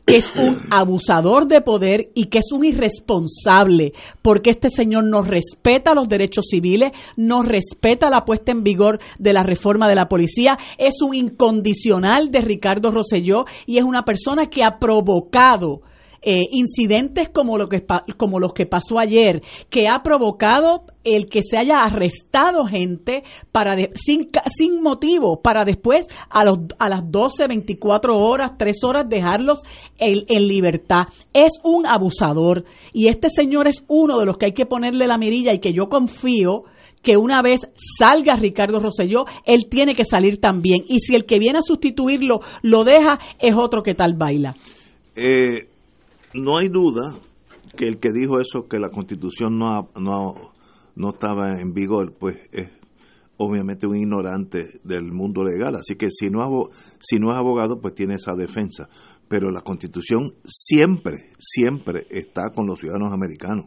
que 0.06 0.18
es 0.18 0.30
un 0.36 0.60
abusador 0.70 1.48
de 1.48 1.60
poder 1.60 2.10
y 2.14 2.26
que 2.26 2.38
es 2.38 2.52
un 2.52 2.64
irresponsable, 2.64 3.92
porque 4.22 4.50
este 4.50 4.70
señor 4.70 5.04
no 5.04 5.22
respeta 5.22 5.94
los 5.94 6.08
derechos 6.08 6.46
civiles, 6.48 6.92
no 7.16 7.42
respeta 7.42 8.08
la 8.08 8.24
puesta 8.24 8.52
en 8.52 8.62
vigor 8.62 9.00
de 9.18 9.32
la 9.32 9.42
reforma 9.42 9.88
de 9.88 9.96
la 9.96 10.08
policía, 10.08 10.56
es 10.78 11.02
un 11.02 11.14
incondicional 11.14 12.30
de 12.30 12.40
Ricardo 12.40 12.92
Rosselló 12.92 13.46
y 13.66 13.78
es 13.78 13.84
una 13.84 14.04
persona 14.04 14.46
que 14.46 14.62
ha 14.62 14.78
provocado 14.78 15.82
eh, 16.28 16.42
incidentes 16.50 17.28
como, 17.28 17.56
lo 17.56 17.68
que, 17.68 17.86
como 18.16 18.40
los 18.40 18.52
que 18.52 18.66
pasó 18.66 18.98
ayer, 18.98 19.42
que 19.70 19.86
ha 19.86 20.02
provocado 20.02 20.82
el 21.04 21.26
que 21.26 21.42
se 21.48 21.56
haya 21.56 21.84
arrestado 21.84 22.66
gente 22.66 23.22
para 23.52 23.76
sin, 23.94 24.28
sin 24.58 24.82
motivo, 24.82 25.40
para 25.40 25.64
después 25.64 26.04
a, 26.28 26.44
los, 26.44 26.58
a 26.80 26.88
las 26.88 27.08
12, 27.08 27.46
24 27.46 28.18
horas, 28.18 28.58
3 28.58 28.76
horas 28.82 29.08
dejarlos 29.08 29.62
en, 29.98 30.24
en 30.26 30.48
libertad. 30.48 31.04
Es 31.32 31.52
un 31.62 31.86
abusador 31.86 32.64
y 32.92 33.06
este 33.06 33.28
señor 33.28 33.68
es 33.68 33.84
uno 33.86 34.18
de 34.18 34.26
los 34.26 34.36
que 34.36 34.46
hay 34.46 34.52
que 34.52 34.66
ponerle 34.66 35.06
la 35.06 35.18
mirilla 35.18 35.52
y 35.52 35.60
que 35.60 35.72
yo 35.72 35.88
confío 35.88 36.64
que 37.04 37.16
una 37.16 37.40
vez 37.40 37.60
salga 38.00 38.34
Ricardo 38.34 38.80
Rosselló, 38.80 39.26
él 39.44 39.68
tiene 39.70 39.94
que 39.94 40.02
salir 40.02 40.40
también. 40.40 40.82
Y 40.88 40.98
si 40.98 41.14
el 41.14 41.24
que 41.24 41.38
viene 41.38 41.58
a 41.58 41.62
sustituirlo 41.62 42.40
lo 42.62 42.82
deja, 42.82 43.20
es 43.38 43.54
otro 43.56 43.84
que 43.84 43.94
tal 43.94 44.14
baila. 44.14 44.50
Eh, 45.14 45.68
no 46.42 46.58
hay 46.58 46.68
duda 46.68 47.18
que 47.76 47.86
el 47.86 47.98
que 47.98 48.12
dijo 48.12 48.40
eso, 48.40 48.68
que 48.68 48.78
la 48.78 48.90
constitución 48.90 49.58
no, 49.58 49.90
no, 50.00 50.34
no 50.94 51.10
estaba 51.10 51.60
en 51.60 51.72
vigor, 51.72 52.14
pues 52.18 52.36
es 52.52 52.68
obviamente 53.38 53.86
un 53.86 53.96
ignorante 53.96 54.80
del 54.82 55.12
mundo 55.12 55.44
legal. 55.44 55.74
Así 55.76 55.96
que 55.96 56.10
si 56.10 56.28
no, 56.28 56.70
si 56.98 57.18
no 57.18 57.32
es 57.32 57.36
abogado, 57.36 57.80
pues 57.80 57.94
tiene 57.94 58.14
esa 58.14 58.34
defensa. 58.34 58.88
Pero 59.28 59.50
la 59.50 59.60
constitución 59.60 60.32
siempre, 60.44 61.30
siempre 61.38 62.06
está 62.10 62.50
con 62.54 62.66
los 62.66 62.80
ciudadanos 62.80 63.12
americanos. 63.12 63.66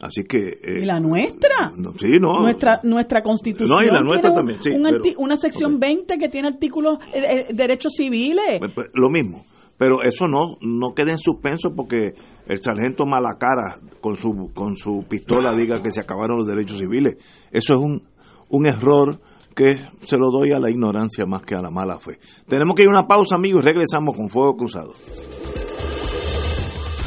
Así 0.00 0.24
que... 0.24 0.38
Eh, 0.62 0.80
¿Y 0.82 0.84
la 0.84 0.98
nuestra? 0.98 1.70
sí, 1.96 2.18
no. 2.20 2.40
Nuestra, 2.40 2.80
nuestra 2.82 3.22
constitución. 3.22 3.68
No, 3.68 3.86
y 3.86 3.90
la 3.90 4.00
nuestra 4.00 4.34
también, 4.34 4.60
sí. 4.60 4.70
una 5.16 5.36
sección 5.36 5.78
20 5.78 6.18
que 6.18 6.28
tiene 6.28 6.48
artículos, 6.48 6.98
eh, 7.14 7.46
eh, 7.48 7.54
derechos 7.54 7.92
civiles. 7.96 8.58
Pues, 8.58 8.72
pues, 8.74 8.88
lo 8.94 9.08
mismo. 9.10 9.44
Pero 9.82 10.00
eso 10.04 10.28
no, 10.28 10.58
no 10.60 10.94
queda 10.94 11.10
en 11.10 11.18
suspenso 11.18 11.74
porque 11.74 12.14
el 12.46 12.62
sargento 12.62 13.04
Malacara 13.04 13.80
con 14.00 14.14
su, 14.14 14.52
con 14.54 14.76
su 14.76 15.04
pistola 15.08 15.52
diga 15.56 15.82
que 15.82 15.90
se 15.90 15.98
acabaron 15.98 16.38
los 16.38 16.46
derechos 16.46 16.78
civiles. 16.78 17.16
Eso 17.50 17.72
es 17.72 17.78
un, 17.80 18.00
un 18.48 18.66
error 18.68 19.20
que 19.56 19.70
se 20.02 20.16
lo 20.16 20.30
doy 20.30 20.52
a 20.52 20.60
la 20.60 20.70
ignorancia 20.70 21.24
más 21.26 21.42
que 21.42 21.56
a 21.56 21.60
la 21.60 21.70
mala 21.70 21.98
fe. 21.98 22.20
Tenemos 22.46 22.76
que 22.76 22.82
ir 22.82 22.88
a 22.90 22.92
una 22.92 23.08
pausa, 23.08 23.34
amigos, 23.34 23.64
y 23.64 23.66
regresamos 23.66 24.16
con 24.16 24.28
Fuego 24.28 24.56
Cruzado. 24.56 24.92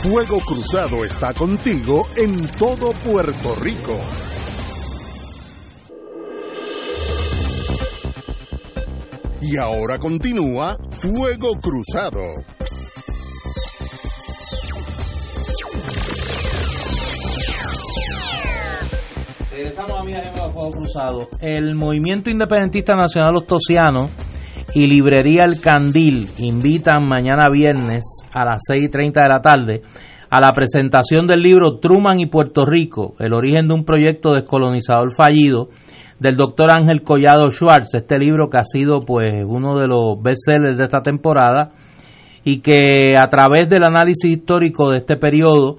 Fuego 0.03 0.41
Cruzado 0.45 1.05
está 1.05 1.33
contigo 1.33 2.07
en 2.17 2.45
todo 2.59 2.91
Puerto 3.09 3.55
Rico. 3.55 3.95
Y 9.47 9.57
ahora 9.57 9.99
continúa 9.99 10.75
Fuego 10.89 11.51
Cruzado. 11.61 12.19
Regresamos 19.51 19.91
a 19.91 20.51
Fuego 20.51 20.71
Cruzado. 20.71 21.27
El 21.41 21.75
Movimiento 21.75 22.31
Independentista 22.31 22.95
Nacional 22.95 23.35
Ostosiano 23.35 24.09
y 24.73 24.87
Librería 24.87 25.45
El 25.45 25.61
Candil 25.61 26.27
invitan 26.39 27.07
mañana 27.07 27.47
viernes 27.47 28.03
a 28.33 28.45
las 28.45 28.63
6 28.67 28.85
y 28.85 28.89
30 28.89 29.21
de 29.21 29.29
la 29.29 29.41
tarde 29.41 29.81
a 30.31 30.41
la 30.41 30.53
presentación 30.53 31.27
del 31.27 31.41
libro 31.41 31.77
Truman 31.79 32.19
y 32.19 32.25
Puerto 32.25 32.65
Rico, 32.65 33.13
el 33.19 33.31
origen 33.31 33.67
de 33.67 33.75
un 33.75 33.85
proyecto 33.85 34.31
descolonizador 34.31 35.13
fallido 35.15 35.69
del 36.19 36.35
doctor 36.35 36.73
Ángel 36.73 37.03
Collado 37.03 37.51
Schwartz, 37.51 37.93
este 37.93 38.17
libro 38.17 38.49
que 38.49 38.57
ha 38.57 38.63
sido 38.63 38.99
pues 38.99 39.31
uno 39.45 39.77
de 39.77 39.87
los 39.87 40.21
bestsellers 40.21 40.77
de 40.77 40.83
esta 40.83 41.01
temporada 41.01 41.71
y 42.43 42.59
que 42.59 43.17
a 43.17 43.27
través 43.27 43.69
del 43.69 43.83
análisis 43.83 44.31
histórico 44.31 44.91
de 44.91 44.99
este 44.99 45.17
periodo 45.17 45.77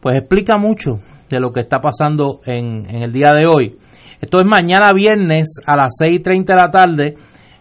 pues 0.00 0.16
explica 0.16 0.56
mucho 0.56 0.98
de 1.28 1.40
lo 1.40 1.52
que 1.52 1.60
está 1.60 1.80
pasando 1.80 2.40
en, 2.46 2.88
en 2.88 3.02
el 3.02 3.12
día 3.12 3.32
de 3.34 3.46
hoy. 3.46 3.76
Esto 4.20 4.40
es 4.40 4.46
mañana 4.46 4.90
viernes 4.92 5.60
a 5.64 5.76
las 5.76 5.94
6 5.98 6.12
y 6.12 6.20
30 6.20 6.54
de 6.54 6.60
la 6.60 6.70
tarde 6.70 7.14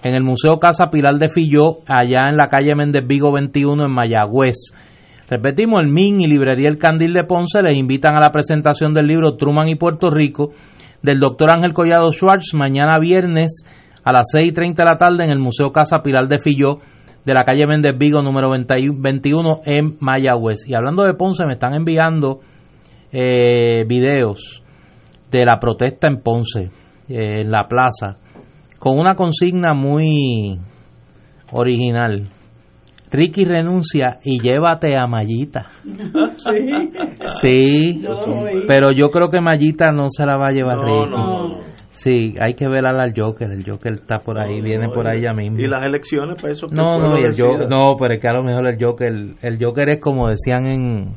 en 0.03 0.15
el 0.15 0.23
Museo 0.23 0.57
Casa 0.59 0.89
Pilar 0.89 1.15
de 1.15 1.29
Filló, 1.29 1.79
allá 1.87 2.29
en 2.29 2.37
la 2.37 2.47
calle 2.47 2.73
Méndez 2.75 3.05
Vigo 3.05 3.31
21 3.31 3.85
en 3.85 3.91
Mayagüez. 3.91 4.71
Repetimos, 5.29 5.81
el 5.81 5.91
MIN 5.91 6.21
y 6.21 6.27
Librería 6.27 6.69
El 6.69 6.77
Candil 6.77 7.13
de 7.13 7.25
Ponce 7.25 7.61
les 7.61 7.75
invitan 7.75 8.15
a 8.15 8.21
la 8.21 8.31
presentación 8.31 8.93
del 8.93 9.07
libro 9.07 9.35
Truman 9.35 9.67
y 9.67 9.75
Puerto 9.75 10.09
Rico 10.09 10.51
del 11.01 11.19
doctor 11.19 11.49
Ángel 11.55 11.73
Collado 11.73 12.11
Schwartz 12.11 12.53
mañana 12.53 12.99
viernes 12.99 13.63
a 14.03 14.11
las 14.11 14.29
6 14.31 14.47
y 14.47 14.51
30 14.51 14.83
de 14.83 14.89
la 14.89 14.97
tarde 14.97 15.23
en 15.23 15.31
el 15.31 15.39
Museo 15.39 15.71
Casa 15.71 16.01
Pilar 16.03 16.27
de 16.27 16.39
Filló 16.39 16.79
de 17.25 17.33
la 17.33 17.43
calle 17.43 17.67
Méndez 17.67 17.97
Vigo 17.97 18.21
número 18.21 18.49
21 18.49 19.61
en 19.65 19.97
Mayagüez. 19.99 20.67
Y 20.67 20.75
hablando 20.75 21.03
de 21.03 21.13
Ponce, 21.13 21.45
me 21.45 21.53
están 21.53 21.73
enviando 21.73 22.39
eh, 23.11 23.83
videos 23.85 24.63
de 25.29 25.45
la 25.45 25.59
protesta 25.59 26.07
en 26.07 26.21
Ponce, 26.21 26.69
eh, 27.09 27.41
en 27.41 27.51
la 27.51 27.67
plaza 27.67 28.17
con 28.79 28.99
una 28.99 29.15
consigna 29.15 29.73
muy 29.73 30.59
original. 31.51 32.29
Ricky 33.09 33.45
renuncia 33.45 34.19
y 34.23 34.39
llévate 34.39 34.95
a 34.97 35.07
Mayita. 35.07 35.71
Sí. 36.37 36.69
Pero 38.67 38.91
yo 38.91 39.09
creo 39.09 39.29
que 39.29 39.41
Mayita 39.41 39.91
no 39.91 40.07
se 40.09 40.25
la 40.25 40.37
va 40.37 40.47
a 40.47 40.51
llevar 40.51 40.77
Ricky. 40.79 41.67
Sí, 41.91 42.35
hay 42.39 42.53
que 42.53 42.67
ver 42.67 42.85
al 42.85 43.13
Joker. 43.15 43.49
El 43.49 43.67
Joker 43.67 43.93
está 43.93 44.19
por 44.19 44.39
ahí, 44.39 44.61
viene 44.61 44.87
por 44.89 45.07
ahí 45.09 45.21
ya 45.21 45.33
mismo. 45.33 45.59
¿Y 45.59 45.67
las 45.67 45.83
elecciones 45.83 46.39
para 46.39 46.53
eso? 46.53 46.67
No, 46.69 46.99
no, 46.99 47.17
el 47.17 47.35
Joker, 47.35 47.67
no, 47.67 47.95
pero 47.97 48.13
es 48.13 48.19
que 48.19 48.27
a 48.27 48.33
lo 48.33 48.43
mejor 48.43 48.67
el 48.67 48.77
Joker, 48.79 49.13
el 49.41 49.57
Joker 49.59 49.89
es 49.89 49.99
como 49.99 50.27
decían 50.27 50.67
en, 50.67 51.15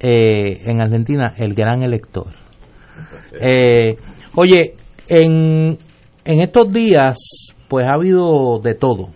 eh, 0.00 0.58
en 0.66 0.82
Argentina, 0.82 1.32
el 1.36 1.54
gran 1.54 1.82
elector. 1.82 2.28
Eh, 3.40 3.96
oye, 4.34 4.74
en 5.08 5.78
en 6.28 6.42
estos 6.42 6.70
días, 6.70 7.16
pues 7.68 7.86
ha 7.86 7.94
habido 7.94 8.58
de 8.62 8.74
todo 8.74 9.08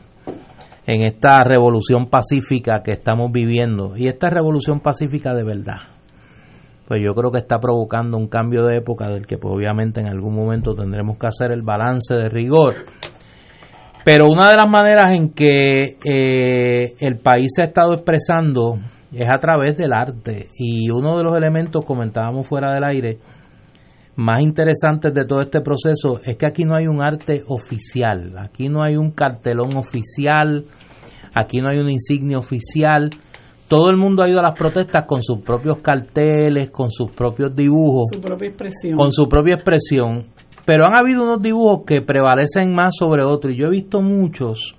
en 0.86 1.02
esta 1.02 1.44
revolución 1.44 2.06
pacífica 2.06 2.82
que 2.82 2.92
estamos 2.92 3.30
viviendo. 3.30 3.98
Y 3.98 4.08
esta 4.08 4.30
revolución 4.30 4.80
pacífica 4.80 5.34
de 5.34 5.44
verdad, 5.44 5.80
pues 6.86 7.00
yo 7.02 7.14
creo 7.14 7.30
que 7.30 7.38
está 7.38 7.58
provocando 7.58 8.16
un 8.16 8.28
cambio 8.28 8.64
de 8.64 8.78
época 8.78 9.08
del 9.08 9.26
que 9.26 9.38
pues, 9.38 9.54
obviamente 9.54 10.00
en 10.00 10.08
algún 10.08 10.34
momento 10.34 10.74
tendremos 10.74 11.18
que 11.18 11.26
hacer 11.26 11.52
el 11.52 11.62
balance 11.62 12.14
de 12.14 12.28
rigor. 12.28 12.74
Pero 14.04 14.26
una 14.26 14.50
de 14.50 14.56
las 14.56 14.68
maneras 14.68 15.14
en 15.16 15.32
que 15.32 15.96
eh, 16.04 16.94
el 16.98 17.18
país 17.18 17.52
se 17.54 17.62
ha 17.62 17.66
estado 17.66 17.94
expresando 17.94 18.78
es 19.12 19.28
a 19.28 19.38
través 19.38 19.76
del 19.76 19.92
arte. 19.92 20.48
Y 20.58 20.90
uno 20.90 21.16
de 21.16 21.24
los 21.24 21.36
elementos, 21.36 21.84
comentábamos 21.84 22.46
fuera 22.46 22.72
del 22.72 22.84
aire, 22.84 23.18
más 24.16 24.42
interesantes 24.42 25.14
de 25.14 25.24
todo 25.24 25.42
este 25.42 25.60
proceso 25.60 26.20
es 26.24 26.36
que 26.36 26.46
aquí 26.46 26.64
no 26.64 26.76
hay 26.76 26.86
un 26.86 27.00
arte 27.00 27.42
oficial, 27.46 28.34
aquí 28.38 28.68
no 28.68 28.82
hay 28.82 28.96
un 28.96 29.12
cartelón 29.12 29.76
oficial, 29.76 30.66
aquí 31.32 31.58
no 31.58 31.70
hay 31.70 31.78
una 31.78 31.92
insignia 31.92 32.38
oficial. 32.38 33.10
Todo 33.68 33.90
el 33.90 33.96
mundo 33.96 34.22
ha 34.22 34.28
ido 34.28 34.38
a 34.38 34.42
las 34.42 34.58
protestas 34.58 35.04
con 35.06 35.22
sus 35.22 35.40
propios 35.40 35.78
carteles, 35.78 36.70
con 36.70 36.90
sus 36.90 37.10
propios 37.10 37.54
dibujos, 37.54 38.10
su 38.12 38.20
propia 38.20 38.48
expresión. 38.48 38.96
con 38.96 39.12
su 39.12 39.28
propia 39.28 39.54
expresión. 39.54 40.26
Pero 40.64 40.86
han 40.86 40.96
habido 40.96 41.22
unos 41.22 41.42
dibujos 41.42 41.80
que 41.86 42.02
prevalecen 42.02 42.74
más 42.74 42.94
sobre 42.96 43.24
otros 43.24 43.54
y 43.54 43.56
yo 43.56 43.66
he 43.66 43.70
visto 43.70 44.00
muchos 44.00 44.74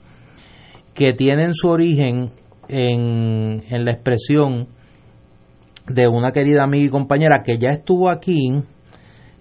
que 0.94 1.14
tienen 1.14 1.54
su 1.54 1.68
origen 1.68 2.32
en, 2.68 3.64
en 3.70 3.84
la 3.84 3.92
expresión 3.92 4.68
de 5.88 6.08
una 6.08 6.32
querida 6.32 6.64
amiga 6.64 6.86
y 6.86 6.90
compañera 6.90 7.42
que 7.44 7.58
ya 7.58 7.70
estuvo 7.70 8.10
aquí 8.10 8.64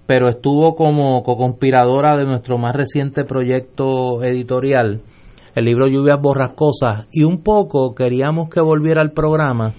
pero 0.06 0.28
estuvo 0.28 0.74
como 0.74 1.22
co-conspiradora 1.22 2.16
de 2.16 2.24
nuestro 2.24 2.58
más 2.58 2.74
reciente 2.74 3.24
proyecto 3.24 4.22
editorial, 4.22 5.00
el 5.54 5.64
libro 5.64 5.86
Lluvias 5.86 6.20
Borrascosas, 6.20 7.06
y 7.10 7.24
un 7.24 7.42
poco 7.42 7.94
queríamos 7.94 8.48
que 8.48 8.60
volviera 8.60 9.00
al 9.02 9.12
programa 9.12 9.74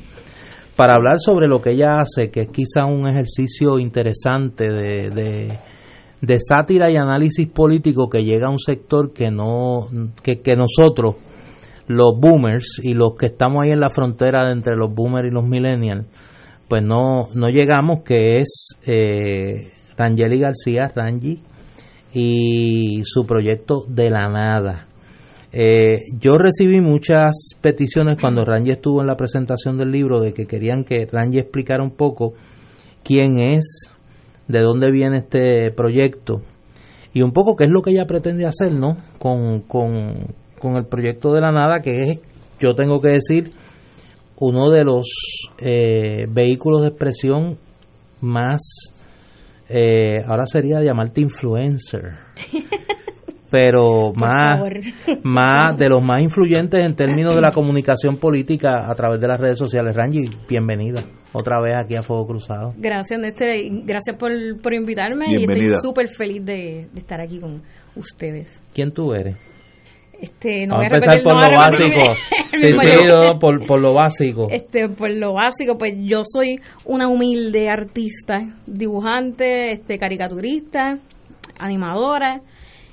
para 0.75 0.93
hablar 0.95 1.19
sobre 1.19 1.47
lo 1.47 1.61
que 1.61 1.71
ella 1.71 1.99
hace, 1.99 2.31
que 2.31 2.41
es 2.41 2.47
quizá 2.47 2.85
un 2.85 3.07
ejercicio 3.07 3.79
interesante 3.79 4.71
de, 4.71 5.59
de, 6.21 6.39
sátira 6.39 6.89
y 6.91 6.95
análisis 6.95 7.47
político 7.47 8.09
que 8.09 8.23
llega 8.23 8.47
a 8.47 8.51
un 8.51 8.59
sector 8.59 9.13
que 9.13 9.29
no 9.29 9.87
que, 10.23 10.41
que 10.41 10.55
nosotros 10.55 11.15
los 11.87 12.17
boomers 12.19 12.79
y 12.81 12.93
los 12.93 13.15
que 13.19 13.27
estamos 13.27 13.63
ahí 13.63 13.71
en 13.71 13.79
la 13.79 13.89
frontera 13.89 14.51
entre 14.51 14.75
los 14.75 14.93
boomers 14.93 15.27
y 15.27 15.33
los 15.33 15.45
millennials 15.45 16.05
pues 16.67 16.81
no 16.81 17.27
no 17.35 17.49
llegamos 17.49 18.03
que 18.03 18.37
es 18.37 18.77
eh, 18.87 19.73
Rangeli 19.97 20.39
García, 20.39 20.91
Rangi, 20.93 21.41
y 22.13 23.01
su 23.05 23.25
proyecto 23.25 23.85
De 23.87 24.09
la 24.09 24.29
Nada. 24.29 24.87
Eh, 25.55 25.99
yo 26.19 26.39
recibí 26.39 26.81
muchas 26.81 27.51
peticiones 27.61 28.17
cuando 28.19 28.43
Rangi 28.43 28.71
estuvo 28.71 29.01
en 29.01 29.07
la 29.07 29.15
presentación 29.15 29.77
del 29.77 29.91
libro 29.91 30.19
de 30.19 30.33
que 30.33 30.47
querían 30.47 30.83
que 30.83 31.05
Rangi 31.05 31.37
explicara 31.37 31.83
un 31.83 31.91
poco 31.91 32.33
quién 33.03 33.39
es, 33.39 33.93
de 34.47 34.61
dónde 34.61 34.91
viene 34.91 35.17
este 35.17 35.71
proyecto 35.71 36.41
y 37.13 37.21
un 37.21 37.31
poco 37.31 37.55
qué 37.55 37.65
es 37.65 37.71
lo 37.71 37.81
que 37.81 37.91
ella 37.91 38.05
pretende 38.05 38.45
hacer 38.45 38.73
¿no? 38.73 38.97
con, 39.19 39.61
con, 39.61 40.33
con 40.59 40.75
el 40.75 40.85
proyecto 40.85 41.31
de 41.31 41.41
la 41.41 41.51
nada, 41.51 41.81
que 41.81 42.03
es, 42.03 42.19
yo 42.59 42.73
tengo 42.73 42.99
que 42.99 43.09
decir, 43.09 43.51
uno 44.37 44.69
de 44.71 44.83
los 44.83 45.05
eh, 45.59 46.25
vehículos 46.31 46.81
de 46.81 46.87
expresión 46.87 47.57
más, 48.21 48.61
eh, 49.69 50.23
ahora 50.25 50.45
sería 50.47 50.81
llamarte 50.81 51.21
influencer, 51.21 52.17
pero 53.53 54.11
más, 54.15 54.59
más 55.21 55.77
de 55.77 55.87
los 55.87 56.01
más 56.01 56.23
influyentes 56.23 56.81
en 56.81 56.95
términos 56.95 57.35
de 57.35 57.41
la 57.43 57.51
comunicación 57.53 58.17
política 58.17 58.89
a 58.89 58.95
través 58.95 59.21
de 59.21 59.27
las 59.27 59.39
redes 59.39 59.59
sociales. 59.59 59.95
Rangi, 59.95 60.27
bienvenida 60.49 61.03
otra 61.33 61.61
vez 61.61 61.75
aquí 61.77 61.95
a 61.95 62.01
Fuego 62.01 62.25
Cruzado. 62.25 62.73
Gracias, 62.75 63.19
Néstor. 63.19 63.49
Gracias 63.85 64.17
por, 64.17 64.31
por 64.59 64.73
invitarme 64.73 65.25
y 65.29 65.43
estoy 65.43 65.79
súper 65.83 66.07
feliz 66.07 66.43
de, 66.43 66.87
de 66.91 66.99
estar 66.99 67.21
aquí 67.21 67.39
con 67.39 67.61
ustedes. 67.95 68.59
¿Quién 68.73 68.91
tú 68.91 69.13
eres? 69.13 69.37
Este, 70.19 70.65
no 70.65 70.77
Vamos 70.77 70.91
a 70.91 70.95
empezar 70.95 71.21
por 71.21 71.33
lo 71.33 71.59
básico. 71.59 72.13
sí, 72.55 72.73
sí, 72.73 72.87
por, 73.39 73.67
por, 73.67 73.79
lo 73.79 73.93
básico. 73.93 74.47
Este, 74.49 74.89
por 74.89 75.11
lo 75.11 75.33
básico, 75.33 75.77
pues 75.77 75.93
yo 75.99 76.23
soy 76.25 76.59
una 76.85 77.07
humilde 77.07 77.69
artista, 77.69 78.55
dibujante, 78.65 79.73
este, 79.73 79.99
caricaturista, 79.99 80.97
animadora. 81.59 82.41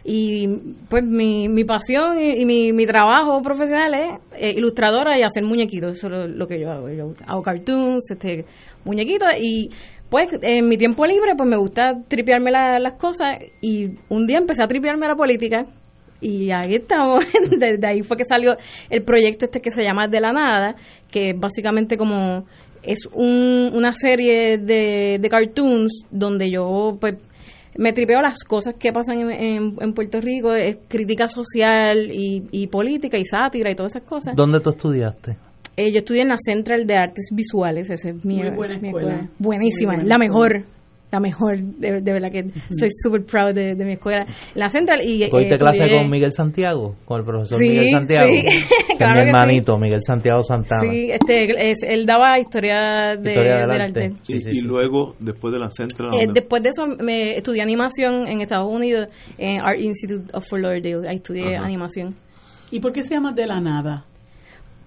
Y 0.04 0.46
pues 0.88 1.04
mi, 1.04 1.48
mi 1.48 1.64
pasión 1.64 2.18
y, 2.20 2.44
mi, 2.44 2.72
mi, 2.72 2.86
trabajo 2.86 3.42
profesional 3.42 3.94
es 3.94 4.08
eh, 4.38 4.54
ilustradora 4.56 5.18
y 5.18 5.22
hacer 5.22 5.44
muñequitos. 5.44 5.98
Eso 5.98 6.08
es 6.08 6.30
lo, 6.30 6.46
que 6.46 6.58
yo 6.58 6.70
hago. 6.70 6.88
Yo 6.90 7.14
hago 7.26 7.42
cartoons, 7.42 8.10
este, 8.10 8.44
muñequitos 8.84 9.28
y 9.38 9.70
pues 10.08 10.28
en 10.42 10.68
mi 10.68 10.76
tiempo 10.76 11.06
libre 11.06 11.34
pues 11.36 11.48
me 11.48 11.56
gusta 11.56 11.98
tripearme 12.08 12.50
las 12.50 12.94
cosas 12.94 13.38
y 13.60 13.92
un 14.08 14.26
día 14.26 14.38
empecé 14.38 14.62
a 14.62 14.66
tripearme 14.66 15.06
la 15.06 15.14
política 15.14 15.66
y 16.20 16.50
ahí 16.50 16.74
estamos, 16.74 17.24
desde 17.58 17.86
ahí 17.86 18.02
fue 18.02 18.16
que 18.16 18.24
salió 18.24 18.56
el 18.90 19.02
proyecto 19.04 19.44
este 19.44 19.60
que 19.60 19.70
se 19.70 19.82
llama 19.82 20.08
De 20.08 20.20
la 20.20 20.32
Nada, 20.32 20.74
que 21.10 21.32
básicamente 21.32 21.96
como 21.96 22.44
es 22.82 23.06
un, 23.12 23.70
una 23.72 23.92
serie 23.92 24.58
de, 24.58 25.18
de 25.20 25.28
cartoons 25.28 26.04
donde 26.10 26.50
yo 26.50 26.96
pues 27.00 27.16
me 27.76 27.92
tripeo 27.92 28.20
las 28.20 28.44
cosas 28.44 28.74
que 28.78 28.92
pasan 28.92 29.30
en, 29.30 29.76
en, 29.80 29.92
Puerto 29.92 30.20
Rico, 30.20 30.52
es 30.52 30.78
crítica 30.88 31.28
social 31.28 32.10
y, 32.12 32.44
y, 32.50 32.66
política 32.66 33.18
y 33.18 33.24
sátira 33.24 33.70
y 33.70 33.74
todas 33.74 33.96
esas 33.96 34.08
cosas. 34.08 34.34
¿Dónde 34.36 34.60
tú 34.60 34.70
estudiaste? 34.70 35.36
Eh, 35.76 35.92
yo 35.92 35.98
estudié 35.98 36.22
en 36.22 36.28
la 36.28 36.36
Central 36.38 36.86
de 36.86 36.96
Artes 36.96 37.28
Visuales, 37.32 37.88
esa 37.90 38.10
es 38.10 38.24
mi, 38.24 38.42
buena 38.50 38.74
escuela. 38.74 39.28
Buenísima, 39.38 39.96
la 40.02 40.18
mejor 40.18 40.64
la 41.10 41.20
mejor, 41.20 41.58
de, 41.58 42.00
verdad 42.00 42.30
que 42.30 42.38
estoy 42.70 42.88
súper 42.90 43.24
proud 43.24 43.52
de, 43.52 43.74
mi 43.84 43.94
escuela, 43.94 44.24
la 44.54 44.68
central. 44.68 45.00
y 45.04 45.28
¿Cogiste 45.28 45.56
eh, 45.56 45.58
clase 45.58 45.84
con 45.90 46.10
Miguel 46.10 46.32
Santiago? 46.32 46.94
Con 47.04 47.20
el 47.20 47.26
profesor 47.26 47.60
Miguel 47.60 47.88
Santiago. 47.90 48.28
Sí, 49.00 49.06
mi 49.06 49.20
hermanito, 49.20 49.78
Miguel 49.78 50.02
Santiago 50.02 50.42
Santana. 50.42 50.82
Sí, 50.82 51.10
este, 51.10 51.94
él 51.94 52.04
daba 52.04 52.38
historia, 52.38 53.16
de, 53.16 53.32
del 53.32 53.80
arte. 53.80 54.12
y, 54.28 54.60
luego, 54.60 55.14
después 55.18 55.54
de 55.54 55.58
la 55.58 55.70
central. 55.70 56.10
Eh, 56.20 56.28
después 56.30 56.62
de 56.62 56.68
eso, 56.68 56.86
me 56.86 57.36
estudié 57.38 57.62
animación 57.62 58.28
en 58.28 58.42
Estados 58.42 58.70
Unidos, 58.70 59.08
en 59.38 59.62
Art 59.62 59.80
Institute 59.80 60.30
of 60.34 60.46
Fort 60.46 60.62
Lauderdale. 60.62 61.08
Ahí 61.08 61.16
estudié 61.16 61.56
animación. 61.56 62.14
¿Y 62.70 62.80
por 62.80 62.92
qué 62.92 63.02
se 63.02 63.14
llama 63.14 63.32
De 63.32 63.46
la 63.46 63.58
Nada? 63.58 64.04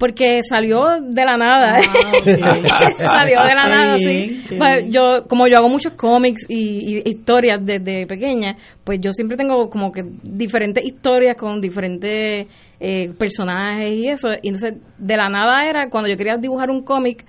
Porque 0.03 0.41
salió 0.43 0.99
de 0.99 1.23
la 1.23 1.37
nada. 1.37 1.79
Ah, 1.79 2.87
salió 2.97 3.41
de 3.41 3.55
la 3.55 3.67
nada, 3.69 3.97
sí. 3.97 4.43
Pues 4.57 4.87
yo, 4.89 5.23
como 5.29 5.47
yo 5.47 5.59
hago 5.59 5.69
muchos 5.69 5.93
cómics 5.93 6.45
y, 6.49 7.09
historias 7.09 7.59
desde 7.63 8.05
pequeña, 8.05 8.53
pues 8.83 8.99
yo 8.99 9.13
siempre 9.13 9.37
tengo 9.37 9.69
como 9.69 9.93
que 9.93 10.01
diferentes 10.21 10.83
historias 10.83 11.37
con 11.37 11.61
diferentes 11.61 12.47
eh, 12.81 13.13
personajes 13.17 13.91
y 13.91 14.09
eso. 14.09 14.27
Y 14.41 14.49
entonces, 14.49 14.73
de 14.97 15.15
la 15.15 15.29
nada 15.29 15.69
era 15.69 15.89
cuando 15.89 16.09
yo 16.09 16.17
quería 16.17 16.35
dibujar 16.35 16.69
un 16.69 16.83
cómic 16.83 17.23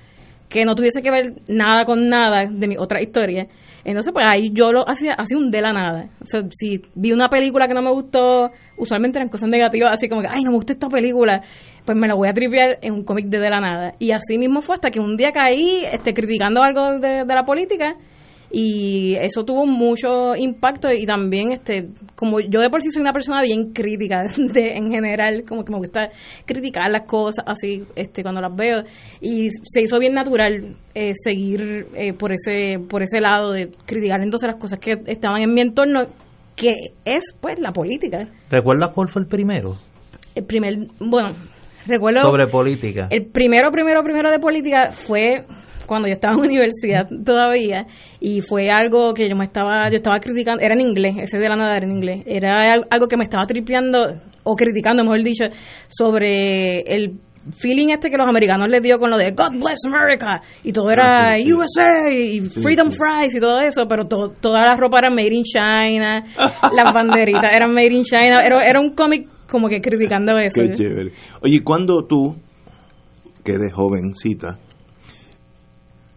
que 0.49 0.65
no 0.65 0.75
tuviese 0.75 1.01
que 1.01 1.13
ver 1.13 1.35
nada 1.47 1.85
con 1.85 2.09
nada 2.09 2.47
de 2.51 2.67
mi 2.67 2.77
otra 2.77 3.01
historia. 3.01 3.47
Entonces, 3.85 4.13
pues 4.13 4.27
ahí 4.27 4.51
yo 4.53 4.73
lo 4.73 4.89
hacía, 4.89 5.13
hacía 5.13 5.37
un 5.37 5.51
de 5.51 5.61
la 5.61 5.73
nada. 5.73 6.09
O 6.21 6.25
sea, 6.25 6.41
si 6.51 6.81
vi 6.95 7.13
una 7.13 7.29
película 7.29 7.67
que 7.69 7.75
no 7.75 7.83
me 7.83 7.91
gustó, 7.91 8.51
usualmente 8.79 9.19
eran 9.19 9.29
cosas 9.29 9.51
negativas, 9.51 9.93
así 9.93 10.09
como 10.09 10.23
que, 10.23 10.29
ay, 10.31 10.43
no 10.43 10.51
me 10.51 10.57
gustó 10.57 10.73
esta 10.73 10.89
película, 10.89 11.43
pues 11.85 11.97
me 11.97 12.09
la 12.09 12.15
voy 12.15 12.29
a 12.29 12.33
tripear 12.33 12.79
en 12.83 12.95
un 12.95 13.05
cómic 13.05 13.27
de 13.27 13.39
de 13.39 13.51
la 13.51 13.61
nada. 13.61 13.95
Y 13.99 14.13
así 14.13 14.39
mismo 14.39 14.61
fue 14.61 14.77
hasta 14.77 14.91
que 14.91 15.01
un 15.01 15.17
día 15.17 15.33
caí 15.33 15.85
este, 15.91 16.15
criticando 16.15 16.63
algo 16.63 16.99
de, 16.99 17.25
de 17.25 17.35
la 17.35 17.45
política 17.45 17.97
y 18.57 19.17
eso 19.17 19.45
tuvo 19.45 19.67
mucho 19.67 20.37
impacto 20.37 20.89
y 20.93 21.05
también 21.07 21.51
este 21.51 21.89
como 22.15 22.39
yo 22.39 22.61
de 22.61 22.71
por 22.71 22.83
sí 22.83 22.91
soy 22.93 23.03
una 23.03 23.13
persona 23.13 23.43
bien 23.43 23.73
crítica 23.73 24.23
de, 24.37 24.77
en 24.77 24.93
general 24.93 25.45
como 25.47 25.65
que 25.65 25.73
me 25.73 25.79
gusta 25.79 26.11
criticar 26.47 26.89
las 26.89 27.05
cosas 27.05 27.45
así 27.49 27.83
este 27.97 28.23
cuando 28.23 28.41
las 28.41 28.55
veo 28.55 28.85
y 29.21 29.49
se 29.51 29.83
hizo 29.83 29.99
bien 29.99 30.15
natural 30.15 30.77
eh, 30.95 31.15
seguir 31.17 31.89
eh, 31.95 32.13
por 32.13 32.33
ese 32.33 32.79
por 32.79 33.03
ese 33.03 33.21
lado 33.21 33.51
de 33.51 33.73
criticar 33.87 34.23
entonces 34.23 34.49
las 34.49 34.61
cosas 34.61 34.79
que 34.79 35.01
estaban 35.07 35.43
en 35.43 35.53
mi 35.53 35.61
entorno 35.61 36.07
que 36.55 36.75
es 37.05 37.35
pues 37.41 37.59
la 37.59 37.73
política 37.73 38.29
¿recuerdas 38.51 38.93
cuál 38.95 39.09
fue 39.09 39.23
el 39.23 39.29
primero? 39.29 39.75
el 40.37 40.45
primer 40.45 40.77
bueno 41.01 41.35
recuerdo 41.87 42.21
sobre 42.23 42.47
política. 42.47 43.09
el 43.11 43.27
primero 43.27 43.71
primero 43.71 44.03
primero 44.03 44.31
de 44.31 44.39
política 44.39 44.91
fue 44.93 45.45
cuando 45.87 46.09
yo 46.09 46.13
estaba 46.13 46.35
en 46.35 46.41
universidad 46.51 47.07
todavía 47.25 47.87
y 48.21 48.41
fue 48.41 48.71
algo 48.71 49.15
que 49.15 49.29
yo 49.29 49.37
me 49.37 49.45
estaba 49.45 49.89
yo 49.91 49.97
estaba 49.97 50.21
criticando 50.21 50.63
era 50.63 50.75
en 50.75 50.81
inglés 50.81 51.17
ese 51.19 51.39
de 51.39 51.49
la 51.49 51.57
nada 51.57 51.77
era 51.77 51.87
en 51.87 51.93
inglés 51.93 52.23
era 52.27 52.73
algo 52.91 53.07
que 53.09 53.17
me 53.17 53.25
estaba 53.25 53.47
tripeando 53.47 54.15
o 54.43 54.57
criticando 54.57 55.03
mejor 55.03 55.23
dicho 55.23 55.45
sobre 55.89 56.81
el 56.81 57.19
feeling 57.53 57.89
este 57.91 58.11
que 58.11 58.17
los 58.17 58.29
americanos 58.29 58.69
les 58.69 58.83
dio 58.83 58.99
con 58.99 59.11
lo 59.11 59.17
de 59.17 59.33
God 59.33 59.61
bless 59.61 59.81
America 59.87 60.41
y 60.63 60.73
todo 60.73 60.91
era 60.91 61.35
ah, 61.35 61.39
USA 61.39 62.11
y 62.11 62.41
Freedom 62.41 62.91
Fries 62.91 63.35
y 63.35 63.41
todo 63.41 63.61
eso, 63.61 63.87
pero 63.87 64.07
toda 64.07 64.65
la 64.65 64.77
ropa 64.77 64.99
era 64.99 65.11
made 65.11 65.35
in 65.35 65.43
China, 65.43 66.25
las 66.37 66.95
banderitas 66.95 67.51
eran 67.53 67.75
made 67.75 67.93
in 67.93 68.05
China, 68.05 68.41
era, 68.43 68.65
era 68.65 68.81
un 68.81 68.95
cómic 68.95 69.29
como 69.51 69.69
que 69.69 69.81
criticando 69.81 70.37
eso. 70.39 70.61
Qué 70.61 70.73
chévere. 70.73 71.13
Oye, 71.43 71.63
cuando 71.63 72.05
tú, 72.07 72.37
que 73.45 73.53
eres 73.53 73.73
jovencita, 73.73 74.59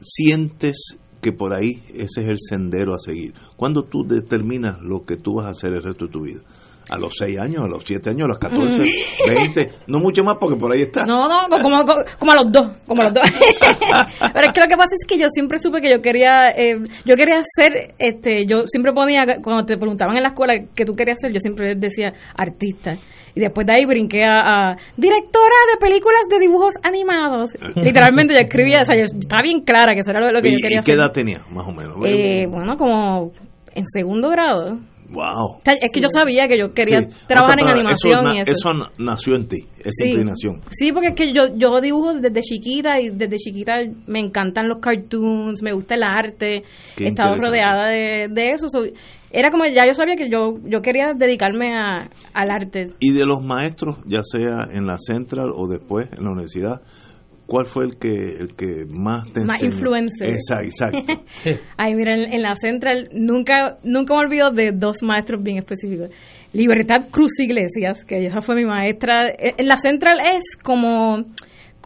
sientes 0.01 0.97
que 1.21 1.31
por 1.31 1.53
ahí 1.53 1.83
ese 1.93 2.21
es 2.21 2.29
el 2.29 2.37
sendero 2.39 2.93
a 2.93 2.99
seguir. 2.99 3.33
Cuando 3.55 3.83
tú 3.83 4.05
determinas 4.07 4.81
lo 4.81 5.05
que 5.05 5.17
tú 5.17 5.35
vas 5.35 5.47
a 5.47 5.49
hacer 5.49 5.73
el 5.73 5.83
resto 5.83 6.05
de 6.05 6.11
tu 6.11 6.21
vida. 6.21 6.41
A 6.89 6.97
los 6.97 7.13
6 7.17 7.39
años, 7.39 7.65
a 7.65 7.67
los 7.67 7.83
7 7.85 8.09
años, 8.11 8.25
a 8.25 8.27
los 8.27 8.37
14, 8.37 8.79
20, 9.27 9.71
no 9.87 9.99
mucho 9.99 10.23
más 10.23 10.37
porque 10.39 10.57
por 10.57 10.73
ahí 10.73 10.83
está. 10.83 11.05
No, 11.05 11.27
no, 11.27 11.47
como, 11.49 11.83
como, 12.17 12.31
a 12.31 12.35
los 12.35 12.51
dos, 12.51 12.67
como 12.85 13.01
a 13.01 13.05
los 13.05 13.13
dos. 13.13 13.23
Pero 14.33 14.47
es 14.47 14.53
que 14.53 14.61
lo 14.61 14.67
que 14.67 14.77
pasa 14.77 14.95
es 14.95 15.05
que 15.07 15.17
yo 15.17 15.27
siempre 15.29 15.59
supe 15.59 15.81
que 15.81 15.89
yo 15.89 16.01
quería, 16.01 16.49
eh, 16.55 16.77
yo 17.05 17.15
quería 17.15 17.41
ser, 17.43 17.73
este, 17.99 18.45
yo 18.45 18.63
siempre 18.67 18.93
ponía, 18.93 19.25
cuando 19.43 19.65
te 19.65 19.77
preguntaban 19.77 20.15
en 20.15 20.23
la 20.23 20.29
escuela 20.29 20.53
qué 20.73 20.85
tú 20.85 20.95
querías 20.95 21.19
ser, 21.19 21.33
yo 21.33 21.39
siempre 21.39 21.75
decía 21.75 22.13
artista. 22.35 22.95
Y 23.35 23.39
después 23.39 23.67
de 23.67 23.73
ahí 23.73 23.85
brinqué 23.85 24.23
a, 24.23 24.75
directora 24.95 25.55
de 25.71 25.77
películas 25.79 26.21
de 26.27 26.39
dibujos 26.39 26.73
animados. 26.81 27.51
Literalmente 27.75 28.33
yo 28.33 28.39
escribía, 28.39 28.81
o 28.81 28.85
sea, 28.85 28.95
yo 28.95 29.03
estaba 29.03 29.43
bien 29.43 29.61
clara 29.61 29.93
que 29.93 29.99
eso 29.99 30.09
era 30.09 30.31
lo, 30.31 30.41
que 30.41 30.51
yo 30.51 30.57
quería 30.59 30.79
hacer. 30.79 30.93
¿Y 30.93 30.95
qué 30.95 30.99
edad 30.99 31.11
tenía, 31.13 31.45
más 31.51 31.67
o 31.67 31.71
menos? 31.71 31.97
Eh, 32.05 32.45
bueno, 32.49 32.75
como 32.77 33.31
en 33.75 33.85
segundo 33.85 34.29
grado. 34.29 34.79
Wow. 35.09 35.59
es 35.65 35.91
que 35.93 36.01
yo 36.01 36.09
sabía 36.09 36.47
que 36.47 36.57
yo 36.57 36.73
quería 36.73 36.99
trabajar 37.27 37.59
en 37.59 37.67
animación 37.67 38.27
eso, 38.27 38.35
y 38.35 38.39
eso. 38.39 38.51
Eso 38.51 38.91
nació 38.97 39.35
en 39.35 39.47
ti, 39.47 39.57
esa 39.79 40.05
inclinación. 40.05 40.61
Sí, 40.69 40.91
porque 40.91 41.09
es 41.09 41.15
que 41.15 41.33
yo, 41.33 41.55
yo 41.55 41.79
dibujo 41.79 42.13
desde 42.13 42.41
chiquita 42.41 42.99
y 42.99 43.09
desde 43.09 43.37
chiquita 43.37 43.83
me 44.05 44.19
encantan 44.19 44.67
los 44.67 44.79
cartoons, 44.79 45.61
me 45.63 45.71
gusta 45.71 45.95
el 45.95 46.03
arte, 46.03 46.63
he 46.97 47.07
estado 47.07 47.35
rodeada 47.35 47.87
de, 47.87 48.27
de 48.29 48.51
eso. 48.51 48.67
era 49.31 49.49
como 49.49 49.65
ya 49.65 49.85
yo 49.85 49.93
sabía 49.93 50.15
que 50.15 50.29
yo 50.29 50.55
yo 50.65 50.81
quería 50.81 51.13
dedicarme 51.15 51.77
a, 51.77 52.09
al 52.33 52.51
arte. 52.51 52.91
Y 52.99 53.13
de 53.13 53.25
los 53.25 53.41
maestros, 53.41 53.97
ya 54.05 54.21
sea 54.23 54.67
en 54.71 54.87
la 54.87 54.97
Central 54.97 55.51
o 55.55 55.67
después 55.67 56.09
en 56.11 56.25
la 56.25 56.31
universidad, 56.31 56.81
¿Cuál 57.47 57.65
fue 57.65 57.85
el 57.85 57.97
que 57.97 58.09
el 58.09 58.55
que 58.55 58.85
más 58.89 59.23
te 59.31 59.39
Más 59.39 59.63
influencer. 59.63 60.31
Exacto, 60.31 60.65
exacto. 60.65 61.23
Ay, 61.77 61.95
mira, 61.95 62.13
en, 62.13 62.41
la 62.41 62.55
Central 62.57 63.07
nunca 63.13 63.77
nunca 63.83 64.13
me 64.15 64.19
olvido 64.19 64.51
de 64.51 64.73
dos 64.73 65.01
maestros 65.01 65.41
bien 65.41 65.57
específicos. 65.57 66.09
Libertad 66.51 67.07
Cruz 67.09 67.39
Iglesias, 67.39 68.03
que 68.03 68.19
ella 68.19 68.41
fue 68.41 68.55
mi 68.55 68.65
maestra. 68.65 69.29
En 69.29 69.65
la 69.65 69.77
Central 69.77 70.19
es 70.19 70.43
como... 70.61 71.23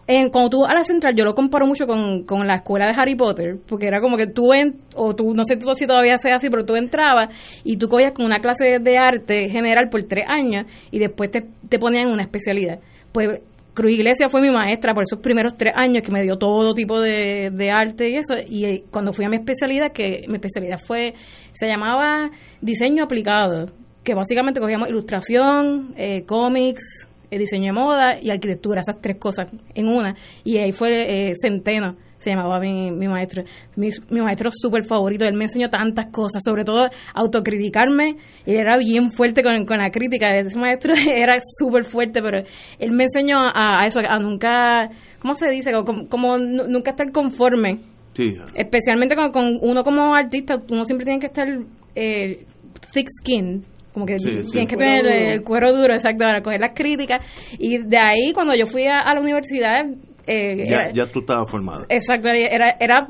En, 0.07 0.29
cuando 0.29 0.49
tú 0.49 0.65
a 0.65 0.73
la 0.73 0.83
central, 0.83 1.13
yo 1.15 1.23
lo 1.23 1.35
comparo 1.35 1.67
mucho 1.67 1.85
con, 1.85 2.23
con, 2.25 2.45
la 2.45 2.55
escuela 2.55 2.87
de 2.87 2.93
Harry 2.97 3.15
Potter, 3.15 3.57
porque 3.65 3.85
era 3.85 4.01
como 4.01 4.17
que 4.17 4.25
tú, 4.27 4.51
en, 4.51 4.77
o 4.95 5.15
tú, 5.15 5.33
no 5.33 5.43
sé 5.45 5.57
si 5.75 5.87
todavía 5.87 6.17
sea 6.17 6.35
así, 6.35 6.49
pero 6.49 6.65
tú 6.65 6.75
entrabas 6.75 7.33
y 7.63 7.77
tú 7.77 7.87
cogías 7.87 8.11
con 8.13 8.25
una 8.25 8.39
clase 8.39 8.79
de 8.79 8.97
arte 8.97 9.47
general 9.49 9.89
por 9.89 10.03
tres 10.03 10.25
años 10.27 10.65
y 10.89 10.97
después 10.97 11.29
te, 11.29 11.45
te 11.69 11.77
ponían 11.77 12.07
una 12.07 12.23
especialidad. 12.23 12.79
Pues 13.13 13.41
Cruz 13.73 13.91
Iglesia 13.91 14.27
fue 14.27 14.41
mi 14.41 14.51
maestra 14.51 14.93
por 14.93 15.03
esos 15.03 15.19
primeros 15.19 15.55
tres 15.55 15.73
años 15.75 16.03
que 16.03 16.11
me 16.11 16.23
dio 16.23 16.37
todo 16.37 16.73
tipo 16.73 16.99
de, 16.99 17.71
arte 17.71 18.09
y 18.09 18.15
eso. 18.15 18.35
Y 18.47 18.65
eh, 18.65 18.83
cuando 18.91 19.13
fui 19.13 19.25
a 19.25 19.29
mi 19.29 19.37
especialidad, 19.37 19.91
que 19.93 20.25
mi 20.27 20.35
especialidad 20.35 20.77
fue, 20.77 21.13
se 21.53 21.67
llamaba 21.67 22.29
diseño 22.59 23.03
aplicado, 23.03 23.67
que 24.03 24.13
básicamente 24.13 24.59
cogíamos 24.59 24.89
ilustración, 24.89 25.93
eh, 25.95 26.23
cómics, 26.25 27.07
eh, 27.29 27.37
diseño 27.37 27.67
de 27.67 27.71
moda 27.71 28.19
y 28.21 28.29
arquitectura, 28.29 28.81
esas 28.81 28.99
tres 29.01 29.17
cosas 29.17 29.47
en 29.73 29.87
una. 29.87 30.15
Y 30.43 30.57
ahí 30.57 30.73
fue 30.73 31.29
eh, 31.29 31.33
Centeno, 31.41 31.93
se 32.21 32.29
llamaba 32.29 32.59
mi, 32.59 32.91
mi 32.91 33.07
maestro. 33.07 33.43
Mi, 33.75 33.89
mi 34.11 34.21
maestro 34.21 34.49
súper 34.53 34.83
favorito, 34.83 35.25
él 35.25 35.33
me 35.33 35.45
enseñó 35.45 35.69
tantas 35.69 36.07
cosas, 36.11 36.43
sobre 36.45 36.63
todo 36.63 36.87
autocriticarme. 37.15 38.17
Él 38.45 38.55
era 38.57 38.77
bien 38.77 39.09
fuerte 39.11 39.41
con, 39.43 39.65
con 39.65 39.77
la 39.79 39.89
crítica, 39.89 40.35
ese 40.35 40.57
maestro 40.59 40.93
era 41.07 41.39
súper 41.57 41.83
fuerte, 41.83 42.21
pero 42.21 42.43
él 42.79 42.91
me 42.91 43.03
enseñó 43.03 43.39
a, 43.39 43.81
a 43.81 43.87
eso, 43.87 43.99
a 44.07 44.19
nunca, 44.19 44.89
¿cómo 45.19 45.33
se 45.35 45.49
dice? 45.49 45.71
Como, 45.85 46.07
como 46.07 46.37
nu- 46.37 46.67
nunca 46.67 46.91
estar 46.91 47.11
conforme. 47.11 47.79
Sí, 48.13 48.29
Especialmente 48.55 49.15
con, 49.15 49.31
con 49.31 49.57
uno 49.61 49.83
como 49.83 50.13
artista, 50.13 50.55
uno 50.69 50.83
siempre 50.85 51.05
tiene 51.05 51.19
que 51.19 51.27
estar 51.27 51.47
eh, 51.95 52.45
thick 52.93 53.07
skin. 53.21 53.63
Como 53.93 54.05
que 54.05 54.19
Sí, 54.19 54.27
sí. 54.43 54.51
tienes 54.51 54.69
que 54.69 54.77
tener 54.77 55.05
el 55.05 55.43
cuero 55.43 55.73
duro, 55.75 55.93
exacto, 55.93 56.23
para 56.23 56.41
coger 56.41 56.61
las 56.61 56.71
críticas. 56.73 57.25
Y 57.59 57.77
de 57.79 57.97
ahí, 57.97 58.31
cuando 58.33 58.53
yo 58.55 58.65
fui 58.65 58.85
a, 58.85 58.99
a 58.99 59.13
la 59.13 59.19
universidad, 59.21 59.83
eh, 60.27 60.63
ya, 60.65 60.83
era- 60.83 60.91
ya 60.91 61.05
tú 61.07 61.19
estabas 61.19 61.49
formado. 61.49 61.85
Exacto, 61.89 62.29
era, 62.29 62.75
era 62.79 63.07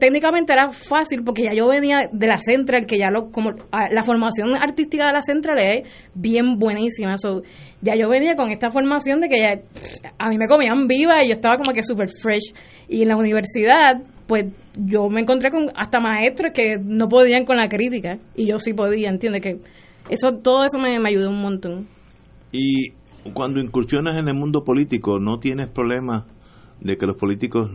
técnicamente 0.00 0.52
era 0.52 0.70
fácil 0.70 1.22
porque 1.24 1.42
ya 1.42 1.52
yo 1.52 1.68
venía 1.68 2.08
de 2.10 2.26
la 2.26 2.38
Central, 2.40 2.86
que 2.86 2.98
ya 2.98 3.10
lo 3.10 3.30
como 3.30 3.50
la 3.70 4.02
formación 4.02 4.54
artística 4.56 5.06
de 5.06 5.12
la 5.12 5.20
Central 5.22 5.58
es 5.58 5.88
bien 6.14 6.58
buenísima. 6.58 7.18
So, 7.18 7.42
ya 7.82 7.94
yo 7.94 8.08
venía 8.08 8.34
con 8.34 8.50
esta 8.50 8.70
formación 8.70 9.20
de 9.20 9.28
que 9.28 9.38
ya 9.40 9.60
a 10.18 10.28
mí 10.30 10.38
me 10.38 10.46
comían 10.46 10.86
viva 10.88 11.22
y 11.22 11.28
yo 11.28 11.34
estaba 11.34 11.56
como 11.56 11.74
que 11.74 11.82
super 11.82 12.08
fresh. 12.08 12.54
Y 12.88 13.02
en 13.02 13.08
la 13.08 13.16
universidad, 13.16 14.02
pues 14.26 14.46
yo 14.78 15.08
me 15.10 15.20
encontré 15.20 15.50
con 15.50 15.70
hasta 15.76 16.00
maestros 16.00 16.52
que 16.54 16.76
no 16.82 17.08
podían 17.08 17.44
con 17.44 17.56
la 17.56 17.68
crítica 17.68 18.16
y 18.34 18.46
yo 18.46 18.58
sí 18.58 18.72
podía, 18.72 19.10
¿entiendes? 19.10 19.42
Que 19.42 19.58
eso 20.08 20.32
todo 20.42 20.64
eso 20.64 20.78
me, 20.78 20.98
me 20.98 21.10
ayudó 21.10 21.28
un 21.30 21.42
montón. 21.42 21.88
Y 22.52 22.92
cuando 23.34 23.60
incursionas 23.60 24.16
en 24.18 24.28
el 24.28 24.34
mundo 24.34 24.64
político, 24.64 25.18
no 25.18 25.38
tienes 25.38 25.68
problema 25.68 26.26
de 26.80 26.96
que 26.96 27.06
los 27.06 27.16
políticos 27.16 27.70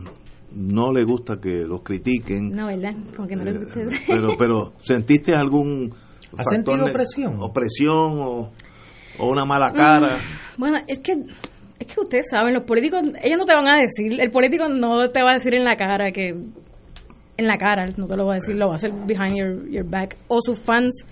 no 0.52 0.92
les 0.92 1.06
gusta 1.06 1.40
que 1.40 1.64
los 1.66 1.82
critiquen. 1.82 2.50
No, 2.50 2.66
¿verdad? 2.66 2.94
Como 3.16 3.28
que 3.28 3.36
no 3.36 3.44
les 3.44 3.56
Eh, 3.56 3.60
gusta. 3.64 3.80
pero, 4.06 4.28
pero 4.38 4.72
¿sentiste 4.80 5.34
algún 5.34 5.92
¿Has 6.36 6.46
sentido 6.50 6.86
ne- 6.86 6.92
presión? 6.92 7.36
O 7.40 7.52
presión 7.52 8.18
o, 8.20 8.50
o 9.18 9.26
una 9.30 9.44
mala 9.44 9.72
cara. 9.72 10.18
Bueno, 10.56 10.78
es 10.86 10.98
que 11.00 11.16
es 11.78 11.86
que 11.86 12.00
ustedes 12.00 12.26
saben, 12.28 12.54
los 12.54 12.64
políticos, 12.64 13.00
ellos 13.22 13.38
no 13.38 13.44
te 13.44 13.54
van 13.54 13.68
a 13.68 13.76
decir, 13.76 14.20
el 14.20 14.30
político 14.32 14.68
no 14.68 15.08
te 15.10 15.22
va 15.22 15.30
a 15.30 15.34
decir 15.34 15.54
en 15.54 15.64
la 15.64 15.76
cara 15.76 16.10
que 16.10 16.30
en 17.36 17.46
la 17.46 17.56
cara, 17.56 17.86
no 17.96 18.08
te 18.08 18.16
lo 18.16 18.26
va 18.26 18.32
a 18.32 18.36
decir, 18.36 18.56
lo 18.56 18.66
va 18.66 18.72
a 18.72 18.76
hacer 18.76 18.90
behind 19.06 19.36
your, 19.36 19.70
your 19.70 19.88
back 19.88 20.16
o 20.26 20.40
sus 20.42 20.58
fans 20.58 21.06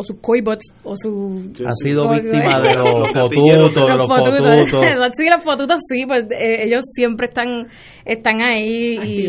o 0.00 0.04
sus 0.04 0.16
coibots 0.20 0.64
o 0.84 0.94
su 0.94 1.50
Sí, 1.56 1.64
Ha 1.66 1.72
sí. 1.74 1.88
sido 1.90 2.08
víctima 2.10 2.60
de 2.60 2.74
los 2.76 3.08
fotutos, 3.12 3.74
de 3.88 3.96
los 3.96 4.06
fotutos. 4.08 5.10
sí, 5.16 5.26
los 5.32 5.42
fotutos 5.42 5.76
sí, 5.90 6.04
pues 6.06 6.22
eh, 6.30 6.62
ellos 6.66 6.84
siempre 6.94 7.26
están 7.26 7.66
están 8.04 8.40
ahí 8.40 8.98
y 9.02 9.26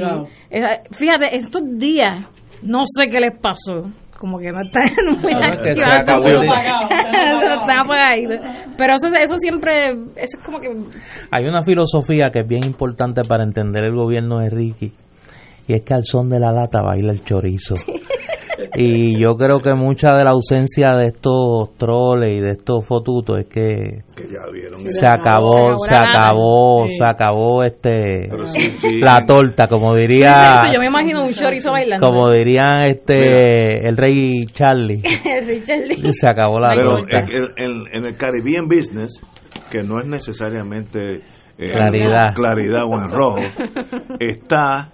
esa- 0.52 0.82
fíjate, 0.92 1.36
estos 1.36 1.64
días 1.78 2.26
no 2.62 2.84
sé 2.86 3.10
qué 3.10 3.20
les 3.20 3.38
pasó. 3.40 3.90
Como 4.18 4.38
que 4.38 4.52
no 4.52 4.60
están 4.60 4.84
muy 5.24 5.32
No, 5.34 5.40
es 5.46 5.60
que 5.60 5.76
se 5.76 5.82
activados. 5.82 6.04
acabó 6.04 6.26
el- 6.28 6.44
Están 6.44 7.80
apagaditos. 7.86 8.38
Pero 8.78 8.94
eso, 8.96 9.08
eso 9.18 9.36
siempre, 9.38 9.92
eso 10.18 10.38
es 10.38 10.46
como 10.46 10.60
que 10.60 10.70
Hay 11.32 11.46
una 11.46 11.64
filosofía 11.64 12.30
que 12.30 12.40
es 12.40 12.48
bien 12.48 12.66
importante 12.66 13.22
para 13.24 13.44
entender 13.44 13.86
el 13.86 13.96
gobierno 13.96 14.40
de 14.40 14.50
Ricky 14.50 14.92
y 15.70 15.74
es 15.74 15.82
que 15.84 15.94
al 15.94 16.04
son 16.04 16.30
de 16.30 16.40
la 16.40 16.52
lata 16.52 16.82
baila 16.82 17.12
el 17.14 17.24
chorizo. 17.24 17.76
Y 18.76 19.22
yo 19.22 19.36
creo 19.36 19.60
que 19.60 19.74
mucha 19.74 20.16
de 20.16 20.24
la 20.24 20.32
ausencia 20.32 20.90
de 20.96 21.06
estos 21.06 21.76
troles 21.78 22.30
y 22.36 22.40
de 22.40 22.52
estos 22.52 22.86
fotutos 22.86 23.40
es 23.40 23.46
que 23.48 24.04
Que 24.16 24.24
ya 24.32 24.50
vieron. 24.52 24.80
se 24.88 25.08
acabó, 25.08 25.78
Se 25.78 25.94
acabó 25.94 26.00
la 26.04 26.04
acabó, 26.04 26.88
Sí. 26.88 26.96
se 26.96 27.06
acabó 27.06 27.64
este 27.64 28.28
Pero 28.30 28.48
sí, 28.48 28.76
sí. 28.80 29.00
la 29.00 29.26
torta, 29.26 29.68
como 29.68 29.96
diría 29.96 30.54
Eso, 30.56 30.74
yo 30.74 30.80
me 30.80 30.88
imagino 30.88 31.24
un 31.24 31.32
chorizo 31.32 31.72
bailando. 31.72 32.06
como 32.08 32.30
dirían 32.30 32.82
este 32.84 33.88
el 33.88 33.96
rey 33.98 34.46
Charlie. 34.48 35.02
el 35.26 35.48
Richard 35.48 35.86
Lee. 35.88 36.12
Se 36.14 36.28
acabó 36.28 36.60
la 36.60 36.70
Pero 36.76 36.94
torta. 36.96 37.20
en, 37.20 37.28
en- 37.58 37.84
en 37.94 38.06
el 38.06 38.18
Caribbean 38.18 38.68
Business, 38.68 39.22
que 39.72 39.80
no 39.84 40.00
es 40.00 40.08
necesariamente 40.08 41.22
eh, 41.58 41.72
Claridad. 41.72 42.34
claridad 42.36 42.84
o 42.88 42.96
en 42.96 43.10
rojo, 43.12 43.38
está. 44.20 44.90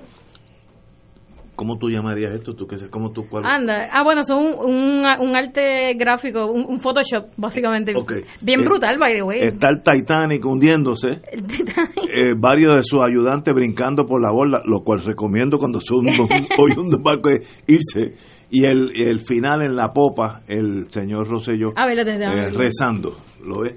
¿Cómo 1.56 1.78
tú 1.78 1.90
llamarías 1.90 2.34
esto? 2.34 2.54
¿Tú 2.54 2.68
qué? 2.68 2.76
¿Cómo 2.90 3.12
tú 3.12 3.28
cuál? 3.30 3.46
Anda. 3.46 3.88
Ah, 3.92 4.04
bueno, 4.04 4.24
son 4.24 4.40
un, 4.46 4.54
un, 4.60 5.06
un 5.20 5.36
arte 5.38 5.94
gráfico, 5.96 6.48
un, 6.52 6.66
un 6.68 6.80
Photoshop, 6.80 7.28
básicamente. 7.38 7.94
Bien 8.42 8.60
Eh, 8.60 8.64
brutal, 8.64 8.98
by 9.00 9.14
the 9.14 9.24
way. 9.24 9.40
Está 9.42 9.70
el 9.70 9.82
Titanic 9.82 10.44
hundiéndose, 10.46 11.22
El 11.32 11.44
Titanic. 11.48 11.98
eh, 12.10 12.34
varios 12.38 12.76
de 12.76 12.84
sus 12.84 13.02
ayudantes 13.02 13.54
brincando 13.54 14.06
por 14.06 14.22
la 14.22 14.32
borda, 14.32 14.62
lo 14.66 14.82
cual 14.84 15.00
recomiendo 15.04 15.58
cuando 15.58 15.80
un, 15.92 16.08
hoy 16.58 16.72
un 16.78 17.02
barco 17.02 17.30
es 17.30 17.64
irse. 17.68 18.16
Y 18.50 18.66
el, 18.66 18.92
el 18.96 19.22
final 19.22 19.62
en 19.64 19.76
la 19.76 19.92
popa, 19.92 20.42
el 20.48 20.92
señor 20.92 21.28
Rosselló 21.28 21.72
A 21.76 21.88
ver, 21.88 22.00
eh, 22.08 22.50
rezando, 22.50 23.18
¿lo 23.44 23.62
ves? 23.62 23.76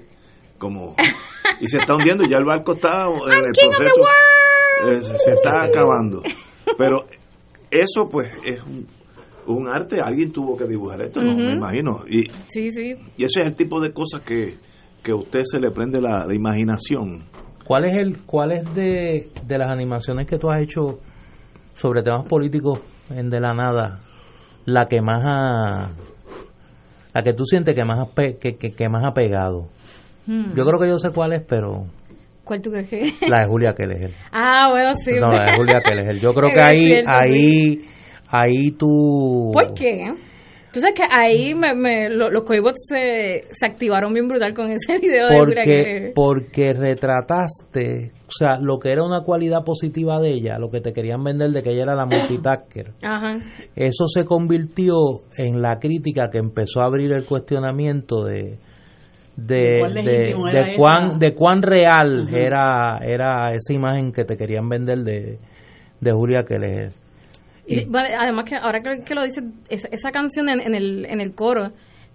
Como, 0.57 0.95
y 1.61 1.67
se 1.67 1.77
está 1.77 1.95
hundiendo, 1.95 2.25
ya 2.29 2.37
el 2.37 2.45
barco 2.45 2.73
está 2.73 3.05
en 3.27 3.45
el 3.45 3.51
proceso, 3.51 4.01
eh, 4.89 5.17
se 5.17 5.31
está 5.31 5.63
acabando. 5.65 6.21
Pero 6.77 7.05
eso 7.71 8.07
pues 8.09 8.29
es 8.45 8.61
un, 8.63 8.87
un 9.47 9.67
arte, 9.67 9.99
alguien 10.01 10.31
tuvo 10.31 10.55
que 10.57 10.65
dibujar 10.65 11.01
esto, 11.01 11.21
¿no? 11.21 11.35
me 11.35 11.53
imagino. 11.53 12.01
Y, 12.07 12.23
Sí, 12.49 12.71
sí. 12.71 12.91
y 13.17 13.23
ese 13.23 13.41
es 13.41 13.47
el 13.47 13.55
tipo 13.55 13.79
de 13.81 13.91
cosas 13.93 14.21
que, 14.21 14.57
que 15.03 15.11
a 15.11 15.15
usted 15.15 15.41
se 15.45 15.59
le 15.59 15.71
prende 15.71 16.01
la, 16.01 16.25
la 16.25 16.33
imaginación. 16.35 17.23
¿Cuál 17.65 17.85
es 17.85 17.95
el 17.97 18.19
cuál 18.23 18.51
es 18.51 18.63
de, 18.73 19.29
de 19.45 19.57
las 19.57 19.69
animaciones 19.69 20.25
que 20.25 20.37
tú 20.39 20.49
has 20.49 20.61
hecho 20.61 20.99
sobre 21.73 22.01
temas 22.01 22.25
políticos 22.25 22.79
en 23.11 23.29
de 23.29 23.39
la 23.39 23.53
nada 23.53 24.01
la 24.65 24.87
que 24.87 25.01
más 25.01 25.23
ha 25.25 25.91
la 27.13 27.23
que 27.23 27.33
tú 27.33 27.45
sientes 27.45 27.75
que 27.75 27.83
más 27.85 27.99
ha 27.99 28.05
pe- 28.13 28.37
que, 28.37 28.55
que, 28.57 28.71
que 28.71 28.89
más 28.89 29.03
ha 29.03 29.13
pegado? 29.13 29.67
Hmm. 30.27 30.47
Yo 30.55 30.65
creo 30.65 30.79
que 30.79 30.87
yo 30.87 30.97
sé 30.97 31.09
cuál 31.11 31.33
es, 31.33 31.41
pero 31.47 31.85
¿Cuál 32.49 32.61
tú 32.63 32.71
crees 32.71 32.89
que? 32.89 33.13
la 33.27 33.41
de 33.41 33.45
Julia 33.47 33.73
Keller. 33.75 34.09
ah, 34.33 34.69
bueno, 34.71 34.91
sí. 35.05 35.11
No, 35.19 35.31
la 35.31 35.43
de 35.45 35.55
Julia 35.55 35.81
Keller. 35.85 36.15
Yo 36.17 36.33
creo 36.33 36.49
que 36.51 36.59
ahí 36.61 36.85
cierto, 36.87 37.11
ahí 37.13 37.81
ahí 38.27 38.71
tú 38.71 39.51
¿Por 39.53 39.73
qué? 39.75 40.11
Tú 40.71 40.79
sabes 40.79 40.93
que 40.95 41.03
ahí 41.09 41.55
me, 41.55 41.73
me- 41.73 42.09
lo- 42.11 42.29
los 42.29 42.43
coibots 42.43 42.85
se, 42.89 43.43
se 43.51 43.65
activaron 43.65 44.13
bien 44.13 44.27
brutal 44.27 44.53
con 44.53 44.69
ese 44.71 44.97
video 45.01 45.27
de 45.27 45.35
Julia 45.39 45.61
porque 45.63 45.83
que 45.83 46.11
porque 46.13 46.73
retrataste, 46.73 48.11
o 48.27 48.31
sea, 48.31 48.57
lo 48.61 48.77
que 48.79 48.91
era 48.91 49.03
una 49.03 49.21
cualidad 49.23 49.63
positiva 49.65 50.19
de 50.19 50.29
ella, 50.29 50.59
lo 50.59 50.69
que 50.69 50.81
te 50.81 50.93
querían 50.93 51.23
vender 51.23 51.49
de 51.51 51.63
que 51.63 51.71
ella 51.71 51.83
era 51.83 51.95
la 51.95 52.05
multitasker. 52.05 52.93
Ajá. 53.01 53.39
Eso 53.75 54.05
se 54.07 54.25
convirtió 54.25 54.95
en 55.37 55.61
la 55.61 55.79
crítica 55.79 56.29
que 56.31 56.37
empezó 56.37 56.81
a 56.81 56.85
abrir 56.85 57.11
el 57.13 57.25
cuestionamiento 57.25 58.23
de 58.23 58.59
de, 59.45 59.81
De 60.03 60.33
cuán 60.35 60.53
de, 60.53 60.75
cuán 60.75 61.19
de 61.19 61.33
cuán 61.35 61.61
real 61.61 62.27
era 62.33 62.99
era 63.01 63.53
esa 63.53 63.73
imagen 63.73 64.11
que 64.11 64.23
te 64.25 64.37
querían 64.37 64.67
vender 64.69 64.99
de, 64.99 65.39
de 65.99 66.11
Julia 66.11 66.43
Keller. 66.43 66.91
Y, 67.67 67.85
bueno, 67.85 68.07
además 68.19 68.45
que 68.49 68.55
ahora 68.55 68.81
que, 68.81 69.03
que 69.03 69.13
lo 69.13 69.23
dice, 69.23 69.41
esa, 69.69 69.87
esa 69.91 70.09
canción 70.11 70.49
en, 70.49 70.59
en 70.59 70.73
el, 70.73 71.05
en 71.05 71.21
el 71.21 71.35
coro 71.35 71.71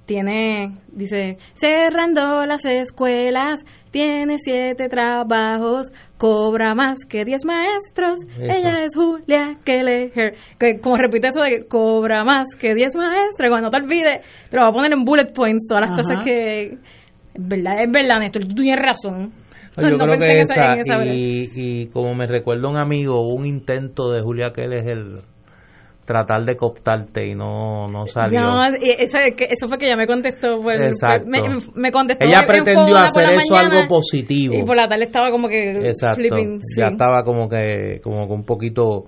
tiene, 0.06 0.76
dice, 0.92 1.38
cerrando 1.54 2.44
las 2.44 2.64
escuelas, 2.64 3.64
tiene 3.90 4.36
siete 4.38 4.88
trabajos, 4.88 5.92
cobra 6.18 6.74
más 6.74 6.98
que 7.08 7.24
diez 7.24 7.44
maestros, 7.44 8.18
Eso. 8.32 8.42
ella 8.42 8.84
es 8.84 8.94
Julia 8.94 9.56
Keller. 9.64 10.34
Que, 10.58 10.80
como 10.80 10.96
repite 10.96 11.28
eso 11.28 11.40
de 11.40 11.50
que 11.50 11.66
cobra 11.66 12.24
más 12.24 12.48
que 12.58 12.74
diez 12.74 12.94
maestros, 12.96 13.48
cuando 13.48 13.70
te 13.70 13.76
olvides, 13.76 14.20
te 14.50 14.56
lo 14.56 14.64
va 14.64 14.68
a 14.68 14.72
poner 14.72 14.92
en 14.92 15.04
bullet 15.04 15.32
points, 15.32 15.66
todas 15.68 15.88
las 15.88 15.92
Ajá. 15.92 16.02
cosas 16.02 16.24
que... 16.24 16.78
Es 17.34 17.48
verdad, 17.48 17.82
es 17.82 17.90
verdad, 17.90 18.18
Néstor, 18.20 18.44
tú 18.44 18.54
tienes 18.54 18.80
razón. 18.84 19.32
Yo 19.76 19.88
No 19.90 19.98
creo 19.98 20.18
que 20.18 20.40
esa- 20.40 20.70
esa, 20.72 21.04
y, 21.04 21.48
y 21.56 21.86
como 21.88 22.14
me 22.14 22.26
recuerda 22.28 22.68
un 22.68 22.76
amigo, 22.76 23.20
hubo 23.20 23.34
un 23.34 23.44
intento 23.44 24.10
de 24.12 24.22
Julia 24.22 24.52
Keller 24.54 24.88
el 24.88 25.18
tratar 26.04 26.44
de 26.44 26.54
cooptarte 26.54 27.26
y 27.26 27.34
no, 27.34 27.88
no 27.88 28.06
salió. 28.06 28.40
No, 28.40 28.64
eso, 28.66 29.18
que- 29.36 29.44
eso 29.50 29.66
fue 29.68 29.78
que 29.78 29.86
ella 29.86 29.96
me 29.96 30.06
contestó. 30.06 30.60
Pues, 30.62 30.80
Exacto. 30.80 31.26
Me, 31.28 31.40
me 31.74 31.90
contestó. 31.90 32.26
Ella 32.28 32.40
en 32.40 32.46
pretendió 32.46 32.94
por 32.94 33.02
hacer 33.02 33.32
eso 33.32 33.54
mañana, 33.54 33.76
algo 33.78 33.88
positivo. 33.88 34.54
Y 34.54 34.62
por 34.64 34.76
la 34.76 34.86
tarde 34.86 35.04
estaba 35.04 35.30
como 35.30 35.48
que 35.48 35.88
Exacto. 35.88 36.16
flipping. 36.16 36.60
Ya 36.78 36.86
sí. 36.86 36.92
estaba 36.92 37.22
como 37.24 37.48
que 37.48 38.00
como 38.02 38.26
que 38.28 38.32
un 38.34 38.44
poquito 38.44 39.04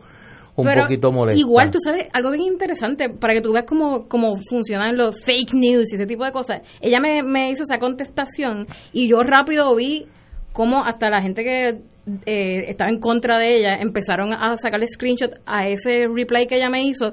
un 0.56 0.64
Pero 0.64 0.82
poquito 0.82 1.12
molesta. 1.12 1.38
Igual, 1.38 1.70
tú 1.70 1.78
sabes, 1.82 2.08
algo 2.12 2.30
bien 2.32 2.52
interesante 2.52 3.08
para 3.10 3.34
que 3.34 3.40
tú 3.40 3.52
veas 3.52 3.66
cómo, 3.66 4.08
cómo 4.08 4.34
funcionan 4.48 4.96
los 4.96 5.22
fake 5.24 5.54
news 5.54 5.92
y 5.92 5.96
ese 5.96 6.06
tipo 6.06 6.24
de 6.24 6.32
cosas. 6.32 6.62
Ella 6.80 7.00
me, 7.00 7.22
me 7.22 7.50
hizo 7.50 7.62
esa 7.62 7.78
contestación 7.78 8.66
y 8.92 9.08
yo 9.08 9.22
rápido 9.22 9.74
vi 9.76 10.06
cómo 10.52 10.84
hasta 10.84 11.10
la 11.10 11.20
gente 11.20 11.44
que 11.44 11.80
eh, 12.24 12.64
estaba 12.68 12.90
en 12.90 12.98
contra 12.98 13.38
de 13.38 13.58
ella 13.58 13.76
empezaron 13.76 14.32
a 14.32 14.56
sacarle 14.56 14.86
screenshot 14.86 15.34
a 15.44 15.68
ese 15.68 16.06
reply 16.08 16.46
que 16.46 16.56
ella 16.56 16.70
me 16.70 16.82
hizo 16.82 17.12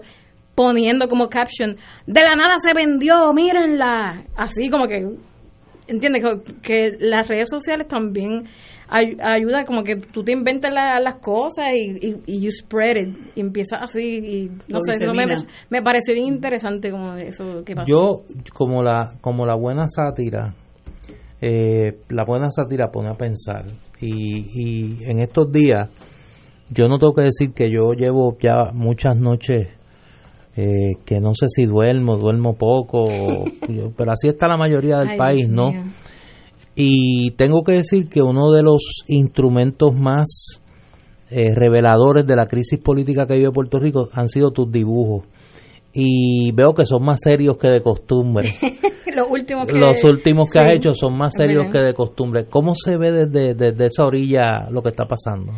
poniendo 0.56 1.07
como 1.07 1.30
caption, 1.30 1.76
de 2.06 2.22
la 2.22 2.36
nada 2.36 2.56
se 2.57 2.74
vendió, 2.74 3.34
mírenla. 3.34 4.24
Así 4.36 4.70
como 4.70 4.88
que 4.88 5.07
entiendes 5.88 6.24
que, 6.61 6.98
las 6.99 7.28
redes 7.28 7.49
sociales 7.49 7.88
también 7.88 8.45
ayuda 8.88 9.65
como 9.65 9.84
que 9.84 9.95
tú 9.95 10.23
te 10.23 10.31
inventas 10.31 10.72
las 10.72 11.15
cosas 11.15 11.69
y, 11.73 12.19
y, 12.26 12.41
you 12.41 12.51
spread 12.51 12.97
it. 12.97 13.18
Y 13.35 13.41
empiezas 13.41 13.81
así 13.81 14.18
y 14.18 14.72
no 14.72 14.80
sé 14.81 14.95
eso 14.95 15.14
me, 15.14 15.26
me, 15.69 15.81
pareció 15.81 16.14
bien 16.14 16.27
interesante 16.27 16.91
como 16.91 17.14
eso 17.15 17.64
que 17.65 17.76
pasó. 17.76 17.88
Yo 17.88 18.23
como 18.53 18.84
la 18.84 19.14
como 19.22 19.45
la 19.45 19.55
buena 19.55 19.88
sátira 19.88 20.53
eh, 21.41 21.99
la 22.10 22.23
buena 22.23 22.49
sátira 22.51 22.91
pone 22.91 23.10
a 23.10 23.15
pensar. 23.15 23.65
Y, 23.99 24.45
y 24.53 25.03
en 25.05 25.19
estos 25.19 25.51
días 25.51 25.89
yo 26.69 26.88
no 26.88 26.97
tengo 26.97 27.14
que 27.14 27.23
decir 27.23 27.53
que 27.53 27.69
yo 27.69 27.93
llevo 27.93 28.38
ya 28.39 28.72
muchas 28.73 29.15
noches 29.18 29.68
eh, 30.55 30.97
que 31.03 31.19
no 31.19 31.34
sé 31.34 31.47
si 31.49 31.65
duermo, 31.65 32.18
duermo 32.18 32.53
poco, 32.53 33.05
pero 33.97 34.11
así 34.11 34.27
está 34.27 34.47
la 34.47 34.57
mayoría 34.57 34.97
del 34.97 35.18
país, 35.18 35.49
¿no? 35.49 35.72
Y 36.76 37.32
tengo 37.32 37.64
que 37.64 37.78
decir 37.78 38.08
que 38.08 38.22
uno 38.22 38.52
de 38.52 38.64
los 38.64 39.04
instrumentos 39.08 39.94
más 39.94 40.62
eh, 41.30 41.54
reveladores 41.56 42.26
de 42.26 42.36
la 42.36 42.48
crisis 42.48 42.80
política 42.80 43.28
que 43.28 43.36
vive 43.36 43.52
Puerto 43.52 43.80
Rico 43.80 44.10
han 44.14 44.28
sido 44.28 44.52
tus 44.52 44.72
dibujos. 44.72 45.26
Y 45.94 46.52
veo 46.54 46.74
que 46.74 46.86
son 46.86 47.04
más 47.04 47.20
serios 47.22 47.58
que 47.58 47.70
de 47.70 47.82
costumbre. 47.82 48.56
los 49.16 49.30
últimos 49.30 49.66
que, 49.66 49.74
los 49.74 50.04
últimos 50.04 50.50
que 50.52 50.60
has 50.60 50.72
hecho 50.72 50.94
son 50.94 51.18
más 51.18 51.36
serios 51.36 51.72
que 51.72 51.80
de 51.80 51.94
costumbre. 51.94 52.48
¿Cómo 52.50 52.74
se 52.76 52.98
ve 52.98 53.12
desde, 53.12 53.54
desde 53.54 53.86
esa 53.86 54.06
orilla 54.06 54.68
lo 54.72 54.82
que 54.82 54.90
está 54.90 55.06
pasando? 55.06 55.54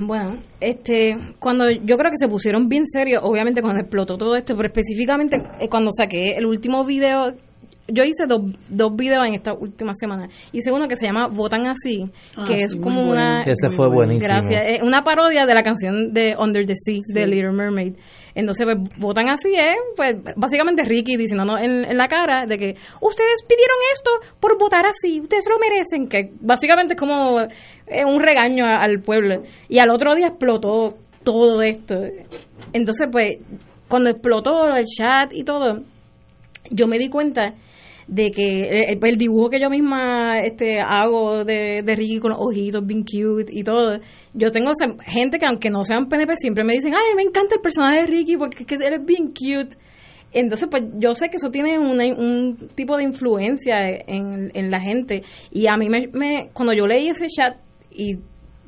Bueno, 0.00 0.38
este, 0.60 1.16
cuando 1.38 1.70
yo 1.70 1.96
creo 1.96 2.10
que 2.10 2.16
se 2.16 2.28
pusieron 2.28 2.68
bien 2.68 2.86
serios, 2.86 3.22
obviamente 3.24 3.62
cuando 3.62 3.80
explotó 3.80 4.16
todo 4.16 4.36
esto, 4.36 4.54
pero 4.56 4.68
específicamente 4.68 5.42
eh, 5.60 5.68
cuando 5.68 5.90
saqué 5.92 6.36
el 6.36 6.46
último 6.46 6.84
video, 6.84 7.32
yo 7.92 8.04
hice 8.04 8.26
dos, 8.26 8.40
dos 8.68 8.96
videos 8.96 9.26
en 9.28 9.34
esta 9.34 9.52
última 9.52 9.92
semana. 9.94 10.28
Hice 10.52 10.72
uno 10.72 10.88
que 10.88 10.96
se 10.96 11.06
llama 11.06 11.28
Votan 11.28 11.66
Así, 11.68 12.04
ah, 12.36 12.44
que 12.46 12.62
es 12.62 12.74
como 12.76 13.02
una... 13.02 13.42
Ese 13.42 13.70
fue 13.76 13.88
buenísimo. 13.88 14.28
Gracias. 14.28 14.82
Una 14.82 15.02
parodia 15.02 15.44
de 15.44 15.54
la 15.54 15.62
canción 15.62 16.12
de 16.12 16.34
Under 16.38 16.66
the 16.66 16.74
Sea, 16.74 17.00
de 17.14 17.26
Little 17.26 17.52
Mermaid. 17.52 17.94
Entonces, 18.34 18.66
pues, 18.66 18.78
votan 18.98 19.28
así, 19.28 19.54
¿eh? 19.54 19.76
Pues, 19.94 20.16
básicamente 20.36 20.84
Ricky 20.84 21.16
diciéndonos 21.16 21.60
en, 21.60 21.84
en 21.84 21.96
la 21.98 22.08
cara 22.08 22.46
de 22.46 22.56
que 22.56 22.76
ustedes 23.00 23.42
pidieron 23.46 23.76
esto 23.92 24.10
por 24.40 24.58
votar 24.58 24.86
así, 24.86 25.20
ustedes 25.20 25.44
lo 25.50 25.58
merecen, 25.58 26.08
que 26.08 26.32
básicamente 26.40 26.94
es 26.94 27.00
como 27.00 27.40
eh, 27.40 28.04
un 28.06 28.20
regaño 28.20 28.64
al 28.64 29.00
pueblo. 29.00 29.42
Y 29.68 29.78
al 29.78 29.90
otro 29.90 30.14
día 30.14 30.28
explotó 30.28 30.96
todo 31.22 31.60
esto. 31.62 31.94
Entonces, 32.72 33.08
pues, 33.12 33.36
cuando 33.88 34.08
explotó 34.08 34.74
el 34.74 34.86
chat 34.86 35.32
y 35.34 35.44
todo, 35.44 35.82
yo 36.70 36.86
me 36.86 36.98
di 36.98 37.08
cuenta 37.08 37.54
de 38.06 38.30
que 38.30 38.84
el, 38.88 39.18
dibujo 39.18 39.50
que 39.50 39.60
yo 39.60 39.70
misma 39.70 40.40
este 40.40 40.80
hago 40.80 41.44
de, 41.44 41.82
de 41.84 41.96
Ricky 41.96 42.18
con 42.18 42.30
los 42.30 42.40
ojitos 42.40 42.84
bien 42.86 43.04
cute 43.04 43.52
y 43.52 43.62
todo, 43.62 43.98
yo 44.34 44.50
tengo 44.50 44.70
gente 45.04 45.38
que 45.38 45.46
aunque 45.46 45.70
no 45.70 45.84
sean 45.84 46.08
PNP 46.08 46.36
siempre 46.36 46.64
me 46.64 46.74
dicen, 46.74 46.94
ay, 46.94 47.14
me 47.16 47.22
encanta 47.22 47.54
el 47.54 47.60
personaje 47.60 48.00
de 48.00 48.06
Ricky 48.06 48.36
porque 48.36 48.64
es 48.68 48.80
él 48.80 48.94
es 48.94 49.04
bien 49.04 49.28
cute. 49.28 49.76
Entonces, 50.34 50.66
pues 50.70 50.84
yo 50.94 51.14
sé 51.14 51.28
que 51.28 51.36
eso 51.36 51.50
tiene 51.50 51.78
un 51.78 52.70
tipo 52.74 52.96
de 52.96 53.04
influencia 53.04 53.86
en, 53.86 54.50
en 54.54 54.70
la 54.70 54.80
gente. 54.80 55.22
Y 55.50 55.66
a 55.66 55.76
mí 55.76 55.90
me, 55.90 56.08
me, 56.08 56.48
cuando 56.54 56.72
yo 56.72 56.86
leí 56.86 57.08
ese 57.08 57.26
chat 57.26 57.56
y 57.90 58.16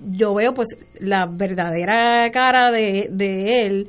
yo 0.07 0.35
veo 0.35 0.53
pues 0.53 0.69
la 1.01 1.27
verdadera 1.27 2.31
cara 2.31 2.71
de, 2.71 3.09
de 3.11 3.63
él, 3.63 3.89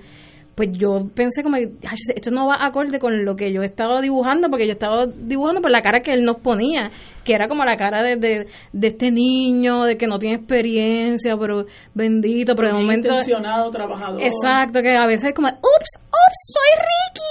pues 0.56 0.70
yo 0.72 1.10
pensé 1.14 1.44
como, 1.44 1.58
esto 1.58 2.32
no 2.32 2.48
va 2.48 2.66
acorde 2.66 2.98
con 2.98 3.26
lo 3.26 3.36
que 3.36 3.52
yo 3.52 3.62
estaba 3.62 4.02
dibujando, 4.02 4.50
porque 4.50 4.66
yo 4.66 4.72
estaba 4.72 5.06
dibujando 5.06 5.62
por 5.62 5.70
la 5.70 5.82
cara 5.82 6.00
que 6.00 6.14
él 6.14 6.24
nos 6.24 6.38
ponía, 6.38 6.92
que 7.26 7.34
era 7.34 7.50
como 7.50 7.66
la 7.66 7.76
cara 7.76 8.02
de, 8.04 8.16
de, 8.16 8.48
este 8.88 9.12
niño, 9.12 9.84
de 9.84 9.98
que 9.98 10.08
no 10.08 10.18
tiene 10.18 10.38
experiencia, 10.38 11.36
pero 11.38 11.66
bendito, 11.94 12.56
pero 12.56 12.70
de 12.70 12.74
momento... 12.74 13.10
Intencionado, 13.10 13.70
trabajador. 13.70 14.22
Exacto, 14.22 14.82
que 14.82 14.96
a 14.96 15.06
veces 15.06 15.30
es 15.30 15.34
como, 15.34 15.50
ups, 15.50 15.92
ups, 15.98 16.54
soy 16.54 16.80
Ricky, 16.80 17.26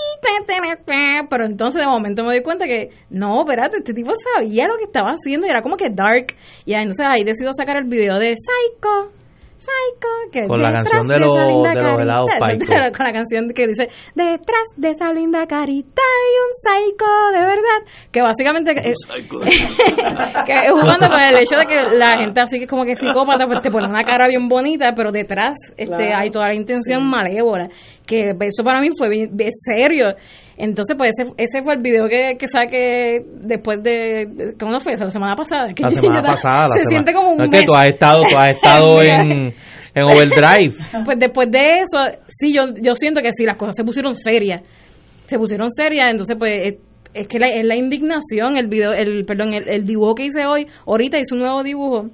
pero 1.30 1.46
entonces 1.46 1.80
de 1.80 1.86
momento 1.86 2.24
me 2.24 2.34
di 2.34 2.42
cuenta 2.42 2.66
que, 2.66 2.90
no, 3.08 3.40
espérate, 3.40 3.78
este 3.78 3.94
tipo 3.94 4.12
sabía 4.34 4.66
lo 4.66 4.76
que 4.76 4.84
estaba 4.84 5.10
haciendo 5.10 5.46
y 5.46 5.50
era 5.50 5.62
como 5.62 5.76
que 5.76 5.88
dark, 5.90 6.34
y 6.66 6.74
entonces 6.74 7.06
ahí 7.08 7.24
decido 7.24 7.52
sacar 7.54 7.78
el 7.78 7.84
video 7.84 8.18
de 8.18 8.34
Psycho 8.36 9.23
Psycho. 9.64 10.48
con 10.48 10.60
la 10.60 10.72
canción 10.72 11.06
de, 11.06 11.18
los 11.18 11.34
helados 12.00 12.28
Con 12.96 13.06
la 13.06 13.12
canción 13.12 13.48
que 13.54 13.66
dice, 13.66 13.88
detrás 14.14 14.68
de 14.76 14.90
esa 14.90 15.12
linda 15.12 15.46
carita 15.46 16.02
hay 16.02 16.32
un 16.44 16.52
psycho, 16.92 17.32
de 17.32 17.44
verdad. 17.44 17.80
Que 18.12 18.20
básicamente 18.20 18.72
es, 18.72 18.98
que 20.46 20.70
jugando 20.70 21.08
con 21.08 21.20
el 21.20 21.38
hecho 21.38 21.56
de 21.56 21.66
que 21.66 21.76
la 21.96 22.18
gente 22.18 22.40
así 22.40 22.58
que 22.58 22.66
como 22.66 22.84
que 22.84 22.94
psicópata, 22.94 23.46
pues 23.46 23.62
te 23.62 23.70
pone 23.70 23.88
una 23.88 24.04
cara 24.04 24.28
bien 24.28 24.48
bonita, 24.48 24.92
pero 24.94 25.10
detrás 25.10 25.56
este 25.76 26.14
hay 26.14 26.30
toda 26.30 26.48
la 26.48 26.54
intención 26.54 27.08
malévola. 27.08 27.68
Que 28.06 28.30
eso 28.40 28.62
para 28.62 28.80
mí 28.80 28.88
fue 28.96 29.08
bien, 29.08 29.30
serio. 29.52 30.14
Entonces, 30.56 30.94
pues 30.96 31.10
ese, 31.18 31.32
ese 31.36 31.62
fue 31.62 31.74
el 31.74 31.80
video 31.80 32.06
que, 32.06 32.36
que 32.38 32.46
saqué 32.46 33.24
después 33.40 33.82
de, 33.82 34.54
¿cómo 34.58 34.72
no 34.72 34.80
fue? 34.80 34.96
La 34.96 35.10
semana 35.10 35.34
pasada. 35.34 35.68
la 35.76 35.90
semana 35.90 36.20
pasada. 36.20 36.66
se 36.76 36.88
siente 36.88 37.12
como 37.12 37.32
un 37.32 37.50
que 37.50 37.60
tú 37.62 37.74
has 37.74 37.88
estado, 37.88 38.22
tú 38.28 38.36
has 38.36 38.50
estado 38.52 39.02
en, 39.02 39.54
en 39.94 40.04
overdrive. 40.04 40.74
Pues 41.04 41.18
después 41.18 41.50
de 41.50 41.80
eso, 41.80 41.98
sí, 42.28 42.52
yo, 42.52 42.74
yo 42.80 42.94
siento 42.94 43.20
que 43.20 43.32
sí, 43.32 43.44
las 43.44 43.56
cosas 43.56 43.74
se 43.76 43.84
pusieron 43.84 44.14
serias. 44.14 44.62
Se 45.26 45.38
pusieron 45.38 45.70
serias, 45.70 46.10
entonces 46.10 46.36
pues 46.38 46.74
es, 47.14 47.26
que 47.26 47.38
la, 47.38 47.48
es 47.48 47.64
la 47.64 47.76
indignación, 47.76 48.56
el 48.56 48.68
video, 48.68 48.92
el, 48.92 49.24
perdón, 49.24 49.54
el, 49.54 49.68
el 49.68 49.84
dibujo 49.84 50.14
que 50.14 50.24
hice 50.26 50.44
hoy, 50.44 50.66
ahorita 50.86 51.18
hice 51.18 51.34
un 51.34 51.40
nuevo 51.40 51.62
dibujo 51.62 52.10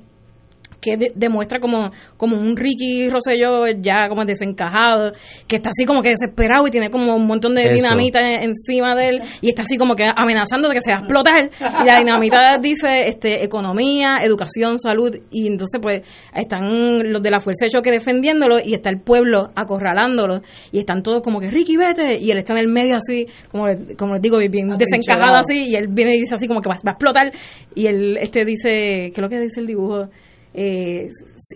que 0.81 0.97
demuestra 1.15 1.61
como, 1.61 1.91
como 2.17 2.39
un 2.39 2.57
Ricky 2.57 3.09
Rosselló 3.09 3.67
ya 3.81 4.09
como 4.09 4.25
desencajado, 4.25 5.13
que 5.47 5.57
está 5.57 5.71
así 5.71 5.85
como 5.85 6.03
que 6.03 6.11
desesperado 6.11 6.67
y 6.67 6.71
tiene 6.71 6.91
como 6.91 7.15
un 7.15 7.27
montón 7.27 7.55
de 7.55 7.73
dinamita 7.73 8.21
encima 8.43 8.95
de 8.95 9.09
él 9.09 9.23
y 9.41 9.51
está 9.51 9.63
así 9.63 9.77
como 9.77 9.95
que 9.95 10.09
amenazando 10.17 10.69
de 10.69 10.75
que 10.75 10.81
se 10.81 10.93
va 10.93 10.99
a 10.99 11.01
explotar. 11.01 11.51
Y 11.83 11.85
la 11.87 11.99
dinamita 11.99 12.59
dice 12.59 13.09
este 13.09 13.45
economía, 13.45 14.19
educación, 14.23 14.79
salud 14.79 15.15
y 15.31 15.47
entonces 15.47 15.81
pues 15.83 16.03
están 16.35 17.13
los 17.13 17.23
de 17.23 17.31
la 17.31 17.41
fuerza 17.41 17.67
de 17.67 17.71
choque 17.71 17.91
defendiéndolo 17.91 18.59
y 18.65 18.75
está 18.75 18.91
el 18.91 19.01
pueblo 19.01 19.51
acorralándolo 19.55 20.41
y 20.73 20.79
están 20.79 21.03
todos 21.03 21.23
como 21.23 21.41
que 21.41 21.51
Ricky 21.51 21.77
vete 21.77 22.19
y 22.19 22.31
él 22.31 22.39
está 22.39 22.55
en 22.55 22.61
el 22.61 22.69
medio 22.69 22.97
así 22.97 23.27
como, 23.51 23.67
como 23.99 24.15
les 24.15 24.23
digo 24.23 24.39
bien 24.39 24.71
desencajado 24.77 25.37
así 25.37 25.69
y 25.69 25.77
él 25.77 25.89
viene 25.89 26.17
y 26.17 26.21
dice 26.21 26.35
así 26.35 26.47
como 26.49 26.61
que 26.61 26.69
va, 26.69 26.77
va 26.77 26.93
a 26.93 26.93
explotar 26.93 27.33
y 27.75 27.87
él 27.87 28.17
este 28.19 28.45
dice, 28.45 28.69
¿qué 28.71 29.15
es 29.15 29.19
lo 29.19 29.29
que 29.29 29.41
dice 29.41 29.61
el 29.61 29.67
dibujo? 29.67 30.09
Eh, 30.53 31.09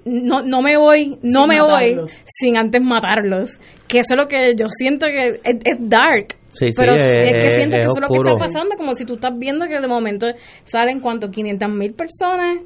no, 0.05 0.43
no 0.43 0.63
me 0.63 0.77
voy, 0.77 1.19
no 1.23 1.47
me 1.47 1.61
voy 1.61 1.97
sin 2.25 2.57
antes 2.57 2.83
matarlos. 2.83 3.59
Que 3.89 4.01
eso 4.01 4.15
es 4.15 4.21
lo 4.21 4.29
que 4.29 4.55
yo 4.57 4.67
siento 4.69 5.07
que 5.07 5.41
es, 5.43 5.77
dark. 5.81 6.37
pero 6.77 6.95
es, 6.95 7.33
que 7.33 7.51
siento 7.51 7.77
que 7.77 7.83
eso 7.83 7.95
es 7.97 8.01
lo 8.01 8.09
que 8.09 8.19
está 8.19 8.37
pasando, 8.37 8.77
como 8.77 8.95
si 8.95 9.05
tú 9.05 9.15
estás 9.15 9.33
viendo 9.37 9.67
que 9.67 9.81
de 9.81 9.89
momento 9.89 10.27
salen 10.65 11.01
cuánto, 11.01 11.31
500 11.31 11.73
mil 11.73 11.93
personas, 11.93 12.59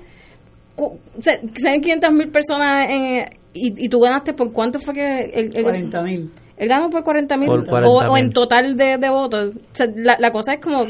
salen 1.55 1.81
500 1.81 2.13
mil 2.13 2.31
personas 2.31 2.89
y, 3.55 3.85
y, 3.85 3.89
tú 3.89 3.99
ganaste 3.99 4.35
por 4.35 4.53
cuánto 4.53 4.79
fue 4.79 4.95
que... 4.95 5.31
El, 5.33 5.63
40 5.63 6.03
mil. 6.03 6.31
Él 6.57 6.69
ganó 6.69 6.91
por 6.91 7.03
40 7.03 7.37
mil 7.37 7.49
o, 7.51 8.17
en 8.17 8.31
total 8.31 8.77
de, 8.77 8.99
de 8.99 9.11
votos. 9.11 9.55
la, 9.97 10.17
la 10.19 10.31
cosa 10.31 10.55
es 10.55 10.61
como 10.61 10.85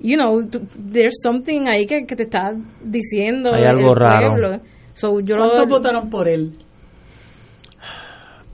you 0.00 0.16
know, 0.16 0.42
there's 0.76 1.20
something 1.22 1.66
ahí 1.68 1.86
que, 1.86 2.04
te 2.04 2.22
está 2.22 2.52
diciendo 2.82 3.52
Hay 3.54 3.64
algo 3.64 3.94
raro. 3.94 4.60
¿Cuántos 5.00 5.68
votaron 5.68 6.08
por 6.08 6.28
él? 6.28 6.52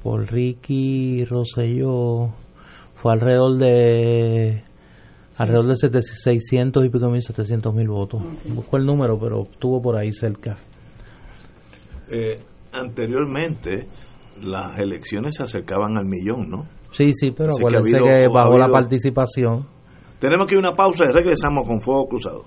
Por 0.03 0.33
Ricky 0.33 1.25
Rosselló 1.25 2.31
fue 2.95 3.13
alrededor 3.13 3.59
de 3.59 4.65
alrededor 5.39 5.77
de 5.77 6.03
600 6.03 6.85
y 6.85 6.89
pico 6.89 7.09
mil, 7.09 7.23
700 7.23 7.75
mil 7.75 7.89
votos. 7.89 8.23
Busco 8.47 8.77
el 8.77 8.85
número, 8.85 9.19
pero 9.19 9.43
estuvo 9.43 9.81
por 9.81 9.97
ahí 9.97 10.13
cerca. 10.13 10.57
Eh, 12.11 12.37
anteriormente 12.73 13.89
las 14.41 14.79
elecciones 14.79 15.37
se 15.37 15.45
acercaban 15.45 15.97
al 15.97 16.07
millón, 16.07 16.51
¿no? 16.51 16.67
Sí, 16.91 17.13
sí, 17.15 17.31
pero 17.31 17.53
acuérdense 17.53 17.99
que, 17.99 18.29
bajó 18.29 18.59
la 18.59 18.69
participación 18.69 19.67
tenemos 20.23 20.47
que 20.47 20.55
ir 20.55 20.59
a 20.59 20.69
una 20.69 20.77
pausa 20.77 21.03
y 21.05 21.13
regresamos 21.13 21.67
con 21.67 21.81
Fuego 21.81 22.07
Cruzado. 22.07 22.45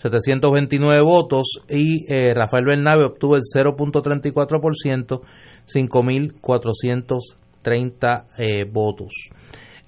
33.729 0.02 1.04
votos 1.04 1.60
y 1.68 2.06
eh, 2.12 2.34
Rafael 2.34 2.66
Bernabe 2.66 3.04
obtuvo 3.06 3.36
el 3.36 3.42
0.34%, 3.42 5.22
5.430 5.66 8.26
eh, 8.38 8.64
votos. 8.72 9.30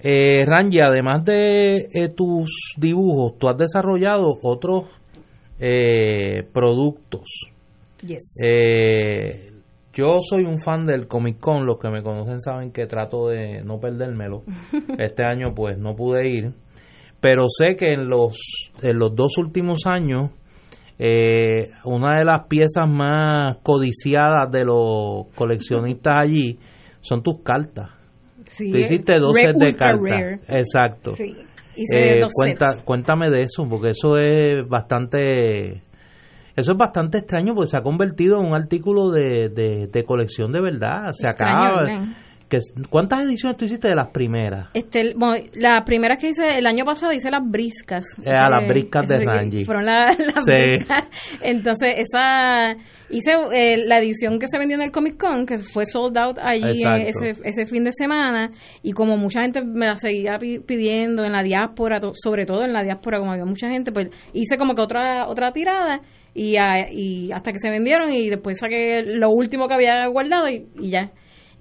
Eh, 0.04 0.44
Rangi, 0.46 0.80
además 0.80 1.24
de 1.24 1.88
eh, 1.92 2.08
tus 2.14 2.74
dibujos, 2.76 3.38
tú 3.38 3.48
has 3.48 3.56
desarrollado 3.56 4.36
otros 4.42 4.86
eh, 5.60 6.42
productos. 6.52 7.46
Yes. 8.04 8.34
Eh, 8.42 9.52
yo 9.92 10.18
soy 10.20 10.44
un 10.44 10.58
fan 10.58 10.84
del 10.84 11.06
Comic 11.06 11.38
Con, 11.38 11.66
los 11.66 11.78
que 11.78 11.88
me 11.88 12.02
conocen 12.02 12.40
saben 12.40 12.72
que 12.72 12.86
trato 12.86 13.28
de 13.28 13.62
no 13.62 13.78
perdérmelo. 13.78 14.42
Este 14.98 15.24
año 15.24 15.54
pues 15.54 15.78
no 15.78 15.94
pude 15.94 16.28
ir, 16.28 16.52
pero 17.22 17.46
sé 17.48 17.76
que 17.76 17.94
en 17.94 18.08
los, 18.10 18.36
en 18.82 18.98
los 18.98 19.14
dos 19.16 19.38
últimos 19.38 19.86
años 19.86 20.30
eh, 20.98 21.70
una 21.84 22.18
de 22.18 22.24
las 22.24 22.46
piezas 22.48 22.86
más 22.88 23.56
codiciadas 23.62 24.50
de 24.52 24.64
los 24.66 25.26
coleccionistas 25.34 26.14
allí 26.16 26.58
son 27.00 27.22
tus 27.22 27.40
cartas. 27.42 27.88
Sí, 28.44 28.70
Tú 28.70 28.76
hiciste 28.76 29.14
dos 29.18 29.34
sets 29.34 29.58
de 29.58 29.74
cartas. 29.74 30.40
Exacto. 30.48 31.12
Sí. 31.16 31.34
Hice 31.74 32.16
Eh, 32.16 32.20
dos 32.20 32.32
cuenta, 32.34 32.72
sets. 32.72 32.82
cuéntame 32.84 33.30
de 33.30 33.42
eso, 33.42 33.66
porque 33.68 33.90
eso 33.90 34.18
es 34.18 34.68
bastante, 34.68 35.82
eso 36.54 36.72
es 36.72 36.76
bastante 36.76 37.18
extraño, 37.18 37.54
porque 37.54 37.70
se 37.70 37.78
ha 37.78 37.82
convertido 37.82 38.38
en 38.40 38.46
un 38.48 38.54
artículo 38.54 39.10
de, 39.10 39.48
de, 39.48 39.86
de 39.86 40.04
colección 40.04 40.52
de 40.52 40.60
verdad. 40.60 41.12
Se 41.12 41.26
Extraño, 41.28 41.64
acaba. 41.64 41.82
¿verdad? 41.84 42.04
Que, 42.52 42.58
¿Cuántas 42.90 43.22
ediciones 43.22 43.56
tú 43.56 43.64
hiciste 43.64 43.88
de 43.88 43.94
las 43.94 44.08
primeras? 44.10 44.68
Este, 44.74 45.00
el- 45.00 45.14
bueno, 45.16 45.42
la 45.54 45.82
primera 45.86 46.16
que 46.18 46.28
hice 46.28 46.58
el 46.58 46.66
año 46.66 46.84
pasado 46.84 47.10
hice 47.12 47.30
las 47.30 47.40
briscas. 47.42 48.04
Eh, 48.22 48.30
a 48.30 48.50
las 48.50 48.68
briscas 48.68 49.08
de 49.08 49.24
Rangi. 49.24 49.64
Fueron 49.64 49.86
la- 49.86 50.14
las 50.18 50.44
Sí. 50.44 50.52
briscas. 50.52 51.04
Entonces, 51.40 51.94
esa 51.96 52.74
hice 53.08 53.32
eh, 53.54 53.76
la 53.86 53.98
edición 54.00 54.38
que 54.38 54.46
se 54.48 54.58
vendió 54.58 54.76
en 54.76 54.82
el 54.82 54.90
Comic 54.90 55.16
Con, 55.18 55.46
que 55.46 55.56
fue 55.58 55.86
sold 55.86 56.18
out 56.18 56.38
allí 56.42 56.82
Exacto. 56.82 57.06
ese, 57.08 57.40
ese 57.44 57.66
fin 57.66 57.84
de 57.84 57.92
semana. 57.92 58.50
Y 58.82 58.92
como 58.92 59.16
mucha 59.16 59.40
gente 59.42 59.62
me 59.64 59.86
la 59.86 59.96
seguía 59.96 60.38
pi- 60.38 60.58
pidiendo 60.60 61.24
en 61.24 61.32
la 61.32 61.42
diáspora, 61.42 62.00
sobre 62.12 62.44
todo 62.44 62.64
en 62.64 62.72
la 62.74 62.82
diáspora, 62.82 63.18
como 63.18 63.32
había 63.32 63.44
mucha 63.46 63.70
gente, 63.70 63.92
pues 63.92 64.08
hice 64.34 64.56
como 64.58 64.74
que 64.74 64.82
otra 64.82 65.26
otra 65.26 65.52
tirada. 65.52 66.00
Y, 66.34 66.56
a- 66.56 66.90
y 66.90 67.30
hasta 67.32 67.52
que 67.52 67.58
se 67.58 67.70
vendieron 67.70 68.12
y 68.12 68.28
después 68.30 68.58
saqué 68.58 69.02
lo 69.06 69.30
último 69.30 69.68
que 69.68 69.74
había 69.74 70.06
guardado 70.08 70.48
y, 70.48 70.66
y 70.80 70.90
ya. 70.90 71.10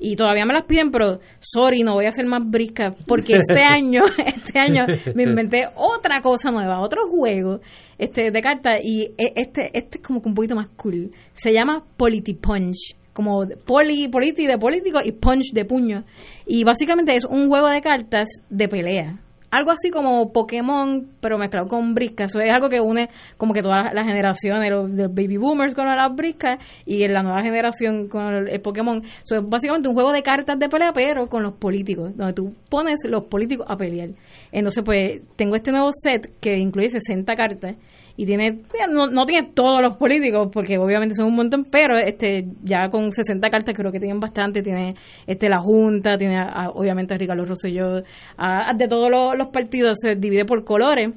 Y 0.03 0.15
todavía 0.15 0.45
me 0.45 0.53
las 0.53 0.65
piden, 0.65 0.89
pero 0.89 1.19
sorry, 1.39 1.83
no 1.83 1.93
voy 1.93 2.05
a 2.05 2.09
hacer 2.09 2.25
más 2.25 2.41
brisca 2.43 2.95
porque 3.05 3.33
este 3.33 3.63
año, 3.63 4.01
este 4.25 4.57
año 4.57 4.87
me 5.13 5.23
inventé 5.23 5.67
otra 5.75 6.21
cosa 6.21 6.49
nueva, 6.49 6.81
otro 6.81 7.07
juego 7.07 7.59
este 7.99 8.31
de 8.31 8.41
cartas 8.41 8.79
y 8.83 9.03
e- 9.03 9.33
este 9.35 9.69
este 9.77 9.99
es 9.99 10.03
como 10.03 10.19
que 10.19 10.27
un 10.27 10.33
poquito 10.33 10.55
más 10.55 10.69
cool. 10.69 11.11
Se 11.33 11.53
llama 11.53 11.83
Polity 11.97 12.33
Punch, 12.33 12.95
como 13.13 13.45
poli 13.65 14.07
politi 14.07 14.47
de 14.47 14.57
político 14.57 14.99
y 15.03 15.11
punch 15.11 15.53
de 15.53 15.65
puño. 15.65 16.03
Y 16.47 16.63
básicamente 16.63 17.15
es 17.15 17.23
un 17.23 17.47
juego 17.47 17.69
de 17.69 17.81
cartas 17.81 18.27
de 18.49 18.67
pelea. 18.67 19.19
Algo 19.51 19.71
así 19.71 19.91
como 19.91 20.31
Pokémon, 20.31 21.07
pero 21.19 21.37
mezclado 21.37 21.67
con 21.67 21.93
briscas. 21.93 22.31
Eso 22.31 22.39
es 22.39 22.53
algo 22.53 22.69
que 22.69 22.79
une 22.79 23.09
como 23.37 23.53
que 23.53 23.61
todas 23.61 23.93
las, 23.93 24.07
generaciones, 24.07 24.69
los, 24.69 24.89
baby 25.13 25.37
boomers 25.37 25.75
con 25.75 25.85
las 25.85 26.15
briscas 26.15 26.57
y 26.85 27.05
la 27.07 27.21
nueva 27.21 27.41
generación 27.41 28.07
con 28.07 28.33
el, 28.33 28.47
el 28.47 28.61
Pokémon. 28.61 29.01
Eso 29.03 29.35
es 29.35 29.47
básicamente 29.47 29.89
un 29.89 29.95
juego 29.95 30.11
de 30.13 30.23
cartas 30.23 30.57
de 30.57 30.69
pelea, 30.69 30.93
pero 30.93 31.27
con 31.27 31.43
los 31.43 31.53
políticos, 31.53 32.15
donde 32.15 32.33
tú 32.33 32.53
pones 32.69 32.99
los 33.07 33.25
políticos 33.25 33.65
a 33.69 33.75
pelear. 33.75 34.09
Entonces, 34.51 34.83
pues, 34.83 35.21
tengo 35.35 35.55
este 35.55 35.71
nuevo 35.71 35.89
set 35.91 36.31
que 36.39 36.57
incluye 36.57 36.89
60 36.89 37.35
cartas 37.35 37.75
y 38.17 38.25
tiene, 38.25 38.59
no, 38.91 39.07
no 39.07 39.25
tiene 39.25 39.49
todos 39.53 39.81
los 39.81 39.95
políticos, 39.97 40.49
porque 40.51 40.77
obviamente 40.77 41.15
son 41.15 41.27
un 41.27 41.35
montón, 41.35 41.65
pero 41.71 41.97
este 41.97 42.45
ya 42.63 42.89
con 42.89 43.11
60 43.11 43.49
cartas 43.49 43.75
creo 43.75 43.91
que 43.91 43.99
tienen 43.99 44.19
bastante. 44.19 44.61
Tiene 44.61 44.95
este 45.27 45.49
la 45.49 45.59
Junta, 45.59 46.17
tiene 46.17 46.37
obviamente 46.73 47.13
a 47.13 47.17
Ricardo 47.17 47.45
Rosselló, 47.45 48.03
a- 48.37 48.73
de 48.75 48.87
todos 48.87 49.09
los, 49.09 49.37
los 49.37 49.47
partidos, 49.47 49.97
se 50.01 50.15
divide 50.15 50.45
por 50.45 50.63
colores. 50.63 51.09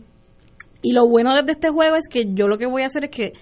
Y 0.83 0.93
lo 0.93 1.09
bueno 1.09 1.35
de 1.43 1.53
este 1.53 1.71
juego 1.71 1.97
es 1.97 2.09
que 2.11 2.33
yo 2.35 2.47
lo 2.47 2.59
que 2.59 2.67
voy 2.67 2.83
a 2.83 2.87
hacer 2.87 3.05
es 3.05 3.11
que 3.11 3.33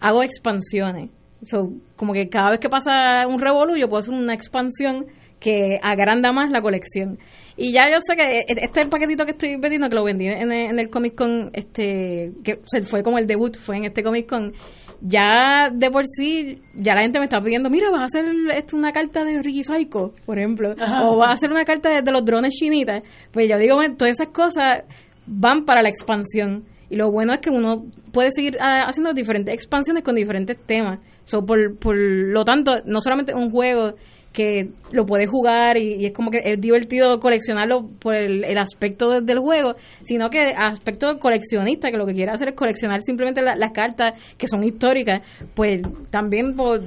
hago 0.00 0.22
expansiones. 0.22 1.10
So, 1.42 1.70
como 1.96 2.12
que 2.14 2.28
cada 2.28 2.50
vez 2.50 2.60
que 2.60 2.68
pasa 2.70 3.26
un 3.28 3.38
revolú, 3.38 3.76
yo 3.76 3.88
puedo 3.88 4.00
hacer 4.00 4.14
una 4.14 4.34
expansión 4.34 5.04
que 5.38 5.78
agranda 5.82 6.32
más 6.32 6.50
la 6.50 6.62
colección. 6.62 7.18
Y 7.56 7.72
ya 7.72 7.90
yo 7.90 7.96
sé 8.00 8.16
que 8.16 8.40
este 8.46 8.80
es 8.80 8.84
el 8.84 8.88
paquetito 8.90 9.24
que 9.24 9.30
estoy 9.32 9.56
vendiendo, 9.56 9.88
que 9.88 9.94
lo 9.94 10.04
vendí 10.04 10.26
en 10.26 10.52
el, 10.52 10.70
en 10.70 10.78
el 10.78 10.90
Comic 10.90 11.14
Con, 11.14 11.50
este, 11.54 12.32
que 12.44 12.60
se 12.66 12.82
fue 12.82 13.02
como 13.02 13.18
el 13.18 13.26
debut, 13.26 13.56
fue 13.56 13.78
en 13.78 13.84
este 13.84 14.02
Comic 14.02 14.28
Con. 14.28 14.52
Ya 15.00 15.68
de 15.72 15.90
por 15.90 16.04
sí, 16.06 16.62
ya 16.74 16.94
la 16.94 17.02
gente 17.02 17.18
me 17.18 17.26
está 17.26 17.40
pidiendo, 17.40 17.68
mira, 17.68 17.90
vas 17.90 18.02
a 18.02 18.04
hacer 18.04 18.24
esto 18.54 18.76
una 18.76 18.92
carta 18.92 19.24
de 19.24 19.42
Ricky 19.42 19.62
Psycho, 19.62 20.14
por 20.24 20.38
ejemplo, 20.38 20.74
o 21.04 21.16
vas 21.18 21.28
a 21.28 21.32
hacer 21.32 21.50
una 21.50 21.64
carta 21.64 21.90
de, 21.90 22.02
de 22.02 22.12
los 22.12 22.24
drones 22.24 22.54
chinitas. 22.54 23.02
Pues 23.30 23.48
yo 23.48 23.58
digo, 23.58 23.76
"Bueno, 23.76 23.94
todas 23.96 24.12
esas 24.12 24.32
cosas 24.32 24.84
van 25.26 25.64
para 25.64 25.82
la 25.82 25.88
expansión. 25.88 26.64
Y 26.88 26.96
lo 26.96 27.10
bueno 27.10 27.34
es 27.34 27.40
que 27.40 27.50
uno 27.50 27.84
puede 28.12 28.30
seguir 28.30 28.56
ah, 28.60 28.84
haciendo 28.86 29.12
diferentes 29.12 29.52
expansiones 29.52 30.04
con 30.04 30.14
diferentes 30.14 30.56
temas. 30.66 31.00
So, 31.24 31.44
por, 31.44 31.76
por 31.78 31.96
lo 31.96 32.44
tanto, 32.44 32.72
no 32.84 33.00
solamente 33.00 33.34
un 33.34 33.50
juego 33.50 33.94
que 34.36 34.68
lo 34.92 35.06
puedes 35.06 35.28
jugar 35.30 35.78
y, 35.78 35.94
y 35.94 36.04
es 36.06 36.12
como 36.12 36.30
que 36.30 36.40
es 36.44 36.60
divertido 36.60 37.18
coleccionarlo 37.18 37.88
por 37.98 38.14
el, 38.14 38.44
el 38.44 38.58
aspecto 38.58 39.08
de- 39.08 39.22
del 39.22 39.38
juego, 39.38 39.74
sino 40.02 40.28
que 40.28 40.52
aspecto 40.54 41.18
coleccionista, 41.18 41.90
que 41.90 41.96
lo 41.96 42.04
que 42.06 42.12
quiere 42.12 42.30
hacer 42.32 42.48
es 42.50 42.54
coleccionar 42.54 43.00
simplemente 43.00 43.40
la- 43.40 43.56
las 43.56 43.72
cartas 43.72 44.12
que 44.36 44.46
son 44.46 44.62
históricas, 44.62 45.22
pues 45.54 45.80
también 46.10 46.54
pues, 46.54 46.82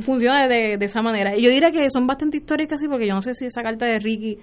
funciona 0.00 0.48
de, 0.48 0.78
de 0.78 0.84
esa 0.86 1.02
manera. 1.02 1.36
Y 1.36 1.42
yo 1.42 1.50
diría 1.50 1.70
que 1.70 1.90
son 1.90 2.06
bastante 2.06 2.38
históricas, 2.38 2.80
sí, 2.80 2.88
porque 2.88 3.06
yo 3.06 3.14
no 3.14 3.20
sé 3.22 3.34
si 3.34 3.44
esa 3.44 3.62
carta 3.62 3.84
de 3.84 3.98
Ricky, 3.98 4.38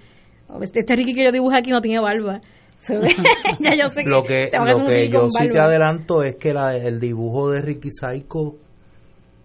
o 0.48 0.62
este, 0.62 0.80
este 0.80 0.94
Ricky 0.94 1.14
que 1.14 1.24
yo 1.24 1.32
dibujé 1.32 1.58
aquí 1.58 1.70
no 1.70 1.80
tiene 1.80 2.00
barba. 2.00 2.40
Ya 3.58 3.72
yo 3.74 3.90
sé 3.90 4.04
que, 4.04 4.08
Lo 4.10 4.22
que, 4.22 4.44
hacer 4.44 4.60
lo 4.60 4.86
que 4.86 5.08
yo 5.08 5.28
sí 5.28 5.48
te 5.50 5.58
adelanto 5.60 6.22
es 6.22 6.36
que 6.36 6.54
la- 6.54 6.76
el 6.76 7.00
dibujo 7.00 7.50
de 7.50 7.60
Ricky 7.60 7.90
Psycho, 7.90 8.54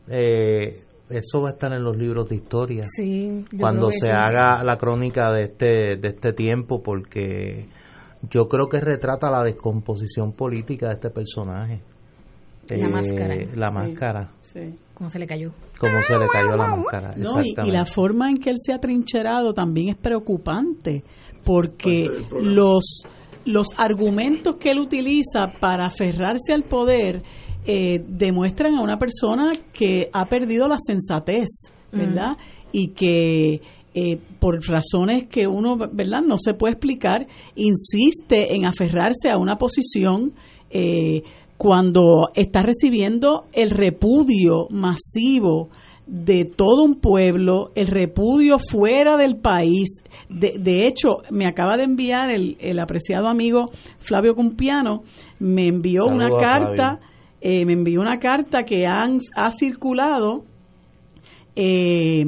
eh, 0.09 0.83
eso 1.09 1.41
va 1.41 1.49
a 1.49 1.51
estar 1.53 1.71
en 1.73 1.83
los 1.83 1.95
libros 1.97 2.27
de 2.29 2.35
historia. 2.35 2.83
Sí, 2.87 3.45
cuando 3.59 3.89
se 3.91 4.07
sí. 4.07 4.11
haga 4.11 4.63
la 4.63 4.77
crónica 4.77 5.31
de 5.31 5.43
este 5.43 5.97
de 5.97 6.07
este 6.09 6.33
tiempo 6.33 6.81
porque 6.83 7.67
yo 8.29 8.47
creo 8.47 8.67
que 8.67 8.79
retrata 8.79 9.29
la 9.29 9.43
descomposición 9.43 10.33
política 10.33 10.87
de 10.87 10.93
este 10.95 11.09
personaje 11.09 11.81
La 12.69 12.75
Eh, 12.75 12.89
máscara. 12.89 13.35
la 13.55 13.69
Sí. 13.69 13.75
máscara 13.75 14.31
Sí. 14.41 14.75
¿Cómo 14.93 15.09
se 15.09 15.19
le 15.19 15.27
cayó? 15.27 15.51
cómo 15.79 16.01
se 16.03 16.17
le 16.17 16.27
cayó 16.27 16.57
la 16.57 16.67
máscara 16.75 17.13
No, 17.15 17.41
y, 17.43 17.53
y 17.65 17.71
la 17.71 17.85
forma 17.85 18.29
en 18.29 18.37
que 18.37 18.49
él 18.49 18.55
se 18.57 18.73
ha 18.73 18.79
trincherado 18.79 19.53
también 19.53 19.89
es 19.89 19.97
preocupante, 19.97 21.03
porque 21.45 22.07
los, 22.41 23.03
los 23.45 23.67
argumentos 23.77 24.55
que 24.55 24.71
él 24.71 24.79
utiliza 24.79 25.53
para 25.59 25.85
aferrarse 25.85 26.51
al 26.53 26.63
poder 26.63 27.21
eh, 27.69 28.01
demuestran 28.07 28.75
a 28.75 28.81
una 28.81 28.97
persona 28.97 29.51
que 29.73 30.07
ha 30.13 30.25
perdido 30.25 30.69
la 30.69 30.77
sensatez, 30.77 31.49
¿verdad? 31.91 32.37
Y 32.71 32.93
que 32.93 33.59
eh, 33.93 34.19
por 34.39 34.65
razones 34.65 35.27
que 35.27 35.47
uno, 35.47 35.75
¿verdad? 35.75 36.21
No 36.25 36.37
se 36.37 36.53
puede 36.53 36.75
explicar, 36.75 37.27
insiste 37.55 38.55
en 38.55 38.65
aferrarse 38.65 39.29
a 39.29 39.37
una 39.37 39.57
posición 39.57 40.31
eh, 40.69 41.23
cuando 41.57 42.29
está 42.35 42.61
recibiendo 42.61 43.47
el 43.51 43.71
repudio 43.71 44.67
masivo 44.69 45.67
de 46.05 46.45
todo 46.45 46.83
un 46.83 46.95
pueblo, 47.01 47.71
el 47.75 47.87
repudio 47.87 48.59
fuera 48.59 49.17
del 49.17 49.37
país. 49.41 50.03
De, 50.29 50.57
de 50.57 50.87
hecho, 50.87 51.17
me 51.31 51.47
acaba 51.47 51.75
de 51.75 51.83
enviar 51.83 52.29
el, 52.29 52.55
el, 52.61 52.79
apreciado 52.79 53.27
amigo 53.27 53.65
Flavio 53.99 54.35
Cumpiano, 54.35 55.01
me 55.39 55.67
envió 55.67 56.05
una 56.05 56.29
carta, 56.29 56.99
eh, 57.41 57.65
me 57.65 57.73
envió 57.73 58.01
una 58.01 58.17
carta 58.17 58.59
que 58.61 58.85
han, 58.85 59.19
ha 59.35 59.51
circulado 59.51 60.43
eh, 61.55 62.25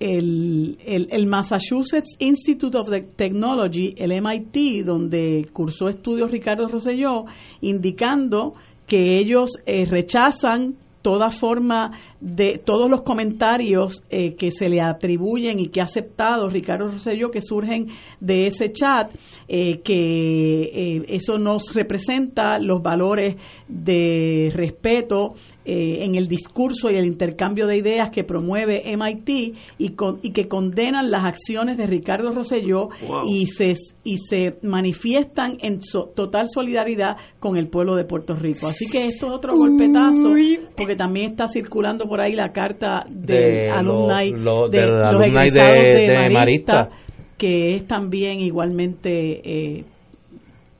el, 0.00 0.78
el, 0.84 1.26
Massachusetts 1.26 2.16
Institute 2.18 2.76
of 2.76 2.88
Technology, 3.16 3.94
el 3.96 4.12
MIT, 4.20 4.84
donde 4.84 5.48
cursó 5.52 5.88
estudios 5.88 6.30
Ricardo 6.30 6.66
Rosselló, 6.66 7.24
indicando 7.60 8.54
que 8.86 9.18
ellos 9.18 9.50
eh, 9.64 9.84
rechazan 9.84 10.76
toda 11.02 11.30
forma 11.30 11.90
de 12.20 12.58
todos 12.64 12.88
los 12.88 13.02
comentarios 13.02 14.02
eh, 14.08 14.34
que 14.36 14.50
se 14.50 14.68
le 14.68 14.80
atribuyen 14.80 15.58
y 15.58 15.68
que 15.68 15.80
ha 15.80 15.84
aceptado 15.84 16.48
Ricardo 16.48 16.86
Rosselló 16.86 17.30
que 17.30 17.40
surgen 17.42 17.86
de 18.20 18.46
ese 18.46 18.72
chat, 18.72 19.12
eh, 19.48 19.80
que 19.80 20.62
eh, 20.62 21.04
eso 21.08 21.38
nos 21.38 21.74
representa 21.74 22.58
los 22.60 22.80
valores 22.80 23.36
de 23.68 24.52
respeto 24.54 25.30
en 25.64 26.16
el 26.16 26.26
discurso 26.26 26.90
y 26.90 26.96
el 26.96 27.06
intercambio 27.06 27.68
de 27.68 27.76
ideas 27.76 28.10
que 28.10 28.24
promueve 28.24 28.82
MIT 28.96 29.56
y, 29.78 29.90
con, 29.90 30.18
y 30.20 30.32
que 30.32 30.48
condenan 30.48 31.12
las 31.12 31.24
acciones 31.24 31.78
de 31.78 31.86
Ricardo 31.86 32.32
Rosselló 32.32 32.88
y, 33.28 33.46
se, 33.46 33.74
y 34.02 34.18
se 34.18 34.58
manifiestan 34.62 35.58
en 35.60 35.78
total 36.16 36.48
solidaridad 36.48 37.16
con 37.38 37.56
el 37.56 37.68
pueblo 37.68 37.94
de 37.94 38.04
Puerto 38.04 38.34
Rico. 38.34 38.66
Así 38.66 38.90
que 38.90 39.06
esto 39.06 39.28
es 39.28 39.32
otro 39.32 39.56
golpetazo, 39.56 40.32
porque 40.76 40.91
también 40.96 41.32
está 41.32 41.46
circulando 41.48 42.06
por 42.06 42.20
ahí 42.20 42.32
la 42.32 42.52
carta 42.52 43.04
de, 43.08 43.70
alumni, 43.70 44.32
de, 44.32 44.38
los 44.38 44.70
de, 44.70 46.30
Marista, 46.32 46.88
que 47.36 47.74
es 47.74 47.86
también 47.86 48.40
igualmente 48.40 49.78
eh, 49.80 49.84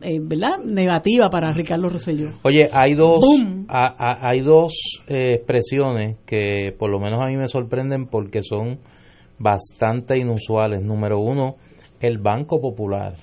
eh, 0.05 0.18
¿verdad? 0.20 0.59
negativa 0.64 1.30
para 1.30 1.52
Ricardo 1.52 1.89
Rosselló. 1.89 2.30
Oye, 2.43 2.68
hay 2.72 2.94
dos, 2.94 3.24
hay 3.68 4.40
dos 4.40 4.72
eh, 5.06 5.34
expresiones 5.36 6.16
que 6.26 6.74
por 6.76 6.90
lo 6.90 6.98
menos 6.98 7.22
a 7.22 7.26
mí 7.26 7.36
me 7.36 7.48
sorprenden 7.48 8.06
porque 8.06 8.43
son 8.43 8.80
bastante 9.39 10.18
inusuales. 10.18 10.82
Número 10.82 11.18
uno, 11.18 11.56
el 12.01 12.18
Banco 12.18 12.60
Popular 12.60 13.14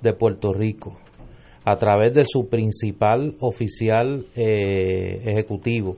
de 0.00 0.12
Puerto 0.12 0.52
Rico, 0.52 0.96
a 1.64 1.76
través 1.76 2.14
de 2.14 2.24
su 2.24 2.48
principal 2.48 3.36
oficial 3.40 4.26
ejecutivo, 4.34 5.96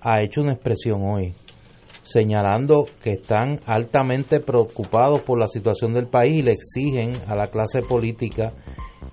ha 0.00 0.22
hecho 0.22 0.42
una 0.42 0.52
expresión 0.52 1.02
hoy 1.02 1.34
señalando 2.10 2.86
que 3.02 3.12
están 3.12 3.60
altamente 3.66 4.40
preocupados 4.40 5.22
por 5.22 5.38
la 5.38 5.46
situación 5.46 5.94
del 5.94 6.08
país 6.08 6.38
y 6.38 6.42
le 6.42 6.52
exigen 6.52 7.12
a 7.28 7.36
la 7.36 7.48
clase 7.48 7.82
política 7.82 8.52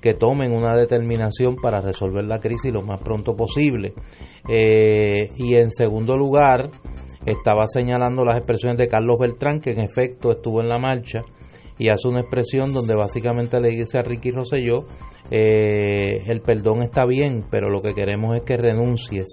que 0.02 0.14
tomen 0.14 0.53
una 0.53 0.76
determinación 0.76 1.56
para 1.56 1.82
resolver 1.82 2.26
la 2.26 2.40
crisis 2.40 2.74
lo 2.74 2.82
más 2.82 2.99
pronto 3.02 3.36
posible. 3.36 3.94
Eh, 4.49 5.30
y 5.36 5.56
en 5.56 5.69
segundo 5.69 6.18
lugar, 6.18 6.72
estaba 7.26 7.68
señalando 7.68 8.24
las 8.26 8.38
expresiones 8.38 8.78
de 8.78 8.88
Carlos 8.88 9.18
Beltrán, 9.19 9.60
que 9.60 9.72
en 9.72 9.80
efecto 9.80 10.32
estuvo 10.32 10.61
en 10.61 10.69
la 10.69 10.80
marcha, 10.80 11.22
y 11.78 11.90
hace 11.90 12.07
una 12.07 12.22
expresión 12.22 12.74
donde 12.74 12.95
básicamente 12.95 13.60
le 13.60 13.69
dice 13.69 13.99
a 13.99 14.03
Ricky 14.03 14.32
Rosselló, 14.32 14.86
eh, 15.32 16.24
el 16.28 16.41
perdón 16.41 16.82
está 16.82 17.06
bien, 17.06 17.44
pero 17.49 17.70
lo 17.70 17.82
que 17.82 17.94
queremos 17.94 18.36
es 18.38 18.44
que 18.44 18.58
renuncies 18.58 19.28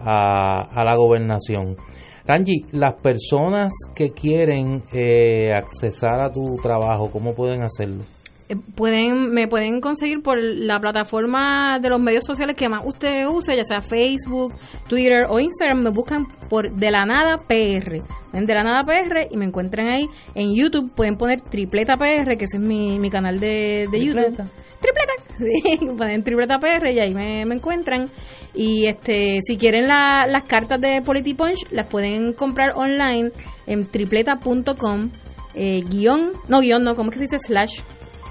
a, 0.00 0.84
la 0.84 0.96
gobernación. 0.96 1.76
Rangi, 2.24 2.66
las 2.72 2.94
personas 3.00 3.72
que 3.94 4.10
quieren 4.10 4.82
eh, 4.92 5.52
accesar 5.52 6.20
a 6.20 6.30
tu 6.30 6.56
trabajo, 6.62 7.10
¿cómo 7.10 7.34
pueden 7.34 7.62
hacerlo? 7.62 8.04
Eh, 8.48 8.56
pueden 8.76 9.32
me 9.32 9.48
pueden 9.48 9.80
conseguir 9.80 10.22
por 10.22 10.38
la 10.38 10.78
plataforma 10.78 11.78
de 11.80 11.88
los 11.88 12.00
medios 12.00 12.24
sociales 12.24 12.56
que 12.56 12.68
más 12.68 12.82
usted 12.84 13.26
use, 13.26 13.56
ya 13.56 13.64
sea 13.64 13.80
Facebook, 13.80 14.54
Twitter 14.88 15.26
o 15.28 15.40
Instagram, 15.40 15.82
me 15.82 15.90
buscan 15.90 16.26
por 16.48 16.72
De 16.72 16.90
la 16.90 17.04
Nada 17.04 17.36
PR. 17.48 18.02
En 18.32 18.46
De 18.46 18.54
la 18.54 18.62
Nada 18.62 18.84
PR 18.84 19.28
y 19.30 19.36
me 19.36 19.46
encuentran 19.46 19.88
ahí. 19.88 20.06
En 20.34 20.54
YouTube 20.54 20.92
pueden 20.94 21.16
poner 21.16 21.40
Tripleta 21.40 21.96
PR, 21.96 22.36
que 22.36 22.44
ese 22.44 22.58
es 22.58 22.62
mi, 22.62 22.98
mi 22.98 23.10
canal 23.10 23.40
de, 23.40 23.88
de 23.90 24.04
YouTube 24.04 24.44
tripleta, 24.82 25.12
sí, 25.38 25.96
ponen 25.96 26.22
tripleta 26.22 26.58
PR 26.58 26.90
y 26.90 27.00
ahí 27.00 27.14
me, 27.14 27.42
encuentran. 27.42 28.10
Y 28.54 28.86
este, 28.86 29.38
si 29.40 29.56
quieren 29.56 29.88
las 29.88 30.44
cartas 30.44 30.80
de 30.80 31.00
Polity 31.00 31.34
Punch, 31.34 31.70
las 31.70 31.86
pueden 31.86 32.34
comprar 32.34 32.72
online 32.76 33.30
en 33.66 33.86
tripleta.com, 33.86 35.10
eh, 35.54 35.82
guion, 35.88 36.32
no 36.48 36.60
guion, 36.60 36.82
no, 36.84 36.94
¿cómo 36.94 37.10
es 37.10 37.18
que 37.18 37.26
se 37.26 37.36
dice? 37.36 37.46
Slash. 37.46 37.80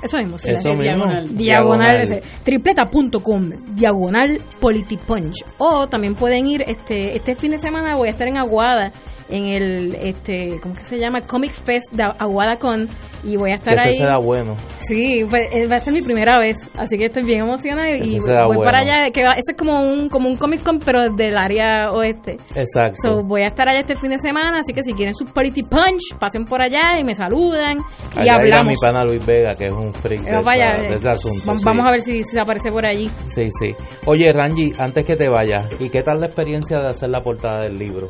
Eso 0.04 0.18
mismo, 0.18 0.38
Eso 0.38 0.76
diagonal. 0.76 1.38
Diagonal, 1.38 2.22
tripleta.com, 2.44 3.52
diagonal 3.76 4.42
Polity 4.60 4.98
Punch. 4.98 5.46
O 5.60 5.88
también 5.88 6.16
pueden 6.16 6.48
ir, 6.48 6.64
este, 6.66 7.16
este 7.16 7.36
fin 7.36 7.52
de 7.52 7.60
semana 7.60 7.96
voy 7.96 8.08
a 8.08 8.12
estar 8.12 8.28
en 8.28 8.38
Aguada 8.40 8.92
en 9.32 9.46
el, 9.46 9.96
este, 9.96 10.60
¿cómo 10.62 10.76
que 10.76 10.84
se 10.84 11.00
llama? 11.00 11.22
Comic 11.22 11.54
Fest 11.54 11.92
de 11.94 12.04
Aguadacon 12.04 12.88
y 13.24 13.38
voy 13.38 13.52
a 13.52 13.56
estar 13.56 13.80
ahí. 13.80 13.96
será 13.96 14.18
bueno. 14.18 14.56
Sí, 14.80 15.22
eh, 15.22 15.68
va 15.68 15.76
a 15.76 15.80
ser 15.80 15.94
mi 15.94 16.02
primera 16.02 16.40
vez, 16.40 16.58
así 16.78 16.98
que 16.98 17.06
estoy 17.06 17.24
bien 17.24 17.42
emocionada 17.42 17.90
y 17.90 18.20
voy 18.20 18.58
para 18.64 18.80
allá, 18.80 19.12
que 19.12 19.22
eso 19.22 19.52
es 19.52 19.58
como 19.58 19.80
un 19.82 20.10
como 20.10 20.28
un 20.28 20.38
Comic 20.38 20.64
Con 20.64 20.80
pero 20.80 21.10
del 21.16 21.38
área 21.38 21.92
oeste. 21.92 22.38
Exacto. 22.56 22.98
So, 23.04 23.22
voy 23.28 23.44
a 23.44 23.48
estar 23.48 23.70
allá 23.70 23.80
este 23.80 23.96
fin 23.96 24.12
de 24.12 24.20
semana, 24.20 24.60
así 24.60 24.74
que 24.74 24.84
si 24.84 24.94
quieren 24.94 25.14
su 25.14 25.26
Party 25.26 25.64
Punch, 25.64 26.18
pasen 26.20 26.46
por 26.46 26.62
allá 26.62 27.00
y 27.00 27.04
me 27.04 27.14
saludan 27.14 27.80
y 28.22 28.28
hablamos. 28.28 28.68
mi 28.68 28.76
pana 28.82 29.04
Luis 29.04 29.26
Vega, 29.26 29.54
que 29.56 29.68
es 29.68 29.74
un 29.74 29.94
freak 29.94 30.22
de, 30.22 30.32
de, 30.32 30.96
ese 30.96 31.10
asunto. 31.10 31.54
Vamos 31.64 31.88
a 31.88 31.92
ver 31.92 32.02
si, 32.02 32.24
se 32.24 32.40
aparece 32.40 32.72
por 32.72 32.86
allí. 32.86 33.10
Sí, 33.26 33.50
sí. 33.52 33.76
Oye, 34.06 34.32
Rangi, 34.34 34.74
antes 34.78 35.06
que 35.06 35.16
te 35.16 35.30
vayas, 35.30 35.70
¿y 35.80 35.90
qué 35.90 36.02
tal 36.02 36.20
la 36.20 36.28
experiencia 36.28 36.80
de 36.80 36.88
hacer 36.88 37.10
la 37.10 37.22
portada 37.22 37.64
del 37.64 37.78
libro? 37.78 38.10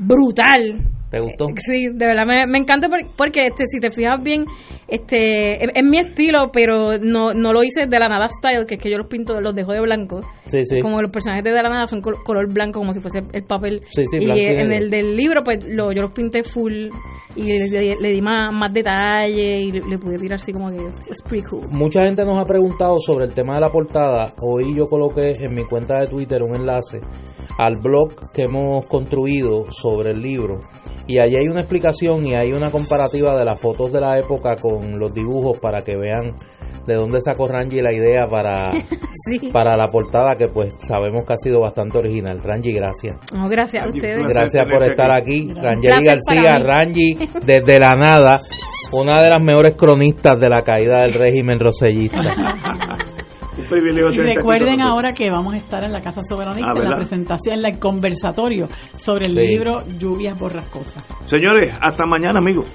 Brutal. 0.00 0.80
¿Te 1.10 1.18
gustó? 1.18 1.48
Eh, 1.48 1.54
sí, 1.56 1.88
de 1.92 2.06
verdad 2.06 2.24
me, 2.24 2.46
me 2.46 2.58
encanta 2.58 2.88
porque, 3.16 3.46
este, 3.46 3.64
si 3.68 3.80
te 3.80 3.90
fijas 3.90 4.22
bien, 4.22 4.44
este 4.86 5.64
es, 5.64 5.84
mi 5.84 5.98
estilo, 5.98 6.50
pero 6.52 6.98
no, 6.98 7.34
no 7.34 7.52
lo 7.52 7.64
hice 7.64 7.86
de 7.86 7.98
la 7.98 8.08
nada 8.08 8.28
style, 8.28 8.64
que 8.66 8.76
es 8.76 8.80
que 8.80 8.90
yo 8.90 8.96
los 8.96 9.08
pinto, 9.08 9.40
los 9.40 9.54
dejo 9.54 9.72
de 9.72 9.80
blanco. 9.80 10.20
Sí, 10.46 10.64
sí. 10.64 10.80
Como 10.80 11.02
los 11.02 11.10
personajes 11.10 11.42
de, 11.42 11.50
la 11.50 11.68
nada 11.68 11.86
son 11.86 12.00
color 12.00 12.52
blanco, 12.52 12.78
como 12.78 12.92
si 12.92 13.00
fuese 13.00 13.20
el 13.32 13.42
papel. 13.42 13.80
Sí, 13.86 14.06
sí, 14.06 14.18
y 14.20 14.40
en 14.40 14.72
el 14.72 14.88
del 14.88 15.16
libro, 15.16 15.42
pues 15.42 15.64
lo, 15.64 15.92
yo 15.92 16.02
los 16.02 16.12
pinté 16.12 16.44
full 16.44 16.88
y 17.34 17.42
le, 17.42 17.94
le, 18.00 18.10
di 18.10 18.20
más, 18.20 18.52
más 18.52 18.72
detalle 18.72 19.60
y 19.60 19.72
le, 19.72 19.98
pude 19.98 20.16
tirar 20.16 20.40
así 20.40 20.52
como 20.52 20.70
que 20.70 20.76
es 21.10 21.22
pretty 21.22 21.46
cool. 21.48 21.68
Mucha 21.70 22.02
gente 22.04 22.24
nos 22.24 22.38
ha 22.38 22.44
preguntado 22.44 22.98
sobre 22.98 23.24
el 23.24 23.34
tema 23.34 23.54
de 23.54 23.60
la 23.60 23.70
portada. 23.70 24.32
Hoy 24.42 24.76
yo 24.76 24.86
coloqué 24.86 25.32
en 25.40 25.54
mi 25.54 25.64
cuenta 25.64 25.98
de 25.98 26.06
Twitter 26.06 26.42
un 26.42 26.54
enlace 26.54 27.00
al 27.58 27.76
blog 27.76 28.32
que 28.32 28.42
hemos 28.42 28.86
construido 28.86 29.70
sobre 29.70 30.12
el 30.12 30.22
libro. 30.22 30.60
Y 31.10 31.18
allí 31.18 31.34
hay 31.34 31.48
una 31.48 31.62
explicación 31.62 32.24
y 32.24 32.36
hay 32.36 32.52
una 32.52 32.70
comparativa 32.70 33.36
de 33.36 33.44
las 33.44 33.60
fotos 33.60 33.92
de 33.92 34.00
la 34.00 34.16
época 34.16 34.54
con 34.54 34.96
los 34.96 35.12
dibujos 35.12 35.58
para 35.58 35.82
que 35.82 35.96
vean 35.96 36.36
de 36.86 36.94
dónde 36.94 37.20
sacó 37.20 37.48
Rangi 37.48 37.82
la 37.82 37.92
idea 37.92 38.28
para, 38.28 38.70
para 39.52 39.76
la 39.76 39.88
portada 39.88 40.36
que 40.36 40.46
pues 40.46 40.72
sabemos 40.78 41.26
que 41.26 41.32
ha 41.32 41.36
sido 41.36 41.58
bastante 41.62 41.98
original. 41.98 42.40
Rangi, 42.40 42.72
gracias. 42.72 43.16
gracias 43.50 43.84
a 43.84 43.88
ustedes. 43.88 44.22
Gracias 44.24 44.64
por 44.70 44.84
estar 44.84 45.10
aquí. 45.10 45.52
Rangeli 45.52 46.06
García, 46.06 46.64
Rangi, 46.64 47.16
desde 47.44 47.80
la 47.80 47.96
nada, 47.96 48.38
una 48.92 49.20
de 49.20 49.30
las 49.30 49.42
mejores 49.42 49.74
cronistas 49.76 50.38
de 50.38 50.48
la 50.48 50.62
caída 50.62 51.00
del 51.00 51.14
régimen 51.14 51.58
rosellista. 51.58 52.20
y 53.76 54.18
recuerden 54.18 54.80
ahora 54.80 55.12
que 55.12 55.30
vamos 55.30 55.54
a 55.54 55.56
estar 55.56 55.84
en 55.84 55.92
la 55.92 56.00
Casa 56.00 56.22
Soberanista 56.28 56.72
ah, 56.76 56.82
en 56.82 56.90
la 56.90 56.96
presentación, 56.96 57.58
en 57.58 57.64
el 57.64 57.78
conversatorio 57.78 58.68
sobre 58.96 59.26
el 59.26 59.34
libro 59.34 59.82
Lluvias 59.98 60.38
Borrascosas. 60.38 61.04
Señores, 61.26 61.76
hasta 61.80 62.04
mañana, 62.06 62.38
amigos. 62.38 62.70